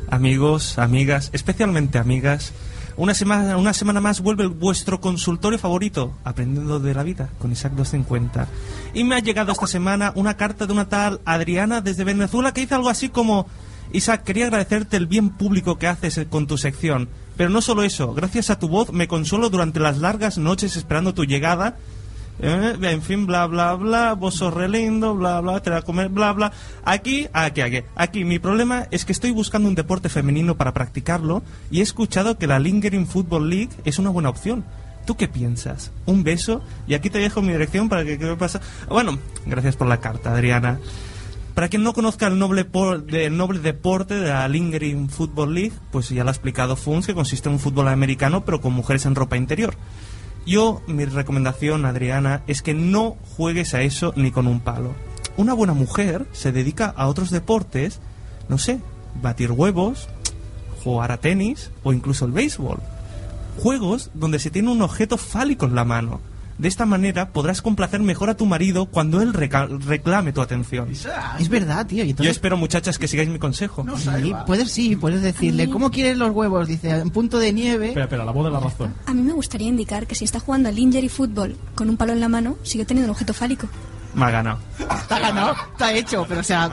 Amigos, 0.09 0.79
amigas, 0.79 1.29
especialmente 1.35 1.99
amigas, 1.99 2.55
Una 2.97 3.13
semana, 3.13 3.57
una 3.57 3.73
semana 3.73 4.01
más 4.01 4.21
vuelve 4.21 4.47
vuestro 4.47 5.01
consultorio 5.01 5.59
favorito, 5.59 6.13
Aprendiendo 6.23 6.79
de 6.79 6.95
la 6.95 7.03
Vida, 7.03 7.29
con 7.41 7.51
Isaac 7.51 7.73
250. 7.73 8.47
Y 8.95 9.03
me 9.03 9.17
ha 9.17 9.19
llegado 9.19 9.51
esta 9.51 9.67
semana 9.67 10.13
una 10.15 10.37
carta 10.37 10.67
de 10.67 10.73
una 10.73 10.89
tal 10.89 11.21
Adriana 11.25 11.81
desde 11.81 12.05
Venezuela 12.05 12.53
que 12.53 12.61
dice 12.61 12.75
algo 12.75 12.89
así 12.89 13.09
como... 13.09 13.47
Isaac, 13.93 14.25
quería 14.25 14.47
agradecerte 14.47 14.97
el 14.97 15.07
bien 15.07 15.31
público 15.31 15.79
que 15.79 15.87
haces 15.87 16.21
con 16.29 16.47
tu 16.47 16.57
sección. 16.57 17.09
Pero 17.37 17.51
no 17.51 17.61
solo 17.61 17.83
eso, 17.83 18.13
gracias 18.13 18.51
a 18.51 18.59
tu 18.59 18.69
voz 18.69 18.93
me 18.93 19.09
consuelo 19.09 19.51
durante 19.51 19.79
las 19.79 19.99
largas 19.99 20.39
noches 20.39 20.77
esperando 20.77 21.15
tu 21.15 21.25
llegada. 21.25 21.77
Eh, 22.41 22.75
en 22.83 23.03
fin, 23.03 23.27
bla, 23.27 23.47
bla, 23.47 23.75
bla, 23.75 24.15
vos 24.15 24.35
sos 24.35 24.53
re 24.53 24.69
lindo, 24.69 25.15
bla, 25.15 25.41
bla, 25.41 25.61
te 25.63 25.71
la 25.71 25.83
comer, 25.83 26.09
bla, 26.09 26.33
bla. 26.33 26.53
Aquí, 26.85 27.29
aquí, 27.33 27.61
aquí, 27.61 27.83
aquí, 27.95 28.25
mi 28.25 28.39
problema 28.41 28.87
es 28.91 29.05
que 29.05 29.13
estoy 29.13 29.31
buscando 29.31 29.69
un 29.69 29.75
deporte 29.77 30.09
femenino 30.09 30.57
para 30.57 30.75
practicarlo 30.75 31.43
y 31.71 31.79
he 31.79 31.83
escuchado 31.83 32.37
que 32.37 32.47
la 32.49 32.59
Lingering 32.59 33.07
Football 33.07 33.49
League 33.51 33.71
es 33.85 33.99
una 33.99 34.11
buena 34.11 34.31
opción. 34.31 34.65
¿Tú 35.07 35.17
qué 35.17 35.29
piensas? 35.29 35.93
Un 36.07 36.25
beso 36.25 36.63
y 36.89 36.95
aquí 36.95 37.09
te 37.11 37.19
dejo 37.19 37.41
mi 37.43 37.53
dirección 37.53 37.89
para 37.89 38.05
que, 38.05 38.19
que 38.19 38.25
me 38.25 38.37
pasa. 38.37 38.61
Bueno, 38.89 39.19
gracias 39.47 39.77
por 39.77 39.87
la 39.87 40.01
carta, 40.01 40.33
Adriana. 40.33 40.79
Para 41.55 41.69
quien 41.69 41.85
no 41.85 41.93
conozca 41.93 42.27
el 42.27 42.37
noble, 42.39 42.65
por- 42.65 43.05
de- 43.05 43.27
el 43.27 43.37
noble 43.37 43.61
deporte 43.61 44.15
de 44.15 44.31
la 44.31 44.49
Lingering 44.49 45.09
Football 45.09 45.55
League, 45.55 45.73
pues 45.93 46.09
ya 46.09 46.25
lo 46.25 46.31
ha 46.31 46.33
explicado 46.33 46.75
Funs, 46.75 47.07
que 47.07 47.15
consiste 47.15 47.49
en 47.49 47.53
un 47.55 47.61
fútbol 47.61 47.87
americano 47.89 48.45
pero 48.45 48.61
con 48.61 48.73
mujeres 48.73 49.07
en 49.07 49.15
ropa 49.15 49.37
interior. 49.37 49.75
Yo, 50.47 50.83
mi 50.87 51.05
recomendación, 51.07 51.87
Adriana, 51.87 52.43
es 52.47 52.61
que 52.61 52.75
no 52.75 53.17
juegues 53.37 53.73
a 53.75 53.83
eso 53.83 54.13
ni 54.15 54.31
con 54.31 54.47
un 54.47 54.61
palo. 54.61 54.95
Una 55.37 55.55
buena 55.55 55.73
mujer 55.73 56.27
se 56.33 56.53
dedica 56.53 56.93
a 56.97 57.09
otros 57.09 57.31
deportes, 57.31 58.01
no 58.49 58.59
sé, 58.59 58.81
batir 59.23 59.53
huevos, 59.53 60.09
jugar 60.83 61.13
a 61.13 61.17
tenis 61.17 61.71
o 61.83 61.93
incluso 61.93 62.27
el 62.27 62.33
béisbol. 62.33 62.79
Juegos 63.59 64.11
donde 64.13 64.39
se 64.39 64.51
tiene 64.51 64.71
un 64.71 64.83
objeto 64.83 65.17
fálico 65.17 65.65
en 65.65 65.75
la 65.75 65.85
mano. 65.85 66.21
De 66.59 66.69
esta 66.69 66.87
manera 66.87 67.31
podrás 67.33 67.61
complacer 67.63 68.01
mejor 68.01 68.31
a 68.31 68.37
tu 68.37 68.47
marido 68.47 68.87
cuando 68.87 69.21
él 69.21 69.33
reclame 69.33 70.33
tu 70.33 70.41
atención. 70.41 70.89
Es 71.39 71.49
verdad, 71.49 71.87
tío. 71.87 72.05
y 72.05 72.07
Yo 72.07 72.11
entonces- 72.11 72.37
espero, 72.37 72.57
muchachas, 72.57 72.99
que 72.99 73.09
sigáis 73.09 73.29
mi 73.29 73.39
consejo. 73.39 73.85
Sí, 73.97 74.33
puedes 74.47 74.71
sí, 74.71 74.97
puedes 74.97 75.23
decirle, 75.23 75.69
¿cómo 75.69 75.91
quieres 75.91 76.17
los 76.17 76.31
huevos? 76.31 76.69
Dice, 76.69 76.91
en 76.91 77.11
punto 77.11 77.39
de 77.39 77.53
nieve. 77.53 77.89
Espera, 77.89 78.05
espera, 78.05 78.25
la 78.25 78.33
voz 78.33 78.45
de 78.47 78.53
la 78.53 78.61
razón. 78.61 78.95
A 79.07 79.15
mí 79.15 79.23
me 79.23 79.33
gustaría 79.33 79.69
indicar 79.69 80.07
que 80.07 80.15
si 80.15 80.25
está 80.25 80.39
jugando 80.41 80.69
al 80.69 80.75
lingerie 80.77 81.09
fútbol 81.09 81.57
con 81.75 81.89
un 81.89 81.97
palo 81.97 82.13
en 82.13 82.21
la 82.21 82.29
mano, 82.29 82.57
sigue 82.63 82.85
teniendo 82.85 83.11
un 83.11 83.15
objeto 83.15 83.35
fálico. 83.35 83.69
Me 84.15 84.25
ha 84.27 84.31
ganado. 84.31 84.59
Está 84.79 85.19
ganado, 85.19 85.55
está 85.73 85.93
hecho, 85.93 86.25
pero 86.29 86.41
o 86.41 86.45
sea... 86.45 86.71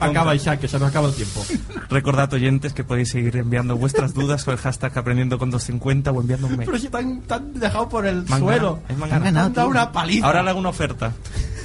Acaba 0.00 0.34
Isaac, 0.34 0.58
que 0.60 0.68
se 0.68 0.78
nos 0.78 0.88
acaba 0.88 1.08
el 1.08 1.14
tiempo. 1.14 1.44
Recordad, 1.90 2.32
oyentes, 2.32 2.72
que 2.72 2.82
podéis 2.82 3.10
seguir 3.10 3.36
enviando 3.36 3.76
vuestras 3.76 4.14
dudas 4.14 4.42
con 4.44 4.52
el 4.54 4.58
hashtag 4.60 4.98
aprendiendo 4.98 5.38
con 5.38 5.50
250 5.50 6.10
o 6.10 6.20
enviando 6.20 6.46
un 6.48 6.56
mail. 6.56 6.66
Pero 6.66 6.78
si 6.78 6.88
te 6.88 6.96
han, 6.96 7.20
te 7.20 7.34
han 7.34 7.52
dejado 7.54 7.88
por 7.88 8.06
el 8.06 8.24
Me 8.24 8.34
han 8.34 8.40
suelo. 8.40 8.80
ganado, 8.88 8.96
me 8.98 9.04
han 9.04 9.08
Te 9.10 9.14
han 9.16 9.22
ganado. 9.24 9.50
dado 9.50 9.68
una 9.68 9.92
paliza. 9.92 10.26
Ahora 10.26 10.42
le 10.42 10.50
hago 10.50 10.58
una 10.58 10.70
oferta. 10.70 11.12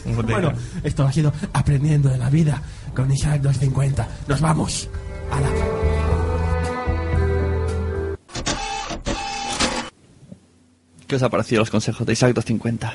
Bueno, 0.05 0.53
esto 0.83 1.05
ha 1.05 1.11
sido 1.11 1.33
Aprendiendo 1.53 2.09
de 2.09 2.17
la 2.17 2.29
Vida 2.29 2.61
con 2.95 3.11
Isaac 3.11 3.41
250. 3.41 4.07
Nos 4.27 4.39
vamos. 4.41 4.89
Ala. 5.31 5.49
¿Qué 11.07 11.15
os 11.15 11.23
ha 11.23 11.29
parecido 11.29 11.61
los 11.61 11.69
consejos 11.69 12.05
de 12.05 12.13
Isaac 12.13 12.33
250? 12.33 12.93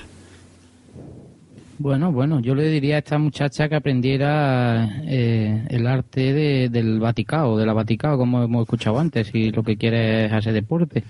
Bueno, 1.78 2.12
bueno, 2.12 2.40
yo 2.40 2.54
le 2.54 2.68
diría 2.68 2.96
a 2.96 2.98
esta 2.98 3.18
muchacha 3.18 3.68
que 3.68 3.74
aprendiera 3.74 5.00
eh, 5.04 5.64
el 5.68 5.86
arte 5.86 6.32
de- 6.32 6.68
del 6.68 7.00
Vaticano, 7.00 7.56
de 7.56 7.66
la 7.66 7.72
Vaticano, 7.72 8.16
como 8.18 8.42
hemos 8.42 8.62
escuchado 8.62 8.98
antes, 9.00 9.30
y 9.34 9.50
lo 9.50 9.62
que 9.64 9.76
quiere 9.76 10.26
es 10.26 10.32
hacer 10.32 10.52
deporte. 10.52 11.02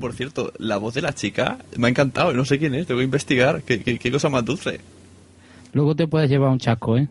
Por 0.00 0.12
cierto, 0.14 0.52
la 0.58 0.76
voz 0.78 0.94
de 0.94 1.02
la 1.02 1.12
chica 1.12 1.58
me 1.76 1.88
ha 1.88 1.90
encantado, 1.90 2.32
no 2.32 2.44
sé 2.44 2.58
quién 2.58 2.74
es, 2.74 2.86
tengo 2.86 2.98
que 3.00 3.04
investigar. 3.04 3.62
¿Qué, 3.62 3.82
qué, 3.82 3.98
qué 3.98 4.10
cosa 4.12 4.28
más 4.28 4.44
dulce? 4.44 4.80
Luego 5.72 5.94
te 5.94 6.06
puedes 6.06 6.30
llevar 6.30 6.50
un 6.50 6.58
chasco, 6.58 6.96
¿eh? 6.96 7.08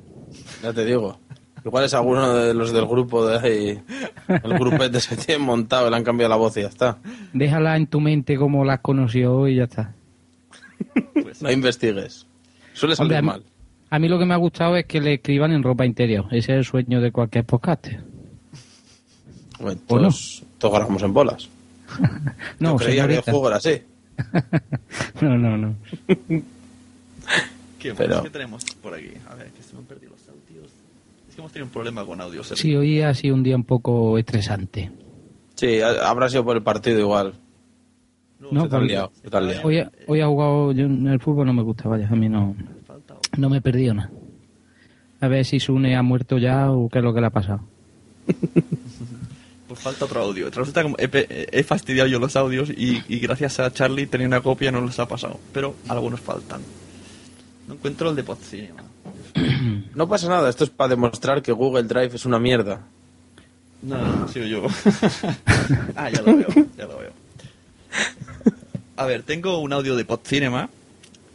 Ya 0.63 0.73
te 0.73 0.85
digo. 0.85 1.19
Igual 1.65 1.83
es 1.85 1.93
alguno 1.93 2.33
de 2.35 2.53
los 2.53 2.71
del 2.71 2.85
grupo 2.85 3.25
de 3.27 3.37
ahí. 3.37 3.79
El 4.43 4.53
grupete 4.57 4.99
se 5.01 5.17
tiene 5.17 5.43
montado 5.43 5.89
le 5.89 5.95
han 5.97 6.03
cambiado 6.05 6.29
la 6.29 6.37
voz 6.37 6.55
y 6.57 6.61
ya 6.61 6.67
está. 6.69 6.97
Déjala 7.33 7.75
en 7.75 7.87
tu 7.87 7.99
mente 7.99 8.37
como 8.37 8.63
la 8.63 8.75
has 8.75 8.79
conocido 8.79 9.47
y 9.47 9.55
ya 9.57 9.63
está. 9.65 9.93
No 11.41 11.51
investigues. 11.51 12.25
Suele 12.79 12.95
salir 12.95 13.13
Hombre, 13.13 13.17
a 13.17 13.21
mí- 13.21 13.27
mal. 13.27 13.43
A 13.91 13.99
mí 13.99 14.07
lo 14.07 14.19
que 14.19 14.25
me 14.25 14.33
ha 14.33 14.37
gustado 14.37 14.75
es 14.77 14.85
que 14.85 15.01
le 15.01 15.15
escriban 15.15 15.51
en 15.51 15.63
ropa 15.63 15.85
interior. 15.85 16.25
Ese 16.27 16.37
es 16.53 16.57
el 16.59 16.65
sueño 16.65 17.01
de 17.01 17.11
cualquier 17.11 17.43
podcast. 17.43 17.87
Bueno, 19.59 19.81
¿O 19.87 19.95
no? 19.95 20.01
todos, 20.03 20.43
todos 20.57 20.73
grabamos 20.75 21.03
en 21.03 21.13
bolas. 21.13 21.49
No, 22.59 22.71
Yo 22.71 22.85
creía 22.85 23.07
que 23.07 23.15
el 23.15 23.21
juego 23.21 23.47
era 23.47 23.57
así. 23.57 23.81
No, 25.21 25.37
no, 25.37 25.57
no. 25.57 25.75
¿Qué, 27.79 27.89
más? 27.89 27.97
Pero- 27.97 28.23
¿Qué 28.23 28.29
tenemos 28.29 28.63
por 28.81 28.93
aquí? 28.93 29.11
A 29.29 29.35
ver, 29.35 29.47
que 29.47 29.63
se 29.63 29.73
me 29.73 29.79
han 29.79 29.85
perdido 29.85 30.11
los 30.11 30.21
audios. 30.29 30.71
Es 31.29 31.35
que 31.35 31.41
hemos 31.41 31.51
tenido 31.51 31.65
un 31.67 31.71
problema 31.71 32.05
con 32.05 32.19
audios. 32.21 32.47
Sí, 32.55 32.75
hoy 32.75 33.01
ha 33.01 33.13
sido 33.13 33.35
un 33.35 33.43
día 33.43 33.55
un 33.55 33.63
poco 33.63 34.17
estresante. 34.17 34.91
Sí, 35.55 35.81
ha- 35.81 36.07
habrá 36.09 36.29
sido 36.29 36.43
por 36.45 36.55
el 36.57 36.63
partido 36.63 36.99
igual. 36.99 37.33
No, 38.39 38.49
se 38.49 38.55
te 38.55 38.69
porque 38.69 38.85
liado, 38.87 39.11
se 39.21 39.29
te 39.29 39.41
liado. 39.41 39.61
Hoy, 39.67 39.79
ha- 39.79 39.91
hoy 40.07 40.21
ha 40.21 40.27
jugado, 40.27 40.71
yo 40.71 40.85
en 40.85 41.07
el 41.07 41.19
fútbol 41.19 41.45
no 41.47 41.53
me 41.53 41.61
gusta, 41.63 41.89
vaya, 41.89 42.07
a 42.09 42.15
mí 42.15 42.29
no, 42.29 42.55
no 43.37 43.49
me 43.49 43.57
he 43.57 43.61
perdido 43.61 43.93
nada. 43.93 44.09
A 45.21 45.27
ver 45.27 45.43
si 45.45 45.59
Sune 45.59 45.95
ha 45.97 46.01
muerto 46.01 46.37
ya 46.37 46.71
o 46.71 46.87
qué 46.89 46.99
es 46.99 47.03
lo 47.03 47.13
que 47.13 47.19
le 47.19 47.27
ha 47.27 47.31
pasado. 47.31 47.61
Pues 49.67 49.79
falta 49.81 50.05
otro 50.05 50.21
audio. 50.21 50.49
Resulta 50.49 50.83
que 50.83 51.09
he, 51.51 51.63
fastidiado 51.63 52.07
yo 52.07 52.19
los 52.19 52.35
audios 52.35 52.69
y, 52.69 53.03
y 53.07 53.19
gracias 53.19 53.59
a 53.59 53.71
Charlie 53.71 54.07
tenía 54.07 54.25
una 54.27 54.41
copia 54.41 54.71
no 54.71 54.81
los 54.81 54.97
ha 54.99 55.07
pasado. 55.07 55.39
Pero 55.53 55.75
algunos 55.89 56.19
faltan. 56.21 56.61
No 57.67 57.75
encuentro 57.75 58.09
el 58.09 58.15
de 58.15 58.23
Podcinema. 58.23 58.83
No 59.93 60.07
pasa 60.07 60.29
nada, 60.29 60.49
esto 60.49 60.63
es 60.63 60.69
para 60.69 60.89
demostrar 60.89 61.41
que 61.41 61.51
Google 61.51 61.83
Drive 61.83 62.15
es 62.15 62.25
una 62.25 62.39
mierda. 62.39 62.81
No, 63.81 63.97
no, 63.97 64.15
no, 64.15 64.27
sigo 64.27 64.45
yo. 64.45 64.63
ah, 65.95 66.09
ya 66.09 66.21
lo 66.21 66.37
veo, 66.37 66.47
ya 66.77 66.85
lo 66.85 66.97
veo. 66.97 67.11
A 68.95 69.05
ver, 69.05 69.23
tengo 69.23 69.59
un 69.59 69.73
audio 69.73 69.95
de 69.95 70.05
Podcinema. 70.05 70.69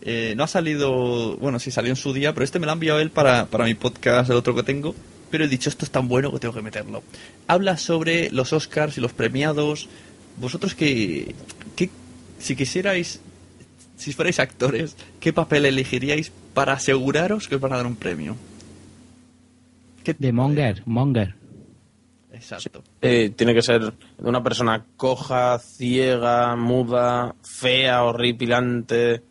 Eh, 0.03 0.35
no 0.37 0.45
ha 0.45 0.47
salido, 0.47 1.37
bueno, 1.39 1.59
sí 1.59 1.71
salió 1.71 1.91
en 1.91 1.97
su 1.97 2.13
día, 2.13 2.35
pero 2.35 2.45
este 2.45 2.59
me 2.59 2.67
lo 2.67 2.73
ha 2.73 2.75
enviado 2.75 3.01
él 3.01 3.11
para, 3.11 3.47
para 3.47 3.65
mi 3.65 3.75
podcast, 3.75 4.29
el 4.31 4.37
otro 4.37 4.55
que 4.55 4.63
tengo. 4.63 4.95
Pero 5.31 5.45
he 5.45 5.49
dicho, 5.49 5.71
esto 5.71 5.85
es 5.85 5.91
tan 5.91 6.07
bueno 6.07 6.31
que 6.31 6.39
tengo 6.39 6.55
que 6.55 6.63
meterlo. 6.63 7.03
Habla 7.47 7.79
sobre 7.79 8.31
los 8.31 8.53
Oscars 8.53 8.99
y 8.99 9.01
los 9.01 9.13
premiados. 9.13 9.89
Vosotros 10.37 10.75
que, 10.75 11.35
que 11.75 11.89
si 12.39 12.55
quisierais, 12.55 13.21
si 13.97 14.13
fuerais 14.13 14.39
actores, 14.41 14.97
¿qué 15.21 15.33
papel 15.33 15.65
elegiríais 15.65 16.31
para 16.53 16.75
aseguraros 16.75 17.49
que 17.49 17.55
os 17.55 17.61
van 17.61 17.73
a 17.73 17.77
dar 17.77 17.87
un 17.87 17.97
premio? 17.97 18.37
De 20.05 20.33
Monger, 20.33 20.83
Monger. 20.85 21.35
Exacto. 22.53 22.83
Eh, 23.01 23.33
tiene 23.35 23.55
que 23.55 23.63
ser 23.63 23.81
de 23.93 23.93
una 24.29 24.43
persona 24.43 24.85
coja, 24.97 25.59
ciega, 25.59 26.55
muda, 26.57 27.35
fea, 27.43 28.05
horripilante. 28.05 29.23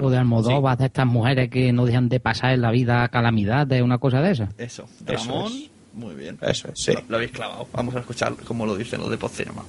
O 0.00 0.10
de 0.10 0.18
Almodóvar, 0.18 0.76
de 0.78 0.86
estas 0.86 1.06
mujeres 1.06 1.48
que 1.50 1.72
no 1.72 1.86
dejan 1.86 2.08
de 2.08 2.20
pasar 2.20 2.52
en 2.52 2.60
la 2.62 2.70
vida 2.70 3.08
calamidades, 3.08 3.82
una 3.82 3.98
cosa 3.98 4.20
de 4.20 4.32
esa. 4.32 4.48
Eso, 4.58 4.84
Eso 5.06 5.28
Ramón, 5.30 5.52
es. 5.52 5.70
muy 5.94 6.14
bien. 6.14 6.38
Eso 6.42 6.68
es, 6.68 6.78
sí. 6.80 6.92
Lo, 6.92 7.02
lo 7.08 7.16
habéis 7.16 7.32
clavado. 7.32 7.66
Vamos 7.72 7.94
a 7.96 8.00
escuchar 8.00 8.34
cómo 8.46 8.66
lo 8.66 8.76
dicen 8.76 9.00
los 9.00 9.10
de 9.10 9.16
Podcinema. 9.16 9.62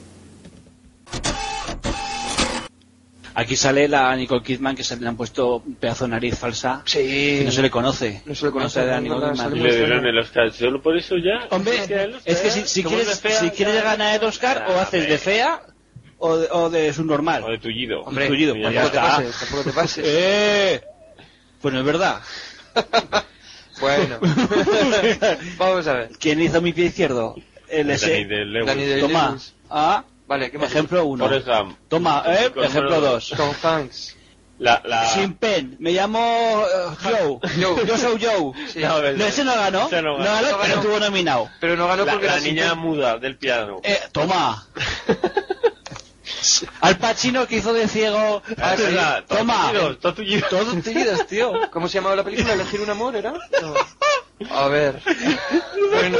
Aquí 3.40 3.56
sale 3.56 3.88
la 3.88 4.14
Nicole 4.18 4.44
Kidman 4.44 4.76
que 4.76 4.84
se 4.84 4.98
le 4.98 5.08
han 5.08 5.16
puesto 5.16 5.64
un 5.66 5.76
pedazo 5.76 6.04
de 6.04 6.12
nariz 6.12 6.38
falsa. 6.38 6.82
Sí. 6.84 6.98
Que 6.98 7.44
no 7.46 7.52
se 7.52 7.62
le 7.62 7.70
conoce. 7.70 8.22
No 8.26 8.36
se 8.36 8.48
le 8.48 8.52
conoce, 8.52 8.86
no, 8.86 9.02
Kidman. 9.02 9.38
sale 9.38 9.58
Y 9.58 9.62
le 9.62 9.76
dieron 9.78 10.06
el 10.06 10.18
Oscar. 10.18 10.52
Solo 10.52 10.82
por 10.82 10.98
eso 10.98 11.16
ya. 11.16 11.48
Hombre, 11.50 11.78
es 12.26 12.42
que 12.42 12.52
si, 12.52 12.68
si 12.68 12.84
quieres, 12.84 13.22
si 13.40 13.50
quieres 13.52 13.82
ganar 13.82 14.20
el 14.20 14.28
Oscar, 14.28 14.66
o 14.68 14.78
haces 14.78 15.08
de 15.08 15.18
fea 15.18 15.62
o 16.18 16.36
de, 16.36 16.48
o 16.52 16.70
de 16.70 16.92
subnormal. 16.92 17.46
O 17.46 17.52
de 17.52 17.60
tullido. 17.60 18.02
Hombre, 18.02 18.28
tullido, 18.28 18.56
pues 18.56 18.74
ya 18.74 18.84
está. 18.84 19.02
pases, 19.02 19.40
tampoco 19.40 19.64
te 19.64 19.72
pases. 19.72 20.06
¡Eh! 20.08 20.82
Pues 21.62 21.74
no 21.74 21.80
es 21.80 21.86
verdad. 21.86 22.22
Bueno. 23.80 24.20
Vamos 25.58 25.88
a 25.88 25.94
ver. 25.94 26.10
¿Quién 26.20 26.42
hizo 26.42 26.62
mi 26.62 26.74
pie 26.74 26.88
izquierdo? 26.88 27.36
El. 27.70 27.88
Day-Lewis. 27.88 28.66
Danny 28.66 28.86
Day-Lewis. 28.86 29.00
Toma. 29.00 29.38
Ah. 29.70 30.04
Vale, 30.30 30.52
¿qué 30.52 30.60
más? 30.60 30.70
Ejemplo 30.70 31.06
uno. 31.06 31.26
Forrest 31.26 31.48
Gump. 31.48 31.76
Toma, 31.88 32.24
eh. 32.28 32.52
Ejemplo 32.56 32.84
número 32.84 33.02
dos. 33.02 33.34
Tom 33.36 33.52
Hanks. 33.64 34.16
La, 34.60 34.80
la... 34.86 35.08
Sin 35.10 35.34
pen. 35.34 35.76
Me 35.80 35.92
llamo 35.92 36.20
eh, 36.20 36.96
Joe. 37.02 37.40
Joe. 37.60 37.86
Yo 37.88 37.98
soy 37.98 38.24
Joe. 38.24 38.54
Sí. 38.72 38.80
No, 38.80 39.02
No, 39.02 39.26
ese 39.26 39.44
no 39.44 39.56
ganó. 39.56 39.88
Ese 39.88 40.02
no 40.04 40.18
no 40.20 40.24
ganó. 40.24 40.34
ganó, 40.36 40.42
No 40.42 40.58
pero 40.58 40.58
ganó. 40.60 40.82
estuvo 40.82 41.00
nominado. 41.00 41.50
Pero 41.60 41.76
no 41.78 41.88
ganó 41.88 42.06
la, 42.06 42.12
porque 42.12 42.28
la 42.28 42.40
niña 42.42 42.76
muda 42.76 43.18
del 43.18 43.38
piano. 43.38 43.80
Eh, 43.84 44.00
toma. 44.12 44.68
Al 46.82 46.98
Pacino 46.98 47.48
que 47.48 47.58
hizo 47.58 47.74
de 47.74 47.88
ciego. 47.88 48.42
Ah, 48.58 48.76
sí. 48.78 48.84
Toma. 49.28 49.72
Todos 50.02 50.16
tullidos, 50.16 50.50
todos 50.50 50.84
tullidos. 50.84 51.28
Tío. 51.28 51.54
¿Cómo 51.72 51.88
se 51.88 51.96
llamaba 51.96 52.16
la 52.16 52.24
película? 52.24 52.54
¿Elegir 52.54 52.82
un 52.82 52.90
amor 52.90 53.16
era? 53.16 53.34
No. 53.62 53.74
A 54.52 54.68
ver. 54.70 55.02
Bueno, 55.92 56.18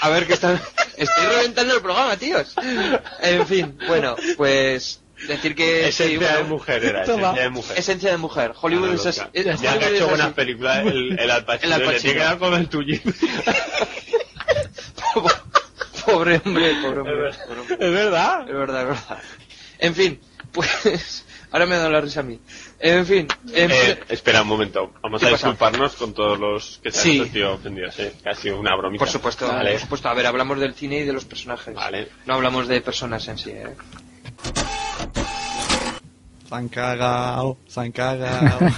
a 0.00 0.08
ver, 0.08 0.26
que 0.26 0.32
están, 0.34 0.60
Estoy 0.96 1.26
reventando 1.26 1.74
el 1.74 1.82
programa, 1.82 2.16
tíos. 2.16 2.54
En 3.20 3.46
fin, 3.46 3.78
bueno, 3.86 4.16
pues 4.38 5.00
decir 5.28 5.54
que 5.54 5.88
Esencia 5.88 6.06
sí, 6.06 6.16
bueno. 6.16 6.36
de 6.38 6.44
mujer 6.44 6.84
era, 6.84 7.02
esencia 7.02 7.32
de 7.42 7.50
mujer. 7.50 7.78
Esencia 7.78 8.10
de 8.12 8.16
mujer. 8.16 8.52
Hollywood 8.58 8.90
Ah, 8.92 8.94
es 8.94 9.06
así. 9.06 9.20
Ya 9.20 9.52
Hollywood 9.52 9.60
que 9.60 9.66
ha 9.66 9.74
es 9.74 9.94
hecho 9.94 10.04
así. 10.04 10.10
buenas 10.10 10.32
películas, 10.32 10.86
el, 10.86 11.18
el 11.18 11.30
Al 11.30 11.44
Pacino, 11.44 11.66
El 11.66 11.72
Al 11.74 11.80
le 11.80 11.86
Pacino. 11.86 12.00
tiene 12.02 12.18
que 12.18 12.24
dar 12.24 12.38
con 12.38 12.54
el 12.54 12.68
tuyo. 12.68 12.98
Pobre 16.06 16.40
hombre, 16.44 16.74
pobre 16.82 17.00
hombre. 17.00 17.30
Es 17.30 17.78
verdad. 17.92 18.48
Es 18.48 18.54
verdad, 18.54 18.82
es 18.82 18.88
verdad. 18.88 19.18
En 19.78 19.94
fin, 19.94 20.20
pues. 20.52 21.24
Ahora 21.52 21.66
me 21.66 21.76
da 21.76 21.88
la 21.90 22.00
risa 22.00 22.20
a 22.20 22.22
mí. 22.22 22.38
En 22.78 23.04
fin. 23.04 23.26
en 23.52 23.70
Eh, 23.72 23.74
fin- 23.74 24.04
espera 24.08 24.42
un 24.42 24.48
momento, 24.48 24.92
vamos 25.02 25.20
¿Qué 25.20 25.26
a 25.26 25.30
pasa? 25.32 25.48
disculparnos 25.48 25.96
con 25.96 26.14
todos 26.14 26.38
los 26.38 26.78
que 26.80 26.92
se 26.92 27.00
Sí. 27.00 27.18
han 27.18 27.24
sentido 27.24 27.54
ofendidos, 27.54 27.98
¿eh? 27.98 28.12
ha 28.24 28.34
sido 28.36 28.60
una 28.60 28.76
bromita. 28.76 29.00
Por 29.04 29.08
supuesto, 29.12 29.48
Vale. 29.48 29.72
por 29.72 29.80
supuesto. 29.80 30.08
A 30.08 30.14
ver, 30.14 30.26
hablamos 30.26 30.60
del 30.60 30.74
cine 30.74 31.00
y 31.00 31.04
de 31.04 31.12
los 31.12 31.24
personajes. 31.24 31.74
Vale. 31.74 32.06
No 32.26 32.34
hablamos 32.34 32.68
de 32.68 32.80
personas 32.82 33.26
en 33.26 33.36
sí, 33.38 33.50
¿eh? 33.50 33.66
Se 36.48 36.54
han 36.54 36.68
cagado, 36.68 37.58
se 37.66 37.80
han 37.80 37.92
cagado. 37.92 38.58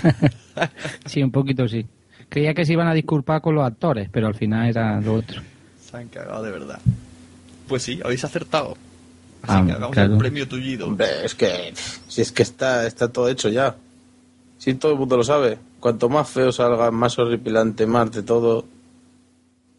Sí, 1.07 1.23
un 1.23 1.31
poquito 1.31 1.67
sí. 1.67 1.87
Creía 2.29 2.53
que 2.53 2.65
se 2.67 2.75
iban 2.75 2.87
a 2.87 2.93
disculpar 2.95 3.41
con 3.41 3.55
los 3.55 3.65
actores, 3.67 4.09
pero 4.13 4.27
al 4.27 4.35
final 4.35 4.69
era 4.69 5.01
lo 5.01 5.15
otro. 5.15 5.41
se 5.81 5.97
han 5.97 6.09
cagado 6.09 6.43
de 6.43 6.51
verdad. 6.53 6.79
Pues 7.73 7.85
sí, 7.85 7.99
habéis 8.05 8.23
acertado. 8.23 8.77
Así 9.41 9.53
Ah, 9.57 9.65
que 9.65 9.73
hagamos 9.73 9.93
claro. 9.95 10.13
el 10.13 10.19
premio 10.19 10.47
tullido. 10.47 10.89
Hombre, 10.89 11.25
es 11.25 11.35
que. 11.35 11.73
Si 12.07 12.21
es 12.21 12.31
que 12.31 12.43
está, 12.43 12.87
está 12.87 13.11
todo 13.11 13.31
hecho 13.31 13.49
ya. 13.49 13.75
Si 14.59 14.75
todo 14.75 14.93
el 14.93 14.99
mundo 14.99 15.17
lo 15.17 15.25
sabe. 15.25 15.59
Cuanto 15.81 16.11
más 16.11 16.29
feo 16.29 16.53
salga, 16.53 16.91
más 16.91 17.19
horripilante, 17.19 17.87
más 17.87 18.13
de 18.13 18.23
todo. 18.25 18.67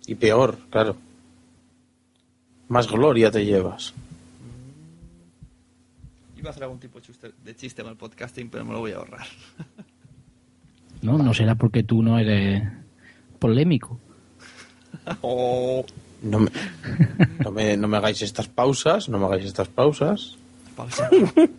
Y 0.07 0.15
peor, 0.15 0.57
claro. 0.71 0.95
Más 2.67 2.87
gloria 2.89 3.29
te 3.29 3.45
llevas. 3.45 3.93
Iba 6.35 6.49
a 6.49 6.51
hacer 6.51 6.63
algún 6.63 6.79
tipo 6.79 6.99
de 6.99 7.05
chiste, 7.05 7.31
de 7.45 7.55
chiste 7.55 7.83
con 7.83 7.91
el 7.91 7.97
podcasting, 7.97 8.49
pero 8.49 8.65
me 8.65 8.73
lo 8.73 8.79
voy 8.79 8.93
a 8.93 8.95
ahorrar. 8.95 9.27
No, 11.03 11.19
no 11.19 11.31
será 11.35 11.53
porque 11.53 11.83
tú 11.83 12.01
no 12.01 12.17
eres 12.17 12.63
polémico. 13.37 13.99
Oh, 15.21 15.85
No 16.23 16.39
me, 16.39 16.49
no 17.43 17.51
me, 17.51 17.77
no 17.77 17.87
me 17.87 17.97
hagáis 17.97 18.21
estas 18.21 18.47
pausas, 18.47 19.09
no 19.09 19.19
me 19.19 19.25
hagáis 19.25 19.45
estas 19.45 19.67
pausas. 19.67 20.37
pausa. 20.75 21.09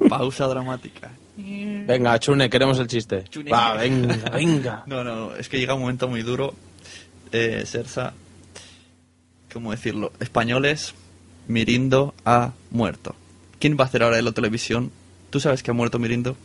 Pausa 0.09 0.47
dramática. 0.49 1.11
Venga, 1.37 2.19
Chune, 2.19 2.49
queremos 2.49 2.79
el 2.79 2.87
chiste. 2.87 3.25
Chune. 3.25 3.51
Va, 3.51 3.75
venga, 3.75 4.31
venga. 4.31 4.83
No, 4.87 5.05
no, 5.05 5.35
es 5.37 5.49
que 5.49 5.59
llega 5.59 5.75
un 5.75 5.81
momento 5.83 6.09
muy 6.09 6.23
duro. 6.23 6.55
Eh, 7.31 7.65
Sersa, 7.67 8.15
¿cómo 9.53 9.73
decirlo? 9.73 10.13
Españoles, 10.19 10.95
Mirindo 11.47 12.15
ha 12.25 12.53
muerto. 12.71 13.15
¿Quién 13.59 13.77
va 13.79 13.85
a 13.85 13.87
hacer 13.89 14.03
ahora 14.03 14.19
en 14.19 14.25
la 14.25 14.33
televisión? 14.33 14.93
¿Tú 15.31 15.41
sabes 15.41 15.63
que 15.63 15.73
ha 15.73 15.75
muerto 15.75 15.99
Mirindo? 15.99 16.37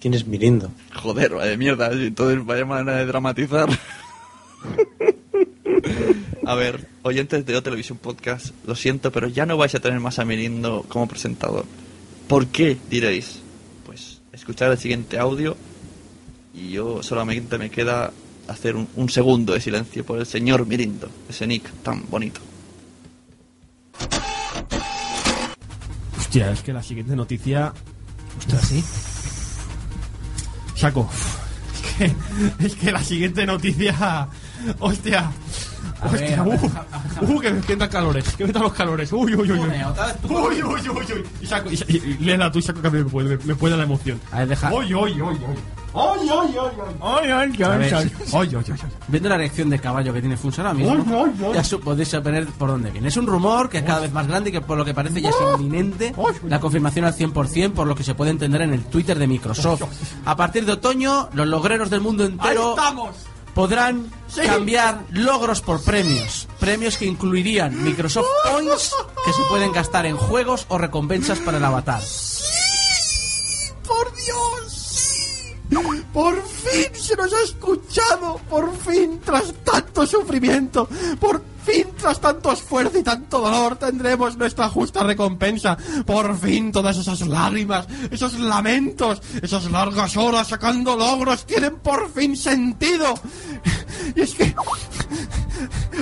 ¿Quién 0.00 0.14
es 0.14 0.26
Mirindo? 0.26 0.72
Joder, 0.94 1.34
vaya 1.34 1.56
mierda, 1.56 1.92
entonces 1.92 2.44
vaya 2.44 2.64
manera 2.64 2.96
de 2.96 3.06
dramatizar. 3.06 3.68
A 6.52 6.54
ver, 6.54 6.86
oyentes 7.00 7.46
de 7.46 7.56
O 7.56 7.62
Televisión 7.62 7.96
Podcast, 7.96 8.52
lo 8.66 8.76
siento, 8.76 9.10
pero 9.10 9.26
ya 9.26 9.46
no 9.46 9.56
vais 9.56 9.74
a 9.74 9.80
tener 9.80 9.98
más 10.00 10.18
a 10.18 10.26
Mirindo 10.26 10.84
como 10.86 11.08
presentador. 11.08 11.64
¿Por 12.28 12.48
qué? 12.48 12.76
Diréis. 12.90 13.40
Pues 13.86 14.20
escuchar 14.34 14.70
el 14.70 14.76
siguiente 14.76 15.18
audio 15.18 15.56
y 16.52 16.72
yo 16.72 17.02
solamente 17.02 17.56
me 17.56 17.70
queda 17.70 18.12
hacer 18.48 18.76
un, 18.76 18.86
un 18.96 19.08
segundo 19.08 19.54
de 19.54 19.62
silencio 19.62 20.04
por 20.04 20.18
el 20.18 20.26
señor 20.26 20.66
Mirindo, 20.66 21.08
ese 21.26 21.46
nick 21.46 21.72
tan 21.82 22.04
bonito. 22.10 22.42
Hostia, 26.18 26.52
es 26.52 26.60
que 26.60 26.74
la 26.74 26.82
siguiente 26.82 27.16
noticia. 27.16 27.72
Ostras, 28.38 28.68
sí. 28.68 28.84
Saco. 30.76 31.08
Es 31.82 31.96
que, 31.96 32.66
es 32.66 32.74
que 32.74 32.92
la 32.92 33.02
siguiente 33.02 33.46
noticia. 33.46 34.28
Hostia. 34.80 35.32
Hostia, 36.04 36.42
ver, 36.42 36.58
uh, 36.60 37.32
uh, 37.32 37.40
que 37.40 37.50
me 37.52 37.62
sientan 37.62 37.88
calores, 37.88 38.24
que 38.36 38.44
me 38.44 38.48
entran 38.48 38.64
los 38.64 38.72
calores. 38.72 39.12
Uy, 39.12 39.34
uy, 39.34 39.50
uy, 39.52 39.58
uy. 39.58 39.68
Uy, 40.28 40.62
uy, 40.62 40.62
uy, 40.62 40.88
uy. 40.88 41.24
Y 41.40 41.46
saco, 41.46 41.70
y, 41.70 41.74
y, 41.88 41.96
y 41.96 42.24
léela 42.24 42.50
tú 42.50 42.58
y 42.58 42.62
saco 42.62 42.82
que 42.82 42.90
me 42.90 43.04
puede, 43.04 43.38
me 43.44 43.54
puede 43.54 43.76
la 43.76 43.84
emoción. 43.84 44.20
A 44.30 44.40
ver, 44.40 44.48
deja. 44.48 44.72
Uy, 44.72 44.94
uy, 44.94 45.12
uy, 45.12 45.20
uy. 45.22 45.38
Ay, 45.94 46.28
ay, 46.30 46.56
ay, 47.60 47.92
ay. 47.92 48.12
Viendo 49.08 49.28
la 49.28 49.34
erección 49.34 49.68
de 49.68 49.78
caballo 49.78 50.12
que 50.14 50.20
tiene 50.20 50.36
Funs 50.36 50.58
ahora 50.58 50.72
mismo, 50.72 50.92
Ay, 50.92 51.34
ay, 51.40 51.52
ay. 51.54 51.62
ya 51.62 51.78
podéis 51.78 52.08
saber 52.08 52.46
por 52.46 52.70
dónde 52.70 52.90
viene. 52.90 53.08
Es 53.08 53.16
un 53.16 53.26
rumor 53.26 53.68
que 53.68 53.78
es 53.78 53.84
cada 53.84 54.00
vez 54.00 54.12
más 54.12 54.26
grande 54.26 54.50
y 54.50 54.52
que 54.52 54.60
por 54.62 54.78
lo 54.78 54.84
que 54.84 54.94
parece 54.94 55.20
ya 55.20 55.28
es 55.30 55.36
inminente 55.58 56.14
la 56.48 56.60
confirmación 56.60 57.04
al 57.04 57.14
100% 57.14 57.72
por 57.72 57.86
lo 57.86 57.94
que 57.94 58.04
se 58.04 58.14
puede 58.14 58.30
entender 58.30 58.62
en 58.62 58.72
el 58.72 58.84
Twitter 58.84 59.18
de 59.18 59.26
Microsoft. 59.26 59.82
A 60.24 60.36
partir 60.36 60.64
de 60.64 60.72
otoño, 60.72 61.28
los 61.34 61.46
logreros 61.46 61.90
del 61.90 62.00
mundo 62.00 62.24
Ahí 62.24 62.30
entero 62.30 62.70
estamos. 62.70 63.10
Podrán 63.54 64.10
Sí. 64.28 64.40
cambiar 64.42 65.04
logros 65.10 65.60
por 65.60 65.82
premios. 65.82 66.48
Premios 66.58 66.96
que 66.96 67.04
incluirían 67.06 67.82
Microsoft 67.84 68.26
Points 68.50 68.94
que 69.24 69.32
se 69.32 69.42
pueden 69.48 69.72
gastar 69.72 70.06
en 70.06 70.16
juegos 70.16 70.64
o 70.68 70.78
recompensas 70.78 71.38
para 71.40 71.58
el 71.58 71.64
avatar. 71.64 72.02
¡Por 73.86 74.14
Dios! 74.16 74.72
¡Sí! 74.72 75.54
¡Por 76.12 76.42
fin 76.46 76.94
se 76.94 77.16
nos 77.16 77.32
ha 77.32 77.42
escuchado! 77.42 78.40
¡Por 78.48 78.74
fin, 78.78 79.20
tras 79.24 79.52
tanto 79.64 80.06
sufrimiento! 80.06 80.88
¡Por 81.20 81.42
fin, 81.64 81.86
tras 81.98 82.20
tanto 82.20 82.52
esfuerzo 82.52 82.98
y 82.98 83.02
tanto 83.02 83.40
dolor, 83.40 83.76
tendremos 83.76 84.36
nuestra 84.36 84.68
justa 84.68 85.02
recompensa! 85.02 85.76
¡Por 86.06 86.36
fin, 86.38 86.72
todas 86.72 86.96
esas 86.96 87.20
lágrimas, 87.22 87.86
esos 88.10 88.38
lamentos, 88.38 89.22
esas 89.40 89.70
largas 89.70 90.16
horas 90.16 90.48
sacando 90.48 90.96
logros 90.96 91.46
tienen 91.46 91.76
por 91.76 92.12
fin 92.12 92.36
sentido! 92.36 93.14
Y 94.14 94.20
es 94.20 94.34
que... 94.34 94.54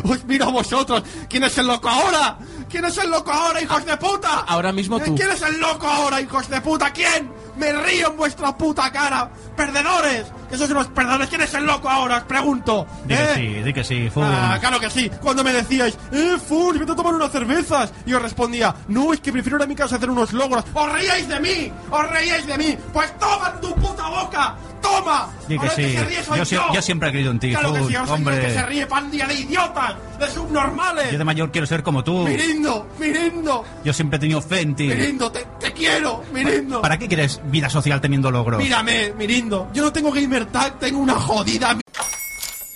Os 0.04 0.24
miro 0.24 0.46
a 0.46 0.50
vosotros. 0.50 1.02
¿Quién 1.28 1.44
es 1.44 1.58
el 1.58 1.66
loco 1.66 1.88
ahora? 1.88 2.38
¿Quién 2.68 2.84
es 2.84 2.96
el 2.98 3.10
loco 3.10 3.30
ahora, 3.30 3.60
hijos 3.60 3.84
de 3.84 3.96
puta? 3.96 4.40
Ahora 4.46 4.72
mismo 4.72 4.98
tú. 5.00 5.14
¿Quién 5.14 5.30
es 5.30 5.42
el 5.42 5.60
loco 5.60 5.86
ahora, 5.86 6.20
hijos 6.20 6.48
de 6.48 6.60
puta? 6.60 6.90
¿Quién? 6.92 7.30
Me 7.56 7.72
río 7.72 8.08
en 8.10 8.16
vuestra 8.16 8.56
puta 8.56 8.90
cara. 8.92 9.30
¡Perdedores! 9.56 10.26
Que 10.48 10.56
sois 10.56 10.70
unos 10.70 10.88
perdedores. 10.88 11.28
¿Quién 11.28 11.42
es 11.42 11.54
el 11.54 11.64
loco 11.64 11.88
ahora? 11.88 12.16
Os 12.18 12.22
pregunto. 12.24 12.86
Di 13.04 13.14
que 13.14 13.22
¿Eh? 13.22 13.34
sí, 13.34 13.46
di 13.62 13.72
que 13.72 13.84
sí, 13.84 14.10
Fun. 14.10 14.24
Ah, 14.26 14.56
claro 14.60 14.80
que 14.80 14.90
sí. 14.90 15.10
Cuando 15.20 15.44
me 15.44 15.52
decíais, 15.52 15.96
eh, 16.12 16.36
Fun, 16.44 16.78
vete 16.78 16.92
a 16.92 16.96
tomar 16.96 17.14
unas 17.14 17.30
cervezas. 17.30 17.92
Y 18.06 18.12
os 18.14 18.22
respondía, 18.22 18.74
no, 18.88 19.12
es 19.12 19.20
que 19.20 19.32
prefiero 19.32 19.58
ir 19.58 19.64
a 19.64 19.66
mi 19.66 19.74
casa 19.76 19.94
a 19.96 19.98
hacer 19.98 20.10
unos 20.10 20.32
logros. 20.32 20.64
¡Os 20.74 20.92
reíais 20.92 21.28
de 21.28 21.38
mí! 21.40 21.72
¡Os 21.90 22.10
reíais 22.10 22.46
de 22.46 22.58
mí! 22.58 22.76
¡Pues 22.92 23.16
toma 23.18 23.52
en 23.54 23.60
tu 23.60 23.74
puta 23.76 24.08
boca! 24.08 24.56
¡Toma! 24.80 25.28
Di 25.46 25.56
que 25.58 25.60
Ahora 25.66 25.74
sí. 25.76 25.92
se 25.94 26.04
ríe 26.04 26.24
soy 26.24 26.38
Yo, 26.38 26.44
sie- 26.44 26.60
yo 26.74 26.80
siempre 26.82 27.08
he 27.10 27.12
creído 27.12 27.30
en 27.32 27.38
ti, 27.38 27.50
Claro 27.50 27.74
que 27.74 27.80
sí, 27.80 27.82
ahora 27.84 27.90
soy 27.90 27.92
yo 27.94 28.02
el 28.04 28.10
hombre. 28.10 28.40
que 28.40 28.50
se 28.54 28.62
ríe, 28.66 28.86
pandilla 28.86 29.26
de 29.26 29.34
idiotas, 29.34 29.94
de 30.18 30.26
subnormales. 30.30 31.12
Yo 31.12 31.18
de 31.18 31.24
mayor 31.24 31.50
quiero 31.52 31.66
ser 31.66 31.82
como 31.82 32.02
tú. 32.02 32.24
Mirindo, 32.26 32.88
Mirindo, 32.98 33.64
Yo 33.84 33.92
siempre 33.92 34.16
he 34.16 34.20
tenido 34.20 34.40
fe 34.40 34.62
en 34.62 34.74
ti. 34.74 34.88
Mirindo, 34.88 35.30
te, 35.30 35.46
te 35.60 35.72
quiero, 35.72 36.24
Mirindo. 36.32 36.80
¿Para 36.80 36.98
qué 36.98 37.08
quieres 37.08 37.39
vida 37.44 37.68
social 37.70 38.00
teniendo 38.00 38.30
logros? 38.30 38.58
Mírame, 38.62 39.12
Mirindo. 39.16 39.68
Yo 39.72 39.82
no 39.84 39.92
tengo 39.92 40.12
gamer 40.12 40.46
tag, 40.46 40.78
tengo 40.78 40.98
una 41.00 41.14
jodida. 41.14 41.74
mi- 41.74 41.80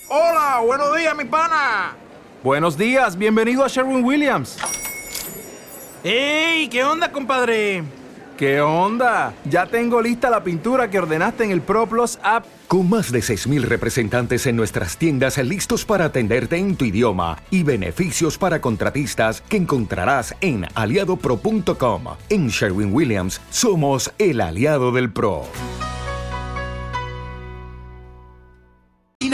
Hola, 0.09 0.61
buenos 0.65 0.95
días, 0.97 1.15
mi 1.15 1.25
pana. 1.25 1.93
Buenos 2.43 2.77
días, 2.77 3.17
bienvenido 3.17 3.63
a 3.65 3.67
Sherwin 3.67 4.03
Williams. 4.03 4.57
¡Ey! 6.03 6.67
¿Qué 6.69 6.83
onda, 6.83 7.11
compadre? 7.11 7.83
¿Qué 8.37 8.61
onda? 8.61 9.33
Ya 9.45 9.65
tengo 9.65 10.01
lista 10.01 10.29
la 10.29 10.43
pintura 10.43 10.89
que 10.89 10.99
ordenaste 10.99 11.43
en 11.45 11.51
el 11.51 11.61
ProPlus 11.61 12.19
app. 12.21 12.45
Con 12.67 12.89
más 12.89 13.11
de 13.11 13.19
6.000 13.19 13.61
representantes 13.61 14.47
en 14.47 14.55
nuestras 14.55 14.97
tiendas 14.97 15.37
listos 15.37 15.85
para 15.85 16.05
atenderte 16.05 16.57
en 16.57 16.75
tu 16.75 16.85
idioma 16.85 17.37
y 17.51 17.63
beneficios 17.63 18.37
para 18.37 18.59
contratistas 18.59 19.41
que 19.41 19.57
encontrarás 19.57 20.35
en 20.41 20.65
aliadopro.com. 20.73 22.03
En 22.29 22.47
Sherwin 22.47 22.93
Williams 22.93 23.39
somos 23.51 24.11
el 24.17 24.41
aliado 24.41 24.91
del 24.91 25.11
PRO. 25.11 25.43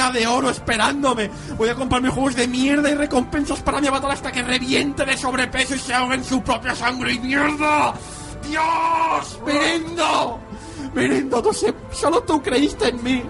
de 0.10 0.26
oro 0.26 0.50
esperándome. 0.50 1.30
Voy 1.58 1.70
a 1.70 1.76
comprarme 1.76 2.10
juegos 2.10 2.36
de 2.36 2.48
mierda 2.48 2.90
y 2.90 2.96
recompensas 2.96 3.62
para 3.62 3.80
mi 3.80 3.88
avatar 3.88 4.12
hasta 4.12 4.32
que 4.32 4.42
reviente 4.42 5.06
de 5.06 5.16
sobrepeso 5.16 5.76
y 5.76 5.80
se 5.80 5.94
ahogue 5.94 6.16
en 6.16 6.24
su 6.24 6.42
propia 6.42 6.74
sangre 6.74 7.14
y 7.14 7.20
mierda. 7.20 7.94
¡Dios! 8.48 9.40
¡Mirindo! 9.46 10.40
Mirindo, 10.94 11.42
no 11.42 11.54
sé, 11.54 11.74
solo 11.92 12.22
tú 12.24 12.42
creíste 12.42 12.90
en 12.90 13.04
mí. 13.04 13.24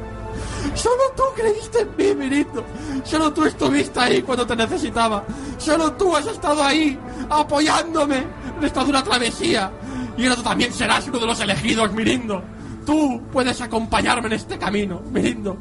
Solo 0.75 1.01
tú 1.15 1.23
creíste 1.35 1.81
en 1.81 1.89
mí, 1.97 2.15
Mirindo. 2.23 2.63
Solo 3.03 3.31
tú 3.33 3.45
estuviste 3.45 3.99
ahí 3.99 4.21
cuando 4.21 4.45
te 4.45 4.55
necesitaba. 4.55 5.23
Solo 5.57 5.91
tú 5.93 6.15
has 6.15 6.25
estado 6.27 6.63
ahí 6.63 6.97
apoyándome 7.29 8.17
en 8.57 8.63
esta 8.63 8.83
dura 8.83 9.03
travesía. 9.03 9.71
Y 10.17 10.23
ahora 10.23 10.35
tú 10.35 10.43
también 10.43 10.71
serás 10.73 11.07
uno 11.07 11.19
de 11.19 11.25
los 11.27 11.39
elegidos, 11.39 11.91
Mirindo. 11.93 12.43
Tú 12.85 13.21
puedes 13.31 13.59
acompañarme 13.61 14.27
en 14.27 14.33
este 14.33 14.57
camino, 14.57 15.01
Mirindo. 15.11 15.57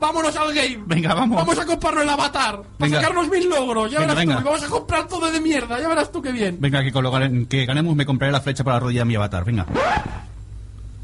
vámonos 0.00 0.34
al 0.36 0.54
game. 0.54 0.80
Venga, 0.86 1.12
vamos. 1.14 1.36
Vamos 1.38 1.58
a 1.58 1.66
comprarnos 1.66 2.02
el 2.04 2.08
avatar. 2.10 2.56
Para 2.62 2.66
Venga. 2.78 3.00
sacarnos 3.00 3.28
mil 3.28 3.48
logros. 3.48 3.90
Ya 3.90 3.98
Venga, 4.00 4.14
verás 4.14 4.26
venga. 4.26 4.38
tú. 4.40 4.44
Vamos 4.44 4.62
a 4.62 4.68
comprar 4.68 5.08
todo 5.08 5.30
de 5.30 5.40
mierda. 5.40 5.80
Ya 5.80 5.88
verás 5.88 6.10
tú 6.12 6.22
qué 6.22 6.32
bien. 6.32 6.56
Venga, 6.60 6.82
que 6.84 6.92
con 6.92 7.02
lo 7.02 7.12
gan- 7.12 7.48
que 7.48 7.66
ganemos 7.66 7.94
me 7.96 8.06
compraré 8.06 8.30
la 8.32 8.40
flecha 8.40 8.62
para 8.64 8.76
la 8.76 8.80
rodilla 8.80 9.00
de 9.00 9.04
mi 9.06 9.16
avatar. 9.16 9.44
Venga. 9.44 9.66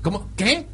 ¿Cómo? 0.04 0.28
¿Qué? 0.36 0.68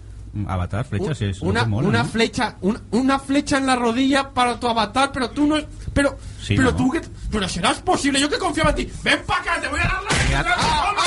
Avatar, 0.47 0.85
flecha, 0.85 1.15
sí, 1.15 1.25
es 1.27 1.41
Una, 1.41 1.65
mola, 1.65 1.89
una 1.89 2.03
¿no? 2.03 2.09
flecha, 2.09 2.57
una, 2.61 2.81
una 2.91 3.19
flecha 3.19 3.59
en 3.59 3.67
la 3.67 3.77
rodilla 3.77 4.31
para 4.31 4.59
tu 4.61 4.69
avatar, 4.69 5.11
pero 5.13 5.31
tú 5.31 5.47
no, 5.47 5.57
pero, 5.95 6.19
Sí, 6.43 6.55
pero 6.57 6.71
¿no? 6.73 6.77
tú 6.77 6.91
que, 6.91 7.01
pero 7.31 7.49
serás 7.49 7.79
posible, 7.81 8.21
yo 8.21 8.29
que 8.29 8.39
confiaba 8.39 8.71
en 8.71 8.77
ti. 8.77 8.93
Ven 9.03 9.21
para 9.27 9.41
acá, 9.41 9.61
te 9.61 9.69
voy 9.69 9.81
a 9.81 9.85
dar 9.85 10.03
la. 10.03 10.45
¡Toma! 10.45 11.03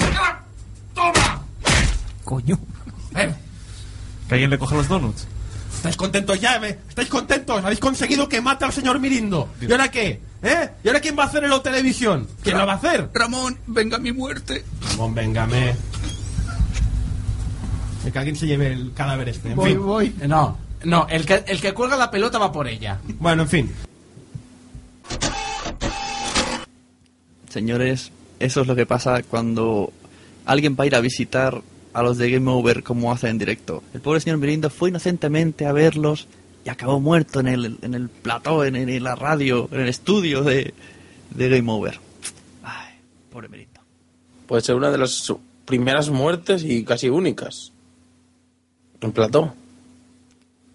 ¡Toma! 0.00 0.40
¡Toma! 0.94 1.42
Coño. 2.24 2.58
Ven. 3.12 3.34
Que 4.28 4.34
alguien 4.34 4.50
le 4.50 4.58
coge 4.58 4.74
los 4.76 4.88
donuts. 4.88 5.26
¿Estáis 5.86 5.96
contentos 5.96 6.40
ya? 6.40 6.56
eh? 6.56 6.78
¿Estáis 6.88 7.08
contentos? 7.08 7.64
¿Habéis 7.64 7.78
conseguido 7.78 8.28
que 8.28 8.40
mate 8.40 8.64
al 8.64 8.72
señor 8.72 8.98
Mirindo? 8.98 9.50
¿Y 9.60 9.70
ahora 9.70 9.88
qué? 9.90 10.20
¿Eh? 10.42 10.70
¿Y 10.82 10.88
ahora 10.88 11.00
quién 11.00 11.16
va 11.16 11.22
a 11.22 11.26
hacer 11.26 11.44
en 11.44 11.50
la 11.50 11.62
televisión? 11.62 12.26
¿Quién 12.42 12.58
lo 12.58 12.66
va 12.66 12.72
a 12.72 12.76
hacer? 12.76 13.08
Ramón, 13.14 13.56
venga 13.68 13.96
mi 13.98 14.10
muerte. 14.12 14.64
Ramón, 14.90 15.14
véngame. 15.14 15.76
Que 18.12 18.18
alguien 18.18 18.36
se 18.36 18.46
lleve 18.46 18.72
el 18.72 18.92
cadáver 18.94 19.28
este. 19.28 19.50
En 19.50 19.56
Voy, 19.56 19.70
fin. 19.70 19.82
voy. 19.84 20.14
No, 20.26 20.56
no, 20.84 21.06
el 21.08 21.24
que, 21.26 21.44
el 21.46 21.60
que 21.60 21.72
cuelga 21.72 21.96
la 21.96 22.10
pelota 22.10 22.38
va 22.38 22.50
por 22.52 22.66
ella. 22.68 22.98
Bueno, 23.18 23.42
en 23.42 23.48
fin. 23.48 23.72
Señores, 27.48 28.10
eso 28.38 28.60
es 28.60 28.66
lo 28.66 28.74
que 28.76 28.86
pasa 28.86 29.22
cuando 29.22 29.92
alguien 30.44 30.76
va 30.78 30.84
a 30.84 30.86
ir 30.86 30.94
a 30.94 31.00
visitar 31.00 31.62
a 31.96 32.02
los 32.02 32.18
de 32.18 32.30
Game 32.30 32.50
Over 32.50 32.82
como 32.82 33.10
hacen 33.10 33.30
en 33.30 33.38
directo. 33.38 33.82
El 33.94 34.02
pobre 34.02 34.20
señor 34.20 34.36
Mirindo 34.36 34.68
fue 34.68 34.90
inocentemente 34.90 35.64
a 35.64 35.72
verlos 35.72 36.28
y 36.62 36.68
acabó 36.68 37.00
muerto 37.00 37.40
en 37.40 37.48
el, 37.48 37.78
en 37.80 37.94
el 37.94 38.10
plató, 38.10 38.66
en, 38.66 38.76
en 38.76 39.02
la 39.02 39.14
radio, 39.14 39.66
en 39.72 39.80
el 39.80 39.88
estudio 39.88 40.42
de, 40.42 40.74
de 41.30 41.48
Game 41.48 41.72
Over. 41.72 41.98
Ay, 42.62 42.96
pobre 43.32 43.48
Mirindo. 43.48 43.80
Puede 44.46 44.60
ser 44.60 44.74
una 44.74 44.90
de 44.90 44.98
las 44.98 45.32
primeras 45.64 46.10
muertes 46.10 46.64
y 46.64 46.84
casi 46.84 47.08
únicas. 47.08 47.72
En 49.00 49.12
plató. 49.12 49.54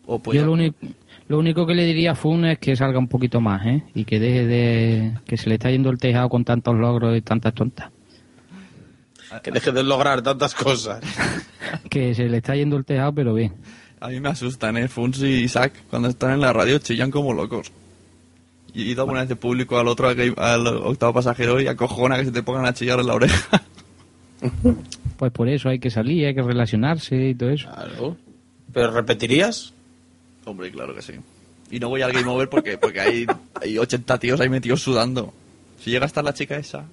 O 0.08 0.18
pues 0.18 0.40
Yo 0.40 0.48
lo 0.48 0.54
único, 0.54 0.76
lo 1.28 1.38
único 1.38 1.68
que 1.68 1.76
le 1.76 1.86
diría 1.86 2.14
a 2.14 2.16
Fun 2.16 2.46
es 2.46 2.58
que 2.58 2.76
salga 2.76 2.98
un 2.98 3.08
poquito 3.08 3.40
más, 3.40 3.64
¿eh? 3.68 3.84
Y 3.94 4.06
que 4.06 4.20
deje 4.20 4.48
de... 4.48 5.14
que 5.28 5.38
se 5.38 5.50
le 5.50 5.56
está 5.56 5.70
yendo 5.70 5.92
el 5.92 6.00
tejado 6.00 6.30
con 6.30 6.44
tantos 6.44 6.76
logros 6.76 7.16
y 7.16 7.22
tantas 7.22 7.54
tontas. 7.54 7.92
Que 9.44 9.52
deje 9.52 9.72
de 9.72 9.84
lograr 9.84 10.22
tantas 10.22 10.54
cosas. 10.54 11.02
Que 11.90 12.14
se 12.14 12.28
le 12.28 12.38
está 12.38 12.54
yendo 12.56 12.76
el 12.76 12.84
tejado, 12.84 13.14
pero 13.14 13.34
bien. 13.34 13.54
A 14.02 14.10
mí 14.10 14.20
me 14.20 14.30
asustan, 14.30 14.76
¿eh? 14.78 14.90
Funsi 14.90 15.26
y 15.26 15.44
Isaac, 15.44 15.74
cuando 15.90 16.10
están 16.10 16.32
en 16.32 16.42
la 16.42 16.52
radio, 16.52 16.80
chillan 16.80 17.12
como 17.12 17.34
locos. 17.34 17.72
Y 18.74 18.82
he 18.84 18.86
ido 18.88 19.04
alguna 19.04 19.22
vez 19.22 19.30
de 19.30 19.36
público 19.36 19.78
al 19.80 19.88
otro, 19.88 20.10
al 20.10 20.68
octavo 20.68 21.14
pasajero, 21.14 21.62
y 21.62 21.68
acojona 21.68 22.18
que 22.18 22.26
se 22.26 22.32
te 22.32 22.44
pongan 22.44 22.66
a 22.66 22.74
chillar 22.74 23.00
en 23.00 23.08
la 23.08 23.14
oreja. 23.16 23.62
Pues 25.18 25.32
por 25.32 25.48
eso 25.48 25.70
hay 25.70 25.78
que 25.78 25.92
salir, 25.92 26.26
hay 26.26 26.34
que 26.34 26.42
relacionarse 26.42 27.16
y 27.30 27.36
todo 27.36 27.52
eso. 27.52 27.70
Claro. 27.72 28.18
¿Pero 28.74 28.90
repetirías? 28.90 29.72
Hombre, 30.46 30.72
claro 30.72 30.96
que 30.96 31.04
sí. 31.04 31.14
Y 31.70 31.80
no 31.80 31.90
voy 31.90 32.02
al 32.02 32.12
Game 32.12 32.28
Over 32.28 32.50
porque, 32.50 32.80
porque 32.80 33.02
hay, 33.02 33.28
hay 33.62 33.78
80 33.78 34.18
tíos 34.18 34.42
ahí 34.42 34.50
metidos 34.50 34.82
sudando. 34.82 35.32
Si 35.80 35.92
llega 35.92 36.06
a 36.06 36.08
estar 36.08 36.24
la 36.24 36.34
chica 36.34 36.58
esa. 36.58 36.86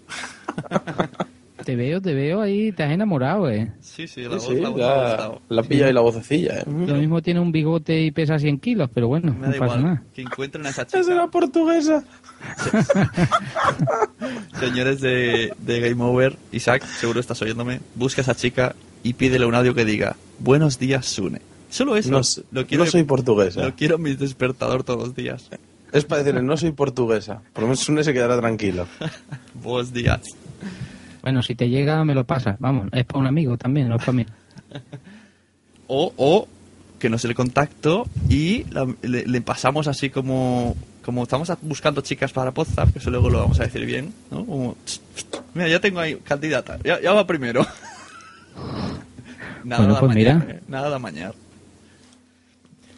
Te 1.64 1.74
veo, 1.76 2.00
te 2.00 2.14
veo 2.14 2.40
ahí, 2.40 2.70
te 2.72 2.82
has 2.84 2.92
enamorado, 2.92 3.50
¿eh? 3.50 3.72
Sí, 3.80 4.06
sí, 4.06 4.22
la 4.22 4.38
Sí, 4.40 4.46
voz, 4.46 4.46
sí, 4.46 4.54
la 4.60 4.68
voz 4.70 4.78
la, 4.78 5.38
la 5.48 5.62
pilla 5.64 5.90
y 5.90 5.92
la 5.92 6.00
vocecilla, 6.00 6.60
¿eh? 6.60 6.64
Lo 6.66 6.94
mismo 6.94 7.20
tiene 7.20 7.40
un 7.40 7.50
bigote 7.52 8.00
y 8.00 8.10
pesa 8.12 8.38
100 8.38 8.58
kilos, 8.60 8.88
pero 8.94 9.08
bueno, 9.08 9.32
Me 9.34 9.48
no 9.48 9.52
da 9.52 9.58
pasa 9.58 9.64
igual. 9.64 9.82
nada. 9.82 10.02
Que 10.14 10.22
encuentren 10.22 10.64
a 10.66 10.70
esa 10.70 10.86
chica. 10.86 11.00
Es 11.00 11.08
la 11.08 11.26
portuguesa. 11.26 12.04
Señores 14.60 15.00
de, 15.00 15.52
de 15.58 15.80
Game 15.80 16.02
Over, 16.02 16.36
Isaac, 16.52 16.84
seguro 16.86 17.20
estás 17.20 17.40
oyéndome. 17.42 17.80
Busca 17.94 18.20
a 18.20 18.22
esa 18.22 18.34
chica 18.34 18.74
y 19.02 19.14
pídele 19.14 19.46
un 19.46 19.54
audio 19.54 19.74
que 19.74 19.84
diga: 19.84 20.16
Buenos 20.38 20.78
días, 20.78 21.06
Sune. 21.06 21.40
Solo 21.70 21.96
eso. 21.96 22.10
No, 22.10 22.20
lo 22.52 22.66
quiero, 22.66 22.84
no 22.84 22.90
soy 22.90 23.02
portuguesa. 23.02 23.62
Lo 23.64 23.74
quiero 23.74 23.96
en 23.96 24.02
mi 24.02 24.14
despertador 24.14 24.84
todos 24.84 25.00
los 25.00 25.14
días. 25.16 25.50
Es 25.92 26.04
para 26.04 26.22
decirle, 26.22 26.42
no 26.42 26.56
soy 26.56 26.72
portuguesa. 26.72 27.42
Por 27.52 27.62
lo 27.62 27.68
menos 27.68 27.80
Sune 27.80 28.04
se 28.04 28.12
quedará 28.12 28.38
tranquilo. 28.38 28.86
Buenos 29.62 29.92
días. 29.92 30.20
Bueno, 31.22 31.42
si 31.42 31.54
te 31.54 31.68
llega, 31.68 32.04
me 32.04 32.14
lo 32.14 32.24
pasas. 32.24 32.56
Vamos, 32.60 32.88
es 32.92 33.04
para 33.04 33.18
un 33.20 33.26
amigo 33.26 33.56
también, 33.56 33.88
no 33.88 33.96
es 33.96 34.00
para 34.00 34.12
mí. 34.12 34.26
O, 35.90 36.12
o 36.18 36.46
que 36.98 37.08
nos 37.08 37.24
el 37.24 37.34
contacto 37.34 38.06
y 38.28 38.64
la- 38.70 38.86
le, 39.00 39.26
le 39.26 39.40
pasamos 39.40 39.88
así 39.88 40.10
como 40.10 40.76
como 41.02 41.22
estamos 41.22 41.50
buscando 41.62 42.02
chicas 42.02 42.30
para 42.34 42.50
Podzap, 42.52 42.92
que 42.92 42.98
eso 42.98 43.08
luego 43.10 43.30
lo 43.30 43.38
vamos 43.38 43.58
a 43.60 43.62
decir 43.62 43.86
bien, 43.86 44.12
¿no? 44.30 44.44
Como, 44.44 44.76
"Tss, 44.84 45.00
tss, 45.14 45.40
mira, 45.54 45.68
ya 45.68 45.80
tengo 45.80 46.00
ahí 46.00 46.16
candidata, 46.16 46.76
ya, 46.84 47.00
ya 47.00 47.14
va 47.14 47.26
primero. 47.26 47.64
nada 49.64 49.80
Bueno, 49.82 49.94
de 49.94 50.00
pues 50.00 50.14
mira. 50.14 50.46
eh, 50.46 50.60
nada 50.68 50.90
de 50.90 50.96
amañar. 50.96 51.34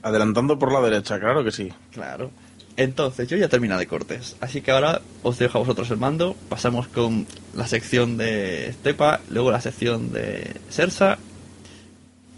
Adelantando 0.03 0.59
por 0.59 0.73
la 0.73 0.81
derecha, 0.81 1.21
claro 1.21 1.45
que 1.45 1.53
sí. 1.53 1.71
Claro. 1.93 2.33
Entonces, 2.81 3.29
yo 3.29 3.37
ya 3.37 3.49
terminé 3.49 3.77
de 3.77 3.87
cortes. 3.87 4.37
Así 4.41 4.63
que 4.63 4.71
ahora 4.71 5.03
os 5.23 5.39
dejo 5.39 5.59
a 5.59 5.61
vosotros 5.61 5.91
el 5.91 5.99
mando. 5.99 6.35
Pasamos 6.49 6.89
con 6.89 7.27
la 7.55 7.67
sección 7.67 8.17
de 8.17 8.71
Estepa, 8.71 9.21
luego 9.29 9.51
la 9.51 9.61
sección 9.61 10.13
de 10.15 10.55
Sersa 10.71 11.19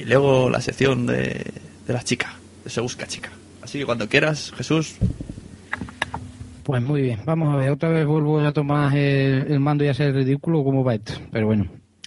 y 0.00 0.04
luego 0.04 0.50
la 0.50 0.60
sección 0.60 1.06
de, 1.06 1.46
de 1.86 1.92
la 1.92 2.02
chica, 2.02 2.34
de 2.64 2.70
Se 2.70 2.80
Busca 2.80 3.06
Chica. 3.06 3.30
Así 3.62 3.78
que 3.78 3.86
cuando 3.86 4.08
quieras, 4.08 4.52
Jesús, 4.56 4.96
Pues 6.64 6.82
muy 6.82 7.02
bien, 7.02 7.20
vamos 7.24 7.54
a 7.54 7.56
ver, 7.58 7.70
otra 7.70 7.90
vez 7.90 8.04
vuelvo 8.04 8.40
a 8.40 8.52
tomar 8.52 8.96
el, 8.96 9.46
el 9.48 9.60
mando 9.60 9.84
y 9.84 9.88
a 9.88 9.94
ser 9.94 10.12
ridículo 10.12 10.64
como 10.64 10.82
va 10.82 10.94
esto, 10.96 11.12
pero 11.30 11.46
bueno. 11.46 11.66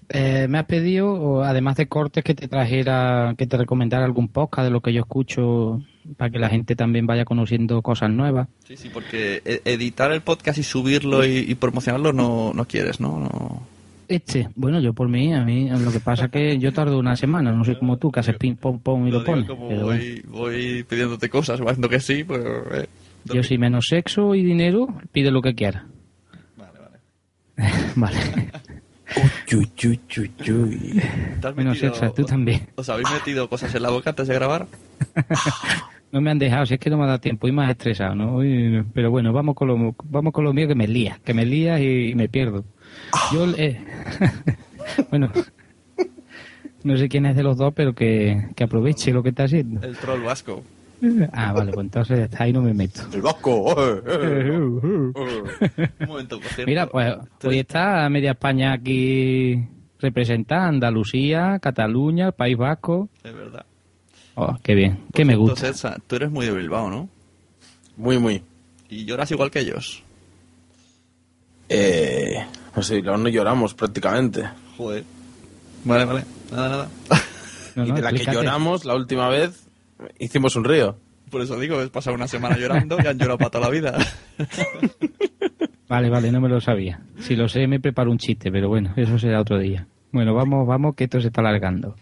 Eh, 0.09 0.47
me 0.49 0.59
has 0.59 0.65
pedido, 0.65 1.41
además 1.43 1.77
de 1.77 1.87
cortes, 1.87 2.23
que 2.23 2.35
te 2.35 2.49
trajera, 2.49 3.33
que 3.37 3.47
te 3.47 3.55
recomendara 3.57 4.03
algún 4.03 4.27
podcast 4.27 4.65
de 4.65 4.71
lo 4.71 4.81
que 4.81 4.91
yo 4.91 5.01
escucho, 5.01 5.81
para 6.17 6.29
que 6.29 6.39
la 6.39 6.49
gente 6.49 6.75
también 6.75 7.05
vaya 7.07 7.25
conociendo 7.25 7.81
cosas 7.81 8.09
nuevas. 8.09 8.47
Sí, 8.67 8.77
sí, 8.77 8.89
porque 8.93 9.41
e- 9.45 9.61
editar 9.65 10.11
el 10.11 10.21
podcast 10.21 10.57
y 10.59 10.63
subirlo 10.63 11.25
y, 11.25 11.37
y 11.47 11.55
promocionarlo 11.55 12.13
no, 12.13 12.53
no 12.53 12.65
quieres, 12.65 12.99
¿no? 12.99 13.19
no. 13.19 13.61
Este, 14.07 14.49
bueno, 14.55 14.79
yo 14.79 14.93
por 14.93 15.09
mí, 15.09 15.33
a 15.33 15.43
mí, 15.43 15.67
lo 15.69 15.91
que 15.91 15.99
pasa 15.99 16.25
es 16.25 16.31
que 16.31 16.59
yo 16.59 16.71
tardo 16.71 16.99
una 16.99 17.15
semana, 17.15 17.51
no 17.51 17.65
sé 17.65 17.77
como 17.79 17.97
tú, 17.97 18.11
que 18.11 18.19
haces 18.19 18.37
ping 18.37 18.53
pong 18.55 18.79
pong 18.79 19.07
y 19.07 19.11
lo, 19.11 19.19
digo 19.21 19.31
pones. 19.31 19.47
como 19.47 19.67
pero 19.67 19.85
voy, 19.85 20.21
voy 20.27 20.83
pidiéndote 20.83 21.27
cosas, 21.27 21.59
haciendo 21.59 21.89
que 21.89 21.99
sí, 21.99 22.23
pero... 22.23 22.71
eh, 22.75 22.87
Yo 23.25 23.41
si 23.41 23.57
menos 23.57 23.87
sexo 23.87 24.35
y 24.35 24.43
dinero, 24.43 24.87
pide 25.11 25.31
lo 25.31 25.41
que 25.41 25.55
quiera. 25.55 25.87
Vale, 27.95 28.17
Uy, 29.53 29.69
uy, 29.85 29.99
uy, 30.17 30.31
uy. 30.51 31.01
¿Te 31.39 31.47
has 31.47 31.55
Menos 31.55 31.75
metido- 31.77 31.93
sexo, 31.95 32.13
tú 32.13 32.25
también. 32.25 32.67
¿Os 32.75 32.89
habéis 32.89 33.09
metido 33.11 33.47
cosas 33.47 33.73
en 33.73 33.83
la 33.83 33.89
boca 33.89 34.09
antes 34.09 34.27
de 34.27 34.33
grabar? 34.33 34.67
No 36.11 36.21
me 36.21 36.31
han 36.31 36.39
dejado, 36.39 36.65
si 36.65 36.75
es 36.75 36.79
que 36.79 36.89
no 36.89 36.97
me 36.97 37.03
ha 37.03 37.07
dado 37.07 37.19
tiempo 37.19 37.47
y 37.47 37.51
más 37.51 37.69
estresado, 37.69 38.15
¿no? 38.15 38.37
Uy, 38.37 38.85
pero 38.93 39.11
bueno, 39.11 39.33
vamos 39.33 39.55
con 39.55 39.67
lo, 39.67 39.95
vamos 40.05 40.31
con 40.33 40.45
lo 40.45 40.53
mío 40.53 40.67
que 40.67 40.75
me 40.75 40.87
lía, 40.87 41.19
que 41.23 41.33
me 41.33 41.45
lía 41.45 41.79
y, 41.79 42.11
y 42.11 42.15
me 42.15 42.29
pierdo. 42.29 42.63
Yo, 43.33 43.45
eh, 43.57 43.83
bueno, 45.09 45.29
no 46.83 46.97
sé 46.97 47.09
quién 47.09 47.25
es 47.25 47.35
de 47.35 47.43
los 47.43 47.57
dos, 47.57 47.73
pero 47.75 47.93
que, 47.93 48.49
que 48.55 48.63
aproveche 48.63 49.11
lo 49.11 49.23
que 49.23 49.29
está 49.29 49.43
haciendo. 49.43 49.81
El 49.85 49.97
troll 49.97 50.21
vasco. 50.21 50.63
Ah, 51.33 51.51
vale, 51.53 51.71
pues 51.71 51.85
entonces 51.85 52.29
ahí 52.39 52.53
no 52.53 52.61
me 52.61 52.73
meto. 52.73 53.01
El 53.13 53.21
vasco. 53.21 53.75
Un 54.05 55.13
momento, 56.07 56.39
por 56.39 56.47
cierto. 56.47 56.65
Mira, 56.65 56.87
pues 56.87 57.13
hoy 57.43 57.59
está 57.59 58.09
media 58.09 58.31
España 58.31 58.73
aquí 58.73 59.67
representada, 59.99 60.67
Andalucía, 60.67 61.59
Cataluña, 61.59 62.27
el 62.27 62.33
País 62.33 62.57
Vasco. 62.57 63.09
Es 63.23 63.33
verdad. 63.33 63.65
Oh, 64.35 64.57
qué 64.61 64.75
bien, 64.75 64.99
que 65.13 65.25
me 65.25 65.35
gusta. 65.35 65.67
Entonces, 65.67 65.91
tú 66.07 66.15
eres 66.17 66.29
muy 66.29 66.45
de 66.45 66.51
Bilbao, 66.51 66.89
¿no? 66.89 67.09
Muy, 67.97 68.19
muy. 68.19 68.43
Y 68.89 69.05
lloras 69.05 69.31
igual 69.31 69.49
que 69.49 69.59
ellos. 69.59 70.03
Eh, 71.69 72.45
no 72.75 72.83
sé, 72.83 73.01
no 73.01 73.17
no 73.17 73.29
lloramos 73.29 73.73
prácticamente. 73.73 74.43
Joder. 74.77 75.03
Vale, 75.85 76.05
vale. 76.05 76.23
Nada, 76.51 76.69
nada. 76.69 76.89
No, 77.75 77.85
y 77.85 77.91
de 77.91 78.01
la 78.01 78.11
que 78.11 78.25
lloramos 78.25 78.85
la 78.85 78.95
última 78.95 79.29
vez, 79.29 79.67
hicimos 80.19 80.55
un 80.55 80.63
río. 80.63 80.97
Por 81.29 81.41
eso 81.41 81.59
digo, 81.59 81.81
es 81.81 81.89
pasar 81.89 82.13
una 82.13 82.27
semana 82.27 82.57
llorando 82.57 82.97
y 83.03 83.07
han 83.07 83.17
llorado 83.17 83.37
para 83.37 83.49
toda 83.49 83.65
la 83.65 83.71
vida. 83.71 83.97
Vale, 85.87 86.09
vale, 86.09 86.31
no 86.31 86.41
me 86.41 86.49
lo 86.49 86.59
sabía. 86.59 87.01
Si 87.19 87.35
lo 87.35 87.47
sé, 87.47 87.67
me 87.67 87.79
preparo 87.79 88.09
un 88.11 88.17
chiste, 88.17 88.51
pero 88.51 88.69
bueno, 88.69 88.93
eso 88.95 89.19
será 89.19 89.41
otro 89.41 89.59
día. 89.59 89.87
Bueno, 90.15 90.33
vamos, 90.33 90.65
vamos, 90.65 90.95
que 90.95 91.03
esto 91.03 91.19
se 91.19 91.27
está 91.27 91.41
alargando. 91.41 91.93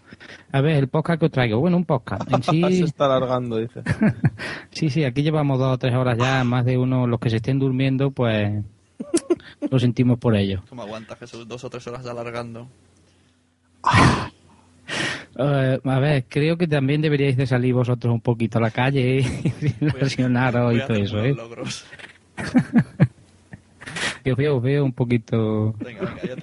A 0.52 0.60
ver, 0.60 0.76
el 0.76 0.86
podcast 0.86 1.18
que 1.18 1.26
os 1.26 1.32
traigo. 1.32 1.58
Bueno, 1.58 1.78
un 1.78 1.84
podcast. 1.84 2.32
En 2.32 2.42
Se 2.44 2.52
sí, 2.52 2.82
está 2.84 3.06
alargando, 3.06 3.56
dice. 3.56 3.82
sí, 4.70 4.88
sí, 4.88 5.02
aquí 5.02 5.24
llevamos 5.24 5.58
dos 5.58 5.74
o 5.74 5.78
tres 5.78 5.96
horas 5.96 6.16
ya, 6.16 6.44
más 6.44 6.64
de 6.64 6.78
uno, 6.78 7.08
los 7.08 7.18
que 7.18 7.28
se 7.28 7.36
estén 7.38 7.58
durmiendo, 7.58 8.12
pues 8.12 8.62
lo 9.68 9.78
sentimos 9.80 10.20
por 10.20 10.36
ello. 10.36 10.62
¿Cómo 10.68 10.82
aguanta 10.82 11.16
Jesús 11.16 11.48
dos 11.48 11.64
o 11.64 11.70
tres 11.70 11.84
horas 11.88 12.06
alargando? 12.06 12.68
Eh, 15.36 15.80
a 15.82 15.98
ver, 15.98 16.24
creo 16.28 16.56
que 16.56 16.68
también 16.68 17.02
deberíais 17.02 17.36
de 17.36 17.48
salir 17.48 17.74
vosotros 17.74 18.14
un 18.14 18.20
poquito 18.20 18.58
a 18.58 18.60
la 18.60 18.70
calle 18.70 19.24
y 19.60 19.84
relacionaros 19.84 20.72
y 20.72 20.78
todo 20.86 20.94
eso, 20.94 21.24
¿eh? 21.24 21.36
Os 24.32 24.36
veo, 24.36 24.60
veo 24.60 24.84
un 24.84 24.92
poquito 24.92 25.74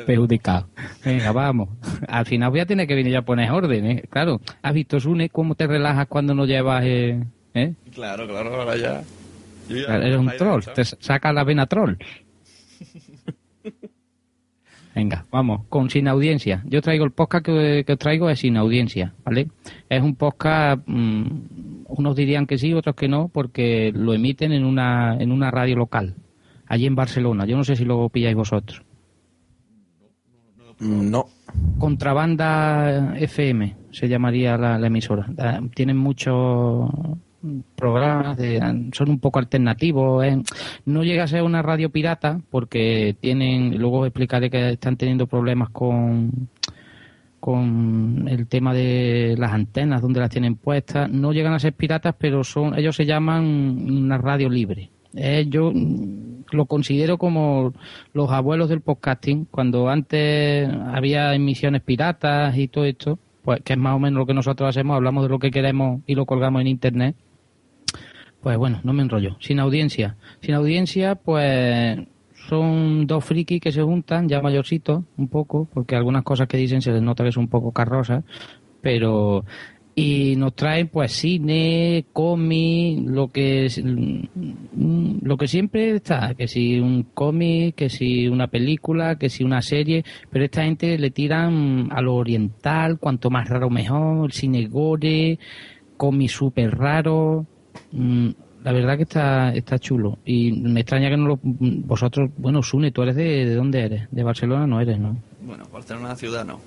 perjudicado. 0.05 0.67
Venga, 1.05 1.31
vamos. 1.33 1.69
Al 2.07 2.25
final 2.25 2.49
voy 2.51 2.59
a 2.59 2.65
tener 2.65 2.87
que 2.87 2.95
venir 2.95 3.15
a 3.17 3.21
poner 3.23 3.51
orden, 3.51 3.85
¿eh? 3.85 4.03
Claro, 4.09 4.41
¿has 4.61 4.73
visto, 4.73 4.99
Sune, 4.99 5.29
cómo 5.29 5.55
te 5.55 5.67
relajas 5.67 6.07
cuando 6.07 6.33
no 6.33 6.45
llevas... 6.45 6.83
Eh, 6.85 7.23
¿eh? 7.53 7.73
Claro, 7.93 8.27
claro, 8.27 8.55
ahora 8.61 8.77
ya. 8.77 9.01
Yo 9.69 9.77
ya- 9.77 9.95
Eres 9.97 10.17
un 10.17 10.31
troll, 10.37 10.63
te 10.73 10.83
saca 10.85 11.31
la 11.33 11.43
vena 11.43 11.65
troll. 11.65 11.95
Venga, 14.93 15.25
vamos, 15.31 15.61
con 15.69 15.89
sin 15.89 16.09
audiencia. 16.09 16.61
Yo 16.65 16.81
traigo 16.81 17.05
el 17.05 17.11
podcast 17.11 17.45
que, 17.45 17.83
que 17.87 17.93
os 17.93 17.99
traigo 17.99 18.29
es 18.29 18.39
sin 18.39 18.57
audiencia, 18.57 19.13
¿vale? 19.23 19.47
Es 19.87 20.01
un 20.01 20.15
podcast, 20.15 20.81
mm, 20.85 21.25
unos 21.87 22.13
dirían 22.15 22.45
que 22.45 22.57
sí, 22.57 22.73
otros 22.73 22.95
que 22.95 23.07
no, 23.07 23.29
porque 23.29 23.93
lo 23.95 24.13
emiten 24.13 24.51
en 24.51 24.65
una, 24.65 25.15
en 25.17 25.31
una 25.31 25.49
radio 25.49 25.77
local, 25.77 26.15
allí 26.71 26.85
en 26.85 26.95
Barcelona. 26.95 27.45
Yo 27.45 27.57
no 27.57 27.63
sé 27.63 27.75
si 27.75 27.83
lo 27.85 28.07
pilláis 28.09 28.35
vosotros. 28.35 28.81
No. 30.79 31.25
Contrabanda 31.77 33.13
FM 33.17 33.75
se 33.91 34.07
llamaría 34.07 34.57
la, 34.57 34.79
la 34.79 34.87
emisora. 34.87 35.27
Tienen 35.75 35.97
muchos 35.97 36.89
programas, 37.75 38.37
de- 38.37 38.89
son 38.93 39.09
un 39.09 39.19
poco 39.19 39.39
alternativos. 39.39 40.23
¿eh? 40.25 40.41
No 40.85 41.03
llega 41.03 41.23
a 41.23 41.27
ser 41.27 41.43
una 41.43 41.61
radio 41.61 41.89
pirata 41.89 42.39
porque 42.49 43.15
tienen, 43.19 43.77
luego 43.77 44.05
explicaré 44.05 44.49
que 44.49 44.71
están 44.71 44.95
teniendo 44.97 45.27
problemas 45.27 45.69
con 45.69 46.49
con 47.39 48.27
el 48.27 48.45
tema 48.45 48.71
de 48.71 49.33
las 49.35 49.51
antenas 49.51 49.99
donde 50.03 50.19
las 50.19 50.29
tienen 50.29 50.53
puestas 50.57 51.09
no 51.09 51.33
llegan 51.33 51.53
a 51.53 51.59
ser 51.59 51.73
piratas 51.73 52.13
pero 52.15 52.43
son 52.43 52.77
ellos 52.77 52.95
se 52.95 53.07
llaman 53.07 53.43
una 53.89 54.19
radio 54.19 54.47
libre 54.47 54.91
Eh, 55.15 55.45
yo 55.49 55.71
mm, 55.73 56.45
lo 56.51 56.65
considero 56.65 57.17
como 57.17 57.73
los 58.13 58.31
abuelos 58.31 58.69
del 58.69 58.81
podcasting 58.81 59.45
cuando 59.45 59.89
antes 59.89 60.69
había 60.87 61.33
emisiones 61.35 61.81
piratas 61.81 62.57
y 62.57 62.67
todo 62.67 62.85
esto 62.85 63.19
pues 63.43 63.61
que 63.61 63.73
es 63.73 63.79
más 63.79 63.95
o 63.95 63.99
menos 63.99 64.19
lo 64.19 64.25
que 64.25 64.33
nosotros 64.33 64.69
hacemos 64.69 64.95
hablamos 64.95 65.23
de 65.23 65.29
lo 65.29 65.39
que 65.39 65.51
queremos 65.51 66.01
y 66.05 66.15
lo 66.15 66.25
colgamos 66.25 66.61
en 66.61 66.67
internet 66.67 67.15
pues 68.41 68.57
bueno, 68.57 68.81
no 68.83 68.93
me 68.93 69.03
enrollo. 69.03 69.37
Sin 69.39 69.59
audiencia. 69.59 70.17
Sin 70.41 70.55
audiencia, 70.55 71.15
pues 71.15 71.99
son 72.49 73.05
dos 73.05 73.23
frikis 73.23 73.61
que 73.61 73.71
se 73.71 73.83
juntan, 73.83 74.27
ya 74.27 74.41
mayorcitos, 74.41 75.03
un 75.17 75.27
poco, 75.27 75.67
porque 75.71 75.95
algunas 75.95 76.23
cosas 76.23 76.47
que 76.47 76.57
dicen 76.57 76.81
se 76.81 76.91
les 76.91 77.03
nota 77.03 77.23
que 77.23 77.31
son 77.31 77.43
un 77.43 77.49
poco 77.49 77.71
carrosas, 77.71 78.23
pero... 78.81 79.45
Y 80.01 80.35
nos 80.35 80.55
traen, 80.55 80.87
pues, 80.87 81.11
cine, 81.11 82.05
cómic, 82.13 82.99
lo 83.07 83.27
que 83.29 83.65
es- 83.65 83.83
mm, 83.83 85.19
lo 85.23 85.37
que 85.37 85.47
siempre 85.47 85.95
está, 85.95 86.33
que 86.35 86.47
si 86.47 86.79
un 86.79 87.03
cómic, 87.13 87.75
que 87.75 87.89
si 87.89 88.27
una 88.27 88.47
película, 88.47 89.15
que 89.17 89.29
si 89.29 89.43
una 89.43 89.61
serie, 89.61 90.03
pero 90.29 90.45
esta 90.45 90.63
gente 90.63 90.97
le 90.97 91.11
tiran 91.11 91.89
a 91.91 92.01
lo 92.01 92.15
oriental, 92.15 92.97
cuanto 92.99 93.29
más 93.29 93.47
raro 93.49 93.69
mejor, 93.69 94.25
el 94.25 94.31
cine 94.31 94.65
gore, 94.67 95.37
cómic 95.97 96.29
súper 96.29 96.71
raro, 96.77 97.45
Mm, 97.93 98.29
la 98.63 98.71
verdad 98.73 98.95
que 98.97 99.03
está, 99.03 99.53
está 99.53 99.77
chulo. 99.79 100.19
Y 100.25 100.51
me 100.53 100.81
extraña 100.81 101.09
que 101.09 101.17
no 101.17 101.27
lo. 101.27 101.39
Vosotros, 101.41 102.29
bueno, 102.37 102.61
Sune, 102.63 102.91
¿tú 102.91 103.01
eres 103.03 103.15
de, 103.15 103.45
de 103.45 103.55
dónde 103.55 103.81
eres? 103.81 104.07
De 104.11 104.23
Barcelona 104.23 104.65
no 104.67 104.79
eres, 104.79 104.97
¿no? 104.99 105.17
Bueno, 105.45 105.63
Barcelona 105.73 106.15
ciudad 106.15 106.45
no. 106.45 106.59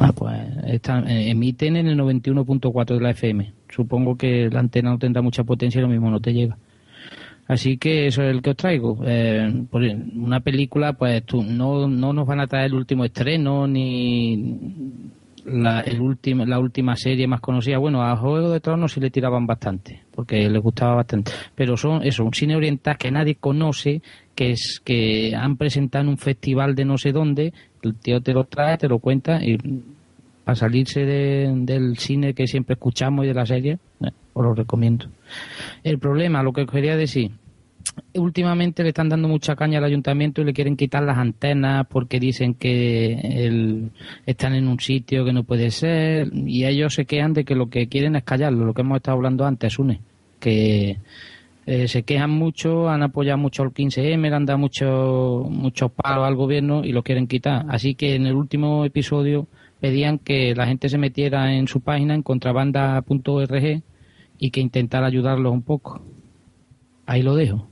Ah, 0.00 0.12
pues 0.12 0.32
está- 0.66 1.00
eh, 1.00 1.30
emiten 1.30 1.76
en 1.76 1.88
el 1.88 1.96
91.4 1.96 2.94
de 2.96 3.00
la 3.02 3.10
FM. 3.10 3.52
Supongo 3.68 4.16
que 4.16 4.48
la 4.48 4.60
antena 4.60 4.90
no 4.90 4.98
tendrá 4.98 5.22
mucha 5.22 5.42
potencia 5.42 5.80
y 5.80 5.82
lo 5.82 5.88
mismo 5.88 6.08
no 6.08 6.20
te 6.20 6.32
llega. 6.32 6.56
Así 7.48 7.78
que 7.78 8.06
eso 8.06 8.22
es 8.22 8.30
el 8.30 8.40
que 8.42 8.50
os 8.50 8.56
traigo. 8.56 9.00
Eh, 9.04 9.64
por 9.70 9.82
una 9.82 10.40
película, 10.40 10.92
pues 10.92 11.24
tú, 11.24 11.42
no, 11.42 11.88
no 11.88 12.12
nos 12.12 12.26
van 12.26 12.40
a 12.40 12.46
traer 12.46 12.66
el 12.66 12.74
último 12.74 13.04
estreno 13.06 13.66
ni 13.66 14.60
la, 15.46 15.80
el 15.80 16.00
último, 16.00 16.44
la 16.44 16.58
última 16.60 16.94
serie 16.94 17.26
más 17.26 17.40
conocida. 17.40 17.78
Bueno, 17.78 18.02
a 18.02 18.14
Juego 18.16 18.50
de 18.50 18.60
Tronos 18.60 18.92
sí 18.92 19.00
le 19.00 19.10
tiraban 19.10 19.46
bastante, 19.46 20.02
porque 20.14 20.48
les 20.48 20.62
gustaba 20.62 20.94
bastante. 20.96 21.32
Pero 21.54 21.76
son 21.76 22.02
eso, 22.04 22.22
un 22.24 22.34
cine 22.34 22.54
oriental 22.54 22.98
que 22.98 23.10
nadie 23.10 23.36
conoce, 23.36 24.02
que 24.34 24.50
es 24.50 24.80
que 24.84 25.34
han 25.34 25.56
presentado 25.56 26.02
en 26.04 26.10
un 26.10 26.18
festival 26.18 26.74
de 26.74 26.84
no 26.84 26.98
sé 26.98 27.12
dónde. 27.12 27.52
El 27.82 27.94
tío 27.94 28.20
te 28.20 28.32
lo 28.32 28.44
trae, 28.44 28.76
te 28.78 28.88
lo 28.88 28.98
cuenta 28.98 29.42
y 29.44 29.56
para 30.44 30.56
salirse 30.56 31.04
de- 31.04 31.52
del 31.54 31.98
cine 31.98 32.34
que 32.34 32.46
siempre 32.46 32.74
escuchamos 32.74 33.24
y 33.24 33.28
de 33.28 33.34
la 33.34 33.44
serie, 33.46 33.78
eh, 34.00 34.10
os 34.32 34.44
lo 34.44 34.54
recomiendo. 34.54 35.06
El 35.84 35.98
problema, 35.98 36.42
lo 36.42 36.52
que 36.52 36.62
os 36.62 36.70
quería 36.70 36.96
decir, 36.96 37.32
últimamente 38.14 38.82
le 38.82 38.90
están 38.90 39.08
dando 39.08 39.28
mucha 39.28 39.56
caña 39.56 39.78
al 39.78 39.84
ayuntamiento 39.84 40.40
y 40.40 40.44
le 40.44 40.52
quieren 40.52 40.76
quitar 40.76 41.02
las 41.02 41.18
antenas 41.18 41.86
porque 41.88 42.18
dicen 42.20 42.54
que 42.54 43.12
el- 43.14 43.90
están 44.26 44.54
en 44.54 44.68
un 44.68 44.78
sitio 44.80 45.24
que 45.24 45.32
no 45.32 45.42
puede 45.44 45.70
ser 45.70 46.30
y 46.34 46.64
ellos 46.64 46.94
se 46.94 47.04
quejan 47.04 47.32
de 47.34 47.44
que 47.44 47.54
lo 47.54 47.68
que 47.68 47.88
quieren 47.88 48.16
es 48.16 48.24
callarlo, 48.24 48.64
lo 48.64 48.74
que 48.74 48.82
hemos 48.82 48.96
estado 48.96 49.16
hablando 49.16 49.44
antes, 49.46 49.78
Une, 49.78 50.00
que 50.40 50.96
eh, 51.70 51.86
se 51.86 52.02
quejan 52.02 52.30
mucho, 52.30 52.88
han 52.88 53.02
apoyado 53.02 53.36
mucho 53.36 53.62
al 53.62 53.72
15M, 53.74 54.30
le 54.30 54.34
han 54.34 54.46
dado 54.46 54.58
mucho- 54.58 55.46
muchos 55.50 55.90
palos 55.92 56.26
al 56.26 56.34
gobierno 56.34 56.82
y 56.82 56.92
lo 56.92 57.02
quieren 57.02 57.26
quitar. 57.26 57.66
Así 57.68 57.94
que 57.94 58.14
en 58.14 58.24
el 58.26 58.32
último 58.34 58.86
episodio 58.86 59.46
pedían 59.78 60.18
que 60.18 60.54
la 60.54 60.66
gente 60.66 60.88
se 60.88 60.96
metiera 60.96 61.52
en 61.52 61.68
su 61.68 61.80
página 61.82 62.14
en 62.14 62.22
contrabanda.org 62.22 63.82
y 64.38 64.50
que 64.50 64.60
intentara 64.60 65.08
ayudarlos 65.08 65.52
un 65.52 65.60
poco. 65.62 66.00
Ahí 67.04 67.22
lo 67.22 67.34
dejo. 67.34 67.68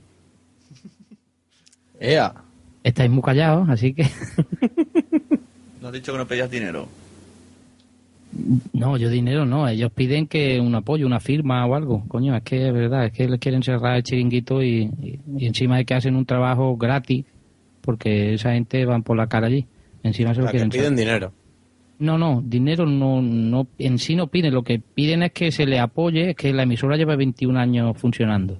Ea. 1.99 2.35
Estáis 2.83 3.09
muy 3.09 3.23
callados, 3.23 3.67
así 3.67 3.93
que... 3.95 4.05
No 5.81 5.87
has 5.87 5.93
dicho 5.93 6.11
que 6.11 6.17
no 6.17 6.27
pedías 6.27 6.49
dinero. 6.51 6.87
No, 8.73 8.97
yo 8.97 9.09
dinero 9.09 9.45
no. 9.45 9.67
Ellos 9.67 9.91
piden 9.91 10.27
que 10.27 10.59
un 10.59 10.75
apoyo, 10.75 11.05
una 11.07 11.19
firma 11.19 11.65
o 11.65 11.75
algo. 11.75 12.03
Coño, 12.07 12.35
es 12.35 12.43
que 12.43 12.67
es 12.67 12.73
verdad, 12.73 13.05
es 13.05 13.11
que 13.13 13.27
les 13.27 13.39
quieren 13.39 13.63
cerrar 13.63 13.95
el 13.97 14.03
chiringuito 14.03 14.61
y, 14.61 14.89
y- 15.01 15.19
y 15.37 15.45
encima 15.47 15.77
de 15.77 15.85
que 15.85 15.93
hacen 15.95 16.15
un 16.15 16.25
trabajo 16.25 16.75
gratis, 16.77 17.25
porque 17.81 18.33
esa 18.33 18.53
gente 18.53 18.85
van 18.85 19.03
por 19.03 19.17
la 19.17 19.27
cara 19.27 19.47
allí. 19.47 19.65
Encima 20.03 20.33
se 20.33 20.41
lo 20.41 20.47
que 20.47 20.51
quieren 20.51 20.69
piden 20.69 20.97
cerrar. 20.97 20.97
dinero. 20.99 21.33
No, 21.99 22.17
no, 22.17 22.43
dinero 22.45 22.85
no, 22.85 23.21
no, 23.23 23.67
en 23.79 23.97
sí 23.97 24.15
no 24.15 24.27
piden. 24.27 24.53
Lo 24.53 24.61
que 24.63 24.79
piden 24.79 25.23
es 25.23 25.31
que 25.31 25.51
se 25.51 25.65
le 25.65 25.79
apoye, 25.79 26.31
es 26.31 26.35
que 26.35 26.53
la 26.53 26.63
emisora 26.63 26.95
lleva 26.97 27.15
21 27.15 27.57
años 27.59 27.97
funcionando. 27.97 28.59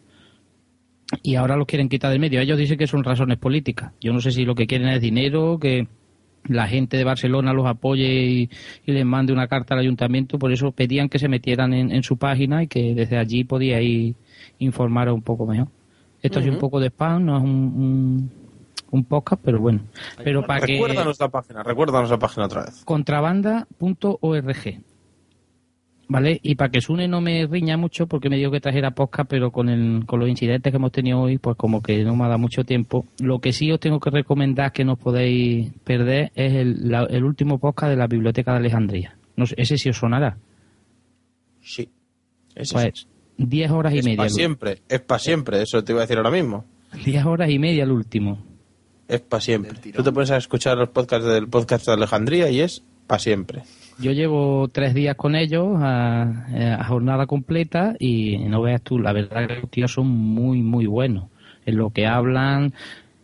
Y 1.23 1.35
ahora 1.35 1.55
los 1.55 1.67
quieren 1.67 1.87
quitar 1.87 2.09
del 2.11 2.19
medio. 2.19 2.41
Ellos 2.41 2.57
dicen 2.57 2.77
que 2.77 2.87
son 2.87 3.03
razones 3.03 3.37
políticas. 3.37 3.93
Yo 4.01 4.11
no 4.11 4.19
sé 4.21 4.31
si 4.31 4.43
lo 4.43 4.55
que 4.55 4.65
quieren 4.67 4.87
es 4.89 4.99
dinero, 5.01 5.57
que 5.59 5.87
la 6.47 6.67
gente 6.67 6.97
de 6.97 7.03
Barcelona 7.03 7.53
los 7.53 7.65
apoye 7.65 8.25
y, 8.25 8.49
y 8.85 8.91
les 8.91 9.05
mande 9.05 9.33
una 9.33 9.47
carta 9.47 9.73
al 9.73 9.81
ayuntamiento. 9.81 10.39
Por 10.39 10.51
eso 10.51 10.71
pedían 10.71 11.09
que 11.09 11.19
se 11.19 11.27
metieran 11.27 11.73
en, 11.73 11.91
en 11.91 12.03
su 12.03 12.17
página 12.17 12.63
y 12.63 12.67
que 12.67 12.93
desde 12.93 13.17
allí 13.17 13.43
podíais 13.43 14.15
informar 14.59 15.09
un 15.11 15.21
poco 15.21 15.45
mejor. 15.45 15.67
Esto 16.21 16.39
es 16.39 16.47
un 16.47 16.57
poco 16.57 16.79
de 16.79 16.87
spam, 16.87 17.25
no 17.25 17.37
es 17.37 17.43
un, 17.43 17.49
un, 17.49 18.31
un 18.91 19.03
podcast, 19.05 19.41
pero 19.43 19.59
bueno. 19.59 19.81
Pero 20.23 20.45
para 20.45 20.65
que 20.65 20.73
Recuérdanos 20.73 21.19
la 21.19 21.29
página, 21.29 21.63
recuérdanos 21.63 22.09
la 22.09 22.17
página 22.17 22.45
otra 22.47 22.65
vez. 22.65 22.83
contrabanda.org. 22.83 24.81
¿Vale? 26.09 26.39
Y 26.41 26.55
para 26.55 26.71
que 26.71 26.79
Sune 26.79 27.07
no 27.09 27.19
me 27.19 27.45
riña 27.47 27.75
mucho, 27.75 28.07
porque 28.07 28.29
me 28.29 28.37
dijo 28.37 28.49
que 28.49 28.61
trajera 28.61 28.91
podcast, 28.91 29.29
pero 29.29 29.51
con, 29.51 29.67
el, 29.67 30.05
con 30.05 30.21
los 30.21 30.29
incidentes 30.29 30.71
que 30.71 30.77
hemos 30.77 30.93
tenido 30.93 31.19
hoy, 31.19 31.37
pues 31.37 31.57
como 31.57 31.81
que 31.83 32.01
no 32.05 32.15
me 32.15 32.23
ha 32.23 32.27
dado 32.27 32.39
mucho 32.39 32.63
tiempo. 32.63 33.05
Lo 33.19 33.39
que 33.39 33.51
sí 33.51 33.69
os 33.73 33.79
tengo 33.81 33.99
que 33.99 34.09
recomendar 34.09 34.71
que 34.71 34.85
no 34.85 34.93
os 34.93 34.99
podéis 34.99 35.69
perder 35.83 36.31
es 36.33 36.53
el, 36.53 36.89
la- 36.89 37.03
el 37.09 37.25
último 37.25 37.57
podcast 37.59 37.89
de 37.89 37.97
la 37.97 38.07
Biblioteca 38.07 38.51
de 38.53 38.57
Alejandría. 38.59 39.17
No 39.35 39.45
sé, 39.45 39.55
ese 39.57 39.77
sí 39.77 39.89
os 39.89 39.97
sonará. 39.97 40.37
Sí. 41.61 41.89
Ese 42.55 42.73
Pues 42.73 43.07
10 43.37 43.71
horas 43.71 43.93
y 43.93 43.97
es 43.99 44.05
media. 44.05 44.17
para 44.17 44.27
el- 44.29 44.33
siempre, 44.33 44.81
es 44.87 45.01
para 45.01 45.19
siempre, 45.19 45.61
eso 45.61 45.83
te 45.83 45.91
iba 45.91 46.01
a 46.01 46.05
decir 46.05 46.17
ahora 46.17 46.31
mismo. 46.31 46.63
10 47.05 47.25
horas 47.25 47.49
y 47.49 47.59
media 47.59 47.83
el 47.83 47.91
último. 47.91 48.41
Es 49.09 49.19
para 49.21 49.41
siempre. 49.41 49.73
Tú 49.93 50.03
te 50.03 50.11
pones 50.11 50.31
a 50.31 50.37
escuchar 50.37 50.77
los 50.77 50.89
podcasts 50.89 51.27
del 51.27 51.47
podcast 51.49 51.85
de 51.85 51.93
Alejandría 51.93 52.49
y 52.49 52.61
es 52.61 52.83
para 53.07 53.19
siempre. 53.19 53.63
Yo 53.99 54.11
llevo 54.11 54.67
tres 54.67 54.93
días 54.93 55.15
con 55.15 55.35
ellos 55.35 55.79
eh, 55.79 56.75
a 56.79 56.83
jornada 56.83 57.25
completa 57.25 57.95
y 57.97 58.37
no 58.37 58.61
veas 58.61 58.81
tú, 58.83 58.99
la 58.99 59.11
verdad 59.11 59.47
que 59.47 59.55
los 59.55 59.71
tíos 59.71 59.91
son 59.91 60.07
muy, 60.07 60.61
muy 60.61 60.85
buenos. 60.85 61.25
En 61.65 61.77
lo 61.77 61.89
que 61.89 62.05
hablan, 62.05 62.73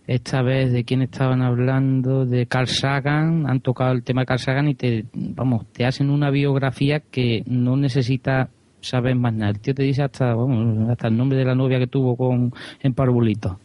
esta 0.07 0.41
vez 0.41 0.71
de 0.73 0.83
quién 0.83 1.03
estaban 1.03 1.43
hablando, 1.43 2.25
de 2.25 2.47
Carl 2.47 2.67
Sagan, 2.67 3.47
han 3.47 3.61
tocado 3.61 3.91
el 3.91 4.03
tema 4.03 4.21
de 4.21 4.25
Carl 4.25 4.39
Sagan 4.39 4.67
y 4.67 4.73
te, 4.73 5.05
vamos, 5.13 5.65
te 5.71 5.85
hacen 5.85 6.09
una 6.09 6.31
biografía 6.31 6.99
que 6.99 7.43
no 7.45 7.77
necesita 7.77 8.49
saber 8.81 9.15
más 9.15 9.33
nada. 9.33 9.51
El 9.51 9.59
tío 9.59 9.75
te 9.75 9.83
dice 9.83 10.01
hasta, 10.01 10.33
vamos, 10.33 10.89
hasta 10.89 11.07
el 11.07 11.15
nombre 11.15 11.37
de 11.37 11.45
la 11.45 11.55
novia 11.55 11.77
que 11.77 11.87
tuvo 11.87 12.17
con 12.17 12.51
en 12.81 12.93
Parvulito. 12.93 13.59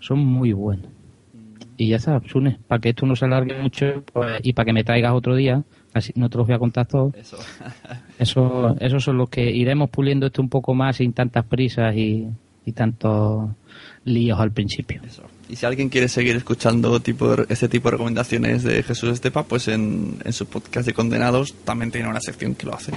Son 0.00 0.18
muy 0.18 0.52
buenos. 0.52 0.86
y 1.78 1.88
ya 1.88 1.96
está, 1.96 2.20
Sune, 2.26 2.58
para 2.68 2.80
que 2.80 2.90
esto 2.90 3.06
no 3.06 3.16
se 3.16 3.24
alargue 3.24 3.60
mucho 3.60 4.04
pues, 4.12 4.40
y 4.42 4.52
para 4.52 4.66
que 4.66 4.72
me 4.74 4.84
traigas 4.84 5.12
otro 5.12 5.34
día, 5.34 5.64
así 5.94 6.12
no 6.16 6.28
te 6.28 6.38
los 6.38 6.46
voy 6.46 6.56
a 6.56 6.58
contar 6.58 6.86
todos. 6.86 7.14
Eso. 7.14 7.38
Eso, 8.18 8.76
esos 8.78 9.02
son 9.02 9.18
los 9.18 9.28
que 9.28 9.50
iremos 9.50 9.90
puliendo 9.90 10.26
esto 10.26 10.42
un 10.42 10.48
poco 10.48 10.74
más 10.74 10.96
sin 10.96 11.12
tantas 11.12 11.44
prisas 11.44 11.96
y, 11.96 12.28
y 12.64 12.72
tantos 12.72 13.50
líos 14.04 14.38
al 14.38 14.52
principio. 14.52 15.00
Y 15.48 15.56
si 15.56 15.66
alguien 15.66 15.88
quiere 15.88 16.08
seguir 16.08 16.36
escuchando 16.36 17.00
tipo 17.00 17.34
este 17.48 17.68
tipo 17.68 17.88
de 17.88 17.92
recomendaciones 17.92 18.62
de 18.62 18.82
Jesús 18.82 19.10
Estepa, 19.10 19.42
pues 19.42 19.68
en, 19.68 20.18
en 20.24 20.32
su 20.32 20.46
podcast 20.46 20.86
de 20.86 20.94
Condenados 20.94 21.54
también 21.64 21.90
tiene 21.90 22.08
una 22.08 22.20
sección 22.20 22.54
que 22.54 22.66
lo 22.66 22.74
hace. 22.74 22.92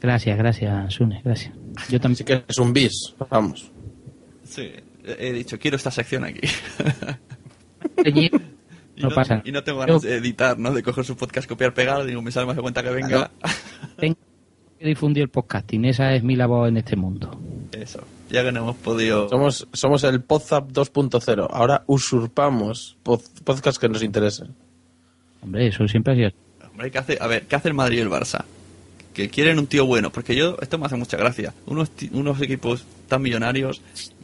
Gracias, 0.00 0.38
gracias, 0.38 0.94
Sune, 0.94 1.20
gracias. 1.24 1.54
Yo 1.88 2.00
también. 2.00 2.24
que 2.24 2.44
es 2.46 2.58
un 2.58 2.72
bis, 2.72 3.14
vamos. 3.30 3.70
Sí, 4.44 4.70
he 5.04 5.32
dicho, 5.32 5.58
quiero 5.58 5.76
esta 5.76 5.90
sección 5.90 6.24
aquí. 6.24 6.46
Y 8.98 9.02
no, 9.02 9.10
pasa. 9.10 9.42
Y 9.44 9.52
no 9.52 9.62
tengo 9.62 9.78
ganas 9.78 10.02
de 10.02 10.16
editar, 10.16 10.58
¿no? 10.58 10.72
De 10.72 10.82
coger 10.82 11.04
su 11.04 11.16
podcast, 11.16 11.48
copiar, 11.48 11.72
pegar, 11.72 12.04
digo, 12.04 12.20
me 12.20 12.30
sale 12.32 12.46
más 12.46 12.56
de 12.56 12.62
cuenta 12.62 12.82
que 12.82 12.90
venga. 12.90 13.30
Tengo 13.96 14.16
que 14.78 14.86
difundir 14.86 15.22
el 15.24 15.28
podcasting, 15.28 15.84
esa 15.84 16.14
es 16.14 16.22
mi 16.22 16.36
labor 16.36 16.68
en 16.68 16.76
este 16.78 16.96
mundo. 16.96 17.38
Eso, 17.72 18.00
ya 18.30 18.42
que 18.42 18.50
no 18.52 18.60
hemos 18.60 18.76
podido... 18.76 19.28
Somos, 19.28 19.68
somos 19.72 20.02
el 20.04 20.20
Podzap 20.22 20.70
2.0. 20.72 21.48
Ahora 21.50 21.84
usurpamos 21.86 22.96
pod- 23.04 23.22
podcasts 23.44 23.78
que 23.78 23.88
nos 23.88 24.02
interesen. 24.02 24.54
Hombre, 25.42 25.68
eso 25.68 25.86
siempre 25.86 26.12
ha 26.12 26.16
sido. 26.16 26.30
Hombre, 26.70 26.90
¿qué 26.90 26.98
hace, 26.98 27.18
a 27.20 27.26
ver, 27.26 27.46
¿qué 27.46 27.56
hace 27.56 27.68
el 27.68 27.74
Madrid 27.74 27.98
y 27.98 28.00
el 28.00 28.10
Barça? 28.10 28.44
Que 29.14 29.28
quieren 29.28 29.58
un 29.58 29.66
tío 29.66 29.84
bueno, 29.86 30.10
porque 30.10 30.34
yo, 30.36 30.56
esto 30.60 30.78
me 30.78 30.86
hace 30.86 30.96
mucha 30.96 31.16
gracia. 31.16 31.52
Unos, 31.66 31.90
ti- 31.90 32.10
unos 32.12 32.40
equipos 32.40 32.84
tan 33.08 33.22
millonarios, 33.22 33.82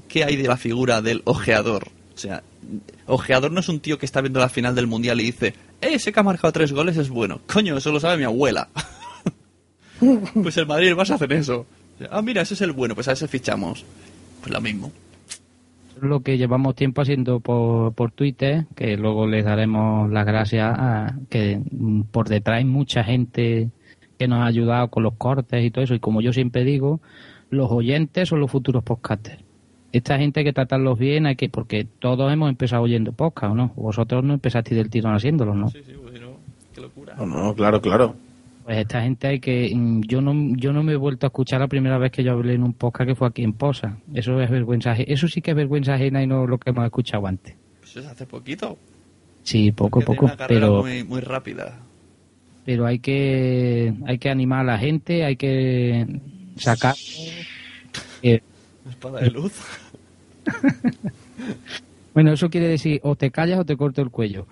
¿qué 0.08 0.24
hay 0.24 0.36
de 0.36 0.48
la 0.48 0.56
figura 0.56 1.00
del 1.02 1.22
ojeador? 1.24 1.88
O 2.14 2.18
sea, 2.18 2.42
ojeador 3.06 3.50
no 3.50 3.60
es 3.60 3.68
un 3.68 3.80
tío 3.80 3.98
que 3.98 4.06
está 4.06 4.20
viendo 4.20 4.38
la 4.40 4.48
final 4.48 4.74
del 4.74 4.86
mundial 4.86 5.20
y 5.20 5.24
dice, 5.24 5.48
"Eh, 5.80 5.94
ese 5.94 6.12
que 6.12 6.20
ha 6.20 6.22
marcado 6.22 6.52
tres 6.52 6.72
goles 6.72 6.96
es 6.96 7.08
bueno. 7.08 7.40
Coño, 7.52 7.76
eso 7.76 7.90
lo 7.92 7.98
sabe 8.00 8.18
mi 8.18 8.24
abuela. 8.24 8.68
pues 10.42 10.56
el 10.56 10.66
Madrid 10.66 10.88
el 10.88 10.96
Barça 10.96 11.14
hacen 11.14 11.32
eso. 11.32 11.66
Ah, 12.10 12.22
mira, 12.22 12.42
ese 12.42 12.54
es 12.54 12.60
el 12.60 12.72
bueno, 12.72 12.94
pues 12.94 13.08
a 13.08 13.12
ese 13.12 13.28
fichamos. 13.28 13.84
Pues 14.40 14.52
lo 14.52 14.60
mismo. 14.60 14.92
lo 16.00 16.20
que 16.20 16.36
llevamos 16.36 16.74
tiempo 16.74 17.00
haciendo 17.02 17.40
por, 17.40 17.94
por 17.94 18.10
Twitter, 18.10 18.66
que 18.74 18.96
luego 18.96 19.26
les 19.26 19.44
daremos 19.44 20.10
las 20.10 20.26
gracias 20.26 20.74
a 20.76 21.14
que 21.30 21.60
por 22.10 22.28
detrás 22.28 22.58
hay 22.58 22.64
mucha 22.64 23.04
gente 23.04 23.70
que 24.18 24.28
nos 24.28 24.40
ha 24.40 24.46
ayudado 24.46 24.88
con 24.88 25.02
los 25.04 25.14
cortes 25.14 25.64
y 25.64 25.70
todo 25.70 25.84
eso, 25.84 25.94
y 25.94 26.00
como 26.00 26.20
yo 26.20 26.32
siempre 26.32 26.64
digo, 26.64 27.00
los 27.48 27.70
oyentes 27.70 28.28
son 28.28 28.40
los 28.40 28.50
futuros 28.50 28.82
podcasters. 28.82 29.43
Esta 29.94 30.18
gente 30.18 30.40
hay 30.40 30.44
que 30.44 30.52
tratarlos 30.52 30.98
bien, 30.98 31.24
hay 31.24 31.36
que, 31.36 31.48
porque 31.48 31.86
todos 32.00 32.32
hemos 32.32 32.48
empezado 32.48 32.82
oyendo 32.82 33.12
podcast, 33.12 33.52
¿o 33.52 33.54
no? 33.54 33.72
Vosotros 33.76 34.24
no 34.24 34.34
empezasteis 34.34 34.76
del 34.76 34.90
tirón 34.90 35.14
haciéndolos, 35.14 35.54
¿no? 35.54 35.70
No, 37.16 37.26
no, 37.26 37.54
claro, 37.54 37.80
claro. 37.80 38.16
Pues 38.64 38.78
esta 38.78 39.02
gente 39.02 39.28
hay 39.28 39.38
que 39.38 39.70
mm, 39.72 40.00
yo 40.00 40.20
no 40.20 40.56
yo 40.56 40.72
no 40.72 40.82
me 40.82 40.94
he 40.94 40.96
vuelto 40.96 41.26
a 41.26 41.28
escuchar 41.28 41.60
la 41.60 41.68
primera 41.68 41.96
vez 41.98 42.10
que 42.10 42.24
yo 42.24 42.32
hablé 42.32 42.54
en 42.54 42.64
un 42.64 42.72
podcast 42.72 43.06
que 43.06 43.14
fue 43.14 43.28
aquí 43.28 43.44
en 43.44 43.52
Posa. 43.52 43.98
Eso 44.12 44.40
es 44.40 44.50
vergüenza, 44.50 44.94
eso 44.94 45.28
sí 45.28 45.40
que 45.40 45.52
es 45.52 45.56
vergüenza 45.56 45.94
ajena 45.94 46.24
y 46.24 46.26
no 46.26 46.44
lo 46.44 46.58
que 46.58 46.70
hemos 46.70 46.84
escuchado 46.84 47.28
antes. 47.28 47.54
Pues 47.78 47.96
es 47.96 48.06
hace 48.06 48.26
poquito. 48.26 48.76
Sí, 49.44 49.70
poco 49.70 50.00
a 50.00 50.02
poco, 50.04 50.24
una 50.24 50.36
carrera 50.36 50.66
pero 50.66 50.82
muy, 50.82 51.04
muy 51.04 51.20
rápida. 51.20 51.78
pero 52.64 52.84
hay 52.84 52.98
que 52.98 53.94
hay 54.06 54.18
que 54.18 54.28
animar 54.28 54.62
a 54.62 54.64
la 54.64 54.78
gente, 54.78 55.24
hay 55.24 55.36
que 55.36 56.20
sacar 56.56 56.96
eh, 58.22 58.42
Espada 58.88 59.20
de 59.20 59.30
luz. 59.30 59.52
bueno, 62.14 62.32
eso 62.32 62.50
quiere 62.50 62.68
decir 62.68 63.00
o 63.02 63.16
te 63.16 63.30
callas 63.30 63.60
o 63.60 63.64
te 63.64 63.76
corto 63.76 64.02
el 64.02 64.10
cuello. 64.10 64.46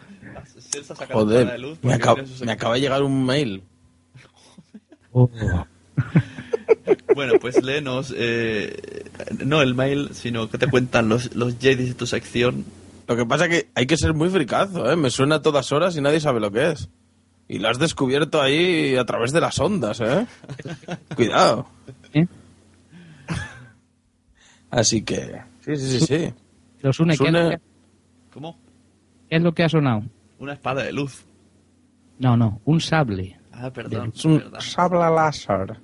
Joder, 1.12 1.60
luz 1.60 1.78
me, 1.82 1.94
acaba- 1.94 2.22
me 2.44 2.56
de 2.74 2.80
llegar 2.80 3.02
un 3.02 3.24
mail. 3.24 3.62
Bueno, 7.14 7.34
pues 7.40 7.62
léenos, 7.62 8.12
eh, 8.16 9.04
no 9.44 9.60
el 9.60 9.74
mail, 9.74 10.08
sino 10.14 10.48
que 10.48 10.56
te 10.56 10.66
cuentan 10.66 11.10
los, 11.10 11.34
los 11.36 11.58
Jedis 11.58 11.88
de 11.88 11.94
tu 11.94 12.06
sección. 12.06 12.64
Lo 13.06 13.16
que 13.16 13.26
pasa 13.26 13.48
que 13.48 13.68
hay 13.74 13.86
que 13.86 13.98
ser 13.98 14.14
muy 14.14 14.30
fricazo, 14.30 14.90
¿eh? 14.90 14.96
Me 14.96 15.10
suena 15.10 15.36
a 15.36 15.42
todas 15.42 15.70
horas 15.72 15.94
y 15.96 16.00
nadie 16.00 16.20
sabe 16.20 16.40
lo 16.40 16.50
que 16.50 16.70
es. 16.70 16.88
Y 17.48 17.58
lo 17.58 17.68
has 17.68 17.78
descubierto 17.78 18.40
ahí 18.40 18.96
a 18.96 19.04
través 19.04 19.32
de 19.32 19.40
las 19.42 19.58
ondas, 19.58 20.00
¿eh? 20.00 20.26
Cuidado. 21.14 21.66
¿Eh? 22.14 22.26
Así 24.70 25.02
que... 25.02 25.38
Sí, 25.64 25.76
sí, 25.76 26.00
sí, 26.00 26.06
sí. 26.06 26.34
Los 26.80 26.98
une, 27.00 27.16
¿qué, 27.16 27.24
es 27.24 27.32
lo 27.32 27.38
Sune- 27.40 27.50
que- 27.50 27.62
¿Cómo? 28.32 28.58
qué 29.28 29.36
es 29.36 29.42
lo 29.42 29.54
que 29.54 29.62
ha 29.64 29.68
sonado? 29.68 30.02
Una 30.38 30.52
espada 30.54 30.82
de 30.82 30.92
luz. 30.92 31.24
No, 32.18 32.36
no, 32.36 32.60
un 32.64 32.80
sable. 32.80 33.38
Ah, 33.52 33.70
perdón. 33.72 34.12
Es 34.14 34.24
un 34.24 34.42
sable 34.60 34.98
láser. 34.98 35.78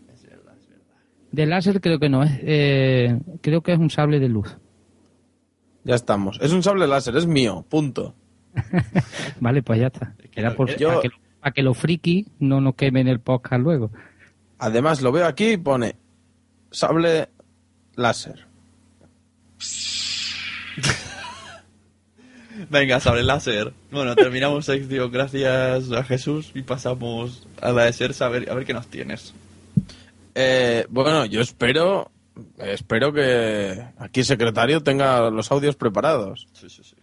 De 1.30 1.46
láser 1.46 1.80
creo 1.80 1.98
que 1.98 2.08
no 2.08 2.22
es, 2.22 2.32
eh, 2.42 3.20
creo 3.42 3.62
que 3.62 3.72
es 3.72 3.78
un 3.78 3.90
sable 3.90 4.18
de 4.18 4.28
luz. 4.28 4.56
Ya 5.84 5.94
estamos. 5.94 6.38
Es 6.40 6.52
un 6.52 6.62
sable 6.62 6.86
láser, 6.86 7.16
es 7.16 7.26
mío, 7.26 7.64
punto. 7.68 8.14
Vale, 9.40 9.62
pues 9.62 9.78
ya 9.80 9.86
está. 9.88 10.14
Era 10.34 10.54
por, 10.54 10.74
yo- 10.76 10.88
para, 10.88 11.00
que, 11.02 11.08
para 11.40 11.52
que 11.52 11.62
los 11.62 11.76
frikis 11.78 12.26
no 12.40 12.60
nos 12.60 12.74
quemen 12.74 13.08
el 13.08 13.20
podcast 13.20 13.62
luego. 13.62 13.90
Además, 14.58 15.02
lo 15.02 15.12
veo 15.12 15.26
aquí 15.26 15.50
y 15.52 15.56
pone 15.58 15.94
sable 16.70 17.28
láser. 17.94 18.47
Venga, 22.70 23.00
sable 23.00 23.22
láser. 23.22 23.72
Bueno, 23.90 24.16
terminamos 24.16 24.64
sección 24.64 25.10
gracias 25.10 25.92
a 25.92 26.04
Jesús 26.04 26.50
y 26.54 26.62
pasamos 26.62 27.46
a 27.60 27.72
la 27.72 27.84
de 27.84 27.92
Sersa 27.92 28.26
a 28.26 28.28
ver, 28.28 28.50
a 28.50 28.54
ver 28.54 28.64
qué 28.64 28.74
nos 28.74 28.88
tienes. 28.88 29.34
Eh, 30.34 30.86
bueno, 30.88 31.24
yo 31.24 31.40
espero, 31.40 32.10
espero 32.58 33.12
que 33.12 33.84
aquí 33.98 34.20
el 34.20 34.26
secretario 34.26 34.82
tenga 34.82 35.30
los 35.30 35.50
audios 35.52 35.76
preparados. 35.76 36.48
Sí, 36.52 36.68
sí, 36.68 36.82
sí. 36.82 36.96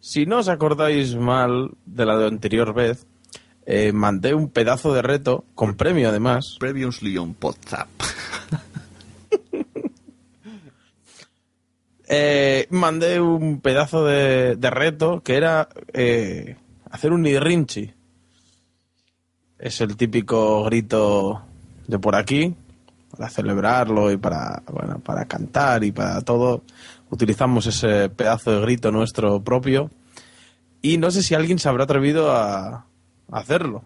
Si 0.00 0.26
no 0.26 0.38
os 0.38 0.48
acordáis 0.48 1.16
mal 1.16 1.70
de 1.86 2.04
la 2.04 2.18
de 2.18 2.26
anterior 2.26 2.74
vez, 2.74 3.06
eh, 3.66 3.92
mandé 3.92 4.34
un 4.34 4.50
pedazo 4.50 4.92
de 4.92 5.00
reto, 5.00 5.46
con 5.54 5.76
premio 5.76 6.10
además. 6.10 6.56
Previously 6.60 7.16
on 7.16 7.34
WhatsApp. 7.40 7.88
Eh, 12.06 12.66
mandé 12.70 13.20
un 13.20 13.60
pedazo 13.60 14.04
de, 14.04 14.56
de 14.56 14.70
reto 14.70 15.22
que 15.22 15.36
era 15.36 15.68
eh, 15.92 16.56
hacer 16.90 17.12
un 17.12 17.26
irrinchi. 17.26 17.92
Es 19.58 19.80
el 19.80 19.96
típico 19.96 20.64
grito 20.64 21.42
de 21.86 21.98
por 21.98 22.16
aquí, 22.16 22.54
para 23.10 23.30
celebrarlo 23.30 24.10
y 24.12 24.16
para, 24.16 24.62
bueno, 24.70 24.98
para 25.00 25.24
cantar 25.26 25.84
y 25.84 25.92
para 25.92 26.20
todo. 26.22 26.62
Utilizamos 27.10 27.66
ese 27.66 28.08
pedazo 28.10 28.50
de 28.52 28.60
grito 28.60 28.90
nuestro 28.90 29.42
propio. 29.42 29.90
Y 30.82 30.98
no 30.98 31.10
sé 31.10 31.22
si 31.22 31.34
alguien 31.34 31.58
se 31.58 31.68
habrá 31.68 31.84
atrevido 31.84 32.32
a, 32.32 32.66
a 33.30 33.38
hacerlo. 33.38 33.84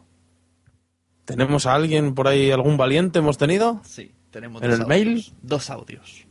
¿Tenemos 1.24 1.66
a 1.66 1.74
alguien 1.74 2.14
por 2.14 2.26
ahí, 2.26 2.50
algún 2.50 2.76
valiente 2.76 3.18
hemos 3.20 3.38
tenido? 3.38 3.80
Sí, 3.84 4.10
tenemos 4.30 4.62
¿En 4.62 4.70
dos 4.70 4.78
el 4.78 4.82
audios. 4.84 4.88
mail? 5.06 5.26
Dos 5.42 5.70
audios. 5.70 6.26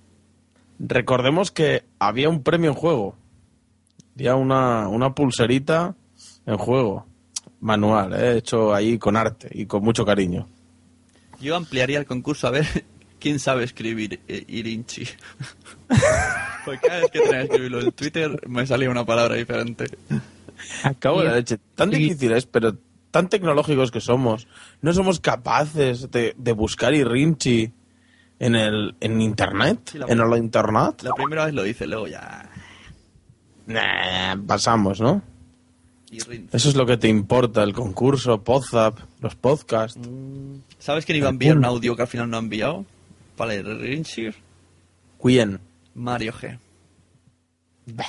Recordemos 0.79 1.51
que 1.51 1.83
había 1.99 2.29
un 2.29 2.43
premio 2.43 2.69
en 2.69 2.75
juego. 2.75 3.15
Había 4.15 4.35
una, 4.35 4.87
una 4.87 5.13
pulserita 5.13 5.95
en 6.45 6.57
juego. 6.57 7.05
Manual, 7.59 8.13
¿eh? 8.13 8.37
hecho 8.37 8.73
ahí 8.73 8.99
con 8.99 9.15
arte 9.15 9.49
y 9.51 9.65
con 9.65 9.83
mucho 9.83 10.05
cariño. 10.05 10.47
Yo 11.39 11.55
ampliaría 11.55 11.97
el 11.97 12.05
concurso 12.05 12.47
a 12.47 12.51
ver 12.51 12.65
quién 13.19 13.39
sabe 13.39 13.63
escribir 13.63 14.19
eh, 14.27 14.43
Irinchi. 14.47 15.07
Porque 16.65 16.87
cada 16.87 16.99
vez 17.01 17.11
que 17.11 17.19
tenía 17.21 17.37
que 17.39 17.43
escribirlo 17.45 17.81
en 17.81 17.91
Twitter 17.91 18.47
me 18.47 18.67
salía 18.67 18.89
una 18.89 19.05
palabra 19.05 19.35
diferente. 19.35 19.85
Acabo 20.83 21.21
de 21.21 21.25
la 21.25 21.35
leche. 21.35 21.57
Tan 21.75 21.89
difícil 21.89 22.31
es, 22.33 22.45
pero 22.45 22.77
tan 23.09 23.29
tecnológicos 23.29 23.89
que 23.89 24.01
somos. 24.01 24.47
No 24.81 24.93
somos 24.93 25.19
capaces 25.19 26.11
de, 26.11 26.35
de 26.37 26.51
buscar 26.51 26.93
Irinchi 26.93 27.71
en 28.39 28.55
el 28.55 28.95
en 28.99 29.21
internet. 29.21 29.79
Sí, 29.91 29.99
en 30.07 30.19
el 30.19 30.37
internet. 30.37 31.01
La 31.03 31.13
primera 31.13 31.45
vez 31.45 31.53
lo 31.53 31.65
hice, 31.65 31.87
luego 31.87 32.07
ya. 32.07 32.49
Nah, 33.67 34.35
pasamos, 34.45 35.01
¿no? 35.01 35.21
Eso 36.09 36.69
es 36.69 36.75
lo 36.75 36.85
que 36.85 36.95
te 36.95 37.09
importa, 37.09 37.63
el 37.63 37.73
concurso, 37.73 38.41
Podzap, 38.41 38.97
los 39.19 39.35
podcasts. 39.35 39.99
¿Sabes 40.79 41.05
quién 41.05 41.17
iba 41.17 41.27
a 41.27 41.31
enviar 41.31 41.57
un 41.57 41.65
audio 41.65 41.95
que 41.95 42.03
al 42.03 42.07
final 42.07 42.29
no 42.29 42.37
ha 42.37 42.39
enviado? 42.39 42.85
Para 43.35 43.53
el 43.53 43.67
Irinchi. 43.67 44.29
¿Quién? 45.21 45.59
Mario 45.95 46.31
G. 46.31 46.57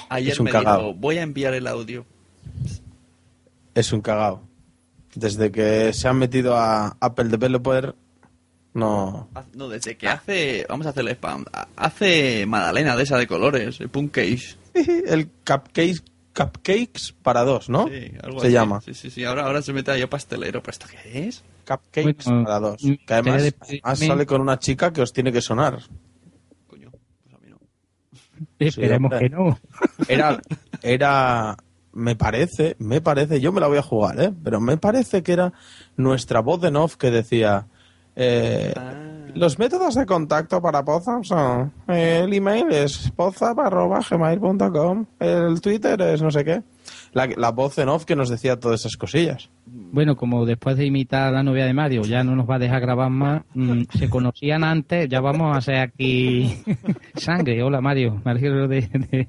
Ayer 0.09 0.33
es 0.33 0.39
un 0.39 0.45
me 0.45 0.51
cagao. 0.51 0.79
dijo, 0.79 0.95
voy 0.95 1.19
a 1.19 1.23
enviar 1.23 1.55
el 1.55 1.67
audio. 1.67 2.07
es 3.75 3.93
un 3.93 4.01
cagao. 4.01 4.43
Desde 5.15 5.51
que 5.51 5.93
se 5.93 6.07
han 6.07 6.19
metido 6.19 6.57
a 6.57 6.97
Apple 7.01 7.29
Developer, 7.29 7.95
no. 8.75 9.29
No, 9.55 9.69
desde 9.69 9.97
que 9.97 10.09
hace. 10.09 10.67
Vamos 10.69 10.87
a 10.87 10.91
hacerle 10.91 11.13
spam. 11.13 11.45
ha- 11.53 11.69
Hace 11.77 12.47
Madalena 12.47 12.97
de 12.97 13.03
esa 13.03 13.17
de 13.19 13.27
colores, 13.27 13.81
el 13.81 13.89
Punk 13.89 14.13
Case. 14.13 14.57
el 14.75 15.29
Cupcake 15.47 16.03
Cupcakes 16.37 17.15
para 17.23 17.43
dos, 17.45 17.69
¿no? 17.69 17.89
Sí, 17.89 18.13
algo 18.23 18.41
Se 18.41 18.47
así. 18.47 18.55
llama. 18.55 18.81
Sí, 18.81 18.95
sí, 18.95 19.11
sí. 19.11 19.25
Ahora, 19.25 19.45
ahora 19.47 19.61
se 19.63 19.73
mete 19.73 19.91
ahí 19.91 20.03
a 20.03 20.09
pastelero. 20.11 20.63
¿Pero 20.63 20.71
esto 20.71 20.87
qué 20.91 21.27
es? 21.29 21.43
Cupcakes 21.67 22.25
Bueno, 22.27 22.45
para 22.45 22.61
dos. 22.61 22.77
Que 22.81 23.15
además, 23.15 23.43
te- 23.43 23.81
además 23.83 24.01
me- 24.01 24.07
sale 24.07 24.27
con 24.27 24.41
una 24.41 24.59
chica 24.59 24.93
que 24.93 25.03
os 25.03 25.13
tiene 25.13 25.33
que 25.33 25.41
sonar. 25.43 25.81
Esperemos 28.59 29.13
hombre. 29.13 29.29
que 29.31 29.35
no. 29.35 29.59
Era, 30.09 30.41
era, 30.83 31.57
me 31.93 32.17
parece, 32.17 32.77
me 32.79 33.01
parece, 33.01 33.41
yo 33.41 33.53
me 33.53 33.61
la 33.61 33.67
voy 33.67 33.79
a 33.79 33.83
jugar, 33.83 34.21
¿eh? 34.21 34.33
Pero 34.45 34.61
me 34.61 34.77
parece 34.77 35.23
que 35.23 35.33
era 35.33 35.53
nuestra 35.97 36.41
voz 36.41 36.61
de 36.61 36.69
off 36.77 36.97
que 36.97 37.11
decía, 37.11 37.67
eh, 38.19 38.75
los 39.35 39.59
métodos 39.59 39.95
de 39.95 40.05
contacto 40.05 40.61
para 40.61 40.85
Pozap 40.85 41.25
son, 41.25 41.73
eh, 41.89 42.23
el 42.25 42.33
email 42.35 42.67
es 42.71 43.11
pozap.gmail.com, 43.15 45.07
el 45.21 45.61
Twitter 45.61 46.01
es 46.03 46.21
no 46.23 46.31
sé 46.31 46.45
qué. 46.45 46.63
La, 47.13 47.27
la 47.37 47.51
voz 47.53 47.79
en 47.79 47.89
off 47.89 48.05
que 48.05 48.17
nos 48.17 48.29
decía 48.29 48.59
todas 48.59 48.81
esas 48.81 48.97
cosillas. 48.97 49.49
Bueno, 49.67 50.17
como 50.17 50.45
después 50.45 50.77
de 50.77 50.85
imitar 50.87 51.29
a 51.29 51.31
la 51.31 51.43
novia 51.43 51.65
de 51.67 51.73
Mario 51.75 52.03
ya 52.03 52.23
no 52.25 52.35
nos 52.37 52.49
va 52.49 52.57
a 52.57 52.59
dejar 52.59 52.81
grabar 52.81 53.11
más, 53.11 53.43
mm, 53.55 53.83
se 53.97 54.11
conocían 54.11 54.65
antes, 54.65 55.09
ya 55.09 55.21
vamos 55.21 55.55
a 55.55 55.59
hacer 55.59 55.77
aquí 55.77 56.59
sangre. 57.15 57.63
Hola 57.63 57.81
Mario, 57.81 58.21
me 58.25 58.31
alegro 58.33 58.69
de, 58.69 58.81
de- 59.11 59.29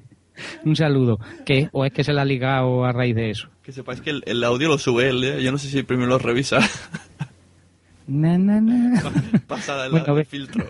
Un 0.64 0.74
saludo. 0.76 1.18
¿Qué? 1.44 1.68
¿O 1.72 1.84
es 1.84 1.92
que 1.92 2.02
se 2.04 2.12
la 2.12 2.22
ha 2.22 2.24
ligado 2.24 2.84
a 2.84 2.92
raíz 2.92 3.14
de 3.14 3.30
eso? 3.30 3.48
Que 3.62 3.72
sepáis 3.72 4.00
que 4.00 4.10
el, 4.10 4.22
el 4.26 4.42
audio 4.44 4.68
lo 4.68 4.78
sube 4.78 5.08
él, 5.10 5.22
¿eh? 5.24 5.42
Yo 5.42 5.52
no 5.52 5.58
sé 5.58 5.68
si 5.68 5.82
primero 5.82 6.08
lo 6.08 6.18
revisa. 6.18 6.58
Na, 8.10 8.36
na, 8.36 8.60
na. 8.60 9.00
Pasa 9.46 9.76
del 9.82 9.92
Bueno, 9.92 10.04
lado 10.06 10.14
ve. 10.16 10.20
del 10.22 10.26
filtro. 10.26 10.68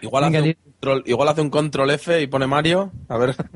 Igual 0.00 0.24
Venga, 0.24 0.38
hace, 0.38 0.48
un 0.50 0.54
control, 0.72 1.02
igual 1.06 1.28
hace 1.28 1.40
un 1.40 1.50
control 1.50 1.90
F 1.90 2.22
y 2.22 2.26
pone 2.28 2.46
Mario, 2.46 2.92
a 3.08 3.16
ver. 3.18 3.34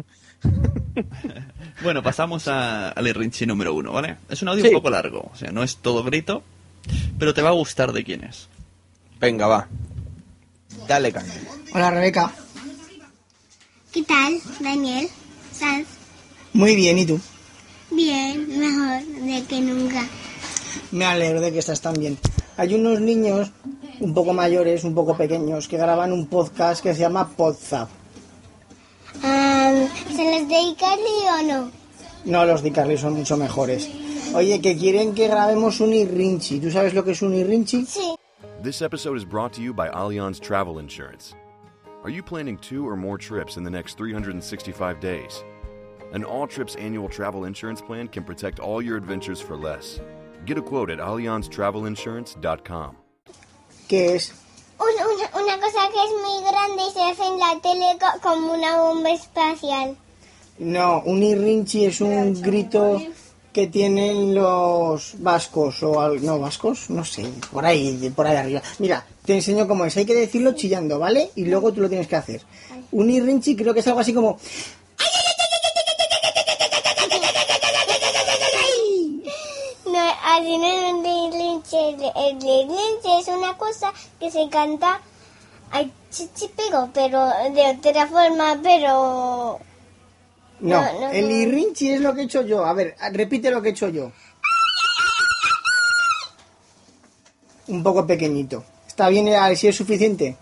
Bueno, 1.82 2.02
pasamos 2.02 2.46
a- 2.48 2.90
al 2.90 3.06
Irrinchi 3.08 3.46
número 3.46 3.74
uno, 3.74 3.92
¿vale? 3.92 4.16
Es 4.28 4.42
un 4.42 4.48
audio 4.48 4.62
Sí. 4.62 4.68
un 4.68 4.74
poco 4.74 4.90
largo, 4.90 5.30
o 5.32 5.36
sea, 5.36 5.50
no 5.50 5.62
es 5.62 5.76
todo 5.78 6.04
grito, 6.04 6.42
pero 7.18 7.32
te 7.34 7.42
va 7.42 7.48
a 7.48 7.52
gustar 7.52 7.92
de 7.92 8.04
quién 8.04 8.22
es. 8.24 8.48
Venga, 9.20 9.46
va. 9.46 9.68
Dale 10.86 11.12
caña. 11.12 11.32
Hola 11.74 11.90
Rebeca. 11.90 12.32
¿Qué 13.92 14.02
tal, 14.02 14.38
Daniel? 14.60 15.08
Sanz? 15.52 15.86
Muy 16.52 16.76
bien, 16.76 16.98
¿y 16.98 17.06
tú? 17.06 17.20
Bien, 17.90 18.46
mejor 18.58 19.04
de 19.24 19.44
que 19.44 19.60
nunca. 19.60 20.06
Me 20.92 21.04
alegro 21.04 21.40
de 21.40 21.52
que 21.52 21.58
estás 21.58 21.80
tan 21.80 21.94
bien. 21.94 22.18
Hay 22.56 22.74
unos 22.74 23.00
niños 23.00 23.50
un 24.00 24.14
poco 24.14 24.32
mayores, 24.32 24.84
un 24.84 24.94
poco 24.94 25.16
pequeños, 25.16 25.68
que 25.68 25.76
graban 25.76 26.12
un 26.12 26.26
podcast 26.26 26.82
que 26.82 26.94
se 26.94 27.00
llama 27.00 27.28
Podzap. 27.28 27.88
Am, 29.22 29.88
¿Se 30.14 30.40
los 30.40 30.48
de 30.48 30.60
Icarly 30.60 31.28
o 31.40 31.42
no? 31.46 31.70
No, 32.24 32.44
los 32.44 32.62
de 32.62 32.72
Carly 32.72 32.96
son 32.96 33.14
mucho 33.14 33.36
mejores. 33.36 33.88
Oye, 34.34 34.60
que 34.60 34.76
quieren 34.76 35.14
que 35.14 35.28
grabemos 35.28 35.80
un 35.80 35.92
irrinchi. 35.92 36.60
¿Tú 36.60 36.70
sabes 36.70 36.94
lo 36.94 37.04
que 37.04 37.12
es 37.12 37.22
un 37.22 37.34
irrinchi? 37.34 37.84
Sí. 37.84 38.14
This 38.62 38.80
episode 38.80 39.16
is 39.16 39.24
brought 39.24 39.52
to 39.54 39.60
you 39.60 39.74
by 39.74 39.88
Allianz 39.88 40.40
Travel 40.40 40.78
Insurance. 40.78 41.34
Are 42.04 42.10
you 42.10 42.22
planning 42.22 42.58
two 42.58 42.88
or 42.88 42.96
more 42.96 43.18
trips 43.18 43.56
in 43.56 43.64
the 43.64 43.70
next 43.70 43.98
365 43.98 45.00
days? 45.00 45.44
An 46.12 46.24
all 46.24 46.46
trips 46.46 46.76
annual 46.76 47.08
travel 47.08 47.44
insurance 47.44 47.80
plan 47.80 48.08
can 48.08 48.24
protect 48.24 48.60
all 48.60 48.82
your 48.82 48.96
adventures 48.96 49.40
for 49.40 49.56
less. 49.56 50.00
Get 50.46 50.58
a 50.58 50.62
quote 50.62 50.90
at 50.90 51.00
allianztravelinsurance.com. 51.00 52.94
¿Qué 53.88 54.14
es? 54.16 54.32
Un- 54.78 54.86
una, 54.88 55.44
una 55.44 55.60
cosa 55.60 55.80
que 55.92 55.98
es 56.04 56.10
muy 56.22 56.42
grande 56.50 56.82
y 56.88 56.92
se 56.92 57.00
hace 57.02 57.24
en 57.26 57.38
la 57.38 57.60
tele 57.62 57.86
co- 58.00 58.20
como 58.28 58.52
una 58.54 58.78
bomba 58.82 59.10
espacial. 59.10 59.96
No, 60.58 61.02
un 61.06 61.22
irrinchi 61.22 61.84
es 61.84 62.00
un 62.00 62.40
grito 62.42 63.00
que 63.52 63.66
tienen 63.68 64.34
los 64.34 65.14
vascos 65.18 65.82
o 65.82 66.00
al- 66.00 66.24
no 66.24 66.38
vascos, 66.38 66.90
no 66.90 67.04
sé, 67.04 67.26
por 67.52 67.64
ahí, 67.64 68.10
por 68.14 68.26
ahí 68.26 68.36
arriba. 68.36 68.62
Mira, 68.78 69.04
te 69.24 69.34
enseño 69.34 69.68
cómo 69.68 69.84
es. 69.84 69.96
Hay 69.96 70.06
que 70.06 70.14
decirlo 70.14 70.52
chillando, 70.52 70.98
¿vale? 70.98 71.30
Y 71.36 71.44
luego 71.44 71.72
tú 71.72 71.80
lo 71.82 71.88
tienes 71.88 72.08
que 72.08 72.16
hacer. 72.16 72.42
Un 72.92 73.10
irrinchi 73.10 73.54
creo 73.54 73.72
que 73.74 73.80
es 73.80 73.86
algo 73.86 74.00
así 74.00 74.12
como 74.12 74.38
El, 80.42 82.02
el 82.04 82.40
relinche 82.40 83.18
es 83.20 83.28
una 83.28 83.56
cosa 83.56 83.92
que 84.18 84.30
se 84.30 84.48
canta 84.48 85.00
ay, 85.72 85.92
chichipego, 86.10 86.90
pero 86.92 87.26
de 87.52 87.78
otra 87.78 88.06
forma, 88.06 88.60
pero... 88.62 89.58
No, 90.60 90.80
No, 90.80 91.00
no, 91.00 91.10
el 91.10 91.30
irrinchi 91.30 91.90
es 91.90 92.00
lo 92.00 92.14
que 92.14 92.20
he 92.22 92.24
hecho 92.24 92.42
yo. 92.42 92.64
A 92.64 92.72
ver, 92.72 92.94
repite 93.12 93.50
lo 93.50 93.60
que 93.60 93.70
he 93.70 93.72
hecho 93.72 93.88
yo. 93.88 94.12
Un 97.66 97.82
poco 97.82 98.06
pequeñito. 98.06 98.64
¿Está 98.86 99.08
bien? 99.08 99.34
A 99.34 99.48
ver 99.48 99.56
si 99.56 99.66
es 99.66 99.74
suficiente. 99.74 100.36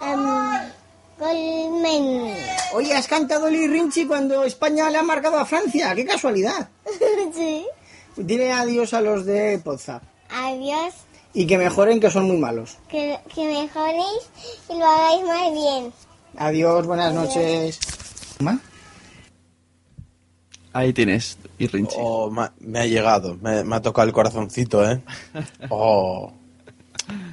am, 0.00 0.70
colmen. 1.18 2.34
Oye, 2.72 2.94
has 2.94 3.06
cantado 3.06 3.48
el 3.48 3.56
irrinchi 3.56 4.06
cuando 4.06 4.44
España 4.44 4.88
le 4.88 4.96
ha 4.96 5.02
marcado 5.02 5.38
a 5.38 5.44
Francia. 5.44 5.94
¡Qué 5.94 6.06
casualidad! 6.06 6.70
sí. 7.34 7.66
Dile 8.16 8.52
adiós 8.52 8.94
a 8.94 9.00
los 9.00 9.24
de 9.24 9.58
Podzap. 9.62 10.02
Adiós. 10.30 10.94
Y 11.32 11.46
que 11.46 11.58
mejoren, 11.58 12.00
que 12.00 12.10
son 12.10 12.26
muy 12.26 12.38
malos. 12.38 12.78
Que, 12.88 13.18
que 13.32 13.46
mejoréis 13.46 14.30
y 14.68 14.78
lo 14.78 14.84
hagáis 14.84 15.22
más 15.26 15.52
bien. 15.52 15.92
Adiós, 16.36 16.86
buenas 16.86 17.14
noches. 17.14 17.78
¿Ma? 18.40 18.58
Ahí 20.72 20.92
tienes, 20.92 21.38
Irrinchi. 21.58 21.96
Oh, 21.98 22.30
me 22.60 22.78
ha 22.78 22.86
llegado, 22.86 23.36
me, 23.40 23.64
me 23.64 23.76
ha 23.76 23.82
tocado 23.82 24.06
el 24.06 24.14
corazoncito, 24.14 24.88
¿eh? 24.88 25.00
Oh, 25.68 26.32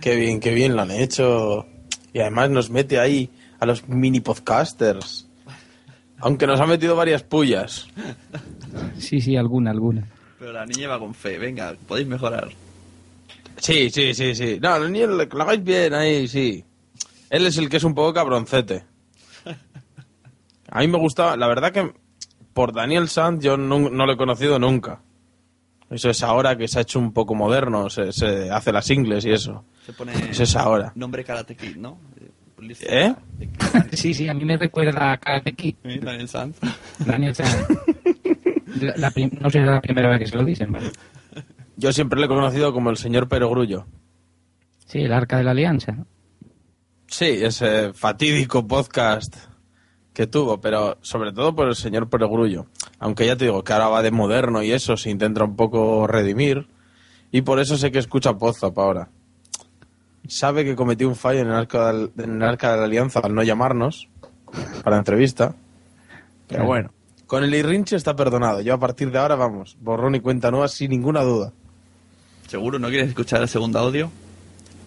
qué 0.02 0.16
bien, 0.16 0.40
qué 0.40 0.52
bien 0.52 0.76
lo 0.76 0.82
han 0.84 0.91
hecho. 0.91 1.66
Y 2.14 2.20
además 2.20 2.49
nos 2.49 2.70
mete 2.70 2.99
ahí 2.99 3.30
a 3.60 3.66
los 3.66 3.88
mini 3.88 4.20
podcasters. 4.22 5.28
Aunque 6.20 6.48
nos 6.48 6.60
ha 6.60 6.66
metido 6.66 6.95
varias 6.95 7.22
pullas. 7.22 7.88
Sí, 8.98 9.22
sí, 9.22 9.36
alguna, 9.36 9.70
alguna. 9.70 10.08
Pero 10.40 10.54
la 10.54 10.66
niña 10.66 10.88
va 10.88 11.00
con 11.00 11.14
fe, 11.14 11.38
venga, 11.38 11.76
podéis 11.88 12.08
mejorar. 12.08 12.50
Sí, 13.58 13.90
sí, 13.90 14.14
sí, 14.14 14.36
sí. 14.36 14.60
No, 14.62 14.76
el 14.76 14.92
niño 14.92 15.08
lo 15.08 15.26
lo 15.26 15.44
hagáis 15.44 15.64
bien 15.64 15.94
ahí, 15.94 16.28
sí. 16.28 16.64
Él 17.30 17.46
es 17.48 17.58
el 17.58 17.70
que 17.70 17.78
es 17.78 17.84
un 17.84 17.96
poco 17.96 18.14
cabroncete. 18.14 18.84
A 20.70 20.80
mí 20.82 20.88
me 20.88 20.98
gusta, 20.98 21.36
la 21.38 21.48
verdad 21.48 21.72
que 21.72 21.92
por 22.54 22.74
Daniel 22.74 23.08
Sanz 23.10 23.44
yo 23.44 23.58
no, 23.58 23.80
no 23.90 24.06
lo 24.06 24.14
he 24.14 24.18
conocido 24.18 24.60
nunca. 24.60 25.02
Eso 25.90 26.10
es 26.10 26.22
ahora 26.22 26.58
que 26.58 26.68
se 26.68 26.80
ha 26.80 26.82
hecho 26.82 27.00
un 27.00 27.14
poco 27.14 27.34
moderno, 27.34 27.90
se, 27.90 28.12
se 28.12 28.52
hace 28.52 28.72
las 28.74 28.90
ingles 28.92 29.24
y 29.26 29.32
eso. 29.32 29.64
Se 29.86 29.94
pone 29.94 30.12
Eso 30.30 30.44
es 30.44 30.56
ahora. 30.56 30.92
nombre 30.96 31.24
Karate 31.24 31.56
Kid, 31.56 31.78
¿no? 31.78 31.98
¿Eh? 32.82 33.14
Sí, 33.94 34.14
sí, 34.14 34.28
a 34.28 34.34
mí 34.34 34.44
me 34.44 34.58
recuerda 34.58 35.14
a 35.14 35.18
Karate 35.18 35.54
Kid. 35.54 35.76
Daniel 35.84 36.28
Sanz. 36.28 36.58
Daniel 37.00 37.34
Sanz. 37.36 37.56
La- 38.81 38.94
la 38.98 39.10
no 39.41 39.49
sé 39.49 39.52
si 39.52 39.57
es 39.60 39.65
la 39.65 39.81
primera 39.81 40.10
vez 40.10 40.19
que 40.19 40.27
se 40.27 40.35
lo 40.35 40.44
dicen, 40.44 40.72
¿vale? 40.72 40.91
Yo 41.77 41.91
siempre 41.94 42.19
le 42.19 42.26
he 42.26 42.30
conocido 42.30 42.73
como 42.73 42.89
el 42.89 42.98
señor 42.98 43.27
Perogrullo. 43.27 43.85
Sí, 44.85 44.99
el 44.99 45.14
Arca 45.14 45.38
de 45.38 45.44
la 45.44 45.52
Alianza. 45.52 46.06
Sí, 47.07 47.26
ese 47.26 47.94
fatídico 47.94 48.68
podcast 48.68 49.35
que 50.14 50.27
tuvo, 50.27 50.60
pero 50.60 50.98
sobre 51.02 51.31
todo 51.31 51.56
por 51.56 51.68
el 51.68 51.76
señor 51.76 52.10
Perogrullo. 52.10 52.65
Aunque 52.99 53.26
ya 53.27 53.35
te 53.35 53.45
digo 53.45 53.64
que 53.64 53.73
ahora 53.73 53.88
va 53.89 54.02
de 54.02 54.11
moderno 54.11 54.64
y 54.64 54.72
eso, 54.72 54.98
se 54.98 55.10
intenta 55.11 55.44
un 55.44 55.56
poco 55.56 56.07
redimir. 56.07 56.68
Y 57.31 57.41
por 57.44 57.60
eso 57.60 57.77
sé 57.77 57.91
que 57.91 57.99
escucha 57.99 58.34
Podzap 58.38 58.77
ahora. 58.80 59.10
Sabe 60.27 60.65
que 60.65 60.76
cometió 60.76 61.07
un 61.07 61.15
fallo 61.15 61.39
en 61.41 61.48
el, 61.48 61.53
arca 61.53 61.91
del- 61.94 62.11
en 62.18 62.35
el 62.41 62.44
arca 62.44 62.72
de 62.72 62.77
la 62.80 62.84
alianza 62.85 63.19
al 63.19 63.34
no 63.35 63.44
llamarnos 63.44 64.10
para 64.84 64.95
la 64.95 64.98
entrevista. 64.99 65.56
Pero 66.48 66.65
bueno, 66.65 66.89
con 67.28 67.44
el 67.44 67.54
Irrinche 67.54 67.95
está 67.95 68.16
perdonado. 68.16 68.62
Yo 68.62 68.74
a 68.74 68.80
partir 68.80 69.12
de 69.12 69.20
ahora, 69.20 69.36
vamos, 69.36 69.78
borrón 69.82 70.16
y 70.16 70.22
cuenta 70.22 70.49
nueva 70.49 70.68
sin 70.70 70.91
ninguna 70.91 71.22
duda. 71.22 71.52
¿Seguro 72.48 72.80
no 72.80 72.88
quieres 72.88 73.10
escuchar 73.10 73.41
el 73.41 73.49
segundo 73.49 73.80
audio? 73.80 74.10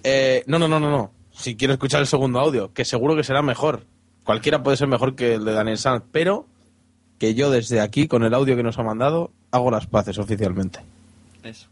Eh, 0.03 0.43
no, 0.47 0.59
no, 0.59 0.67
no, 0.67 0.81
no, 0.81 0.91
no. 0.91 1.13
Si 1.33 1.57
quiero 1.57 1.75
escuchar 1.75 2.01
el 2.01 2.07
segundo 2.07 2.41
audio, 2.41 2.73
que 2.73 2.85
seguro 2.85 3.15
que 3.15 3.25
será 3.25 3.43
mejor. 3.43 3.85
Cualquiera 4.25 4.63
puede 4.63 4.79
ser 4.79 4.89
mejor 4.89 5.15
que 5.15 5.35
el 5.35 5.45
de 5.45 5.53
Daniel 5.53 5.79
Sanz, 5.79 6.03
pero 6.11 6.47
que 7.19 7.35
yo 7.35 7.51
desde 7.51 7.81
aquí, 7.81 8.09
con 8.09 8.25
el 8.25 8.33
audio 8.33 8.57
que 8.57 8.63
nos 8.63 8.79
ha 8.79 8.83
mandado, 8.83 9.31
hago 9.51 9.71
las 9.71 9.87
paces 9.87 10.19
oficialmente. 10.19 10.81
Eso. 11.43 11.69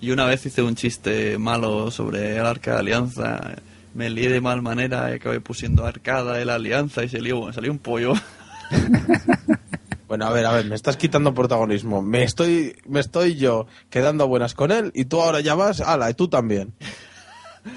Y 0.00 0.10
una 0.10 0.24
vez 0.24 0.44
hice 0.46 0.62
un 0.62 0.74
chiste 0.74 1.36
malo 1.36 1.90
sobre 1.90 2.36
el 2.36 2.46
arca 2.46 2.72
de 2.72 2.78
alianza. 2.78 3.56
Me 3.94 4.08
lié 4.08 4.30
de 4.30 4.40
mal 4.40 4.62
manera 4.62 5.10
y 5.10 5.14
acabé 5.16 5.40
pusiendo 5.40 5.84
arcada 5.84 6.38
de 6.38 6.44
la 6.46 6.54
alianza 6.54 7.04
y 7.04 7.08
se 7.08 7.20
lió, 7.20 7.52
salió 7.52 7.70
un 7.70 7.78
pollo. 7.78 8.14
Bueno, 10.08 10.26
a 10.26 10.30
ver, 10.32 10.46
a 10.46 10.52
ver, 10.52 10.66
me 10.66 10.74
estás 10.76 10.96
quitando 10.96 11.34
protagonismo. 11.34 12.00
Me 12.02 12.22
estoy, 12.22 12.76
me 12.86 13.00
estoy 13.00 13.34
yo 13.36 13.66
quedando 13.90 14.24
a 14.24 14.26
buenas 14.26 14.54
con 14.54 14.70
él 14.70 14.92
y 14.94 15.06
tú 15.06 15.20
ahora 15.20 15.40
ya 15.40 15.54
vas, 15.54 15.80
ala, 15.80 16.08
y 16.10 16.14
tú 16.14 16.28
también. 16.28 16.72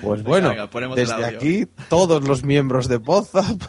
Pues 0.02 0.22
bueno, 0.22 0.50
venga, 0.50 0.70
desde 0.96 1.14
aquí, 1.38 1.68
todos 1.90 2.24
los 2.28 2.44
miembros 2.44 2.88
de 2.88 3.00
Pozap 3.00 3.60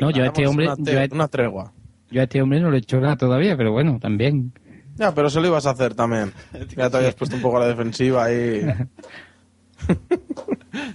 No, 0.00 0.10
yo 0.10 0.22
a 0.24 0.26
este 0.26 0.46
hombre- 0.46 0.66
una, 0.66 0.76
te- 0.76 0.92
yo 0.92 1.00
a- 1.00 1.08
una 1.10 1.28
tregua. 1.28 1.72
Yo 2.10 2.20
a 2.20 2.24
este 2.24 2.42
hombre 2.42 2.60
no 2.60 2.70
le 2.70 2.76
he 2.76 2.80
hecho 2.80 3.00
nada 3.00 3.16
todavía, 3.16 3.56
pero 3.56 3.72
bueno, 3.72 3.98
también. 4.00 4.52
Ya, 4.96 5.14
pero 5.14 5.30
se 5.30 5.40
lo 5.40 5.46
ibas 5.46 5.64
a 5.64 5.70
hacer 5.70 5.94
también. 5.94 6.32
Ya 6.76 6.90
te 6.90 6.96
habías 6.98 7.14
puesto 7.14 7.36
un 7.36 7.40
poco 7.42 7.56
a 7.56 7.60
la 7.60 7.68
defensiva 7.68 8.24
ahí. 8.24 8.66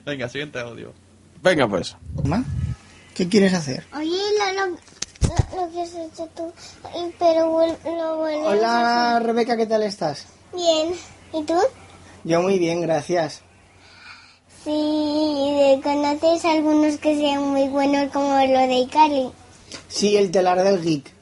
Venga, 0.06 0.30
siguiente 0.30 0.60
audio. 0.60 0.94
Venga, 1.41 1.68
pues. 1.68 1.95
¿Qué 3.15 3.27
quieres 3.27 3.53
hacer? 3.53 3.84
Oye, 3.95 4.10
lo, 4.10 4.77
lo, 5.56 5.72
que 5.72 5.82
has 5.82 5.94
hecho 5.94 6.28
tú, 6.36 6.52
pero 7.20 7.45
lo 7.45 8.18
vuelves 8.18 8.45
a 8.45 8.49
Hola 8.49 9.12
hacer. 9.16 9.28
Rebeca, 9.28 9.57
¿qué 9.57 9.66
tal 9.66 9.84
estás? 9.84 10.26
Bien. 10.53 10.94
¿Y 11.34 11.44
tú? 11.44 11.56
Yo 12.24 12.41
muy 12.41 12.60
bien, 12.60 12.82
gracias. 12.82 13.41
Sí, 14.64 14.72
¿y 14.72 15.82
¿conoces 15.84 16.44
algunos 16.45 16.98
que 16.98 17.16
sean 17.16 17.44
muy 17.52 17.68
buenos 17.68 18.12
como 18.12 18.34
lo 18.34 18.60
de 18.60 18.80
Icali? 18.80 19.32
Sí, 19.88 20.18
el 20.18 20.32
telar 20.32 20.64
del 20.64 20.82
geek. 20.82 21.14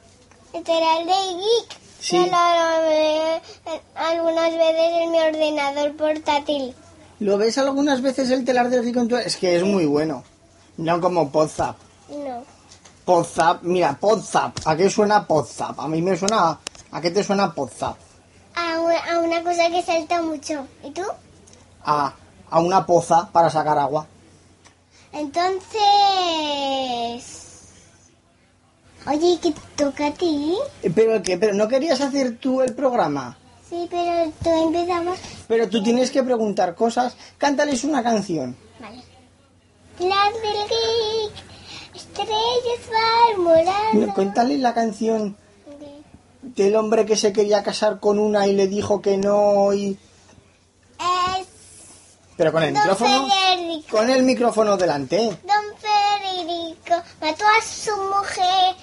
Literal 0.54 1.04
de 1.04 1.12
Geek. 1.12 1.78
Sí. 2.00 2.16
Yo 2.16 2.26
lo 2.26 2.88
veo 2.88 3.36
eh, 3.36 3.80
algunas 3.94 4.50
veces 4.52 4.92
en 5.02 5.10
mi 5.10 5.18
ordenador 5.18 5.96
portátil. 5.96 6.74
¿Lo 7.20 7.38
ves 7.38 7.58
algunas 7.58 8.02
veces 8.02 8.30
el 8.30 8.44
telar 8.44 8.70
del 8.70 8.84
geek 8.84 8.96
en 8.96 9.08
tu... 9.08 9.16
Es 9.16 9.36
que 9.36 9.56
es 9.56 9.62
muy 9.62 9.86
bueno. 9.86 10.22
No 10.76 11.00
como 11.00 11.30
Podzap. 11.30 11.76
No. 12.08 12.53
Podzap, 13.04 13.62
mira, 13.62 13.96
Podzap. 14.00 14.58
¿A 14.64 14.76
qué 14.76 14.88
suena 14.88 15.26
Podzap? 15.26 15.78
A 15.80 15.88
mí 15.88 16.00
me 16.00 16.16
suena... 16.16 16.58
¿A 16.90 17.00
qué 17.00 17.10
te 17.10 17.22
suena 17.22 17.52
Podzap? 17.54 17.96
A, 18.56 18.78
una 19.18 19.42
cosa 19.42 19.68
que 19.68 19.82
salta 19.82 20.22
mucho. 20.22 20.66
¿Y 20.82 20.90
tú? 20.90 21.02
A, 21.84 22.14
a 22.50 22.60
una 22.60 22.86
poza 22.86 23.28
para 23.32 23.50
sacar 23.50 23.78
agua. 23.78 24.06
Entonces... 25.12 25.74
Oye, 29.06 29.38
¿qué 29.42 29.52
te 29.52 29.60
toca 29.76 30.06
a 30.06 30.12
ti? 30.12 30.56
¿Pero 30.94 31.22
qué? 31.22 31.36
¿Pero 31.36 31.54
no 31.54 31.68
querías 31.68 32.00
hacer 32.00 32.38
tú 32.38 32.62
el 32.62 32.74
programa? 32.74 33.36
Sí, 33.68 33.86
pero 33.90 34.32
tú 34.42 34.50
empezamos... 34.50 35.18
Pero 35.46 35.68
tú 35.68 35.82
tienes 35.82 36.10
que 36.10 36.22
preguntar 36.22 36.74
cosas. 36.74 37.16
Cántales 37.36 37.84
una 37.84 38.02
canción. 38.02 38.56
Vale. 38.80 39.02
Las 39.98 40.32
del 40.34 40.68
geek, 40.68 41.32
No, 43.92 44.14
Cuéntale 44.14 44.58
la 44.58 44.74
canción 44.74 45.36
del 46.42 46.76
hombre 46.76 47.06
que 47.06 47.16
se 47.16 47.32
quería 47.32 47.62
casar 47.62 48.00
con 48.00 48.18
una 48.18 48.46
y 48.46 48.54
le 48.54 48.66
dijo 48.66 49.00
que 49.00 49.16
no 49.16 49.72
y... 49.72 49.98
Es 50.98 51.46
Pero 52.36 52.52
con 52.52 52.62
el 52.62 52.74
Don 52.74 52.82
micrófono... 52.82 53.28
Federico. 53.28 53.96
Con 53.96 54.10
el 54.10 54.22
micrófono 54.22 54.76
delante. 54.76 55.16
Don 55.16 55.64
Federico 55.78 56.94
mató 57.20 57.44
a 57.44 57.62
su 57.62 57.96
mujer 57.96 58.76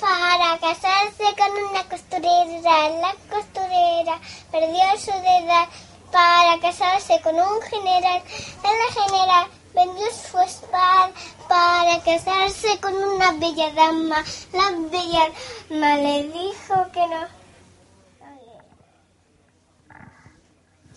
para 0.00 0.58
casarse 0.58 1.24
con 1.36 1.70
una 1.70 1.88
costurera. 1.88 2.88
La 2.90 3.14
costurera 3.30 4.20
perdió 4.50 4.82
su 4.98 5.10
edad 5.10 5.68
para 6.12 6.60
casarse 6.60 7.20
con 7.22 7.34
un 7.34 7.62
general. 7.62 8.22
El 8.62 9.02
general 9.02 9.46
vendió 9.74 10.06
su 10.10 10.38
espada 10.38 11.10
para 11.48 12.00
casarse 12.02 12.78
con 12.80 12.94
una 12.94 13.32
bella 13.32 13.72
dama. 13.72 14.24
La 14.52 14.70
bella 14.90 15.30
dama 15.68 15.96
le 15.96 16.22
dijo 16.24 16.86
que 16.92 17.00
no. 17.06 17.26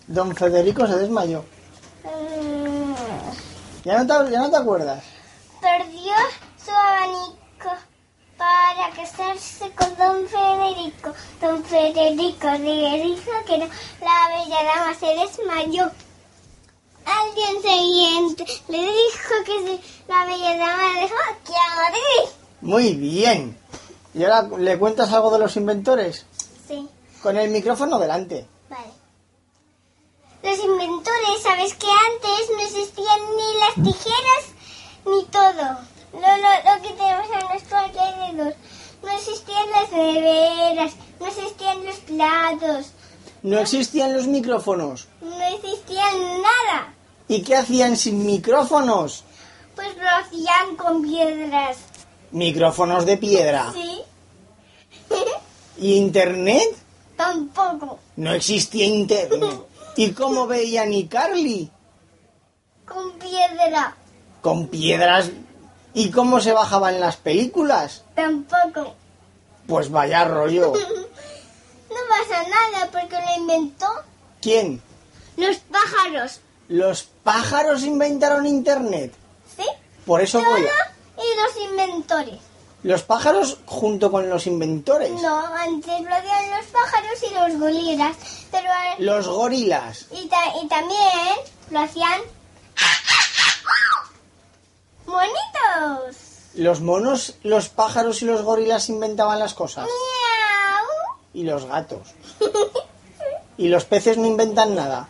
Don 0.07 0.35
Federico 0.35 0.87
se 0.87 0.97
desmayó. 0.97 1.45
Mm, 2.03 2.93
¿Ya 3.83 4.03
no 4.03 4.07
te, 4.25 4.31
ya 4.31 4.39
no 4.39 4.49
te 4.49 4.57
acuerdas? 4.57 5.03
perdió 5.61 6.13
su 6.63 6.71
abanico 6.71 7.71
para 8.37 8.89
casarse 8.95 9.69
con 9.71 9.95
don 9.97 10.27
Federico. 10.27 11.13
Don 11.41 11.63
Federico 11.63 12.49
le 12.51 13.03
dijo 13.03 13.31
que 13.45 13.57
no. 13.57 13.65
La 14.01 14.35
bella 14.35 14.63
dama 14.63 14.93
se 14.99 15.07
desmayó. 15.15 15.91
Al 17.05 17.35
día 17.35 17.61
siguiente 17.71 18.45
le 18.67 18.77
dijo 18.81 19.33
que. 19.45 19.79
La 20.07 20.25
bella 20.25 20.57
dama 20.57 20.99
dijo 21.01 21.15
que 21.45 21.53
a 21.53 21.75
morir. 21.89 22.33
Muy 22.61 22.93
bien. 22.95 23.57
¿Y 24.13 24.23
ahora 24.23 24.49
le 24.57 24.77
cuentas 24.79 25.11
algo 25.13 25.29
de 25.31 25.39
los 25.39 25.55
inventores? 25.55 26.25
Sí, 26.67 26.89
Con 27.21 27.37
el 27.37 27.49
micrófono 27.51 27.99
delante. 27.99 28.47
vale. 28.69 28.89
Los 30.41 30.57
inventores, 30.57 31.41
¿sabes 31.43 31.73
que 31.75 31.87
antes 31.87 32.49
no 32.55 32.61
existían 32.61 33.19
ni 33.35 33.59
las 33.59 33.73
tijeras 33.93 34.45
ni 35.05 35.25
todo? 35.25 35.77
Lo, 36.13 36.19
lo, 36.19 36.75
lo 36.75 36.81
que 36.81 36.89
tenemos 36.93 37.27
a 37.35 37.49
nuestro 37.51 37.77
alrededor. 37.77 38.55
No 39.03 39.11
existían 39.11 39.71
las 39.71 39.91
neveras, 39.91 40.93
no 41.19 41.27
existían 41.27 41.85
los 41.85 41.95
platos, 41.97 42.91
No 43.43 43.59
existían 43.59 44.13
los 44.15 44.27
micrófonos. 44.27 45.07
no 45.21 45.41
existían 45.55 46.17
nada. 46.41 46.93
¿Y 47.27 47.41
qué 47.43 47.55
hacían 47.55 47.95
sin 47.95 48.25
micrófonos? 48.25 49.23
Pues 49.75 49.95
lo 49.97 50.09
hacían 50.09 50.75
con 50.75 51.01
piedras. 51.03 51.77
Micrófonos 52.31 53.05
de 53.05 53.17
piedra. 53.17 53.71
Sí, 53.73 54.01
¿Y 55.77 55.93
internet? 55.95 56.75
tampoco. 57.15 57.99
No 58.15 58.33
existía 58.33 58.85
internet. 58.85 59.61
¿Y 59.95 60.11
cómo 60.11 60.47
veían 60.47 60.93
iCarly? 60.93 61.69
Con 62.85 63.11
piedra, 63.13 63.95
Con 64.41 64.67
piedras. 64.67 65.31
¿Y 65.93 66.11
cómo 66.11 66.39
se 66.39 66.53
bajaban 66.53 66.99
las 66.99 67.17
películas? 67.17 68.03
tampoco. 68.15 68.95
Pues 69.67 69.91
vaya 69.91 70.23
rollo. 70.25 70.73
No 72.09 72.15
pasa 72.15 72.43
nada 72.49 72.89
porque 72.91 73.15
lo 73.23 73.35
inventó 73.41 73.87
¿Quién? 74.41 74.81
los 75.37 75.57
pájaros. 75.57 76.39
Los 76.67 77.03
pájaros 77.23 77.83
inventaron 77.83 78.45
internet. 78.45 79.13
¿Sí? 79.55 79.65
Por 80.05 80.21
eso 80.21 80.39
voy. 80.43 80.61
Todo 80.63 81.23
y 81.25 81.35
los 81.41 81.69
inventores. 81.71 82.39
Los 82.83 83.03
pájaros 83.03 83.57
junto 83.65 84.09
con 84.11 84.29
los 84.29 84.47
inventores. 84.47 85.11
No, 85.21 85.45
antes 85.55 86.01
lo 86.01 86.15
hacían 86.15 86.49
los 86.51 86.65
pájaros 86.67 87.11
y 87.29 87.33
los 87.33 87.59
gorilas. 87.59 88.15
Pero 88.51 88.69
Los 88.99 89.27
gorilas. 89.27 90.05
y, 90.11 90.27
ta- 90.27 90.53
y 90.63 90.67
también 90.67 91.35
lo 91.71 91.79
hacían 91.81 92.21
monitos. 95.05 96.15
Los 96.55 96.81
monos, 96.81 97.35
los 97.43 97.69
pájaros 97.69 98.21
y 98.21 98.25
los 98.25 98.41
gorilas 98.41 98.89
inventaban 98.89 99.39
las 99.39 99.53
cosas. 99.53 99.87
Y 101.33 101.43
los 101.43 101.65
gatos. 101.65 102.07
Y 103.57 103.67
los 103.67 103.85
peces 103.85 104.17
no 104.17 104.25
inventan 104.25 104.75
nada. 104.75 105.07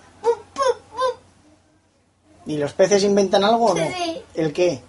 ¿Y 2.46 2.58
los 2.58 2.74
peces 2.74 3.04
inventan 3.04 3.44
algo 3.44 3.66
o 3.68 3.74
no? 3.76 3.86
Sí. 3.86 4.22
¿El 4.34 4.54
qué? 4.54 4.82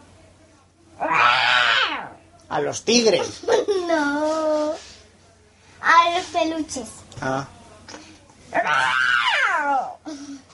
A 2.49 2.61
los 2.61 2.85
tigres. 2.85 3.43
No. 3.91 4.73
A 5.81 6.11
los 6.17 6.25
peluches. 6.27 6.89
Ah. 7.21 7.45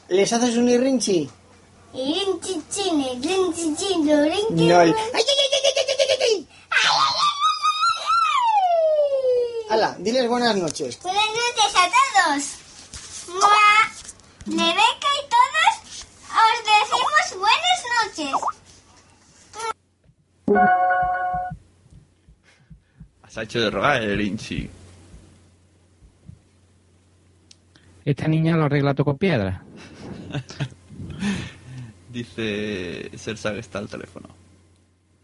¿Les 0.09 0.32
haces 0.32 0.57
un 0.57 0.69
irrinchi? 0.70 1.28
Y 1.93 2.15
rinchichine, 2.24 3.19
rinchichino, 3.20 4.15
rinchi- 4.24 4.69
No. 4.69 4.81
el- 4.81 4.94
¡Ay, 4.94 4.97
ay, 5.15 5.24
ay, 5.28 5.51
ay, 5.53 5.61
ay, 5.65 5.73
ay, 5.77 5.85
ay, 5.85 5.85
Hala, 9.77 9.94
diles 9.98 10.27
buenas 10.27 10.57
noches. 10.57 10.98
Buenas 11.03 11.23
noches 11.27 11.74
a 11.77 11.85
todos. 12.16 12.43
Mua. 13.28 13.69
Rebeca 14.47 15.11
y 15.12 15.23
todos 15.28 15.74
os 16.32 16.57
decimos 16.65 17.27
buenas 17.44 17.81
noches. 18.16 18.32
Se 23.28 23.40
ha 23.40 23.43
hecho 23.43 23.61
de 23.61 23.69
rogar 23.70 24.03
el 24.03 24.19
Inchi. 24.23 24.70
Esta 28.07 28.28
niña 28.28 28.57
lo 28.57 28.65
arregla 28.65 28.94
todo 28.94 29.05
con 29.05 29.19
piedra. 29.19 29.62
Dice 32.09 33.11
Celsa 33.19 33.53
que 33.53 33.59
está 33.59 33.78
al 33.81 33.90
teléfono. 33.90 34.31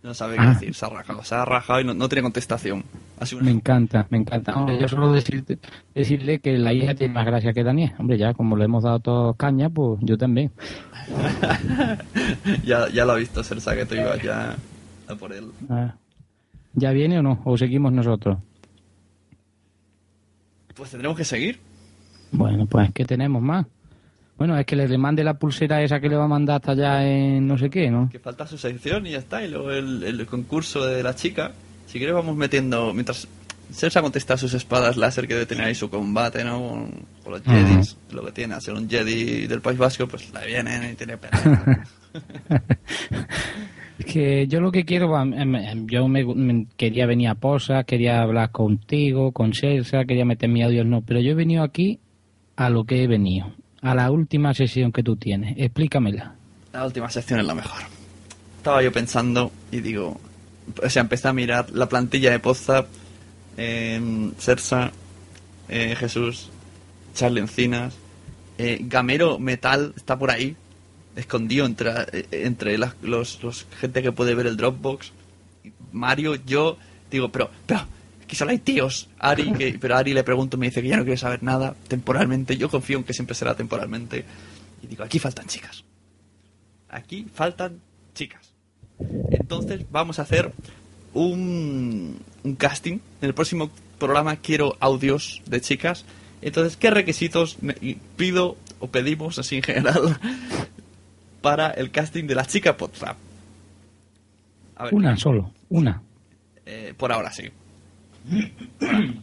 No 0.03 0.12
sabe 0.12 0.37
qué 0.37 0.43
Ah. 0.43 0.51
decir, 0.53 0.74
se 0.74 0.85
ha 0.85 0.91
rajado. 0.91 1.24
Se 1.24 1.35
ha 1.37 1.47
rajado 1.47 1.81
y 1.81 1.85
no, 1.85 1.95
no 1.95 2.07
tiene 2.11 2.20
contestación. 2.20 2.85
Me 3.40 3.51
encanta, 3.51 4.07
me 4.11 4.19
encanta. 4.19 4.55
Hombre, 4.55 4.78
yo 4.81 4.89
solo 4.89 5.12
decirte, 5.12 5.59
decirle 5.94 6.40
que 6.40 6.59
la 6.59 6.73
hija 6.73 6.94
tiene 6.94 7.15
más 7.15 7.27
gracia 7.27 7.53
que 7.53 7.62
Daniel. 7.62 7.93
Hombre, 7.99 8.19
ya 8.19 8.35
como 8.35 8.57
le 8.57 8.65
hemos 8.65 8.82
dado 8.82 9.01
todos 9.01 9.36
caña, 9.36 9.70
pues 9.70 10.01
yo 10.03 10.16
también. 10.19 10.51
ya, 12.65 12.89
ya 12.89 13.05
lo 13.05 13.12
ha 13.12 13.16
visto 13.16 13.43
Celsa 13.43 13.74
que 13.77 13.86
te 13.86 13.97
iba 13.97 14.16
ya 14.16 14.57
a 15.09 15.15
por 15.15 15.32
él. 15.32 15.51
Ah. 15.69 15.94
¿Ya 16.74 16.90
viene 16.93 17.19
o 17.19 17.23
no? 17.23 17.40
¿O 17.44 17.57
seguimos 17.57 17.93
nosotros? 17.93 18.39
Pues 20.74 20.90
tendremos 20.90 21.16
que 21.16 21.24
seguir. 21.24 21.59
Bueno, 22.32 22.66
pues 22.66 22.90
¿qué 22.93 23.05
tenemos 23.05 23.43
más? 23.43 23.66
Bueno, 24.39 24.59
es 24.59 24.65
que 24.65 24.74
le 24.74 24.99
mande 24.99 25.23
la 25.23 25.35
pulsera 25.35 25.82
esa 25.82 26.01
que 26.01 26.09
le 26.09 26.16
va 26.16 26.24
a 26.24 26.28
mandar 26.28 26.57
hasta 26.57 26.73
allá 26.73 27.07
en 27.07 27.47
no 27.47 27.59
sé 27.59 27.69
qué, 27.69 27.90
¿no? 27.90 28.09
Que 28.11 28.19
falta 28.19 28.47
su 28.47 28.57
sección 28.57 29.07
y 29.07 29.11
ya 29.12 29.19
está. 29.19 29.44
Y 29.44 29.51
luego 29.51 29.70
el, 29.70 30.03
el 30.03 30.27
concurso 30.27 30.85
de 30.85 31.03
la 31.03 31.15
chica. 31.15 31.53
Si 31.93 31.98
quieres 31.98 32.14
vamos 32.14 32.35
metiendo... 32.36 32.94
Mientras 32.94 33.28
Cersei 33.70 34.01
ha 34.01 34.02
contestado 34.02 34.39
sus 34.39 34.55
espadas 34.55 34.97
láser 34.97 35.28
que 35.28 35.35
debe 35.35 35.47
tener 35.47 35.66
ahí 35.66 35.74
su 35.74 35.89
combate, 35.90 36.43
¿no? 36.44 36.59
Con, 36.59 36.90
con 37.23 37.32
los 37.32 37.40
Ujú. 37.43 37.51
Jedis. 37.52 37.97
Lo 38.12 38.24
que 38.24 38.32
tiene, 38.32 38.55
hacer 38.55 38.74
un 38.74 38.89
Jedi 38.89 39.47
del 39.47 39.60
País 39.60 39.78
Vasco, 39.78 40.06
pues 40.06 40.32
le 40.32 40.47
vienen 40.47 40.93
y 40.93 40.94
tiene. 40.94 41.16
Es 43.98 44.06
que 44.06 44.47
yo 44.48 44.60
lo 44.60 44.73
que 44.73 44.85
quiero, 44.85 45.14
am- 45.16 45.35
em- 45.35 45.55
em, 45.55 45.86
yo 45.86 46.09
me, 46.09 46.24
me 46.24 46.66
quería 46.77 47.06
venir 47.06 47.28
a 47.28 47.35
Posa, 47.35 47.85
quería 47.85 48.23
hablar 48.23 48.51
contigo, 48.51 49.32
con 49.32 49.52
Celsa, 49.52 50.05
quería 50.06 50.24
meter 50.24 50.48
mi 50.48 50.62
audio, 50.62 50.82
no, 50.85 51.02
pero 51.02 51.20
yo 51.20 51.32
he 51.32 51.35
venido 51.35 51.62
aquí 51.62 52.01
a 52.56 52.69
lo 52.70 52.85
que 52.85 53.02
he 53.02 53.06
venido, 53.06 53.52
a 53.81 53.94
la 53.94 54.10
última 54.10 54.55
sesión 54.55 54.93
que 54.93 55.02
tú 55.02 55.16
tienes. 55.16 55.55
Explícamela. 55.59 56.35
La 56.73 56.86
última 56.86 57.09
sección 57.10 57.40
es 57.40 57.47
la 57.47 57.55
mejor. 57.55 57.82
Estaba 58.56 58.82
yo 58.82 58.90
pensando 58.93 59.52
y 59.70 59.81
digo, 59.81 60.19
o 60.82 60.89
sea, 60.90 61.02
empecé 61.02 61.28
a 61.28 61.32
mirar 61.32 61.70
la 61.70 61.89
plantilla 61.89 62.30
de 62.30 62.39
Podzap, 62.39 62.86
eh, 63.56 64.30
Cersa, 64.39 64.93
eh, 65.68 65.94
Jesús, 65.97 66.51
Charlie 67.14 67.40
Encinas, 67.40 67.94
eh, 68.59 68.78
Gamero 68.82 69.39
Metal 69.39 69.93
está 69.97 70.18
por 70.18 70.30
ahí, 70.30 70.56
escondido 71.16 71.66
entre, 71.66 71.90
eh, 72.12 72.26
entre 72.32 72.78
las- 72.78 72.94
los, 73.02 73.43
los 73.43 73.66
gente 73.80 74.02
que 74.02 74.12
puede 74.12 74.34
ver 74.34 74.47
el 74.47 74.56
Dropbox. 74.56 75.12
Mario, 75.93 76.34
yo, 76.47 76.78
digo, 77.10 77.30
pero, 77.30 77.51
pero, 77.66 77.84
aquí 78.24 78.34
solo 78.36 78.51
hay 78.52 78.59
tíos. 78.59 79.09
Ari, 79.18 79.52
que, 79.52 79.76
pero 79.80 79.97
Ari 79.97 80.14
le 80.14 80.24
pregunto, 80.24 80.56
me 80.56 80.66
dice 80.66 80.80
que 80.80 80.89
ya 80.89 80.97
no 80.97 81.02
quiere 81.05 81.18
saber 81.18 81.43
nada 81.43 81.74
temporalmente. 81.89 82.56
Yo 82.56 82.70
confío 82.70 82.97
en 82.98 83.05
que 83.05 83.12
siempre 83.12 83.34
será 83.34 83.55
temporalmente. 83.55 84.24
Y 84.82 84.86
digo, 84.86 85.05
aquí 85.05 85.18
faltan 85.18 85.47
chicas. 85.47 85.84
Aquí 86.89 87.26
faltan. 87.34 87.80
Entonces 89.31 89.85
vamos 89.91 90.19
a 90.19 90.23
hacer 90.23 90.53
un, 91.15 92.16
un 92.43 92.55
casting. 92.57 92.95
En 93.20 93.29
el 93.29 93.35
próximo 93.35 93.70
programa 93.99 94.37
quiero 94.37 94.77
audios 94.81 95.43
de 95.47 95.61
chicas. 95.61 96.05
Entonces, 96.41 96.77
¿qué 96.77 96.91
requisitos 96.91 97.57
pido 98.16 98.57
o 98.81 98.89
pedimos 98.89 99.39
así 99.39 99.57
en 99.57 99.62
general 99.62 100.19
para 101.41 101.70
el 101.70 101.91
casting 101.91 102.24
de 102.27 102.35
la 102.35 102.45
chica? 102.47 102.77
A 104.77 104.85
ver, 104.85 104.95
Una 104.95 105.16
solo, 105.16 105.53
una. 105.69 106.03
eh, 106.66 106.95
por 106.97 107.12
ahora 107.12 107.31
sí. 107.33 107.45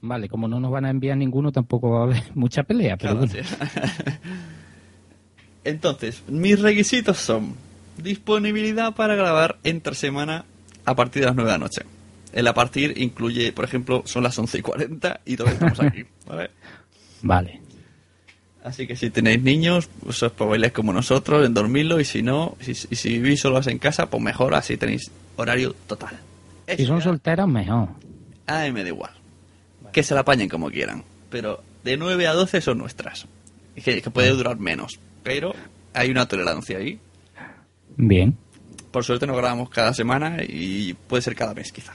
Vale, 0.00 0.28
como 0.28 0.46
no 0.46 0.60
nos 0.60 0.70
van 0.70 0.84
a 0.84 0.90
enviar 0.90 1.16
ninguno, 1.16 1.50
tampoco 1.50 1.90
va 1.90 2.00
a 2.00 2.02
haber 2.04 2.22
mucha 2.34 2.62
pelea, 2.62 2.96
pero 2.96 3.16
Claro, 3.18 3.26
bueno. 3.26 3.48
sí. 3.48 3.54
Entonces, 5.64 6.22
mis 6.28 6.60
requisitos 6.60 7.18
son 7.18 7.54
disponibilidad 8.02 8.94
para 8.94 9.14
grabar 9.14 9.58
entre 9.64 9.94
semana 9.94 10.44
a 10.84 10.94
partir 10.94 11.22
de 11.22 11.26
las 11.26 11.36
9 11.36 11.50
de 11.50 11.58
la 11.58 11.64
noche. 11.64 11.82
El 12.32 12.46
a 12.46 12.54
partir 12.54 12.94
incluye, 12.96 13.52
por 13.52 13.64
ejemplo, 13.64 14.02
son 14.04 14.22
las 14.22 14.38
11 14.38 14.58
y 14.58 14.62
40 14.62 15.20
y 15.24 15.36
todavía 15.36 15.54
estamos 15.54 15.80
aquí. 15.80 16.04
¿vale? 16.26 16.50
Vale. 17.22 17.60
Así 18.64 18.86
que 18.86 18.96
si 18.96 19.10
tenéis 19.10 19.42
niños, 19.42 19.88
pues 20.02 20.22
os 20.22 20.32
podéis 20.32 20.72
como 20.72 20.92
nosotros 20.92 21.46
en 21.46 21.54
dormirlo 21.54 22.00
y 22.00 22.04
si 22.04 22.22
no, 22.22 22.56
si, 22.60 22.72
y 22.72 22.96
si 22.96 23.18
vivís 23.18 23.40
solos 23.40 23.66
en 23.66 23.78
casa, 23.78 24.10
pues 24.10 24.22
mejor, 24.22 24.54
así 24.54 24.76
tenéis 24.76 25.10
horario 25.36 25.74
total. 25.86 26.18
Si 26.76 26.84
son 26.84 27.00
solteras, 27.00 27.48
mejor. 27.48 27.88
A 28.46 28.64
mí 28.64 28.72
me 28.72 28.82
da 28.82 28.88
igual. 28.88 29.12
Que 29.92 30.02
se 30.02 30.14
la 30.14 30.20
apañen 30.20 30.48
como 30.48 30.70
quieran. 30.70 31.02
Pero 31.30 31.62
de 31.84 31.96
9 31.96 32.26
a 32.26 32.34
12 32.34 32.60
son 32.60 32.78
nuestras. 32.78 33.26
Que, 33.74 34.02
que 34.02 34.10
puede 34.10 34.30
durar 34.30 34.58
menos. 34.58 34.98
Pero 35.22 35.54
hay 35.94 36.10
una 36.10 36.26
tolerancia 36.26 36.78
ahí. 36.78 36.98
Bien. 37.98 38.36
Por 38.90 39.04
suerte 39.04 39.26
nos 39.26 39.36
grabamos 39.36 39.68
cada 39.68 39.92
semana 39.92 40.38
y 40.42 40.94
puede 40.94 41.22
ser 41.22 41.34
cada 41.34 41.52
mes 41.52 41.70
quizá. 41.72 41.94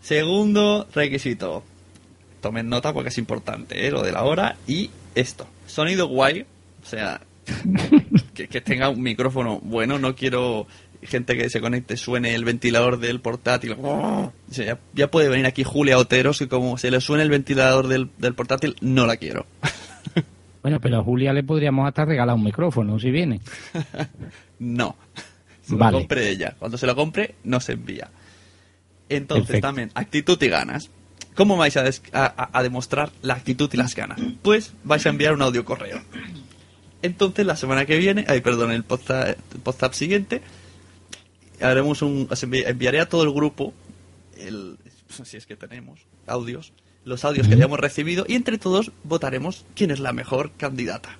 Segundo 0.00 0.86
requisito. 0.94 1.64
Tomen 2.40 2.68
nota 2.68 2.92
porque 2.92 3.08
es 3.08 3.18
importante, 3.18 3.86
¿eh? 3.86 3.90
lo 3.90 4.02
de 4.02 4.12
la 4.12 4.22
hora 4.22 4.56
y 4.66 4.90
esto. 5.14 5.46
Sonido 5.66 6.06
guay, 6.06 6.46
o 6.82 6.86
sea, 6.86 7.20
que, 8.34 8.48
que 8.48 8.60
tenga 8.60 8.88
un 8.88 9.02
micrófono 9.02 9.58
bueno. 9.62 9.98
No 9.98 10.14
quiero 10.14 10.66
gente 11.02 11.36
que 11.36 11.50
se 11.50 11.60
conecte, 11.60 11.96
suene 11.96 12.34
el 12.34 12.44
ventilador 12.44 12.98
del 12.98 13.20
portátil. 13.20 13.76
Ya, 14.94 15.10
puede 15.10 15.28
venir 15.28 15.46
aquí 15.46 15.64
Julia 15.64 15.98
Oteros 15.98 16.40
y 16.40 16.46
como 16.46 16.78
se 16.78 16.90
le 16.90 17.00
suene 17.00 17.22
el 17.22 17.30
ventilador 17.30 17.88
del, 17.88 18.10
del 18.18 18.34
portátil, 18.34 18.76
no 18.80 19.06
la 19.06 19.16
quiero. 19.16 19.46
Bueno, 20.62 20.80
pero 20.80 20.98
a 20.98 21.02
Julia 21.02 21.32
le 21.32 21.42
podríamos 21.42 21.86
hasta 21.88 22.04
regalar 22.04 22.34
un 22.36 22.44
micrófono, 22.44 22.98
si 22.98 23.10
viene. 23.10 23.40
No. 24.58 24.94
Se 25.62 25.74
Vale. 25.74 25.92
lo 25.92 25.98
compre 26.00 26.28
ella. 26.28 26.54
Cuando 26.58 26.76
se 26.76 26.86
lo 26.86 26.94
compre, 26.94 27.36
no 27.44 27.60
se 27.60 27.72
envía. 27.72 28.10
Entonces, 29.08 29.46
Perfecto. 29.46 29.68
también, 29.68 29.90
actitud 29.94 30.40
y 30.42 30.48
ganas. 30.48 30.90
¿Cómo 31.34 31.56
vais 31.56 31.76
a, 31.78 31.82
des- 31.82 32.02
a- 32.12 32.50
a- 32.52 32.62
demostrar 32.62 33.10
la 33.22 33.34
actitud 33.34 33.70
y 33.72 33.76
las 33.78 33.94
ganas? 33.94 34.20
Pues 34.42 34.74
vais 34.84 35.04
a 35.06 35.08
enviar 35.08 35.32
un 35.32 35.40
audio 35.42 35.64
correo. 35.64 36.00
Entonces, 37.02 37.46
la 37.46 37.56
semana 37.56 37.86
que 37.86 37.96
viene, 37.96 38.26
ay, 38.28 38.40
perdón, 38.42 38.72
el 38.72 38.84
podcast, 38.84 39.94
siguiente, 39.94 40.42
haremos 41.62 42.02
un, 42.02 42.28
enviaré 42.66 43.00
a 43.00 43.08
todo 43.08 43.22
el 43.22 43.32
grupo, 43.32 43.72
el, 44.36 44.76
si 45.24 45.36
es 45.38 45.46
que 45.46 45.56
tenemos 45.56 46.00
audios, 46.26 46.72
los 47.04 47.24
audios 47.24 47.48
que 47.48 47.54
hayamos 47.54 47.80
recibido 47.80 48.24
y 48.28 48.34
entre 48.34 48.58
todos 48.58 48.92
votaremos 49.04 49.64
quién 49.74 49.90
es 49.90 50.00
la 50.00 50.12
mejor 50.12 50.52
candidata. 50.56 51.18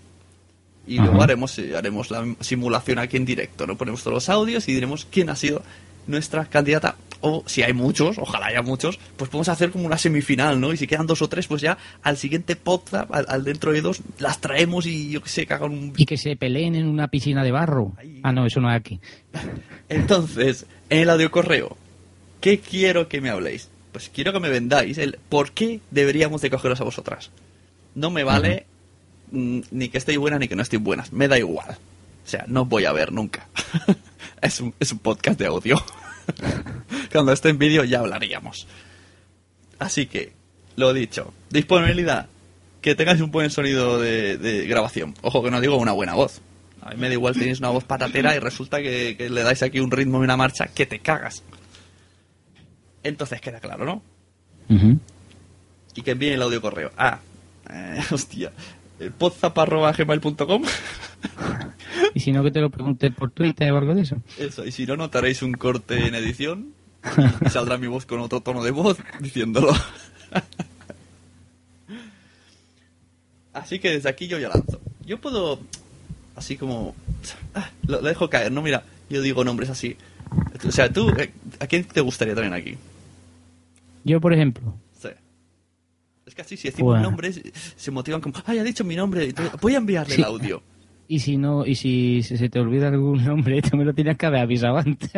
Y 0.86 0.98
luego 0.98 1.22
haremos, 1.22 1.58
eh, 1.58 1.76
haremos 1.76 2.10
la 2.10 2.24
simulación 2.40 2.98
aquí 2.98 3.16
en 3.16 3.24
directo, 3.24 3.66
¿no? 3.66 3.76
Ponemos 3.76 4.02
todos 4.02 4.14
los 4.14 4.28
audios 4.28 4.68
y 4.68 4.74
diremos 4.74 5.06
quién 5.10 5.30
ha 5.30 5.36
sido 5.36 5.62
nuestra 6.06 6.46
candidata. 6.46 6.96
O 7.20 7.44
si 7.46 7.62
hay 7.62 7.74
muchos, 7.74 8.16
ojalá 8.18 8.46
haya 8.46 8.62
muchos, 8.62 8.98
pues 9.16 9.30
podemos 9.30 9.50
hacer 9.50 9.70
como 9.70 9.84
una 9.84 9.98
semifinal, 9.98 10.58
¿no? 10.58 10.72
Y 10.72 10.78
si 10.78 10.86
quedan 10.86 11.06
dos 11.06 11.20
o 11.20 11.28
tres, 11.28 11.46
pues 11.46 11.60
ya 11.60 11.76
al 12.02 12.16
siguiente 12.16 12.56
podcast, 12.56 13.10
al, 13.12 13.26
al 13.28 13.44
dentro 13.44 13.72
de 13.72 13.82
dos, 13.82 14.00
las 14.18 14.40
traemos 14.40 14.86
y 14.86 15.10
yo 15.10 15.22
qué 15.22 15.28
sé, 15.28 15.46
que 15.46 15.52
hagan 15.52 15.70
un... 15.70 15.92
Y 15.96 16.06
que 16.06 16.16
se 16.16 16.34
peleen 16.36 16.74
en 16.74 16.86
una 16.86 17.08
piscina 17.08 17.44
de 17.44 17.52
barro. 17.52 17.92
Ah, 18.22 18.32
no, 18.32 18.46
eso 18.46 18.60
no 18.60 18.70
es 18.70 18.76
aquí. 18.76 19.00
Entonces, 19.90 20.66
en 20.88 21.00
el 21.00 21.10
audio 21.10 21.30
correo, 21.30 21.76
¿qué 22.40 22.58
quiero 22.58 23.06
que 23.06 23.20
me 23.20 23.28
habléis? 23.28 23.68
Pues 23.92 24.10
quiero 24.12 24.32
que 24.32 24.40
me 24.40 24.48
vendáis 24.48 24.98
el 24.98 25.18
por 25.28 25.52
qué 25.52 25.80
deberíamos 25.90 26.40
de 26.40 26.50
cogeros 26.50 26.80
a 26.80 26.84
vosotras. 26.84 27.30
No 27.94 28.10
me 28.10 28.24
vale 28.24 28.66
mm, 29.32 29.60
ni 29.70 29.88
que 29.88 29.98
estéis 29.98 30.18
buenas 30.18 30.40
ni 30.40 30.48
que 30.48 30.56
no 30.56 30.62
estéis 30.62 30.82
buenas. 30.82 31.12
Me 31.12 31.28
da 31.28 31.38
igual. 31.38 31.78
O 32.24 32.28
sea, 32.28 32.44
no 32.46 32.62
os 32.62 32.68
voy 32.68 32.84
a 32.84 32.92
ver 32.92 33.12
nunca. 33.12 33.48
es, 34.40 34.60
un, 34.60 34.74
es 34.78 34.92
un 34.92 34.98
podcast 34.98 35.38
de 35.38 35.46
audio. 35.46 35.82
Cuando 37.12 37.32
esté 37.32 37.48
en 37.48 37.58
vídeo 37.58 37.84
ya 37.84 38.00
hablaríamos. 38.00 38.68
Así 39.78 40.06
que, 40.06 40.32
lo 40.76 40.92
dicho. 40.92 41.32
Disponibilidad. 41.50 42.26
Que 42.80 42.94
tengáis 42.94 43.20
un 43.20 43.30
buen 43.30 43.50
sonido 43.50 44.00
de, 44.00 44.38
de 44.38 44.66
grabación. 44.66 45.14
Ojo 45.22 45.42
que 45.42 45.50
no 45.50 45.60
digo 45.60 45.76
una 45.76 45.92
buena 45.92 46.14
voz. 46.14 46.40
A 46.82 46.90
mí 46.90 46.96
me 46.96 47.08
da 47.08 47.14
igual 47.14 47.34
tenéis 47.34 47.58
una 47.58 47.68
voz 47.68 47.84
patatera 47.84 48.34
y 48.34 48.38
resulta 48.38 48.80
que, 48.80 49.14
que 49.18 49.28
le 49.28 49.42
dais 49.42 49.62
aquí 49.62 49.80
un 49.80 49.90
ritmo 49.90 50.20
y 50.20 50.24
una 50.24 50.36
marcha 50.36 50.68
que 50.68 50.86
te 50.86 51.00
cagas. 51.00 51.42
Entonces 53.02 53.40
queda 53.40 53.60
claro, 53.60 53.84
¿no? 53.84 54.02
Y 55.94 56.02
que 56.02 56.12
envíen 56.12 56.34
el 56.34 56.42
audio 56.42 56.60
correo. 56.60 56.92
Ah, 56.96 57.18
eh, 57.68 58.00
hostia. 58.10 58.52
El 58.98 59.12
podzap.gmail.com 59.12 60.62
Y 62.14 62.20
si 62.20 62.32
no, 62.32 62.42
que 62.42 62.50
te 62.50 62.60
lo 62.60 62.70
pregunte 62.70 63.10
por 63.10 63.30
Twitter 63.30 63.72
o 63.72 63.78
algo 63.78 63.94
de 63.94 64.02
eso. 64.02 64.16
Eso, 64.38 64.64
y 64.64 64.72
si 64.72 64.86
no, 64.86 64.96
notaréis 64.96 65.42
un 65.42 65.52
corte 65.52 66.06
en 66.06 66.14
edición 66.14 66.72
y 67.44 67.48
saldrá 67.48 67.78
mi 67.78 67.86
voz 67.86 68.06
con 68.06 68.20
otro 68.20 68.40
tono 68.40 68.62
de 68.62 68.70
voz 68.70 68.98
diciéndolo. 69.20 69.72
Así 73.52 73.78
que 73.78 73.90
desde 73.90 74.08
aquí 74.08 74.28
yo 74.28 74.38
ya 74.38 74.48
lanzo. 74.48 74.80
Yo 75.04 75.20
puedo, 75.20 75.60
así 76.36 76.56
como, 76.56 76.94
ah, 77.54 77.70
lo, 77.86 78.00
lo 78.00 78.08
dejo 78.08 78.30
caer, 78.30 78.52
¿no? 78.52 78.62
Mira, 78.62 78.84
yo 79.08 79.22
digo 79.22 79.44
nombres 79.44 79.70
así. 79.70 79.96
O 80.66 80.70
sea, 80.72 80.92
tú, 80.92 81.10
eh, 81.10 81.32
¿a 81.58 81.66
quién 81.66 81.84
te 81.84 82.00
gustaría 82.00 82.34
también 82.34 82.54
aquí? 82.54 82.76
Yo, 84.04 84.20
por 84.20 84.32
ejemplo. 84.32 84.74
Sí. 84.92 85.08
Es 86.26 86.34
que 86.34 86.42
así, 86.42 86.56
si 86.56 86.68
decimos 86.68 86.92
Bueno. 86.94 87.10
nombres, 87.10 87.40
se 87.76 87.90
motivan 87.90 88.20
como, 88.20 88.34
ay, 88.46 88.58
ha 88.58 88.64
dicho 88.64 88.84
mi 88.84 88.96
nombre, 88.96 89.24
entonces 89.24 89.60
voy 89.60 89.74
a 89.74 89.78
enviarle 89.78 90.14
Sí. 90.14 90.20
el 90.20 90.26
audio. 90.26 90.62
Y 91.08 91.18
si 91.18 91.36
no, 91.36 91.66
y 91.66 91.74
si 91.74 92.22
se 92.22 92.48
te 92.48 92.60
olvida 92.60 92.86
algún 92.86 93.24
nombre, 93.24 93.60
tú 93.62 93.76
me 93.76 93.84
lo 93.84 93.92
tienes 93.92 94.16
que 94.16 94.26
haber 94.26 94.42
avisado 94.42 94.76
antes. 94.78 95.10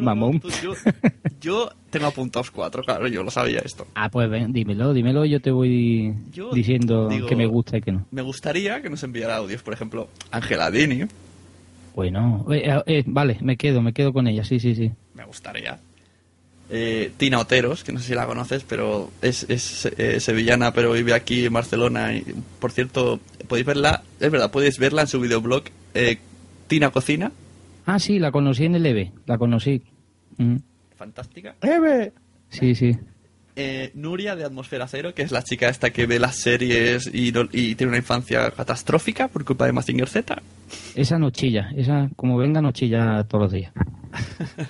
Mamón. 0.00 0.38
Tú, 0.38 0.48
yo, 0.62 0.72
yo 1.40 1.70
tengo 1.90 2.06
apuntados 2.06 2.52
cuatro, 2.52 2.84
claro, 2.84 3.08
yo 3.08 3.24
lo 3.24 3.30
sabía 3.32 3.58
esto. 3.58 3.88
Ah, 3.96 4.08
pues 4.08 4.30
ven, 4.30 4.52
dímelo, 4.52 4.92
dímelo, 4.94 5.24
yo 5.24 5.40
te 5.40 5.50
voy 5.50 6.14
Yo 6.32 6.52
diciendo 6.52 7.08
digo- 7.08 7.26
que 7.26 7.34
me 7.34 7.46
gusta 7.46 7.78
y 7.78 7.80
que 7.82 7.90
no. 7.90 8.06
Me 8.12 8.22
gustaría 8.22 8.80
que 8.82 8.88
nos 8.88 9.02
enviara 9.02 9.36
audios, 9.38 9.62
por 9.64 9.74
ejemplo, 9.74 10.08
Ángela 10.30 10.70
Dini, 10.70 11.06
Bueno, 11.96 12.46
eh, 12.52 12.80
eh, 12.86 13.02
vale, 13.06 13.36
me 13.42 13.56
quedo, 13.56 13.82
me 13.82 13.92
quedo 13.92 14.12
con 14.12 14.28
ella, 14.28 14.44
sí, 14.44 14.60
sí, 14.60 14.74
sí. 14.76 14.92
me 15.14 15.24
gustaría. 15.24 15.78
Eh, 16.74 17.12
Tina 17.18 17.38
Oteros, 17.38 17.84
que 17.84 17.92
no 17.92 18.00
sé 18.00 18.06
si 18.08 18.14
la 18.14 18.24
conoces, 18.26 18.64
pero 18.66 19.10
es, 19.20 19.44
es 19.50 19.84
eh, 19.98 20.20
sevillana, 20.20 20.72
pero 20.72 20.92
vive 20.92 21.12
aquí 21.12 21.44
en 21.44 21.52
Barcelona. 21.52 22.14
Y, 22.14 22.24
por 22.58 22.72
cierto, 22.72 23.20
podéis 23.46 23.66
verla, 23.66 24.02
es 24.20 24.30
verdad, 24.30 24.50
podéis 24.50 24.78
verla 24.78 25.02
en 25.02 25.06
su 25.08 25.20
videoblog 25.20 25.64
eh, 25.92 26.18
Tina 26.68 26.88
Cocina. 26.90 27.30
Ah, 27.84 27.98
sí, 27.98 28.18
la 28.18 28.32
conocí 28.32 28.64
en 28.64 28.74
el 28.76 28.86
EVE, 28.86 29.12
la 29.26 29.36
conocí. 29.36 29.82
Mm, 30.38 30.56
Fantástica. 30.96 31.54
Sí, 32.48 32.74
sí. 32.74 32.96
eh, 33.56 33.90
Nuria 33.94 34.34
de 34.34 34.44
Atmósfera 34.44 34.86
Cero, 34.88 35.12
que 35.14 35.20
es 35.22 35.30
la 35.32 35.42
chica 35.42 35.68
esta 35.68 35.90
que 35.90 36.06
ve 36.06 36.18
las 36.18 36.36
series 36.36 37.10
y, 37.12 37.32
no- 37.32 37.48
y 37.52 37.74
tiene 37.74 37.88
una 37.90 37.98
infancia 37.98 38.50
catastrófica 38.50 39.28
por 39.28 39.44
culpa 39.44 39.66
de 39.66 39.72
Mazinger 39.72 40.08
Z. 40.08 40.40
Esa 40.94 41.18
no 41.18 41.28
chilla, 41.30 41.70
esa 41.76 42.08
como 42.16 42.38
venga 42.38 42.62
no 42.62 42.72
chilla 42.72 43.24
todos 43.24 43.42
los 43.44 43.52
días. 43.52 43.72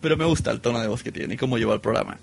Pero 0.00 0.16
me 0.16 0.24
gusta 0.24 0.50
el 0.50 0.60
tono 0.60 0.80
de 0.80 0.88
voz 0.88 1.02
que 1.02 1.12
tiene 1.12 1.34
y 1.34 1.36
cómo 1.36 1.58
lleva 1.58 1.74
el 1.74 1.80
programa. 1.80 2.18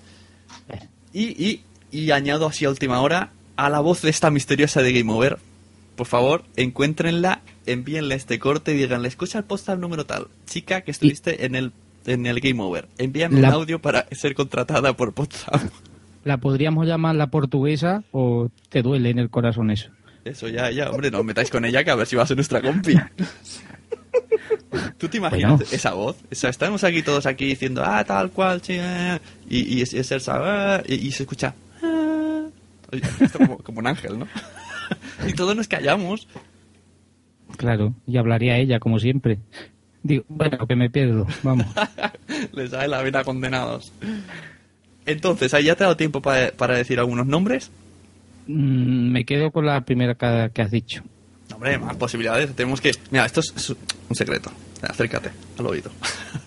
Y, 1.14 1.24
y, 1.44 1.64
y 1.92 2.12
añado 2.12 2.46
así 2.48 2.66
a 2.66 2.70
última 2.70 3.02
hora 3.02 3.32
a 3.56 3.70
la 3.70 3.80
voz 3.80 4.02
de 4.02 4.10
esta 4.10 4.30
misteriosa 4.32 4.82
de 4.82 4.94
Game 4.94 5.12
Over. 5.12 5.38
Por 5.96 6.06
favor, 6.08 6.44
encuéntrenla, 6.56 7.42
envíenle 7.66 8.16
este 8.16 8.38
corte 8.40 8.74
y 8.74 8.78
díganle, 8.78 9.08
escucha 9.08 9.40
el 9.40 9.44
postal 9.46 9.80
número 9.80 10.06
tal. 10.06 10.28
Chica 10.46 10.82
que 10.82 10.92
estuviste 10.92 11.46
en 11.46 11.56
el 11.56 11.72
en 12.06 12.26
el 12.26 12.40
Game 12.40 12.62
Over. 12.62 12.88
Envíame 12.98 13.42
La- 13.42 13.50
un 13.50 13.54
audio 13.56 13.80
para 13.82 14.06
ser 14.12 14.34
contratada 14.36 14.94
por 14.96 15.14
WhatsApp. 15.16 15.62
La 16.24 16.38
podríamos 16.38 16.86
llamar 16.88 17.16
la 17.16 17.28
portuguesa 17.28 18.04
o 18.12 18.50
te 18.70 18.82
duele 18.82 19.10
en 19.10 19.20
el 19.20 19.30
corazón 19.30 19.72
eso. 19.72 19.90
Eso 20.24 20.50
ya, 20.50 20.70
ya, 20.72 20.90
hombre, 20.92 21.10
no 21.10 21.20
os 21.20 21.26
metáis 21.26 21.50
con 21.50 21.64
ella 21.66 21.84
que 21.84 21.92
a 21.92 21.96
ver 21.96 22.06
si 22.08 22.16
va 22.16 22.24
a 22.24 22.28
ser 22.28 22.36
nuestra 22.38 22.62
compi. 22.62 22.96
¿Tú 24.98 25.08
te 25.08 25.18
imaginas 25.18 25.52
Bueno. 25.60 25.66
esa 25.72 25.94
voz? 25.94 26.16
O 26.32 26.36
sea, 26.36 26.50
estamos 26.50 26.84
aquí 26.84 27.02
todos 27.04 27.26
aquí 27.26 27.46
diciendo, 27.46 27.84
ah, 27.86 28.04
tal 28.04 28.32
cual, 28.32 28.62
sí, 28.62 28.78
ah", 28.82 29.20
y, 29.50 29.78
y 29.78 29.82
es, 29.82 29.94
es 29.94 30.12
Elsa, 30.12 30.34
ah, 30.78 30.84
y, 30.88 30.96
y 30.96 31.12
se 31.12 31.24
escucha, 31.24 31.54
ah. 31.84 32.46
Esto 33.22 33.38
como, 33.40 33.58
como 33.60 33.80
un 33.80 33.88
ángel, 33.88 34.20
¿no? 34.20 34.28
y 35.28 35.34
todos 35.34 35.56
nos 35.56 35.68
callamos. 35.68 36.28
Claro, 37.58 37.94
y 38.06 38.18
hablaría 38.18 38.58
ella 38.58 38.80
como 38.80 39.00
siempre. 39.00 39.40
Digo, 40.04 40.24
bueno, 40.30 40.66
que 40.68 40.76
me 40.76 40.90
pierdo, 40.90 41.28
vamos. 41.44 41.68
Les 42.54 42.72
da 42.72 42.88
la 42.88 43.02
vida 43.02 43.24
condenados. 43.24 43.92
Entonces, 45.06 45.54
¿ahí 45.54 45.66
ya 45.66 45.76
te 45.76 45.84
ha 45.84 45.88
dado 45.88 45.98
tiempo 45.98 46.22
pa- 46.22 46.52
para 46.56 46.76
decir 46.78 47.00
algunos 47.00 47.26
nombres? 47.28 47.72
Mm, 48.48 49.12
me 49.12 49.26
quedo 49.26 49.52
con 49.52 49.66
la 49.66 49.82
primera 49.82 50.16
que, 50.16 50.52
que 50.54 50.62
has 50.62 50.72
dicho. 50.72 51.04
Hombre, 51.58 51.80
más 51.80 51.96
posibilidades. 51.96 52.54
Tenemos 52.54 52.80
que... 52.80 52.92
Mira, 53.10 53.26
esto 53.26 53.40
es, 53.40 53.72
un 53.72 54.16
secreto. 54.16 54.52
Acércate 54.84 55.32
al 55.58 55.66
oído. 55.66 55.90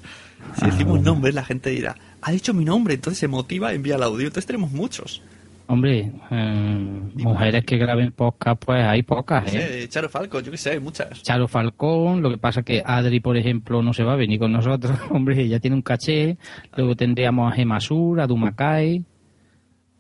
si 0.57 0.67
decimos 0.67 1.03
nombres, 1.03 1.35
la 1.35 1.45
gente 1.45 1.71
dirá, 1.71 1.97
ha 2.23 2.31
dicho 2.31 2.55
mi 2.55 2.65
nombre, 2.65 2.95
entonces 2.95 3.19
se 3.19 3.27
motiva, 3.27 3.73
envía 3.73 3.97
el 3.97 4.05
audio. 4.05 4.29
Entonces 4.29 4.47
tenemos 4.47 4.71
muchos. 4.71 5.21
Hombre, 5.67 6.13
eh, 6.31 7.01
mujeres 7.15 7.65
que 7.65 7.77
graben 7.77 8.13
podcast, 8.13 8.65
pues 8.65 8.87
hay 8.87 9.03
pocas, 9.03 9.53
No 9.53 9.59
¿eh? 9.59 9.81
sé, 9.81 9.89
Charo 9.89 10.09
Falco, 10.09 10.39
yo 10.39 10.53
que 10.53 10.57
sé, 10.57 10.71
hay 10.71 10.81
muchas. 10.81 11.25
Charo 11.25 11.49
Falcón, 11.49 12.23
lo 12.23 12.31
que 12.31 12.39
pasa 12.39 12.63
que 12.63 12.81
Adri, 12.87 13.19
por 13.19 13.37
ejemplo, 13.37 13.83
no 13.83 13.93
se 13.93 14.05
va 14.05 14.13
a 14.13 14.17
venir 14.17 14.39
con 14.39 14.53
nosotros. 14.53 14.97
Hombre, 15.11 15.43
ella 15.43 15.59
tiene 15.59 15.75
un 15.75 15.83
caché. 15.83 16.39
Luego 16.77 16.95
tendríamos 16.95 17.53
a 17.53 17.57
Gemasur, 17.57 18.21
a 18.21 18.29
Dumacay. 18.29 19.05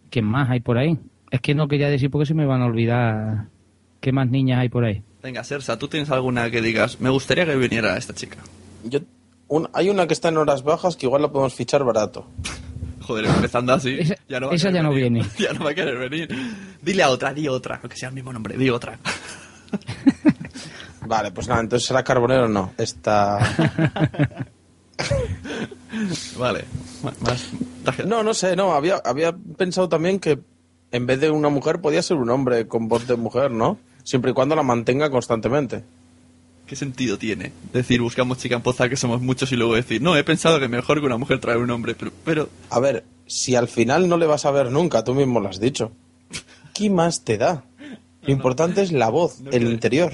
¿Quién 0.09 0.24
más 0.24 0.49
hay 0.51 0.61
por 0.61 0.78
ahí? 0.78 0.97
Es 1.32 1.41
que 1.41 1.57
no 1.57 1.66
quería 1.66 1.89
decir 1.89 2.11
porque 2.11 2.27
se 2.27 2.35
me 2.35 2.47
van 2.47 2.62
a 2.62 2.66
olvidar 2.66 3.49
qué 4.01 4.12
más 4.12 4.28
niñas 4.28 4.60
hay 4.60 4.68
por 4.68 4.85
ahí. 4.85 5.02
Venga, 5.22 5.44
Sersa, 5.44 5.78
¿tú 5.78 5.89
tienes 5.89 6.10
alguna 6.10 6.51
que 6.51 6.60
digas? 6.62 7.01
Me 7.01 7.10
gustaría 7.10 7.44
que 7.47 7.55
viniera 7.56 7.97
esta 7.97 8.14
chica. 8.14 8.39
Yo, 8.85 9.01
un- 9.48 9.68
hay 9.72 9.90
una 9.90 10.06
que 10.06 10.14
está 10.14 10.28
en 10.31 10.39
horas 10.39 10.62
bajas 10.62 10.97
que 10.97 11.06
igual 11.06 11.22
la 11.22 11.28
podemos 11.31 11.55
fichar 11.55 11.85
barato. 11.85 12.27
Joder, 13.02 13.27
empezando 13.27 13.72
así. 13.74 13.97
Esa- 14.01 14.14
ya 14.28 14.40
no 14.40 14.47
va 14.47 14.52
a 14.52 14.56
esa 14.56 14.68
querer 14.68 14.82
ya 14.82 14.82
no 14.89 14.94
venir. 14.94 15.10
viene. 15.12 15.27
Ya 15.39 15.52
no 15.52 15.64
va 15.64 15.70
a 15.70 15.74
querer 15.74 15.98
venir. 15.98 16.28
Dile 16.82 17.02
a 17.02 17.10
otra, 17.10 17.35
di 17.35 17.48
otra. 17.48 17.78
Aunque 17.82 17.97
sea 17.97 18.09
el 18.09 18.14
mismo 18.14 18.32
nombre, 18.32 18.56
di 18.56 18.70
otra. 18.70 18.98
Vale, 21.06 21.32
pues 21.32 21.48
nada, 21.48 21.60
entonces 21.62 21.89
será 21.89 22.05
Carbonero 22.05 22.44
o 22.44 22.48
no. 22.48 22.72
Esta. 22.78 23.39
vale. 26.39 26.64
Más. 27.02 27.51
No, 28.06 28.22
no 28.22 28.35
sé, 28.35 28.55
no. 28.55 28.74
Había, 28.74 28.97
había 29.05 29.32
pensado 29.56 29.89
también 29.89 30.20
que 30.20 30.39
en 30.93 31.06
vez 31.06 31.20
de 31.20 31.31
una 31.31 31.48
mujer 31.48 31.81
podía 31.81 32.02
ser 32.02 32.16
un 32.18 32.31
hombre 32.31 32.66
con 32.68 32.89
voz 32.89 33.06
de 33.06 33.16
mujer, 33.16 33.51
¿no? 33.51 33.78
Siempre 34.11 34.32
y 34.32 34.35
cuando 34.35 34.57
la 34.57 34.65
mantenga 34.65 35.09
constantemente. 35.09 35.85
¿Qué 36.66 36.74
sentido 36.74 37.16
tiene? 37.16 37.53
Decir, 37.73 38.01
buscamos 38.01 38.39
chica 38.39 38.57
en 38.57 38.61
poza 38.61 38.89
que 38.89 38.97
somos 38.97 39.20
muchos 39.20 39.53
y 39.53 39.57
luego 39.57 39.77
decir, 39.77 40.03
no, 40.03 40.16
he 40.16 40.24
pensado 40.24 40.59
que 40.59 40.66
mejor 40.66 40.99
que 40.99 41.07
una 41.07 41.16
mujer 41.16 41.39
traer 41.39 41.59
un 41.59 41.70
hombre, 41.70 41.95
pero, 41.95 42.11
pero 42.24 42.49
A 42.70 42.81
ver, 42.81 43.05
si 43.28 43.55
al 43.55 43.69
final 43.69 44.09
no 44.09 44.16
le 44.16 44.27
vas 44.27 44.47
a 44.47 44.51
ver 44.51 44.73
nunca, 44.73 45.05
tú 45.05 45.15
mismo 45.15 45.39
lo 45.39 45.49
has 45.49 45.61
dicho. 45.61 45.93
¿Qué 46.74 46.91
más 46.91 47.23
te 47.23 47.39
da? 47.39 47.62
Lo 48.23 48.32
importante 48.32 48.82
es 48.82 48.91
la 48.91 49.11
voz, 49.11 49.43
el 49.53 49.70
interior. 49.70 50.12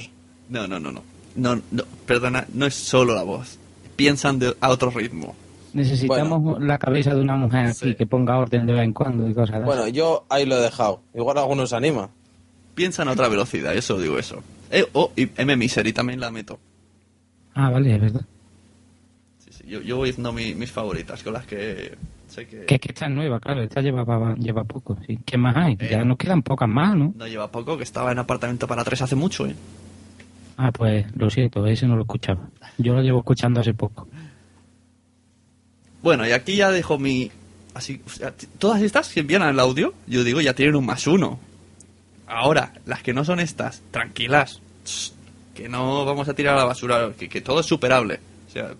No, 0.51 0.69
no, 0.69 0.79
no, 0.79 0.93
no. 0.93 1.01
No, 1.35 1.63
no, 1.71 1.85
perdona, 2.05 2.47
no 2.53 2.67
es 2.67 2.75
solo 2.75 3.15
la 3.15 3.23
voz. 3.23 3.59
Piensan 3.97 4.39
de, 4.39 4.55
a 4.61 4.69
otro 4.69 4.91
ritmo. 4.91 5.35
Necesitamos 5.73 6.61
la 6.61 6.77
cabeza 6.77 7.15
de 7.15 7.23
una 7.23 7.37
mujer 7.37 7.69
aquí 7.69 7.95
que 7.95 8.07
ponga 8.07 8.37
orden 8.37 8.67
de 8.67 8.75
vez 8.75 8.85
en 8.85 8.93
cuando 8.93 9.27
y 9.27 9.33
cosas 9.33 9.57
así. 9.57 9.65
Bueno, 9.65 9.89
yo 9.89 10.27
ahí 10.29 10.45
lo 10.45 10.59
he 10.59 10.61
dejado. 10.61 11.01
Igual 11.15 11.39
alguno 11.39 11.67
se 11.67 11.77
anima. 11.77 12.11
Piensan 12.77 13.09
a 13.09 13.13
otra 13.13 13.27
velocidad, 13.29 13.75
eso 13.75 13.99
digo 13.99 14.19
eso. 14.21 14.41
Eh, 14.71 14.87
oh, 14.93 15.11
y 15.17 15.29
M. 15.37 15.57
Misery 15.57 15.93
también 15.93 16.21
la 16.21 16.31
meto. 16.31 16.61
Ah, 17.55 17.71
vale, 17.71 17.95
es 17.95 18.01
verdad. 18.01 18.25
Sí, 19.39 19.51
sí, 19.51 19.65
yo, 19.67 19.81
yo 19.81 19.97
voy 19.97 20.11
haciendo 20.11 20.33
mi- 20.33 20.55
mis 20.55 20.71
favoritas, 20.71 21.23
con 21.25 21.33
las 21.33 21.47
que 21.47 21.97
sé 22.29 22.47
que 22.47 22.67
Que 22.67 22.75
es 22.77 22.81
que 22.81 22.89
esta 22.93 23.07
es 23.07 23.13
nueva, 23.13 23.41
claro, 23.41 23.63
esta 23.63 23.81
lleva, 23.81 24.35
lleva 24.37 24.63
poco. 24.65 24.97
¿sí? 25.07 25.19
¿Qué 25.25 25.37
más 25.39 25.57
hay? 25.57 25.73
Eh. 25.81 25.89
Ya 25.91 26.05
nos 26.05 26.19
quedan 26.19 26.43
pocas 26.43 26.69
más, 26.69 26.95
¿no? 26.95 27.13
no 27.17 27.27
lleva 27.27 27.51
poco, 27.51 27.77
que 27.79 27.83
estaba 27.85 28.13
en 28.13 28.19
apartamento 28.19 28.67
para 28.69 28.85
tres 28.85 29.01
hace 29.03 29.17
mucho, 29.17 29.47
¿eh? 29.47 29.57
Ah, 30.59 30.71
pues 30.73 31.07
lo 31.17 31.29
siento, 31.31 31.67
ese 31.67 31.87
no 31.87 31.97
lo 31.97 32.03
escuchaba. 32.03 32.49
Yo 32.79 32.95
lo 32.95 33.03
llevo 33.03 33.19
escuchando 33.19 33.61
hace 33.61 33.73
poco. 33.75 34.07
Bueno, 36.03 36.27
y 36.27 36.33
aquí 36.33 36.57
ya 36.57 36.71
dejo 36.71 36.99
mi... 36.99 37.31
Así, 37.75 38.01
o 38.07 38.09
sea, 38.09 38.31
t- 38.33 38.47
todas 38.59 38.81
estas 38.83 39.13
que 39.13 39.21
envían 39.21 39.43
al 39.43 39.59
audio, 39.61 39.93
yo 40.07 40.25
digo, 40.25 40.41
ya 40.41 40.55
tienen 40.55 40.77
un 40.77 40.87
más 40.87 41.07
uno. 41.07 41.39
Ahora, 42.27 42.73
las 42.87 43.03
que 43.03 43.13
no 43.13 43.25
son 43.25 43.41
estas, 43.41 43.83
tranquilas. 43.91 44.61
Que 45.55 45.69
no 45.69 46.05
vamos 46.05 46.29
a 46.29 46.35
tirar 46.35 46.55
a 46.55 46.59
la 46.59 46.65
basura, 46.65 47.13
que, 47.19 47.29
que 47.29 47.41
todo 47.41 47.61
es 47.61 47.67
superable. 47.67 48.21
O 48.49 48.53
sea, 48.53 48.75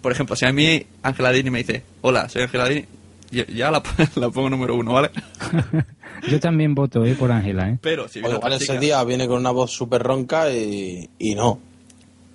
por 0.00 0.12
ejemplo, 0.12 0.36
si 0.36 0.46
a 0.46 0.52
mí 0.52 0.84
Ángela 1.02 1.30
Dini 1.30 1.50
me 1.50 1.58
dice, 1.58 1.82
hola, 2.00 2.28
soy 2.28 2.42
Ángela 2.42 2.68
Dini, 2.68 2.84
ya, 3.30 3.46
ya 3.46 3.70
la, 3.70 3.82
la 4.14 4.30
pongo 4.30 4.50
número 4.50 4.76
uno, 4.76 4.92
¿vale? 4.92 5.10
Yo 6.28 6.40
también 6.40 6.74
voto 6.74 7.04
eh, 7.04 7.14
por 7.14 7.30
Ángela, 7.32 7.68
¿eh? 7.68 7.78
Pero 7.80 8.08
si 8.08 8.20
O 8.20 8.22
viene 8.22 8.36
igual 8.36 8.52
otra 8.52 8.56
ese 8.56 8.66
chica, 8.66 8.80
día 8.80 9.04
viene 9.04 9.26
con 9.26 9.38
una 9.38 9.50
voz 9.50 9.72
súper 9.72 10.02
ronca 10.02 10.50
y, 10.50 11.08
y 11.18 11.34
no. 11.34 11.58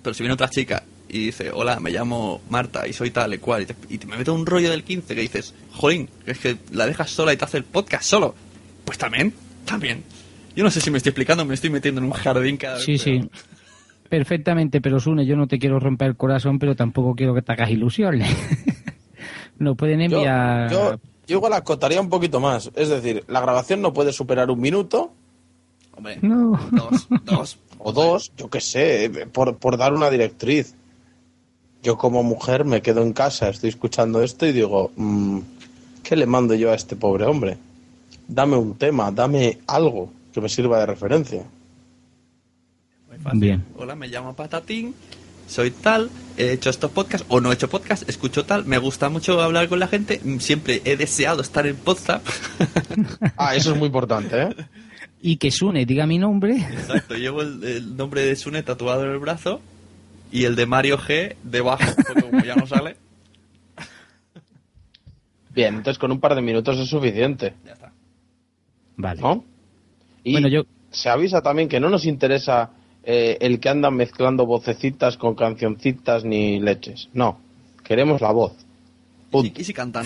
pero 0.02 0.14
si 0.14 0.22
viene 0.22 0.34
otra 0.34 0.48
chica 0.48 0.82
y 1.08 1.26
dice, 1.26 1.50
hola, 1.52 1.80
me 1.80 1.90
llamo 1.90 2.40
Marta 2.50 2.86
y 2.86 2.92
soy 2.92 3.10
tal 3.10 3.34
y 3.34 3.38
cual, 3.38 3.62
y 3.62 3.66
te, 3.66 3.74
y 3.88 3.98
te 3.98 4.06
me 4.06 4.16
meto 4.16 4.32
un 4.32 4.46
rollo 4.46 4.70
del 4.70 4.84
15 4.84 5.14
que 5.14 5.20
dices, 5.20 5.54
jolín, 5.72 6.08
que 6.24 6.30
es 6.32 6.38
que 6.38 6.56
la 6.70 6.86
dejas 6.86 7.10
sola 7.10 7.32
y 7.32 7.36
te 7.36 7.44
hace 7.44 7.56
el 7.56 7.64
podcast 7.64 8.04
solo. 8.04 8.34
Pues 8.84 8.96
también, 8.96 9.34
también. 9.70 10.02
Yo 10.56 10.64
no 10.64 10.70
sé 10.70 10.80
si 10.80 10.90
me 10.90 10.98
estoy 10.98 11.10
explicando, 11.10 11.44
me 11.44 11.54
estoy 11.54 11.70
metiendo 11.70 12.00
en 12.00 12.06
un 12.06 12.12
jardín 12.12 12.56
cada 12.56 12.74
vez. 12.74 12.84
Sí, 12.84 12.98
sí. 12.98 13.30
Perfectamente, 14.08 14.80
pero 14.80 14.98
Sune, 14.98 15.24
yo 15.24 15.36
no 15.36 15.46
te 15.46 15.58
quiero 15.58 15.78
romper 15.78 16.08
el 16.08 16.16
corazón, 16.16 16.58
pero 16.58 16.74
tampoco 16.74 17.14
quiero 17.14 17.34
que 17.34 17.42
te 17.42 17.52
hagas 17.52 17.70
ilusiones. 17.70 18.28
Nos 19.58 19.76
pueden 19.76 20.00
Yo, 20.00 20.16
enviar... 20.18 20.70
yo, 20.70 20.98
yo 21.26 21.36
igual 21.36 21.52
acotaría 21.52 22.00
un 22.00 22.08
poquito 22.08 22.40
más. 22.40 22.70
Es 22.74 22.88
decir, 22.88 23.24
la 23.28 23.40
grabación 23.40 23.80
no 23.82 23.92
puede 23.92 24.12
superar 24.12 24.50
un 24.50 24.60
minuto. 24.60 25.12
Hombre, 25.96 26.18
No. 26.22 26.58
dos, 26.72 27.08
dos. 27.24 27.58
O 27.82 27.92
dos, 27.92 28.30
yo 28.36 28.50
qué 28.50 28.60
sé, 28.60 29.10
por, 29.32 29.56
por 29.56 29.78
dar 29.78 29.94
una 29.94 30.10
directriz. 30.10 30.74
Yo 31.82 31.96
como 31.96 32.22
mujer 32.22 32.66
me 32.66 32.82
quedo 32.82 33.00
en 33.02 33.14
casa, 33.14 33.48
estoy 33.48 33.70
escuchando 33.70 34.22
esto 34.22 34.46
y 34.46 34.52
digo, 34.52 34.90
mm, 34.96 35.38
¿qué 36.02 36.14
le 36.14 36.26
mando 36.26 36.54
yo 36.54 36.70
a 36.72 36.74
este 36.74 36.94
pobre 36.94 37.24
hombre? 37.24 37.56
Dame 38.30 38.56
un 38.56 38.78
tema, 38.78 39.10
dame 39.10 39.58
algo 39.66 40.12
que 40.32 40.40
me 40.40 40.48
sirva 40.48 40.78
de 40.78 40.86
referencia. 40.86 41.42
Muy 43.08 43.18
fácil. 43.18 43.40
Bien. 43.40 43.64
Hola, 43.76 43.96
me 43.96 44.06
llamo 44.06 44.36
Patatín, 44.36 44.94
soy 45.48 45.72
tal, 45.72 46.08
he 46.36 46.52
hecho 46.52 46.70
estos 46.70 46.92
podcasts 46.92 47.26
o 47.28 47.40
no 47.40 47.50
he 47.50 47.54
hecho 47.54 47.68
podcast, 47.68 48.08
escucho 48.08 48.44
tal, 48.44 48.66
me 48.66 48.78
gusta 48.78 49.08
mucho 49.08 49.40
hablar 49.42 49.68
con 49.68 49.80
la 49.80 49.88
gente, 49.88 50.20
mm, 50.22 50.38
siempre 50.38 50.80
he 50.84 50.96
deseado 50.96 51.42
estar 51.42 51.66
en 51.66 51.74
podcast. 51.74 52.24
Ah, 53.36 53.56
eso 53.56 53.72
es 53.72 53.78
muy 53.78 53.86
importante, 53.86 54.42
¿eh? 54.42 54.56
Y 55.22 55.36
que 55.36 55.50
Sune 55.50 55.84
diga 55.84 56.06
mi 56.06 56.18
nombre. 56.18 56.56
Exacto, 56.56 57.16
llevo 57.16 57.42
el, 57.42 57.64
el 57.64 57.96
nombre 57.96 58.24
de 58.24 58.36
Sune 58.36 58.62
tatuado 58.62 59.04
en 59.04 59.10
el 59.10 59.18
brazo 59.18 59.60
y 60.30 60.44
el 60.44 60.54
de 60.54 60.66
Mario 60.66 60.98
G 60.98 61.34
debajo, 61.42 61.82
porque 61.96 62.22
como 62.22 62.44
ya 62.44 62.54
no 62.54 62.68
sale. 62.68 62.96
Bien, 65.52 65.74
entonces 65.74 65.98
con 65.98 66.12
un 66.12 66.20
par 66.20 66.36
de 66.36 66.42
minutos 66.42 66.78
es 66.78 66.88
suficiente. 66.88 67.54
Ya. 67.66 67.79
Vale. 69.00 69.20
¿No? 69.20 69.44
Y 70.22 70.32
Bueno, 70.32 70.48
yo... 70.48 70.62
se 70.90 71.08
avisa 71.08 71.40
también 71.40 71.68
que 71.68 71.80
no 71.80 71.88
nos 71.88 72.04
interesa 72.04 72.70
eh, 73.02 73.38
el 73.40 73.58
que 73.60 73.70
andan 73.70 73.94
mezclando 73.94 74.44
vocecitas 74.44 75.16
con 75.16 75.34
cancioncitas 75.34 76.24
ni 76.24 76.60
leches. 76.60 77.08
No, 77.14 77.38
queremos 77.82 78.20
la 78.20 78.30
voz. 78.32 78.52
Y, 79.32 79.60
y 79.60 79.64
si 79.64 79.72
cantan. 79.72 80.04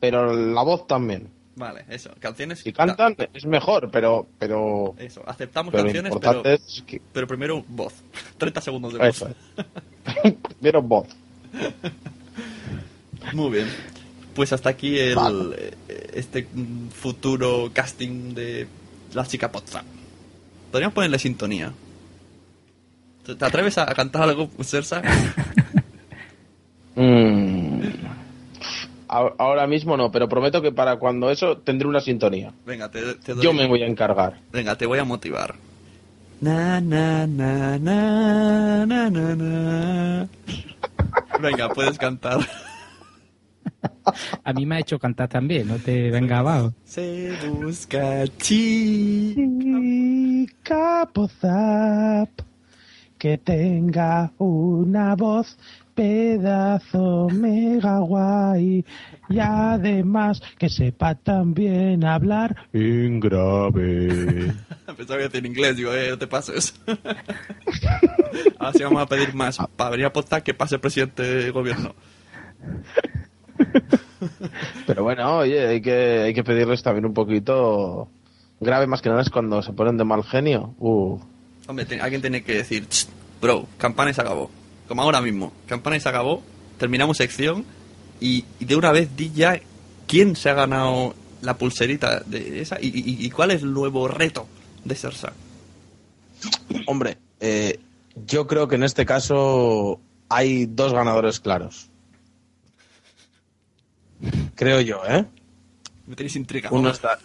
Pero 0.00 0.34
la 0.34 0.62
voz 0.62 0.86
también. 0.86 1.28
Vale, 1.56 1.84
eso, 1.90 2.10
canciones. 2.18 2.60
Si 2.60 2.72
cantan 2.72 3.14
es 3.34 3.44
mejor, 3.44 3.90
pero... 3.90 4.26
pero 4.38 4.94
Eso, 4.98 5.22
aceptamos 5.26 5.72
pero 5.72 5.84
canciones, 5.84 6.12
pero, 6.18 6.44
es 6.44 6.82
que... 6.86 7.00
pero 7.12 7.26
primero 7.26 7.62
voz. 7.68 7.92
30 8.38 8.60
segundos 8.62 8.92
de 8.94 8.98
voz. 8.98 9.08
Eso 9.08 9.28
es. 9.28 10.34
Primero 10.58 10.82
voz. 10.82 11.06
Muy 13.34 13.50
bien. 13.50 13.68
Pues 14.34 14.52
hasta 14.52 14.70
aquí 14.70 14.98
el, 14.98 15.16
eh, 15.56 16.10
este 16.14 16.46
futuro 16.94 17.70
casting 17.72 18.34
de 18.34 18.68
la 19.12 19.26
chica 19.26 19.50
Potsdam. 19.50 19.84
Podríamos 20.70 20.94
ponerle 20.94 21.18
sintonía. 21.18 21.72
¿Te 23.24 23.44
atreves 23.44 23.78
a 23.78 23.86
cantar 23.86 24.22
algo, 24.22 24.50
Sersa? 24.62 25.02
Mm. 26.96 27.82
Ahora 29.08 29.66
mismo 29.66 29.96
no, 29.96 30.10
pero 30.12 30.28
prometo 30.28 30.60
que 30.60 30.70
para 30.70 30.96
cuando 30.96 31.30
eso 31.30 31.56
tendré 31.58 31.88
una 31.88 32.00
sintonía. 32.00 32.52
Venga, 32.66 32.90
te, 32.90 33.14
te 33.14 33.34
doy. 33.34 33.42
Yo 33.42 33.52
me 33.52 33.66
voy 33.66 33.82
a 33.82 33.86
encargar. 33.86 34.40
Venga, 34.52 34.76
te 34.76 34.86
voy 34.86 34.98
a 34.98 35.04
motivar. 35.04 35.54
Na, 36.40 36.80
na, 36.80 37.26
na, 37.26 37.78
na, 37.78 38.86
na, 38.86 39.10
na, 39.10 39.36
na. 39.36 40.28
Venga, 41.40 41.68
puedes 41.70 41.98
cantar. 41.98 42.40
A 44.44 44.52
mí 44.52 44.66
me 44.66 44.76
ha 44.76 44.80
hecho 44.80 44.98
cantar 44.98 45.28
también, 45.28 45.68
no 45.68 45.76
te 45.76 46.10
venga 46.10 46.38
abajo. 46.38 46.74
Se 46.84 47.32
busca 47.48 48.24
chi. 48.38 49.34
Capozap 50.62 52.28
que 53.18 53.36
tenga 53.36 54.32
una 54.38 55.14
voz 55.14 55.58
pedazo 55.94 57.28
mega 57.28 57.98
guay 57.98 58.82
y 59.28 59.38
además 59.38 60.40
que 60.58 60.70
sepa 60.70 61.14
también 61.14 62.02
hablar 62.04 62.56
en 62.72 63.20
grave. 63.20 64.54
Pensaba 64.96 65.18
que 65.18 65.24
decir 65.24 65.44
en 65.44 65.46
inglés, 65.46 65.76
digo, 65.76 65.92
eh, 65.92 66.08
no 66.10 66.18
te 66.18 66.26
pases. 66.26 66.74
Ahora 68.58 68.72
sí 68.72 68.82
vamos 68.82 69.02
a 69.02 69.06
pedir 69.06 69.34
más. 69.34 69.58
Para 69.76 69.90
venir 69.90 70.06
a 70.06 70.12
postar 70.12 70.42
que 70.42 70.54
pase 70.54 70.78
presidente 70.78 71.22
de 71.22 71.50
gobierno. 71.50 71.94
Pero 74.86 75.02
bueno, 75.04 75.38
oye, 75.38 75.66
hay 75.66 75.80
que, 75.80 76.20
hay 76.24 76.34
que 76.34 76.44
pedirles 76.44 76.82
también 76.82 77.06
un 77.06 77.14
poquito 77.14 78.08
grave, 78.60 78.86
más 78.86 79.00
que 79.02 79.08
nada 79.08 79.22
es 79.22 79.30
cuando 79.30 79.62
se 79.62 79.72
ponen 79.72 79.96
de 79.96 80.04
mal 80.04 80.22
genio. 80.24 80.74
Uh. 80.78 81.18
Hombre, 81.66 81.84
te- 81.86 82.00
alguien 82.00 82.20
tiene 82.20 82.42
que 82.42 82.54
decir, 82.54 82.86
"Ch, 82.88 83.06
bro, 83.40 83.66
campana 83.78 84.10
y 84.10 84.14
se 84.14 84.20
acabó. 84.20 84.50
Como 84.88 85.02
ahora 85.02 85.20
mismo, 85.20 85.52
campana 85.66 85.96
y 85.96 86.00
se 86.00 86.08
acabó, 86.08 86.42
terminamos 86.78 87.16
sección 87.16 87.64
y, 88.20 88.44
y 88.58 88.64
de 88.64 88.76
una 88.76 88.92
vez 88.92 89.16
di 89.16 89.30
ya 89.32 89.60
quién 90.06 90.34
se 90.36 90.50
ha 90.50 90.54
ganado 90.54 91.14
la 91.42 91.56
pulserita 91.56 92.20
de 92.26 92.60
esa 92.60 92.78
y, 92.80 92.88
y- 92.88 93.24
y 93.24 93.30
cuál 93.30 93.52
es 93.52 93.62
el 93.62 93.72
nuevo 93.72 94.08
reto 94.08 94.46
de 94.84 94.94
Sersa. 94.94 95.32
Hombre, 96.86 97.18
eh, 97.40 97.78
yo 98.26 98.46
creo 98.46 98.66
que 98.68 98.74
en 98.76 98.82
este 98.82 99.06
caso 99.06 100.00
hay 100.28 100.66
dos 100.66 100.92
ganadores 100.92 101.40
claros. 101.40 101.88
Creo 104.54 104.80
yo, 104.80 105.00
¿eh? 105.08 105.24
Me 106.06 106.16
tenéis 106.16 106.36
intrigado. 106.36 106.74
Uno 106.76 106.90
es, 106.90 107.00
Da- 107.00 107.18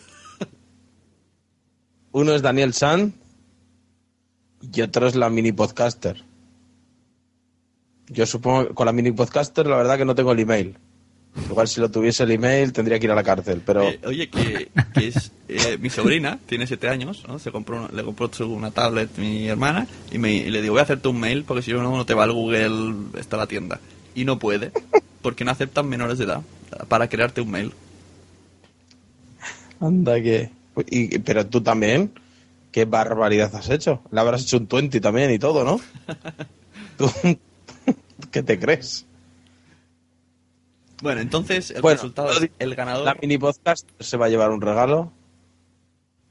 Uno 2.12 2.34
es 2.34 2.42
Daniel 2.42 2.74
San 2.74 3.14
y 4.74 4.82
otro 4.82 5.08
es 5.08 5.16
la 5.16 5.30
mini 5.30 5.52
podcaster. 5.52 6.24
Yo 8.08 8.26
supongo 8.26 8.68
que 8.70 8.74
con 8.74 8.86
la 8.86 8.92
mini 8.94 9.12
podcaster 9.12 9.66
la 9.68 9.78
verdad 9.78 9.98
que 9.98 10.06
no 10.06 10.16
tengo 10.16 10.32
el 10.32 10.40
email. 10.40 10.78
Igual 11.50 11.68
si 11.68 11.82
lo 11.82 11.92
tuviese 11.92 12.24
el 12.24 12.32
email 12.32 12.72
tendría 12.72 12.98
que 12.98 13.08
ir 13.08 13.12
a 13.12 13.16
la 13.16 13.24
cárcel, 13.24 13.62
pero 13.66 13.84
Eh, 13.84 14.00
oye, 14.06 14.30
que, 14.30 14.72
que 14.94 15.08
es 15.10 15.34
eh, 15.50 15.78
mi 15.82 15.90
sobrina, 15.90 16.40
tiene 16.46 16.66
siete 16.66 16.88
años, 16.88 17.24
¿no? 17.28 17.40
Se 17.40 17.52
compró 17.52 17.80
una- 17.84 17.90
le 17.90 18.04
compró 18.06 18.30
una 18.48 18.72
tablet 18.72 19.18
mi 19.18 19.48
hermana 19.50 19.86
y, 20.14 20.18
me, 20.18 20.32
y 20.34 20.50
le 20.50 20.62
digo, 20.62 20.76
voy 20.76 20.80
a 20.80 20.84
hacerte 20.84 21.10
un 21.10 21.20
mail 21.20 21.44
porque 21.44 21.62
si 21.62 21.74
no, 21.74 21.82
no 21.84 22.06
te 22.06 22.14
va 22.14 22.24
el 22.24 22.32
Google, 22.32 23.20
está 23.20 23.36
la 23.36 23.48
tienda. 23.48 23.82
Y 24.14 24.24
no 24.24 24.40
puede, 24.40 24.72
porque 25.22 25.44
no 25.44 25.52
aceptan 25.52 25.90
menores 25.90 26.18
de 26.20 26.24
edad 26.24 26.42
para 26.88 27.08
crearte 27.10 27.42
un 27.42 27.52
mail. 27.52 27.74
anda 29.80 30.22
que... 30.22 30.50
y- 30.90 31.20
pero 31.20 31.46
tú 31.48 31.62
también, 31.62 32.12
qué 32.72 32.86
barbaridad 32.86 33.54
has 33.56 33.70
hecho. 33.70 34.02
Le 34.12 34.20
habrás 34.20 34.44
hecho 34.44 34.58
un 34.58 34.68
20 34.68 35.00
también 35.02 35.32
y 35.32 35.40
todo, 35.40 35.64
¿no? 35.64 35.80
¿Tú 36.98 37.10
qué 38.32 38.44
te 38.44 38.60
crees? 38.60 39.06
Bueno, 41.02 41.22
entonces 41.22 41.72
el 41.72 41.82
Bueno, 41.82 41.96
resultado 41.98 42.32
es 42.32 42.50
el 42.58 42.74
ganador. 42.76 43.06
La 43.06 43.16
mini 43.22 43.38
podcast 43.38 43.88
se 44.00 44.18
va 44.18 44.28
a 44.28 44.30
llevar 44.30 44.52
un 44.52 44.62
regalo 44.62 45.12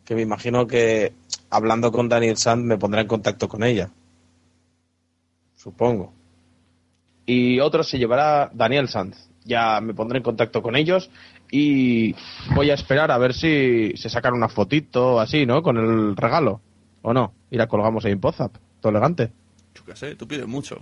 que 0.05 0.15
me 0.15 0.23
imagino 0.23 0.67
que 0.67 1.13
hablando 1.51 1.93
con 1.93 2.09
Daniel 2.09 2.37
Sand 2.37 2.65
me 2.65 2.77
pondrá 2.79 3.03
en 3.03 3.07
contacto 3.07 3.49
con 3.49 3.63
ella. 3.63 3.91
Supongo. 5.57 6.13
Y 7.27 7.61
otro 7.61 7.83
se 7.83 7.99
llevará 7.99 8.51
Daniel 8.53 8.89
Sand. 8.89 9.15
Ya 9.45 9.81
me 9.81 9.95
pondré 9.95 10.19
en 10.19 10.25
contacto 10.25 10.63
con 10.63 10.75
ellos 10.75 11.11
y 11.51 12.15
voy 12.55 12.71
a 12.71 12.75
esperar 12.75 13.11
a 13.11 13.19
ver 13.19 13.35
si 13.35 13.93
se 13.97 14.09
sacan 14.09 14.35
una 14.35 14.49
fotito 14.49 15.21
así, 15.21 15.45
¿no? 15.47 15.63
Con 15.63 15.77
el 15.77 16.17
regalo. 16.17 16.61
¿O 17.03 17.13
no? 17.13 17.35
Y 17.51 17.57
la 17.57 17.67
colgamos 17.67 18.05
ahí 18.05 18.13
en 18.13 18.21
Pozap. 18.21 18.57
Todo 18.81 18.91
elegante. 18.91 19.31
Yo 19.75 19.85
qué 19.85 19.95
sé, 19.95 20.15
tú 20.17 20.27
pides 20.27 20.47
mucho. 20.47 20.79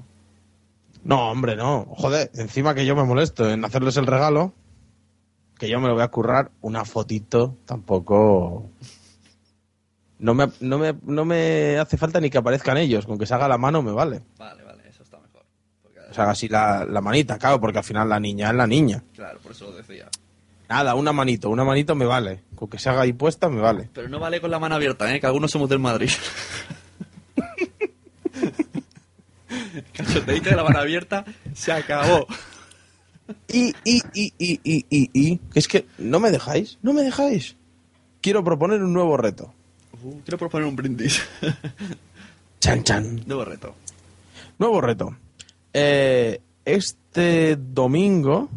No, 1.05 1.30
hombre, 1.30 1.56
no. 1.56 1.86
Joder, 1.97 2.30
encima 2.34 2.74
que 2.74 2.86
yo 2.86 2.94
me 2.94 3.05
molesto 3.05 3.51
en 3.51 3.64
hacerles 3.64 3.97
el 3.97 4.06
regalo, 4.06 4.52
que 5.59 5.68
yo 5.68 5.80
me 5.80 5.89
lo 5.89 5.94
voy 5.94 6.02
a 6.02 6.09
currar, 6.09 6.51
una 6.60 6.84
fotito 6.84 7.56
tampoco. 7.66 8.70
No 10.18 10.34
me, 10.34 10.47
no 10.60 10.78
me, 10.78 10.94
no 11.05 11.24
me 11.24 11.78
hace 11.78 11.97
falta 11.97 12.20
ni 12.20 12.30
que 12.30 12.39
aparezcan 12.39 12.76
ellos, 12.78 13.06
con 13.06 13.18
que 13.18 13.26
se 13.26 13.34
haga 13.34 13.48
la 13.48 13.59
mano 13.59 13.82
me 13.82 13.90
vale. 13.90 14.22
Vale, 14.39 14.62
vale. 14.62 14.71
O 16.12 16.14
sea, 16.14 16.24
haga 16.24 16.32
así 16.32 16.48
la, 16.48 16.84
la 16.84 17.01
manita, 17.01 17.39
claro, 17.39 17.59
porque 17.59 17.78
al 17.78 17.84
final 17.84 18.09
la 18.09 18.20
niña 18.20 18.51
es 18.51 18.55
la 18.55 18.66
niña. 18.66 19.02
Claro, 19.14 19.39
por 19.40 19.52
eso 19.52 19.70
lo 19.70 19.76
decía. 19.76 20.09
Nada, 20.68 20.94
una 20.94 21.12
manito, 21.12 21.48
una 21.48 21.64
manito 21.64 21.94
me 21.94 22.05
vale. 22.05 22.43
Con 22.55 22.68
que 22.68 22.78
se 22.78 22.90
haga 22.90 23.02
ahí 23.02 23.14
puesta 23.14 23.48
me 23.48 23.60
vale. 23.60 23.89
Pero 23.93 24.09
no 24.09 24.20
vale 24.20 24.40
con 24.40 24.51
la 24.51 24.59
mano 24.59 24.74
abierta, 24.74 25.12
¿eh? 25.14 25.20
Que 25.20 25.26
algunos 25.26 25.51
somos 25.51 25.68
del 25.68 25.78
Madrid. 25.78 26.10
Cachoteito 29.93 30.51
de 30.51 30.56
la 30.56 30.64
mano 30.64 30.78
abierta, 30.78 31.24
se 31.55 31.72
acabó. 31.72 32.26
Y, 33.48 33.74
y, 33.84 34.02
y, 34.12 34.32
y, 34.39 34.60
y, 34.64 35.10
y, 35.12 35.40
es 35.55 35.68
que 35.68 35.86
no 35.98 36.20
me 36.20 36.30
dejáis, 36.30 36.78
no 36.82 36.93
me 36.93 37.02
dejáis. 37.02 37.56
Quiero 38.20 38.44
proponer 38.44 38.82
un 38.82 38.93
nuevo 38.93 39.16
reto. 39.16 39.52
Uh, 40.02 40.20
quiero 40.20 40.39
proponer 40.39 40.68
un 40.68 40.76
brindis. 40.76 41.22
Chan, 42.60 42.84
chan. 42.84 43.22
Nuevo 43.26 43.44
reto. 43.44 43.74
Nuevo 44.59 44.80
reto. 44.80 45.16
Eh, 45.74 46.40
este 46.64 47.56
domingo, 47.56 48.48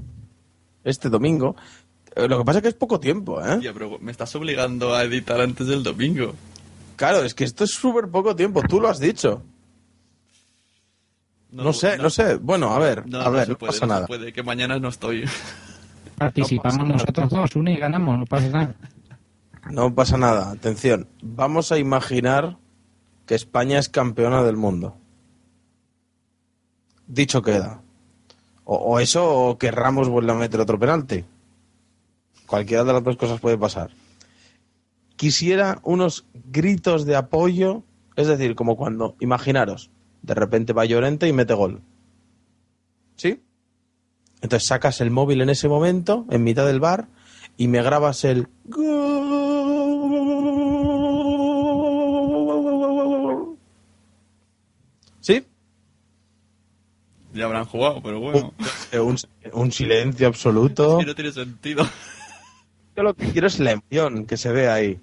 este 0.83 1.09
domingo, 1.09 1.55
eh, 2.15 2.27
lo 2.27 2.37
que 2.39 2.45
pasa 2.45 2.59
es 2.59 2.63
que 2.63 2.69
es 2.69 2.75
poco 2.75 2.99
tiempo, 2.99 3.43
¿eh? 3.43 3.57
Tío, 3.59 3.73
pero 3.73 3.97
me 3.99 4.11
estás 4.11 4.35
obligando 4.35 4.93
a 4.93 5.03
editar 5.03 5.39
antes 5.41 5.67
del 5.67 5.83
domingo. 5.83 6.33
Claro, 6.95 7.23
es 7.23 7.33
que 7.33 7.43
esto 7.43 7.63
es 7.63 7.71
súper 7.71 8.07
poco 8.09 8.35
tiempo, 8.35 8.61
tú 8.67 8.79
lo 8.79 8.87
has 8.87 8.99
dicho. 8.99 9.41
No, 11.51 11.71
sé, 11.73 11.97
no, 11.97 12.09
sé. 12.09 12.35
Bueno, 12.35 12.73
a 12.73 12.79
ver, 12.79 13.07
No, 13.07 13.21
a 13.21 13.25
no 13.25 13.31
ver, 13.31 13.49
no 13.49 13.57
puede, 13.57 13.71
pasa 13.71 13.85
no 13.85 13.93
se 13.93 13.95
nada. 13.95 14.07
puede, 14.07 14.33
que 14.33 14.43
mañana 14.43 14.77
no 14.79 14.89
estoy. 14.89 15.23
Participamos 16.17 16.87
nosotros 16.87 17.29
dos, 17.29 17.55
una 17.55 17.71
y 17.71 17.77
ganamos, 17.77 18.19
no 18.19 18.25
pasa 18.25 18.49
nada. 18.49 18.75
No 19.69 19.93
pasa 19.93 20.17
nada. 20.17 20.51
Atención, 20.51 21.07
vamos 21.21 21.71
a 21.71 21.77
imaginar 21.77 22.57
que 23.25 23.35
España 23.35 23.79
es 23.79 23.89
campeona 23.89 24.43
del 24.43 24.55
mundo. 24.57 24.97
Dicho 27.07 27.41
queda. 27.41 27.81
O, 28.63 28.99
eso, 28.99 29.49
o 29.49 29.57
que 29.57 29.69
Ramos 29.69 30.09
vuelva 30.09 30.33
a 30.33 30.37
meter 30.37 30.59
otro 30.59 30.79
penalti. 30.79 31.23
Cualquiera 32.47 32.83
de 32.83 32.93
las 32.93 33.03
dos 33.03 33.15
cosas 33.15 33.39
puede 33.39 33.57
pasar. 33.57 33.91
Quisiera 35.15 35.79
unos 35.83 36.25
gritos 36.33 37.05
de 37.05 37.15
apoyo, 37.15 37.83
es 38.15 38.27
decir, 38.27 38.55
como 38.55 38.75
cuando, 38.75 39.15
imaginaros, 39.19 39.91
de 40.23 40.33
repente 40.33 40.73
va 40.73 40.85
Llorente 40.85 41.27
y 41.27 41.33
mete 41.33 41.53
gol. 41.53 41.81
¿Sí? 43.15 43.41
Entonces 44.41 44.67
sacas 44.67 44.99
el 44.99 45.11
móvil 45.11 45.41
en 45.41 45.49
ese 45.49 45.67
momento, 45.67 46.25
en 46.29 46.43
mitad 46.43 46.65
del 46.65 46.79
bar, 46.79 47.07
y 47.57 47.67
me 47.67 47.81
grabas 47.81 48.23
el. 48.25 48.47
¿Sí? 55.21 55.45
Ya 57.35 57.45
habrán 57.45 57.65
jugado, 57.65 58.01
pero 58.01 58.19
bueno. 58.19 58.53
Un, 58.93 59.17
un 59.51 59.71
silencio 59.71 60.27
absoluto. 60.27 60.99
Es 60.99 61.05
que 61.05 61.09
no 61.11 61.15
tiene 61.15 61.31
sentido. 61.33 61.85
Yo 62.95 63.03
lo 63.03 63.13
que 63.13 63.29
quiero 63.31 63.47
es 63.47 63.59
la 63.59 63.71
emoción 63.71 64.25
que 64.25 64.37
se 64.37 64.53
ve 64.53 64.69
ahí. 64.69 64.99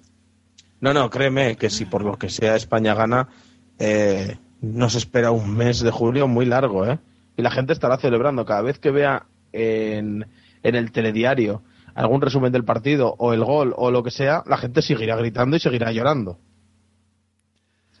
No, 0.81 0.93
no, 0.93 1.09
créeme 1.11 1.55
que 1.55 1.69
si 1.69 1.85
por 1.85 2.03
lo 2.03 2.17
que 2.17 2.29
sea 2.29 2.55
España 2.55 2.95
gana, 2.95 3.29
eh, 3.77 4.37
nos 4.61 4.95
espera 4.95 5.29
un 5.29 5.55
mes 5.55 5.81
de 5.81 5.91
julio 5.91 6.27
muy 6.27 6.45
largo, 6.45 6.87
¿eh? 6.87 6.97
Y 7.37 7.43
la 7.43 7.51
gente 7.51 7.71
estará 7.71 7.97
celebrando 7.97 8.45
cada 8.45 8.63
vez 8.63 8.79
que 8.79 8.89
vea 8.89 9.27
en, 9.51 10.25
en 10.63 10.75
el 10.75 10.91
telediario 10.91 11.61
algún 11.93 12.21
resumen 12.21 12.51
del 12.51 12.63
partido 12.63 13.15
o 13.19 13.33
el 13.33 13.43
gol 13.43 13.73
o 13.77 13.91
lo 13.91 14.03
que 14.03 14.11
sea, 14.11 14.43
la 14.47 14.57
gente 14.57 14.81
seguirá 14.81 15.15
gritando 15.15 15.55
y 15.55 15.59
seguirá 15.59 15.91
llorando. 15.91 16.39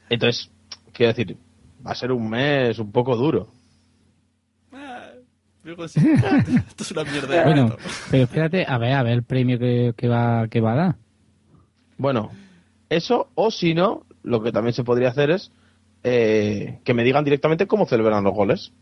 Entonces, 0.09 0.49
quiero 0.91 1.13
decir, 1.13 1.37
va 1.85 1.91
a 1.91 1.95
ser 1.95 2.11
un 2.11 2.29
mes 2.29 2.79
un 2.79 2.91
poco 2.91 3.15
duro. 3.15 3.47
Esto 6.67 6.83
es 6.83 6.91
una 6.91 7.03
mierda. 7.03 7.27
de 7.27 7.43
Bueno, 7.43 7.75
pero 8.11 8.23
espérate, 8.23 8.65
a 8.67 8.77
ver, 8.77 8.93
a 8.93 9.03
ver 9.03 9.13
el 9.13 9.23
premio 9.23 9.57
que, 9.57 9.93
que 9.95 10.07
va, 10.07 10.47
que 10.47 10.59
va 10.59 10.73
a 10.73 10.75
dar. 10.75 10.95
Bueno, 11.97 12.31
eso, 12.89 13.29
o 13.35 13.49
si 13.49 13.73
no, 13.73 14.03
lo 14.23 14.43
que 14.43 14.51
también 14.51 14.73
se 14.73 14.83
podría 14.83 15.09
hacer 15.09 15.31
es 15.31 15.51
eh, 16.03 16.79
que 16.83 16.93
me 16.93 17.03
digan 17.03 17.23
directamente 17.23 17.67
cómo 17.67 17.85
celebran 17.85 18.23
los 18.23 18.33
goles. 18.33 18.73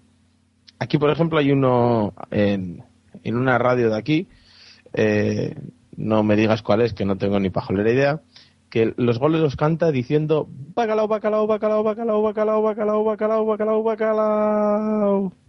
Aquí, 0.80 0.98
por 0.98 1.12
ejemplo, 1.12 1.38
hay 1.38 1.52
uno 1.52 2.14
en, 2.32 2.84
en 3.24 3.36
una 3.36 3.60
radio 3.60 3.92
de 3.92 3.98
aquí, 3.98 4.28
eh, 4.94 5.56
no 5.96 6.24
me 6.24 6.36
digas 6.36 6.64
cuál 6.64 6.82
es, 6.82 6.94
que 6.94 7.06
no 7.06 7.18
tengo 7.18 7.40
ni 7.40 7.52
pajolera 7.52 7.92
idea, 7.92 8.22
que 8.72 8.94
los 8.98 9.20
goles 9.20 9.42
los 9.42 9.56
canta 9.56 9.92
diciendo 9.92 10.48
bacalao, 10.74 11.08
bacalao, 11.08 11.46
bacalao, 11.46 11.84
bacalao, 11.84 12.22
bacalao, 12.24 12.64
bacalao, 12.64 13.04
bacalao, 13.04 13.46
bacalao, 13.46 13.84
bacalao. 13.84 15.41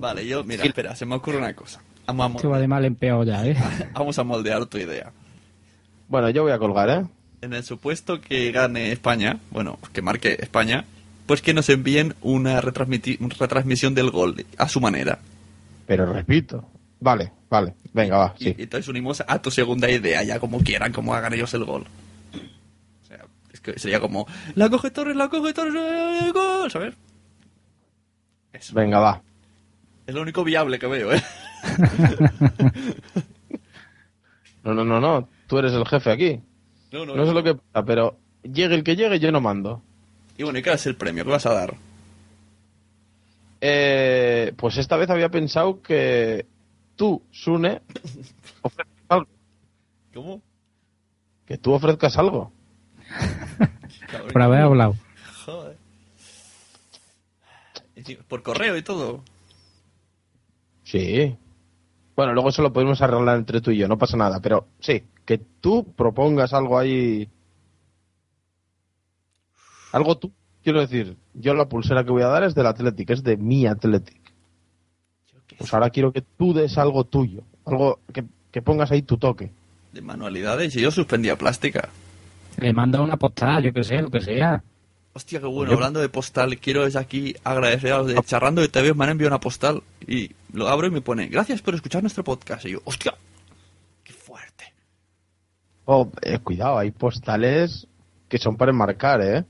Vale, 0.00 0.26
yo, 0.26 0.44
mira, 0.44 0.64
espera, 0.64 0.94
se 0.94 1.06
me 1.06 1.14
ocurre 1.14 1.38
una 1.38 1.54
cosa. 1.54 1.80
Vamos 2.06 2.24
a, 2.24 2.28
va 2.28 2.28
moldear, 2.28 2.60
de 2.60 2.68
mal 2.68 2.84
en 2.84 2.94
peor 2.94 3.26
ya, 3.26 3.46
¿eh? 3.46 3.56
vamos 3.94 4.18
a 4.18 4.24
moldear 4.24 4.66
tu 4.66 4.78
idea. 4.78 5.12
Bueno, 6.08 6.28
yo 6.30 6.42
voy 6.42 6.52
a 6.52 6.58
colgar, 6.58 6.90
¿eh? 6.90 7.06
En 7.40 7.52
el 7.54 7.64
supuesto 7.64 8.20
que 8.20 8.52
gane 8.52 8.92
España, 8.92 9.38
bueno, 9.50 9.78
que 9.92 10.02
marque 10.02 10.36
España, 10.40 10.84
pues 11.26 11.42
que 11.42 11.54
nos 11.54 11.68
envíen 11.68 12.14
una 12.22 12.60
una 12.60 12.60
retransmisión 12.60 13.94
del 13.94 14.10
gol 14.10 14.44
a 14.58 14.68
su 14.68 14.80
manera. 14.80 15.18
Pero 15.86 16.10
repito. 16.12 16.64
Vale, 17.00 17.32
vale, 17.50 17.74
venga, 17.92 18.16
va, 18.16 18.34
Y, 18.38 18.44
sí. 18.44 18.54
y 18.58 18.62
entonces 18.62 18.88
unimos 18.88 19.22
a 19.26 19.42
tu 19.42 19.50
segunda 19.50 19.90
idea, 19.90 20.22
ya 20.22 20.40
como 20.40 20.60
quieran, 20.60 20.92
como 20.92 21.14
hagan 21.14 21.34
ellos 21.34 21.52
el 21.52 21.64
gol. 21.64 21.84
O 23.02 23.06
sea, 23.06 23.26
es 23.52 23.60
que 23.60 23.78
sería 23.78 24.00
como, 24.00 24.26
la 24.54 24.70
coge 24.70 24.90
Torres, 24.90 25.16
la 25.16 25.28
coge 25.28 25.52
Torres, 25.52 25.74
el 26.22 26.32
gol, 26.32 26.70
¿sabes? 26.70 26.94
Venga, 28.72 29.00
va. 29.00 29.22
Es 30.06 30.14
lo 30.14 30.22
único 30.22 30.44
viable 30.44 30.78
que 30.78 30.86
veo, 30.86 31.12
¿eh? 31.12 31.22
No, 34.62 34.72
no, 34.72 34.82
no, 34.84 34.98
no. 34.98 35.28
Tú 35.46 35.58
eres 35.58 35.72
el 35.74 35.86
jefe 35.86 36.10
aquí. 36.10 36.40
No, 36.90 37.04
no, 37.04 37.14
No 37.14 37.22
sé 37.24 37.28
no. 37.28 37.34
lo 37.34 37.42
que 37.44 37.54
pasa, 37.54 37.84
pero 37.84 38.16
llegue 38.42 38.74
el 38.74 38.82
que 38.84 38.96
llegue, 38.96 39.18
yo 39.20 39.30
no 39.30 39.40
mando. 39.42 39.82
Y 40.38 40.42
bueno, 40.42 40.58
¿y 40.58 40.62
qué 40.62 40.72
es 40.72 40.86
el 40.86 40.96
premio? 40.96 41.22
¿Qué 41.24 41.30
vas 41.30 41.44
a 41.46 41.52
dar? 41.52 41.74
Eh, 43.60 44.52
pues 44.56 44.78
esta 44.78 44.96
vez 44.96 45.10
había 45.10 45.28
pensado 45.28 45.82
que 45.82 46.46
tú, 46.96 47.22
Sune, 47.30 47.82
ofrezcas 48.62 48.96
algo. 49.08 49.28
¿Cómo? 50.14 50.42
Que 51.46 51.58
tú 51.58 51.72
ofrezcas 51.72 52.16
algo. 52.16 52.50
Por 54.32 54.40
haber 54.42 54.60
hablado. 54.62 54.96
Joder. 55.44 55.76
Por 58.28 58.42
correo 58.42 58.76
y 58.78 58.82
todo. 58.82 59.22
Sí. 60.94 61.36
Bueno, 62.14 62.34
luego 62.34 62.50
eso 62.50 62.62
lo 62.62 62.72
podemos 62.72 63.02
arreglar 63.02 63.36
entre 63.36 63.60
tú 63.60 63.72
y 63.72 63.78
yo, 63.78 63.88
no 63.88 63.98
pasa 63.98 64.16
nada. 64.16 64.38
Pero 64.40 64.68
sí, 64.78 65.02
que 65.24 65.38
tú 65.38 65.92
propongas 65.96 66.52
algo 66.52 66.78
ahí. 66.78 67.28
Algo 69.90 70.16
tú. 70.16 70.32
Quiero 70.62 70.80
decir, 70.80 71.16
yo 71.34 71.52
la 71.54 71.68
pulsera 71.68 72.04
que 72.04 72.12
voy 72.12 72.22
a 72.22 72.28
dar 72.28 72.44
es 72.44 72.54
del 72.54 72.66
Athletic, 72.66 73.10
es 73.10 73.24
de 73.24 73.36
mi 73.36 73.66
Athletic. 73.66 74.20
Pues 75.58 75.74
ahora 75.74 75.90
quiero 75.90 76.12
que 76.12 76.22
tú 76.22 76.54
des 76.54 76.78
algo 76.78 77.02
tuyo. 77.02 77.42
Algo 77.66 77.98
que, 78.12 78.24
que 78.52 78.62
pongas 78.62 78.92
ahí 78.92 79.02
tu 79.02 79.18
toque. 79.18 79.50
De 79.92 80.00
manualidades. 80.00 80.76
Y 80.76 80.80
yo 80.80 80.92
suspendía 80.92 81.36
plástica. 81.36 81.88
Le 82.58 82.72
manda 82.72 83.00
una 83.00 83.16
postal, 83.16 83.64
yo 83.64 83.72
que 83.72 83.82
sé, 83.82 84.00
lo 84.00 84.10
que 84.10 84.20
sea. 84.20 84.62
Hostia, 85.12 85.40
qué 85.40 85.46
bueno. 85.46 85.72
Hablando 85.72 86.00
de 86.00 86.08
postal, 86.08 86.56
quiero 86.58 86.84
desde 86.84 87.00
aquí 87.00 87.34
agradecer 87.42 87.92
a 87.92 87.98
los 87.98 88.06
de 88.06 88.22
Charrando 88.22 88.62
de 88.62 88.68
TV. 88.68 88.94
Me 88.94 89.04
han 89.04 89.10
enviado 89.10 89.34
una 89.34 89.40
postal. 89.40 89.82
Y 90.06 90.30
lo 90.54 90.68
abro 90.68 90.86
y 90.86 90.90
me 90.90 91.00
pone, 91.00 91.26
gracias 91.26 91.60
por 91.60 91.74
escuchar 91.74 92.02
nuestro 92.02 92.24
podcast. 92.24 92.64
Y 92.64 92.70
yo, 92.70 92.80
hostia. 92.84 93.14
Oh, 95.86 96.10
eh, 96.22 96.38
cuidado, 96.38 96.78
hay 96.78 96.90
postales 96.90 97.86
que 98.28 98.38
son 98.38 98.56
para 98.56 98.70
enmarcar, 98.70 99.20
¿eh? 99.20 99.44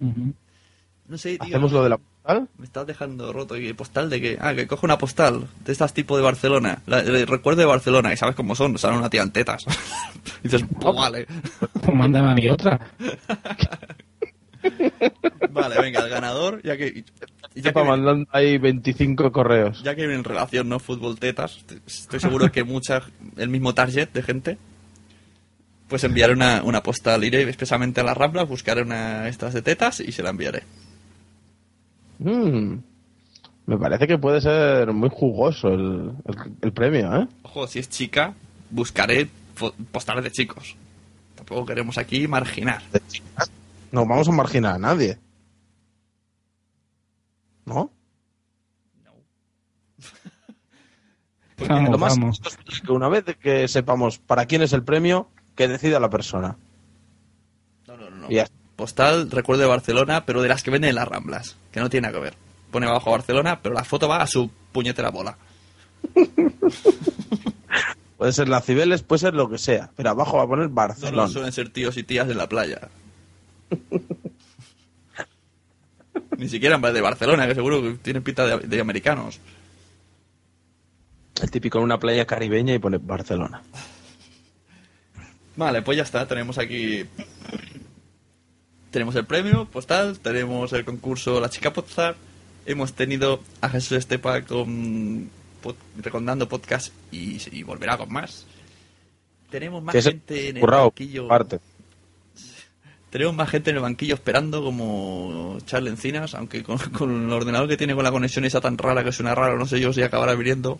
No 0.00 1.18
sé, 1.18 1.38
tío. 1.38 1.48
¿Hacemos 1.48 1.72
lo 1.72 1.82
de 1.82 1.90
la 1.90 1.98
postal? 1.98 2.48
Me 2.56 2.64
estás 2.64 2.86
dejando 2.86 3.32
roto. 3.32 3.56
¿Y 3.56 3.72
postal 3.74 4.08
de 4.08 4.20
qué? 4.20 4.38
Ah, 4.40 4.54
que 4.54 4.66
cojo 4.66 4.86
una 4.86 4.96
postal 4.96 5.46
de 5.64 5.72
estas 5.72 5.92
tipo 5.92 6.16
de 6.16 6.22
Barcelona. 6.22 6.82
La, 6.86 7.00
el 7.00 7.26
recuerdo 7.26 7.60
de 7.60 7.66
Barcelona. 7.66 8.12
Y 8.12 8.16
sabes 8.16 8.36
cómo 8.36 8.54
son. 8.54 8.78
Salen 8.78 8.98
una 8.98 9.10
tía 9.10 9.22
en 9.22 9.32
tetas. 9.32 9.66
y 10.44 10.48
dices, 10.48 10.64
pues 10.80 10.96
vale. 10.96 11.26
Pues 11.82 11.94
mándame 11.94 12.30
a 12.30 12.34
mí 12.34 12.48
otra. 12.48 12.80
Vale, 15.50 15.80
venga, 15.80 16.00
el 16.00 16.08
ganador, 16.10 16.60
ya 16.62 16.76
que... 16.76 17.04
Ya 17.54 17.72
mandando 17.72 18.28
ahí 18.32 18.56
25 18.58 19.32
correos. 19.32 19.82
Ya 19.82 19.94
que 19.96 20.04
en 20.04 20.22
relación, 20.24 20.68
¿no? 20.68 20.78
Fútbol 20.78 21.18
tetas, 21.18 21.64
estoy 21.86 22.20
seguro 22.20 22.52
que 22.52 22.62
mucha, 22.62 23.02
el 23.36 23.48
mismo 23.48 23.74
target 23.74 24.10
de 24.12 24.22
gente, 24.22 24.58
pues 25.88 26.04
enviaré 26.04 26.34
una, 26.34 26.62
una 26.62 26.82
postal. 26.82 27.24
Iré 27.24 27.42
expresamente 27.42 28.00
a 28.00 28.04
las 28.04 28.16
Ramblas, 28.16 28.48
buscaré 28.48 28.82
una 28.82 29.26
estas 29.28 29.54
de 29.54 29.62
tetas 29.62 29.98
y 30.00 30.12
se 30.12 30.22
la 30.22 30.30
enviaré. 30.30 30.62
Mm, 32.18 32.74
me 33.66 33.78
parece 33.78 34.06
que 34.06 34.18
puede 34.18 34.40
ser 34.40 34.92
muy 34.92 35.08
jugoso 35.10 35.68
el, 35.68 36.12
el- 36.26 36.52
el 36.62 36.72
premio, 36.72 37.22
¿eh? 37.22 37.26
Ojo, 37.42 37.66
si 37.66 37.78
es 37.80 37.88
chica, 37.88 38.34
buscaré 38.70 39.28
postales 39.90 40.24
de 40.24 40.30
chicos. 40.30 40.76
Tampoco 41.34 41.66
queremos 41.66 41.98
aquí 41.98 42.28
marginar. 42.28 42.82
No 43.92 44.06
vamos 44.06 44.28
a 44.28 44.32
marginar 44.32 44.74
a 44.74 44.78
nadie. 44.78 45.18
¿No? 47.64 47.90
Porque 51.56 51.72
Vamos, 51.72 51.90
lo 51.90 51.98
más 51.98 52.18
vamos. 52.18 52.40
es 52.68 52.80
que 52.80 52.92
una 52.92 53.08
vez 53.08 53.24
que 53.40 53.66
sepamos 53.68 54.18
para 54.18 54.46
quién 54.46 54.62
es 54.62 54.72
el 54.72 54.82
premio, 54.84 55.28
que 55.56 55.66
decida 55.68 55.98
la 56.00 56.08
persona. 56.10 56.56
No, 57.86 57.96
no, 57.96 58.10
no. 58.10 58.30
Y. 58.30 58.38
Postal, 58.76 59.28
recuerdo 59.32 59.62
de 59.62 59.68
Barcelona, 59.68 60.24
pero 60.24 60.40
de 60.40 60.48
las 60.48 60.62
que 60.62 60.70
venden 60.70 60.90
en 60.90 60.94
las 60.94 61.08
Ramblas, 61.08 61.56
que 61.72 61.80
no 61.80 61.90
tiene 61.90 62.06
nada 62.06 62.16
que 62.16 62.22
ver. 62.22 62.34
Pone 62.70 62.86
abajo 62.86 63.10
Barcelona, 63.10 63.58
pero 63.60 63.74
la 63.74 63.82
foto 63.82 64.06
va 64.08 64.18
a 64.22 64.26
su 64.28 64.48
puñetera 64.70 65.10
bola. 65.10 65.36
Puede 68.16 68.32
ser 68.32 68.48
la 68.48 68.60
Cibeles, 68.60 69.02
puede 69.02 69.18
ser 69.20 69.34
lo 69.34 69.48
que 69.48 69.58
sea, 69.58 69.90
pero 69.96 70.10
abajo 70.10 70.36
va 70.38 70.44
a 70.44 70.46
poner 70.48 70.68
No, 70.68 70.74
Barcelona. 70.74 71.22
no, 71.22 71.28
suelen 71.28 71.52
ser 71.52 71.70
tíos 71.70 71.96
y 71.96 72.02
tías 72.04 72.28
en 72.28 72.38
la 72.38 72.48
playa. 72.48 72.88
Ni 76.36 76.48
siquiera 76.48 76.76
en 76.76 76.82
vez 76.82 76.94
de 76.94 77.00
Barcelona, 77.00 77.46
que 77.48 77.54
seguro 77.54 77.82
que 77.82 77.94
tienen 77.94 78.22
pinta 78.22 78.46
de, 78.46 78.66
de 78.66 78.80
americanos. 78.80 79.40
El 81.42 81.50
típico 81.50 81.78
en 81.78 81.84
una 81.84 81.98
playa 81.98 82.26
caribeña 82.26 82.74
y 82.74 82.78
pone 82.78 82.98
Barcelona. 82.98 83.62
Vale, 85.56 85.82
pues 85.82 85.96
ya 85.96 86.02
está, 86.04 86.26
tenemos 86.26 86.58
aquí... 86.58 87.04
Tenemos 88.90 89.14
el 89.16 89.26
premio 89.26 89.66
postal, 89.66 90.18
tenemos 90.20 90.72
el 90.72 90.84
concurso 90.84 91.40
La 91.40 91.50
Chica 91.50 91.72
Podzar, 91.72 92.16
hemos 92.64 92.94
tenido 92.94 93.40
a 93.60 93.68
Jesús 93.68 93.98
Estepa 93.98 94.40
con 94.42 95.28
pod- 95.62 95.76
recordando 95.98 96.48
podcast 96.48 96.94
y, 97.12 97.38
y 97.52 97.62
volverá 97.64 97.98
con 97.98 98.10
más. 98.10 98.46
Tenemos 99.50 99.82
más 99.82 99.92
gente 100.02 100.48
en 100.48 100.56
el 100.58 100.62
banquillo. 100.66 101.28
parte. 101.28 101.60
Tenemos 103.10 103.34
más 103.34 103.48
gente 103.48 103.70
en 103.70 103.76
el 103.76 103.82
banquillo 103.82 104.14
esperando 104.14 104.62
como 104.62 105.58
Charles 105.64 105.94
Encinas, 105.94 106.34
aunque 106.34 106.62
con, 106.62 106.78
con 106.92 107.24
el 107.24 107.32
ordenador 107.32 107.68
que 107.68 107.76
tiene 107.76 107.94
con 107.94 108.04
la 108.04 108.10
conexión 108.10 108.44
esa 108.44 108.60
tan 108.60 108.76
rara 108.76 109.02
que 109.04 109.12
suena 109.12 109.34
raro, 109.34 109.58
no 109.58 109.66
sé 109.66 109.80
yo 109.80 109.92
si 109.92 110.02
acabará 110.02 110.34
viniendo. 110.34 110.78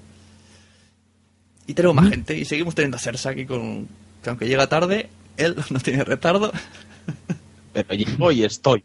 Y 1.67 1.75
tenemos 1.75 1.97
más 1.97 2.11
gente 2.11 2.37
y 2.37 2.45
seguimos 2.45 2.75
teniendo 2.75 2.97
a 2.97 3.01
Sersa 3.01 3.31
aquí 3.31 3.45
con... 3.45 3.89
que 4.23 4.31
aunque 4.31 4.49
llega 4.49 4.67
tarde, 4.69 5.11
él 5.37 5.57
no 5.71 5.81
tiene 5.81 6.05
retardo, 6.05 6.53
Pero 7.73 7.95
llego 7.95 8.33
y 8.33 8.45
estoy, 8.45 8.83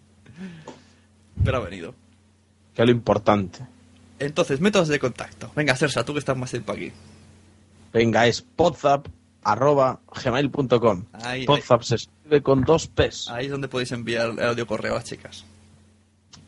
pero 1.43 1.57
ha 1.57 1.61
venido. 1.61 1.95
que 2.75 2.81
es 2.81 2.85
lo 2.85 2.91
importante. 2.91 3.59
Entonces, 4.19 4.59
métodos 4.59 4.87
de 4.87 4.99
contacto. 4.99 5.51
Venga, 5.55 5.75
Sersa, 5.75 6.05
tú 6.05 6.13
que 6.13 6.19
estás 6.19 6.37
más 6.37 6.51
tiempo 6.51 6.71
aquí. 6.71 6.91
Venga, 7.91 8.27
es 8.27 8.41
podzap 8.41 9.07
arroba 9.43 9.99
gmail.com. 10.23 11.05
Podzap 11.45 11.81
con 12.41 12.63
dos 12.63 12.87
P's. 12.87 13.29
Ahí 13.29 13.45
es 13.45 13.51
donde 13.51 13.67
podéis 13.67 13.91
enviar 13.91 14.31
el 14.31 14.39
audio 14.39 14.65
correo 14.65 14.93
a 14.93 14.95
las 14.95 15.05
chicas. 15.05 15.45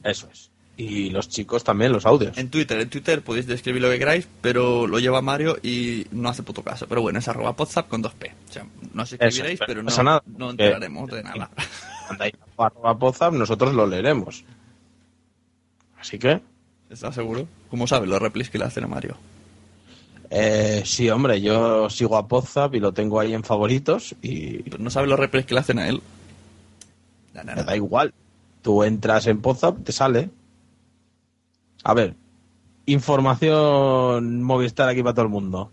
Eso 0.04 0.28
es. 0.32 0.50
Y 0.78 1.10
los 1.10 1.30
chicos 1.30 1.64
también, 1.64 1.92
los 1.92 2.06
audios. 2.06 2.38
En 2.38 2.50
Twitter, 2.50 2.80
en 2.80 2.90
Twitter 2.90 3.22
podéis 3.22 3.48
describir 3.48 3.82
lo 3.82 3.90
que 3.90 4.00
queráis, 4.00 4.28
pero 4.42 4.88
lo 4.88 5.00
lleva 5.00 5.22
Mario 5.22 5.58
y 5.64 6.06
no 6.12 6.28
hace 6.28 6.44
puto 6.44 6.64
caso. 6.64 6.86
Pero 6.88 7.02
bueno, 7.02 7.20
es 7.20 7.28
arroba 7.28 7.56
podzap 7.56 7.88
con 7.88 8.02
dos 8.02 8.14
P. 8.14 8.34
O 8.50 8.52
sea, 8.52 8.66
no 8.94 9.04
os 9.04 9.14
escribiréis, 9.14 9.60
Eso, 9.60 9.66
pero 9.68 9.84
no 9.84 10.04
nada, 10.04 10.22
no 10.26 10.52
enteraremos 10.52 11.10
de 11.10 11.24
nada. 11.24 11.50
Arroba 12.58 13.00
podzap, 13.00 13.34
nosotros 13.34 13.74
lo 13.74 13.88
leeremos. 13.88 14.44
Así 15.98 16.20
que, 16.20 16.42
¿Estás 16.90 17.16
seguro? 17.16 17.48
¿Cómo 17.70 17.88
sabes 17.88 18.08
los 18.08 18.22
replis 18.22 18.50
que 18.50 18.60
le 18.60 18.66
hacen 18.66 18.84
a 18.84 18.88
Mario? 18.88 19.18
Eh, 20.30 20.82
sí, 20.86 21.10
hombre, 21.10 21.42
yo 21.42 21.90
sigo 21.90 22.18
a 22.18 22.28
Podzap 22.28 22.76
y 22.76 22.80
lo 22.80 22.94
tengo 22.94 23.20
ahí 23.20 23.34
en 23.34 23.44
favoritos 23.44 24.16
y 24.22 24.64
Pero 24.64 24.78
no 24.84 24.90
sabes 24.90 25.10
los 25.10 25.20
replis 25.20 25.46
que 25.46 25.54
le 25.54 25.60
hacen 25.60 25.80
a 25.80 25.88
él. 25.88 26.02
Na, 27.34 27.44
me 27.44 27.64
da 27.64 27.76
igual. 27.76 28.14
Tú 28.62 28.84
entras 28.84 29.28
en 29.28 29.42
Podzap, 29.42 29.84
te 29.84 29.92
sale. 29.92 30.30
A 31.84 31.94
ver, 31.94 32.16
información 32.86 34.42
Movistar 34.44 34.90
aquí 34.90 35.02
para 35.04 35.14
todo 35.14 35.26
el 35.26 35.32
mundo. 35.32 35.72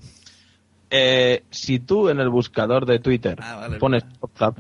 Eh, 0.91 1.43
si 1.51 1.79
tú 1.79 2.09
en 2.11 2.21
el 2.21 2.29
buscador 2.29 2.85
de 2.85 2.99
Twitter 2.99 3.39
Ah, 3.43 3.57
vale, 3.57 3.79
pones 3.79 4.05
WhatsApp 4.21 4.59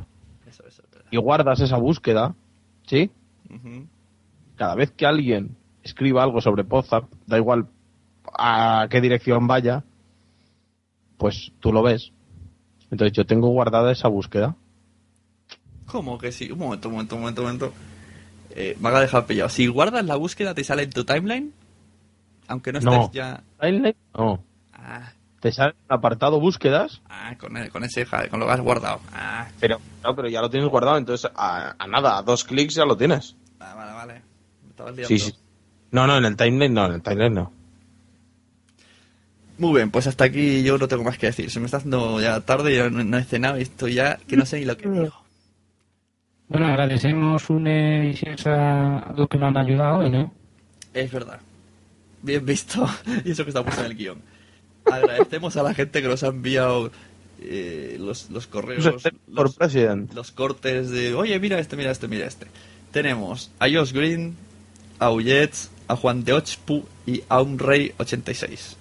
Eso, 0.48 0.62
eso, 0.66 0.80
espera. 0.82 1.04
y 1.10 1.16
guardas 1.18 1.60
esa 1.60 1.76
búsqueda, 1.76 2.34
¿sí? 2.86 3.10
Cada 4.56 4.74
vez 4.74 4.90
que 4.92 5.04
alguien 5.04 5.54
escriba 5.82 6.22
algo 6.22 6.40
sobre 6.40 6.62
WhatsApp, 6.62 7.04
da 7.26 7.36
igual 7.36 7.66
a 8.32 8.86
qué 8.90 9.00
dirección 9.00 9.46
vaya, 9.46 9.84
pues 11.18 11.52
tú 11.60 11.72
lo 11.72 11.82
ves. 11.82 12.12
Entonces 12.90 13.16
yo 13.16 13.24
tengo 13.26 13.48
guardada 13.48 13.92
esa 13.92 14.08
búsqueda. 14.08 14.56
¿Cómo 15.86 16.18
que 16.18 16.32
sí? 16.32 16.50
Un 16.50 16.58
momento, 16.58 16.88
un 16.88 16.94
momento, 16.94 17.14
un 17.16 17.20
momento, 17.22 17.40
un 17.42 17.46
momento. 17.46 17.72
Eh, 18.50 18.76
me 18.80 18.88
ha 18.90 19.00
dejado 19.00 19.26
pillado. 19.26 19.48
Si 19.48 19.66
guardas 19.66 20.04
la 20.04 20.16
búsqueda, 20.16 20.54
¿te 20.54 20.64
sale 20.64 20.82
en 20.82 20.90
tu 20.90 21.04
timeline? 21.04 21.52
Aunque 22.48 22.72
no 22.72 22.78
estés 22.78 22.92
No. 22.92 23.10
ya... 23.12 23.42
Timeline, 23.60 23.96
No. 24.16 24.42
Ah, 24.72 25.12
Te 25.40 25.52
sale 25.52 25.70
el 25.88 25.94
apartado 25.94 26.38
búsquedas, 26.40 27.00
ah, 27.08 27.34
con, 27.38 27.56
el- 27.56 27.70
con 27.70 27.82
ese, 27.84 28.04
con 28.30 28.40
lo 28.40 28.46
que 28.46 28.52
has 28.52 28.60
guardado. 28.60 29.00
Ah, 29.12 29.48
pero 29.60 29.78
no, 30.02 30.14
pero 30.14 30.28
ya 30.28 30.40
lo 30.40 30.50
tienes 30.50 30.68
guardado, 30.68 30.98
entonces 30.98 31.30
a, 31.34 31.74
a 31.78 31.86
nada, 31.86 32.18
a 32.18 32.22
dos 32.22 32.44
clics 32.44 32.74
ya 32.74 32.84
lo 32.84 32.96
tienes. 32.96 33.36
ah, 33.60 33.74
vale, 33.74 33.92
vale. 33.92 34.22
Me 34.64 34.70
estabas 34.70 34.94
liando. 34.96 35.08
Sí, 35.08 35.18
sí. 35.18 35.34
No, 35.92 36.06
no, 36.06 36.16
en 36.18 36.24
el 36.24 36.36
timeline 36.36 36.72
no, 36.74 36.86
en 36.86 36.92
el 36.92 37.02
timeline 37.02 37.34
no. 37.34 37.52
Muy 39.62 39.74
bien, 39.74 39.92
pues 39.92 40.08
hasta 40.08 40.24
aquí 40.24 40.64
yo 40.64 40.76
no 40.76 40.88
tengo 40.88 41.04
más 41.04 41.16
que 41.18 41.26
decir. 41.26 41.48
Se 41.48 41.60
me 41.60 41.66
está 41.66 41.76
haciendo 41.76 42.20
ya 42.20 42.40
tarde, 42.40 42.76
yo 42.76 42.90
no, 42.90 43.04
no 43.04 43.16
he 43.16 43.22
cenado 43.22 43.60
y 43.60 43.62
estoy 43.62 43.94
ya 43.94 44.18
que 44.26 44.36
no 44.36 44.44
sé 44.44 44.58
ni 44.58 44.64
lo 44.64 44.76
que 44.76 44.88
digo. 44.88 45.14
Bueno, 46.48 46.66
agradecemos 46.66 47.48
une 47.48 48.12
y 48.12 48.28
a 48.44 49.14
los 49.16 49.28
que 49.28 49.38
nos 49.38 49.50
han 49.50 49.56
ayudado 49.58 49.98
hoy, 49.98 50.10
¿no? 50.10 50.34
Es 50.92 51.12
verdad. 51.12 51.38
Bien 52.22 52.44
visto. 52.44 52.88
y 53.24 53.30
eso 53.30 53.44
que 53.44 53.50
está 53.50 53.62
puesto 53.62 53.84
en 53.84 53.92
el 53.92 53.96
guion. 53.96 54.18
Agradecemos 54.84 55.56
a 55.56 55.62
la 55.62 55.74
gente 55.74 56.02
que 56.02 56.08
nos 56.08 56.24
ha 56.24 56.26
enviado 56.26 56.90
eh, 57.40 57.98
los, 58.00 58.30
los 58.30 58.48
correos, 58.48 58.84
Por 58.84 59.44
los, 59.44 59.54
president. 59.54 60.12
los 60.12 60.32
cortes 60.32 60.90
de, 60.90 61.14
oye, 61.14 61.38
mira 61.38 61.60
este, 61.60 61.76
mira 61.76 61.92
este, 61.92 62.08
mira 62.08 62.26
este. 62.26 62.48
Tenemos 62.90 63.52
a 63.60 63.66
Josh 63.70 63.92
Green, 63.92 64.34
a 64.98 65.12
Ullets, 65.12 65.70
a 65.86 65.94
Juan 65.94 66.24
de 66.24 66.32
Ochpu 66.32 66.82
y 67.06 67.22
a 67.28 67.40
un 67.40 67.60
Rey 67.60 67.92
86. 67.98 68.78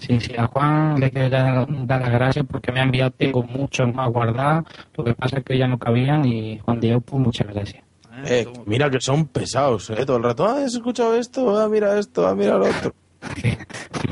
Sí, 0.00 0.18
sí, 0.18 0.32
a 0.36 0.46
Juan 0.46 0.98
le 0.98 1.10
quiero 1.10 1.28
dar, 1.30 1.66
dar 1.86 2.00
las 2.00 2.10
gracias 2.10 2.46
porque 2.50 2.72
me 2.72 2.80
ha 2.80 2.84
enviado, 2.84 3.10
tengo 3.12 3.42
muchos 3.42 3.92
más 3.94 4.10
guardados. 4.10 4.64
Lo 4.96 5.04
que 5.04 5.14
pasa 5.14 5.38
es 5.38 5.44
que 5.44 5.56
ya 5.58 5.68
no 5.68 5.78
cabían 5.78 6.24
y 6.26 6.58
Juan 6.58 6.80
Diego, 6.80 7.00
pues 7.00 7.22
muchas 7.22 7.46
gracias. 7.48 7.84
Eh, 8.26 8.46
mira 8.66 8.90
que 8.90 9.00
son 9.00 9.26
pesados, 9.26 9.88
¿eh? 9.90 10.04
Todo 10.04 10.16
el 10.16 10.22
rato, 10.24 10.44
ah, 10.46 10.64
has 10.64 10.74
escuchado 10.74 11.14
esto, 11.14 11.56
ah, 11.58 11.68
mira 11.68 11.98
esto, 11.98 12.26
ah, 12.26 12.34
mira 12.34 12.58
lo 12.58 12.66
otro. 12.66 12.92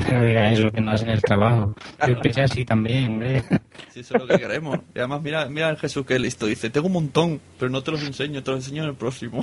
Diga 0.09 0.51
eso, 0.51 0.71
que 0.71 0.81
no 0.81 0.91
hacen 0.91 1.09
el 1.09 1.21
trabajo. 1.21 1.75
Yo 2.07 2.13
empecé 2.13 2.41
así 2.43 2.63
también, 2.65 3.13
hombre. 3.13 3.43
Si 3.89 3.99
eso 4.01 4.15
es 4.15 4.21
lo 4.21 4.27
que 4.27 4.37
queremos. 4.39 4.79
Y 4.95 4.99
además, 4.99 5.21
mira, 5.21 5.45
mira 5.49 5.69
el 5.69 5.77
Jesús 5.77 6.05
que 6.05 6.19
listo. 6.19 6.45
Dice, 6.45 6.69
tengo 6.69 6.87
un 6.87 6.93
montón, 6.93 7.39
pero 7.57 7.71
no 7.71 7.81
te 7.81 7.91
los 7.91 8.03
enseño, 8.03 8.43
te 8.43 8.51
los 8.51 8.59
enseño 8.65 8.83
en 8.83 8.89
el 8.89 8.95
próximo. 8.95 9.41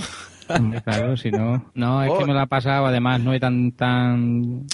Claro, 0.85 1.17
si 1.17 1.31
no. 1.33 1.65
No, 1.75 2.03
es 2.05 2.13
que 2.13 2.23
Oh. 2.23 2.27
me 2.27 2.33
lo 2.33 2.39
ha 2.41 2.47
pasado, 2.47 2.87
además 2.87 3.21
no 3.21 3.33
es 3.35 3.41
tan 3.41 3.73
tan 3.73 4.65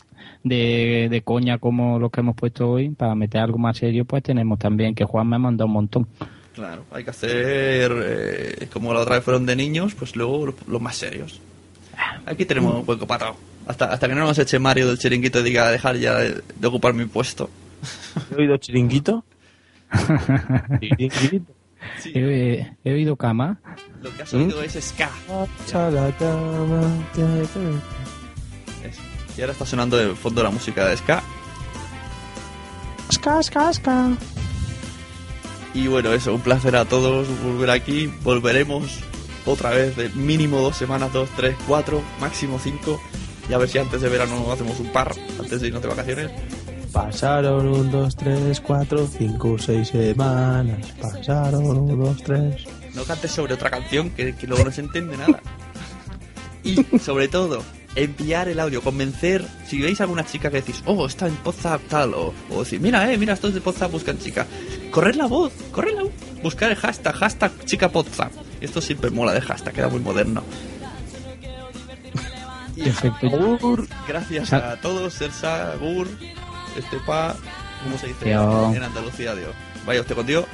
de, 0.44 1.08
de 1.10 1.22
coña 1.22 1.58
como 1.58 1.98
los 1.98 2.10
que 2.10 2.20
hemos 2.20 2.34
puesto 2.36 2.70
hoy. 2.70 2.90
Para 2.90 3.14
meter 3.14 3.40
algo 3.40 3.58
más 3.58 3.76
serio, 3.78 4.04
pues 4.04 4.22
tenemos 4.22 4.58
también 4.58 4.94
que 4.94 5.04
Juan 5.04 5.28
me 5.28 5.36
ha 5.36 5.38
mandado 5.38 5.66
un 5.66 5.72
montón. 5.72 6.06
Claro, 6.54 6.84
hay 6.92 7.02
que 7.04 7.10
hacer 7.10 7.92
eh, 8.04 8.68
como 8.72 8.92
la 8.92 9.00
otra 9.00 9.14
vez 9.16 9.24
fueron 9.24 9.46
de 9.46 9.56
niños, 9.56 9.94
pues 9.94 10.14
luego 10.16 10.46
lo- 10.46 10.54
los 10.68 10.80
más 10.82 10.96
serios. 10.96 11.40
Aquí 12.26 12.44
tenemos 12.44 12.74
un 12.74 12.84
hueco 12.86 13.06
para 13.06 13.26
todo. 13.26 13.36
Hasta, 13.66 13.86
hasta 13.92 14.08
que 14.08 14.14
no 14.14 14.20
nos 14.26 14.38
eche 14.38 14.58
Mario 14.58 14.88
del 14.88 14.98
chiringuito 14.98 15.40
y 15.40 15.44
diga 15.44 15.70
dejar 15.70 15.96
ya 15.96 16.18
de, 16.18 16.42
de 16.58 16.66
ocupar 16.66 16.92
mi 16.94 17.04
puesto. 17.06 17.48
¿He 18.32 18.34
oído 18.40 18.56
chiringuito? 18.58 19.24
He, 22.14 22.66
he 22.84 22.92
oído 22.92 23.16
cama. 23.16 23.60
Lo 24.02 24.14
que 24.14 24.22
has 24.22 24.32
oído 24.34 24.62
es 24.62 24.72
ska. 24.80 25.10
Y 29.36 29.40
ahora 29.40 29.52
está 29.52 29.66
sonando 29.66 29.96
de 29.96 30.14
fondo 30.14 30.42
la 30.42 30.50
música 30.50 30.86
de 30.86 30.96
ska. 30.96 31.22
Ska, 33.10 33.42
ska, 33.42 33.72
ska. 33.72 34.10
Y 35.74 35.86
bueno, 35.86 36.12
eso, 36.12 36.34
un 36.34 36.40
placer 36.40 36.76
a 36.76 36.84
todos 36.84 37.26
volver 37.42 37.70
aquí. 37.70 38.12
Volveremos 38.22 39.00
otra 39.46 39.70
vez 39.70 39.96
de 39.96 40.10
mínimo 40.10 40.60
dos 40.60 40.76
semanas, 40.76 41.12
dos, 41.12 41.28
tres, 41.36 41.56
cuatro, 41.66 42.02
máximo 42.20 42.58
cinco. 42.62 43.00
Y 43.48 43.54
a 43.54 43.58
ver 43.58 43.68
si 43.68 43.78
antes 43.78 44.00
de 44.00 44.08
verano 44.08 44.52
hacemos 44.52 44.78
un 44.80 44.92
par, 44.92 45.14
antes 45.38 45.60
de 45.60 45.66
irnos 45.68 45.82
de 45.82 45.88
vacaciones. 45.88 46.30
Pasaron 46.92 47.66
un, 47.68 47.90
dos, 47.90 48.14
tres, 48.14 48.60
cuatro, 48.60 49.06
cinco, 49.06 49.56
seis 49.58 49.88
semanas. 49.88 50.92
Pasaron 51.00 51.64
un, 51.64 51.98
dos, 51.98 52.22
tres. 52.22 52.64
No 52.94 53.04
cantes 53.04 53.30
sobre 53.30 53.54
otra 53.54 53.70
canción 53.70 54.10
que, 54.10 54.36
que 54.36 54.46
luego 54.46 54.64
no 54.64 54.70
se 54.70 54.82
entiende 54.82 55.16
nada. 55.16 55.40
Y 56.62 56.76
sobre 56.98 57.28
todo, 57.28 57.62
enviar 57.94 58.48
el 58.48 58.58
audio, 58.60 58.82
convencer. 58.82 59.44
Si 59.66 59.80
veis 59.80 60.00
a 60.00 60.04
alguna 60.04 60.24
chica 60.24 60.50
que 60.50 60.56
decís, 60.62 60.82
oh, 60.86 61.06
está 61.06 61.26
en 61.28 61.36
WhatsApp 61.44 61.80
tal, 61.88 62.14
o, 62.14 62.32
o 62.50 62.60
decir, 62.60 62.80
mira, 62.80 63.12
eh, 63.12 63.18
mira, 63.18 63.34
estos 63.34 63.54
de 63.54 63.60
WhatsApp 63.60 63.90
buscan 63.92 64.18
chica. 64.18 64.46
Correr 64.90 65.16
la 65.16 65.26
voz, 65.26 65.52
correr 65.70 65.94
la 65.94 66.02
voz. 66.04 66.12
Buscar 66.42 66.70
el 66.70 66.76
hashtag, 66.76 67.14
hashtag 67.14 67.52
chica 67.64 67.90
WhatsApp. 67.92 68.32
Esto 68.60 68.80
siempre 68.80 69.10
mola 69.10 69.32
de 69.32 69.40
hashtag, 69.40 69.74
queda 69.74 69.88
muy 69.88 70.00
moderno. 70.00 70.42
Y 72.74 72.88
Gur, 73.28 73.86
gracias 74.08 74.52
a 74.52 74.76
todos, 74.80 75.12
Sersa, 75.12 75.74
Gur, 75.78 76.08
Estepa, 76.76 77.36
¿cómo 77.84 77.98
se 77.98 78.06
dice? 78.08 78.24
Dios. 78.24 78.74
En 78.74 78.82
Andalucía, 78.82 79.34
Dios. 79.34 79.50
Vaya 79.86 80.00
usted 80.00 80.14
con 80.14 80.26
Dios. 80.26 80.46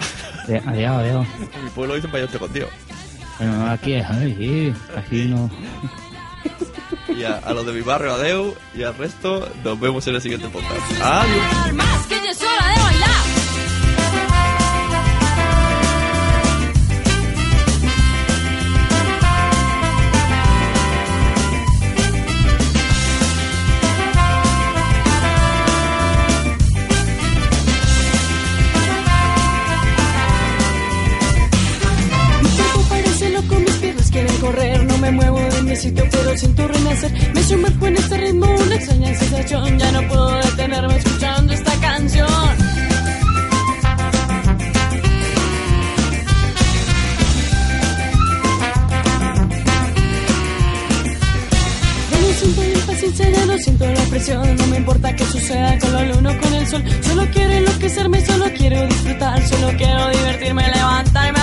Eh, 0.49 0.61
Adiós, 0.67 0.91
adiós. 0.91 1.27
En 1.57 1.65
mi 1.65 1.71
pueblo 1.71 1.95
dicen 1.95 2.11
vaya 2.11 2.25
usted 2.25 2.39
con 2.41 2.53
Dios. 2.53 2.69
Bueno, 3.39 3.71
aquí 3.71 3.93
es, 3.93 4.07
ay, 4.11 4.75
aquí 4.97 5.27
no. 5.27 5.49
Y 7.09 7.25
a, 7.25 7.37
a 7.39 7.53
los 7.53 7.65
de 7.67 7.73
mi 7.73 7.81
barrio, 7.81 8.13
adeu, 8.15 8.55
y 8.75 8.83
al 8.83 8.97
resto, 8.97 9.49
nos 9.65 9.81
vemos 9.81 10.07
en 10.07 10.15
el 10.17 10.21
siguiente 10.23 10.49
podcast. 10.49 10.73
Adiós. 11.03 11.73
Más 11.75 12.07
que 12.07 12.15
ya 12.17 12.31
es 12.31 12.43
hora 12.43 12.69
de 12.75 12.83
bailar. 12.83 13.19
Mi 32.43 32.49
cuerpo 32.51 32.81
parece 32.89 33.31
loco, 33.31 33.55
mis 33.61 33.75
piernas 33.77 34.11
quieren 34.11 34.37
correr. 34.39 34.85
No 34.85 34.99
me 34.99 35.11
muevo 35.11 35.41
de 35.41 35.63
mi 35.63 35.77
sitio, 35.77 36.05
siento 36.39 36.69
renacer. 36.69 37.13
Me 37.35 37.43
sumerjo 37.43 37.87
en 37.89 37.97
este 37.97 38.17
ritmo, 38.17 38.47
una 38.47 38.75
extraña 38.75 39.15
sensación. 39.15 39.79
Ya 39.79 39.93
no 39.93 40.09
puedo 40.09 40.37
detenerme 40.37 40.97
escuchando 40.97 41.53
esta 41.53 41.73
canción. 41.81 42.29
Siento 52.39 52.63
la 52.63 52.79
impaciencia, 52.79 53.31
ya 53.31 53.47
no 53.47 53.59
siento 53.59 53.85
la 53.85 54.03
presión. 54.11 54.57
No 54.57 54.67
me 54.69 54.77
importa 54.77 55.17
que 55.17 55.25
suceda 55.25 55.77
con 55.81 55.93
la 55.93 56.03
luna 56.05 56.39
con 56.39 56.55
el 56.55 56.67
sol. 56.69 56.85
Solo 57.03 57.27
quiero 57.33 57.53
enloquecerme, 57.53 58.25
solo 58.25 58.45
quiero 58.57 58.87
disfrutar. 58.87 59.49
Solo 59.49 59.77
quiero 59.77 60.09
divertirme, 60.11 60.63
levantarme 60.73 61.41